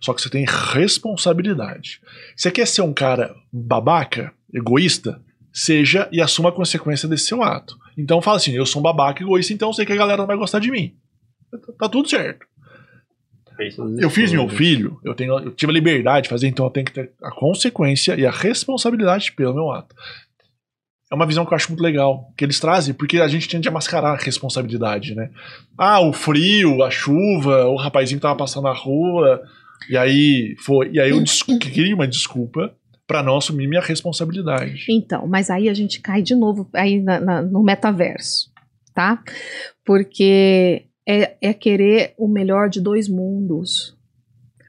Só 0.00 0.12
que 0.14 0.22
você 0.22 0.28
tem 0.30 0.44
responsabilidade. 0.46 2.00
Você 2.36 2.50
quer 2.50 2.66
ser 2.66 2.82
um 2.82 2.92
cara 2.92 3.34
babaca, 3.52 4.32
egoísta? 4.52 5.20
Seja 5.52 6.08
e 6.10 6.20
assuma 6.20 6.48
a 6.48 6.52
consequência 6.52 7.08
desse 7.08 7.26
seu 7.26 7.42
ato. 7.42 7.76
Então 7.96 8.22
fala 8.22 8.38
assim: 8.38 8.52
eu 8.52 8.64
sou 8.64 8.80
um 8.80 8.82
babaca 8.82 9.22
egoísta, 9.22 9.52
então 9.52 9.68
eu 9.68 9.72
sei 9.74 9.84
que 9.84 9.92
a 9.92 9.96
galera 9.96 10.18
não 10.22 10.26
vai 10.26 10.36
gostar 10.36 10.58
de 10.60 10.70
mim. 10.70 10.94
Tá- 11.50 11.72
Tá 11.80 11.88
tudo 11.88 12.08
certo. 12.08 12.46
Eu 14.00 14.08
fiz 14.10 14.32
meu 14.32 14.48
filho, 14.48 14.98
eu, 15.04 15.14
tenho, 15.14 15.38
eu 15.38 15.50
tive 15.52 15.70
a 15.70 15.74
liberdade 15.74 16.24
de 16.24 16.28
fazer, 16.30 16.48
então 16.48 16.64
eu 16.64 16.70
tenho 16.70 16.86
que 16.86 16.92
ter 16.92 17.12
a 17.22 17.30
consequência 17.30 18.14
e 18.18 18.24
a 18.26 18.30
responsabilidade 18.30 19.30
pelo 19.32 19.52
meu 19.54 19.70
ato. 19.70 19.94
É 21.10 21.14
uma 21.14 21.26
visão 21.26 21.44
que 21.44 21.52
eu 21.52 21.56
acho 21.56 21.68
muito 21.68 21.82
legal, 21.82 22.32
que 22.34 22.42
eles 22.42 22.58
trazem, 22.58 22.94
porque 22.94 23.20
a 23.20 23.28
gente 23.28 23.46
tende 23.46 23.68
a 23.68 23.70
mascarar 23.70 24.12
a 24.14 24.16
responsabilidade, 24.16 25.14
né? 25.14 25.30
Ah, 25.76 26.00
o 26.00 26.14
frio, 26.14 26.82
a 26.82 26.90
chuva, 26.90 27.66
o 27.66 27.76
rapazinho 27.76 28.18
que 28.18 28.22
tava 28.22 28.34
passando 28.38 28.64
na 28.64 28.72
rua, 28.72 29.42
e 29.88 29.96
aí 29.96 30.54
foi, 30.58 30.90
e 30.92 31.00
aí 31.00 31.10
eu 31.10 31.22
queria 31.58 31.94
uma 31.94 32.06
desculpa 32.08 32.74
pra 33.06 33.22
não 33.22 33.36
assumir 33.36 33.66
minha 33.66 33.80
responsabilidade. 33.82 34.84
Então, 34.88 35.26
mas 35.26 35.50
aí 35.50 35.68
a 35.68 35.74
gente 35.74 36.00
cai 36.00 36.22
de 36.22 36.34
novo 36.34 36.68
aí 36.72 37.00
na- 37.00 37.20
na- 37.20 37.42
no 37.42 37.62
metaverso, 37.62 38.50
tá? 38.94 39.22
Porque 39.84 40.84
é, 41.06 41.36
é 41.40 41.52
querer 41.52 42.14
o 42.16 42.28
melhor 42.28 42.68
de 42.68 42.80
dois 42.80 43.08
mundos. 43.08 43.96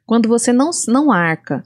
Quando 0.05 0.27
você 0.27 0.51
não, 0.51 0.71
não 0.87 1.11
arca 1.11 1.63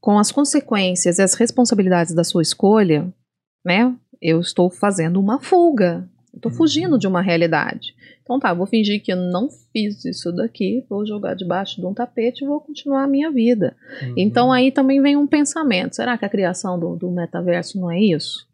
com 0.00 0.18
as 0.18 0.30
consequências 0.30 1.18
e 1.18 1.22
as 1.22 1.34
responsabilidades 1.34 2.14
da 2.14 2.24
sua 2.24 2.42
escolha, 2.42 3.12
né? 3.64 3.94
Eu 4.20 4.40
estou 4.40 4.68
fazendo 4.70 5.18
uma 5.20 5.40
fuga. 5.40 6.08
Estou 6.34 6.50
fugindo 6.50 6.98
de 6.98 7.06
uma 7.06 7.22
realidade. 7.22 7.94
Então 8.24 8.40
tá, 8.40 8.54
vou 8.54 8.66
fingir 8.66 9.02
que 9.02 9.12
eu 9.12 9.16
não 9.16 9.48
fiz 9.70 10.02
isso 10.04 10.32
daqui, 10.32 10.84
vou 10.88 11.06
jogar 11.06 11.34
debaixo 11.34 11.78
de 11.78 11.86
um 11.86 11.92
tapete 11.92 12.42
e 12.42 12.46
vou 12.46 12.58
continuar 12.58 13.04
a 13.04 13.06
minha 13.06 13.30
vida. 13.30 13.76
Uhum. 14.02 14.14
Então 14.16 14.50
aí 14.50 14.72
também 14.72 15.00
vem 15.00 15.14
um 15.14 15.26
pensamento: 15.26 15.94
será 15.94 16.16
que 16.16 16.24
a 16.24 16.28
criação 16.28 16.80
do, 16.80 16.96
do 16.96 17.10
metaverso 17.10 17.78
não 17.78 17.90
é 17.90 18.00
isso? 18.00 18.46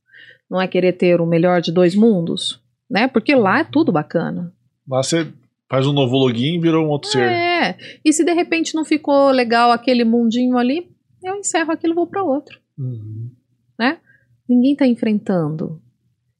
Não 0.50 0.60
é 0.60 0.66
querer 0.66 0.94
ter 0.94 1.20
o 1.20 1.26
melhor 1.26 1.60
de 1.60 1.70
dois 1.70 1.94
mundos? 1.94 2.60
Né? 2.90 3.06
Porque 3.06 3.32
lá 3.34 3.60
é 3.60 3.64
tudo 3.64 3.92
bacana. 3.92 4.52
Lá 4.88 5.02
você 5.02 5.32
faz 5.68 5.86
um 5.86 5.92
novo 5.92 6.16
login 6.16 6.56
e 6.56 6.60
virou 6.60 6.84
um 6.84 6.88
outro 6.88 7.08
ser. 7.08 7.22
É. 7.22 7.78
E 8.04 8.12
se 8.12 8.24
de 8.24 8.32
repente 8.32 8.74
não 8.74 8.84
ficou 8.84 9.30
legal 9.30 9.70
aquele 9.70 10.02
mundinho 10.02 10.58
ali, 10.58 10.90
eu 11.22 11.36
encerro 11.36 11.70
aquilo 11.70 11.92
e 11.92 11.94
vou 11.94 12.08
para 12.08 12.24
outro. 12.24 12.58
Uhum. 12.76 13.30
Ninguém 14.50 14.72
está 14.72 14.84
enfrentando. 14.84 15.80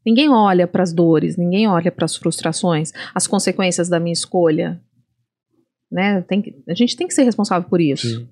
Ninguém 0.05 0.31
olha 0.31 0.67
para 0.67 0.83
as 0.83 0.93
dores, 0.93 1.37
ninguém 1.37 1.69
olha 1.69 1.93
para 1.93 2.05
as 2.05 2.17
frustrações, 2.17 2.93
as 3.15 3.27
consequências 3.27 3.89
da 3.89 4.01
minha 4.01 4.13
escolha. 4.13 4.81
Né? 5.91 6.23
Tem 6.23 6.41
que- 6.41 6.55
a 6.69 6.75
gente 6.75 6.97
tem 6.97 7.07
que 7.07 7.15
ser 7.15 7.25
responsável 7.25 7.69
por 7.69 7.81
isso. 7.81 8.09
Sim. 8.21 8.29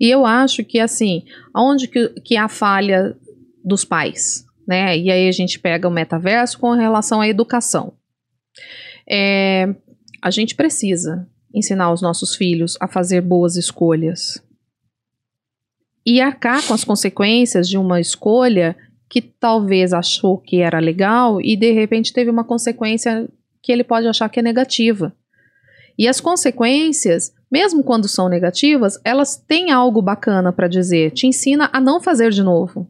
E 0.00 0.10
eu 0.10 0.26
acho 0.26 0.64
que, 0.64 0.80
assim, 0.80 1.24
aonde 1.54 1.86
que, 1.88 2.08
que 2.24 2.36
há 2.36 2.48
falha 2.48 3.16
dos 3.64 3.84
pais, 3.84 4.44
né? 4.66 4.98
E 4.98 5.10
aí 5.10 5.28
a 5.28 5.32
gente 5.32 5.58
pega 5.58 5.86
o 5.86 5.90
metaverso 5.90 6.58
com 6.58 6.72
relação 6.72 7.20
à 7.20 7.28
educação. 7.28 7.92
É, 9.08 9.72
a 10.20 10.30
gente 10.30 10.54
precisa 10.56 11.28
ensinar 11.54 11.92
os 11.92 12.02
nossos 12.02 12.34
filhos 12.34 12.76
a 12.80 12.88
fazer 12.88 13.20
boas 13.20 13.56
escolhas. 13.56 14.42
E 16.04 16.20
arcar 16.20 16.66
com 16.66 16.74
as 16.74 16.84
consequências 16.84 17.68
de 17.68 17.78
uma 17.78 18.00
escolha 18.00 18.76
que 19.08 19.22
talvez 19.22 19.92
achou 19.92 20.36
que 20.38 20.60
era 20.60 20.78
legal 20.78 21.40
e 21.40 21.56
de 21.56 21.72
repente 21.72 22.12
teve 22.12 22.30
uma 22.30 22.44
consequência 22.44 23.28
que 23.62 23.72
ele 23.72 23.82
pode 23.82 24.06
achar 24.06 24.28
que 24.28 24.40
é 24.40 24.42
negativa. 24.42 25.12
E 25.98 26.06
as 26.06 26.20
consequências, 26.20 27.32
mesmo 27.50 27.82
quando 27.82 28.06
são 28.06 28.28
negativas, 28.28 29.00
elas 29.04 29.36
têm 29.36 29.72
algo 29.72 30.00
bacana 30.00 30.52
para 30.52 30.68
dizer. 30.68 31.10
Te 31.10 31.26
ensina 31.26 31.68
a 31.72 31.80
não 31.80 32.00
fazer 32.00 32.30
de 32.30 32.42
novo. 32.42 32.88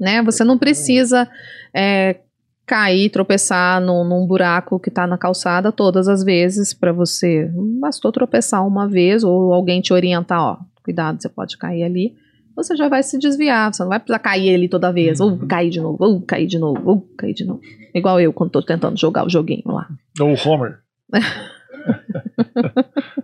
Né? 0.00 0.22
Você 0.22 0.42
não 0.42 0.56
precisa 0.56 1.28
é, 1.74 2.20
cair, 2.64 3.10
tropeçar 3.10 3.80
num, 3.80 4.04
num 4.04 4.26
buraco 4.26 4.78
que 4.78 4.88
está 4.88 5.06
na 5.06 5.18
calçada 5.18 5.70
todas 5.72 6.08
as 6.08 6.22
vezes 6.24 6.72
para 6.72 6.92
você. 6.92 7.50
Bastou 7.80 8.12
tropeçar 8.12 8.66
uma 8.66 8.88
vez 8.88 9.22
ou 9.22 9.52
alguém 9.52 9.80
te 9.80 9.92
orientar, 9.92 10.40
ó, 10.40 10.58
cuidado, 10.82 11.20
você 11.20 11.28
pode 11.28 11.58
cair 11.58 11.82
ali. 11.82 12.16
Você 12.58 12.74
já 12.74 12.88
vai 12.88 13.04
se 13.04 13.16
desviar, 13.16 13.72
você 13.72 13.84
não 13.84 13.88
vai 13.88 14.00
precisar 14.00 14.18
cair 14.18 14.52
ali 14.52 14.68
toda 14.68 14.92
vez, 14.92 15.20
ou 15.20 15.30
Uhum. 15.30 15.46
cair 15.46 15.70
de 15.70 15.80
novo, 15.80 15.96
ou 16.04 16.20
cair 16.20 16.48
de 16.48 16.58
novo, 16.58 16.82
ou 16.84 17.00
cair 17.16 17.32
de 17.32 17.44
novo. 17.44 17.60
Igual 17.94 18.20
eu 18.20 18.32
quando 18.32 18.50
tô 18.50 18.60
tentando 18.60 18.98
jogar 18.98 19.24
o 19.24 19.30
joguinho 19.30 19.62
lá. 19.66 19.88
Ou 20.20 20.34
o 20.34 20.48
Homer. 20.48 20.80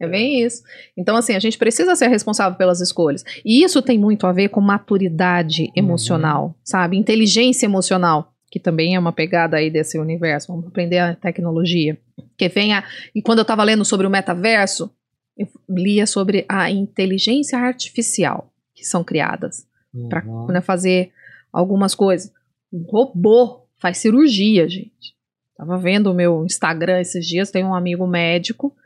É 0.00 0.06
bem 0.08 0.42
isso. 0.42 0.62
Então, 0.96 1.16
assim, 1.16 1.34
a 1.34 1.40
gente 1.40 1.58
precisa 1.58 1.94
ser 1.96 2.08
responsável 2.08 2.56
pelas 2.56 2.80
escolhas. 2.80 3.24
E 3.44 3.62
isso 3.64 3.82
tem 3.82 3.98
muito 3.98 4.26
a 4.26 4.32
ver 4.32 4.48
com 4.48 4.60
maturidade 4.60 5.70
emocional, 5.74 6.54
sabe? 6.64 6.96
Inteligência 6.96 7.66
emocional, 7.66 8.32
que 8.50 8.60
também 8.60 8.94
é 8.94 8.98
uma 8.98 9.12
pegada 9.12 9.56
aí 9.56 9.70
desse 9.70 9.98
universo. 9.98 10.48
Vamos 10.52 10.68
aprender 10.68 10.98
a 10.98 11.14
tecnologia. 11.14 11.98
Que 12.36 12.48
venha. 12.48 12.84
E 13.14 13.20
quando 13.20 13.38
eu 13.38 13.42
estava 13.42 13.64
lendo 13.64 13.84
sobre 13.84 14.06
o 14.06 14.10
metaverso, 14.10 14.90
eu 15.38 15.48
lia 15.68 16.06
sobre 16.06 16.44
a 16.48 16.70
inteligência 16.70 17.58
artificial 17.58 18.52
que 18.74 18.84
são 18.84 19.04
criadas 19.04 19.66
para 20.08 20.24
Uhum. 20.26 20.62
fazer 20.62 21.12
algumas 21.52 21.94
coisas. 21.94 22.32
Um 22.72 22.82
robô 22.82 23.66
faz 23.78 23.98
cirurgia, 23.98 24.68
gente. 24.68 25.16
Tava 25.56 25.78
vendo 25.78 26.10
o 26.10 26.14
meu 26.14 26.44
Instagram 26.44 27.00
esses 27.00 27.26
dias, 27.26 27.50
tem 27.50 27.64
um 27.64 27.74
amigo 27.74 28.06
médico 28.06 28.76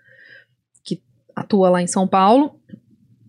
que 0.85 1.03
atua 1.35 1.69
lá 1.71 1.83
em 1.83 1.87
São 1.87 2.07
Paulo. 2.07 2.61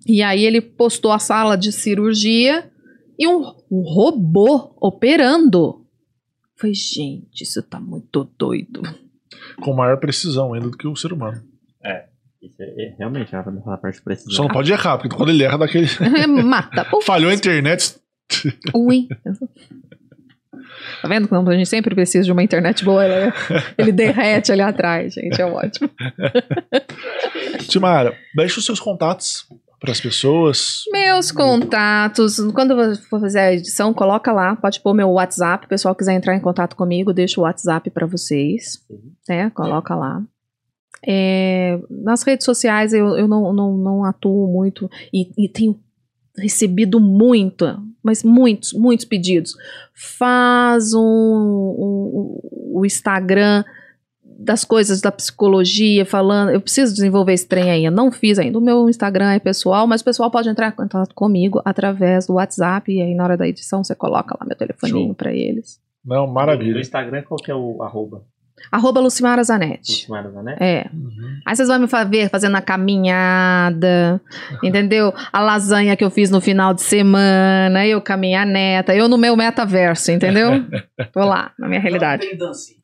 E 0.05 0.21
aí 0.21 0.43
ele 0.45 0.61
postou 0.61 1.11
a 1.11 1.19
sala 1.19 1.57
de 1.57 1.71
cirurgia 1.71 2.69
e 3.17 3.27
um, 3.27 3.41
um 3.71 3.81
robô 3.81 4.75
operando. 4.79 5.85
Falei, 6.55 6.73
gente, 6.75 7.43
isso 7.43 7.61
tá 7.63 7.79
muito 7.79 8.23
doido. 8.37 8.81
Com 9.61 9.73
maior 9.73 9.97
precisão 9.99 10.53
ainda 10.53 10.69
do 10.69 10.77
que 10.77 10.87
o 10.87 10.95
ser 10.95 11.11
humano. 11.13 11.41
Isso 12.44 12.61
é, 12.61 12.65
é 12.65 12.95
realmente 12.98 13.34
a, 13.36 13.40
a 13.40 13.78
parte 13.78 14.02
precisa. 14.02 14.30
Só 14.32 14.44
não 14.44 14.49
pode 14.49 14.72
errar, 14.72 14.98
porque 14.98 15.15
quando 15.15 15.30
ele 15.30 15.44
erra 15.44 15.57
daquele. 15.60 15.88
Mata. 16.44 16.84
Puf, 16.91 17.06
Falhou 17.06 17.32
a 17.32 17.34
internet. 17.34 17.95
Ui. 18.74 19.07
Tá 21.02 21.07
vendo 21.07 21.28
como 21.28 21.49
a 21.49 21.56
gente 21.56 21.70
sempre 21.70 21.95
precisa 21.95 22.26
de 22.26 22.32
uma 22.32 22.44
internet 22.44 22.84
boa? 22.84 23.03
Ela- 23.03 23.34
ele 23.78 23.91
derrete 23.91 24.52
ali 24.52 24.61
atrás, 24.61 25.14
gente. 25.14 25.41
É 25.41 25.45
ótimo. 25.45 25.90
Timara, 27.70 28.14
deixa 28.36 28.60
os 28.60 28.65
seus 28.65 28.80
contatos 28.80 29.45
para 29.80 29.91
as 29.91 29.99
pessoas. 30.02 30.84
Meus 30.91 31.32
contatos, 31.32 32.38
quando 32.53 32.72
eu 32.80 32.95
for 32.95 33.20
fazer 33.20 33.40
a 33.40 33.53
edição, 33.53 33.94
coloca 33.94 34.32
lá, 34.32 34.56
pode 34.56 34.80
pôr 34.82 34.94
meu 34.94 35.10
WhatsApp, 35.11 35.65
o 35.65 35.70
pessoal 35.70 35.94
quiser 35.95 36.14
entrar 36.14 36.36
em 36.36 36.40
contato 36.40 36.76
comigo, 36.76 37.14
deixa 37.14 37.40
o 37.40 37.44
WhatsApp 37.44 37.90
para 37.90 38.06
vocês, 38.07 38.80
né? 39.28 39.49
Coloca 39.52 39.94
lá. 39.95 40.22
É, 41.05 41.80
nas 41.89 42.23
redes 42.23 42.45
sociais 42.45 42.93
eu, 42.93 43.17
eu 43.17 43.27
não, 43.27 43.51
não, 43.53 43.77
não 43.77 44.03
atuo 44.05 44.47
muito 44.47 44.89
e, 45.13 45.30
e 45.38 45.49
tenho 45.49 45.77
recebido 46.38 46.99
muito, 46.99 47.65
mas 48.01 48.23
muitos, 48.23 48.73
muitos 48.73 49.05
pedidos. 49.05 49.55
Faz 49.93 50.93
um, 50.93 50.99
um- 51.01 52.39
o 52.80 52.85
Instagram 52.85 53.63
das 54.39 54.65
coisas 54.65 54.99
da 54.99 55.11
psicologia, 55.11 56.05
falando, 56.05 56.49
eu 56.51 56.59
preciso 56.59 56.93
desenvolver 56.93 57.34
esse 57.34 57.47
trem 57.47 57.69
aí, 57.69 57.85
eu 57.85 57.91
não 57.91 58.11
fiz 58.11 58.39
ainda, 58.39 58.57
o 58.57 58.61
meu 58.61 58.89
Instagram 58.89 59.31
é 59.31 59.39
pessoal, 59.39 59.85
mas 59.88 60.01
o 60.01 60.05
pessoal 60.05 60.30
pode 60.31 60.49
entrar 60.49 60.69
em 60.69 60.75
contato 60.75 61.13
comigo 61.13 61.61
através 61.63 62.25
do 62.27 62.34
WhatsApp, 62.34 62.91
e 62.91 63.01
aí 63.01 63.13
na 63.13 63.23
hora 63.23 63.38
da 63.38 63.47
edição 63.47 63.84
você 63.84 63.93
coloca 63.95 64.35
lá 64.39 64.45
meu 64.45 64.57
telefoninho 64.57 65.13
para 65.13 65.31
eles. 65.34 65.80
Não, 66.03 66.25
No 66.27 66.34
maravilha. 66.34 66.80
Instagram, 66.80 67.21
qual 67.23 67.38
que 67.38 67.51
é 67.51 67.55
o 67.55 67.81
arroba? 67.84 68.25
Arroba 68.72 68.99
Lucimara 68.99 69.44
Zanetti. 69.44 69.91
Lucimara 69.91 70.30
né? 70.41 70.56
É. 70.60 70.90
Uhum. 70.94 71.40
Aí 71.45 71.56
vocês 71.56 71.68
vão 71.68 71.80
me 71.80 71.88
ver 72.10 72.30
fazendo 72.30 72.56
a 72.56 72.61
caminhada, 72.61 74.22
entendeu? 74.64 75.14
A 75.31 75.40
lasanha 75.40 75.95
que 75.95 76.03
eu 76.03 76.10
fiz 76.10 76.30
no 76.30 76.41
final 76.41 76.73
de 76.73 76.81
semana, 76.81 77.85
eu 77.85 78.02
com 78.02 78.14
a 78.14 78.18
minha 78.18 78.45
neta, 78.45 78.95
eu 78.95 79.07
no 79.07 79.18
meu 79.18 79.35
metaverso, 79.35 80.11
entendeu? 80.11 80.65
Tô 81.14 81.23
lá, 81.26 81.52
na 81.57 81.68
minha 81.68 81.80
realidade. 81.80 82.23
Não 82.23 82.30
tem 82.30 82.40
dancinha. 82.40 82.77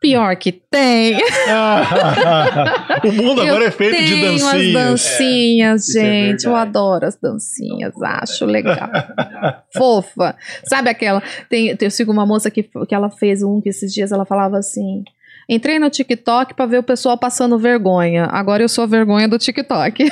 Pior 0.00 0.34
que 0.36 0.50
tem. 0.50 1.18
o 3.04 3.12
mundo 3.12 3.42
agora 3.42 3.66
é 3.66 3.70
feito 3.70 4.02
de 4.02 4.08
Tem 4.08 4.30
umas 4.30 4.42
dancinhas. 4.42 4.72
dancinhas, 4.72 5.88
Isso 5.88 5.98
é 5.98 6.02
gente. 6.02 6.44
eu 6.44 6.52
verdade. 6.52 6.68
adoro 6.68 7.06
as 7.06 7.16
dancinhas, 7.16 7.92
acho 8.02 8.46
legal. 8.46 8.88
Fofa. 9.76 10.34
Sabe 10.64 10.88
aquela? 10.88 11.22
Tem, 11.50 11.76
eu 11.78 11.90
sigo 11.90 12.10
uma 12.12 12.24
moça 12.24 12.50
que, 12.50 12.62
que 12.62 12.94
ela 12.94 13.10
fez 13.10 13.42
um 13.42 13.60
que 13.60 13.68
esses 13.68 13.92
dias 13.92 14.10
ela 14.10 14.24
falava 14.24 14.56
assim. 14.58 15.04
Entrei 15.46 15.78
no 15.78 15.90
TikTok 15.90 16.54
pra 16.54 16.64
ver 16.64 16.78
o 16.78 16.82
pessoal 16.82 17.18
passando 17.18 17.58
vergonha. 17.58 18.24
Agora 18.30 18.62
eu 18.62 18.68
sou 18.68 18.84
a 18.84 18.86
vergonha 18.86 19.28
do 19.28 19.36
TikTok. 19.38 20.08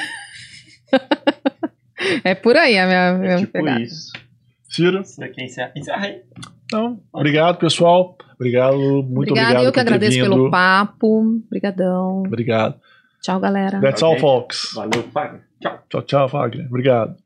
é 2.25 2.35
por 2.35 2.57
aí 2.57 2.77
a 2.79 2.87
minha, 2.87 3.13
minha 3.15 3.33
É 3.33 3.39
tipo 3.39 3.53
pegada. 3.53 3.81
isso. 3.81 4.13
Ciro, 4.69 5.05
Você 5.05 5.29
quer 5.29 5.45
encerrar? 5.45 5.73
Encerra 5.75 6.07
aí. 6.07 6.21
Então, 6.69 7.01
obrigado, 7.13 7.59
pessoal. 7.59 8.17
Obrigado, 8.37 8.77
muito 8.77 9.33
Obrigada, 9.33 9.47
obrigado 9.49 9.65
eu 9.65 9.73
que 9.73 9.81
agradeço 9.81 10.13
vindo. 10.19 10.31
pelo 10.31 10.51
papo. 10.51 11.41
Obrigadão. 11.47 12.21
Obrigado. 12.21 12.77
Tchau, 13.21 13.41
galera. 13.41 13.81
That's 13.81 14.01
Ok. 14.03 14.15
all, 14.15 14.21
folks. 14.21 14.73
Valeu, 14.75 15.03
Fagner. 15.13 15.43
Tchau. 15.61 15.79
Tchau, 15.91 16.03
tchau, 16.03 16.29
Wagner. 16.29 16.67
Obrigado. 16.67 17.17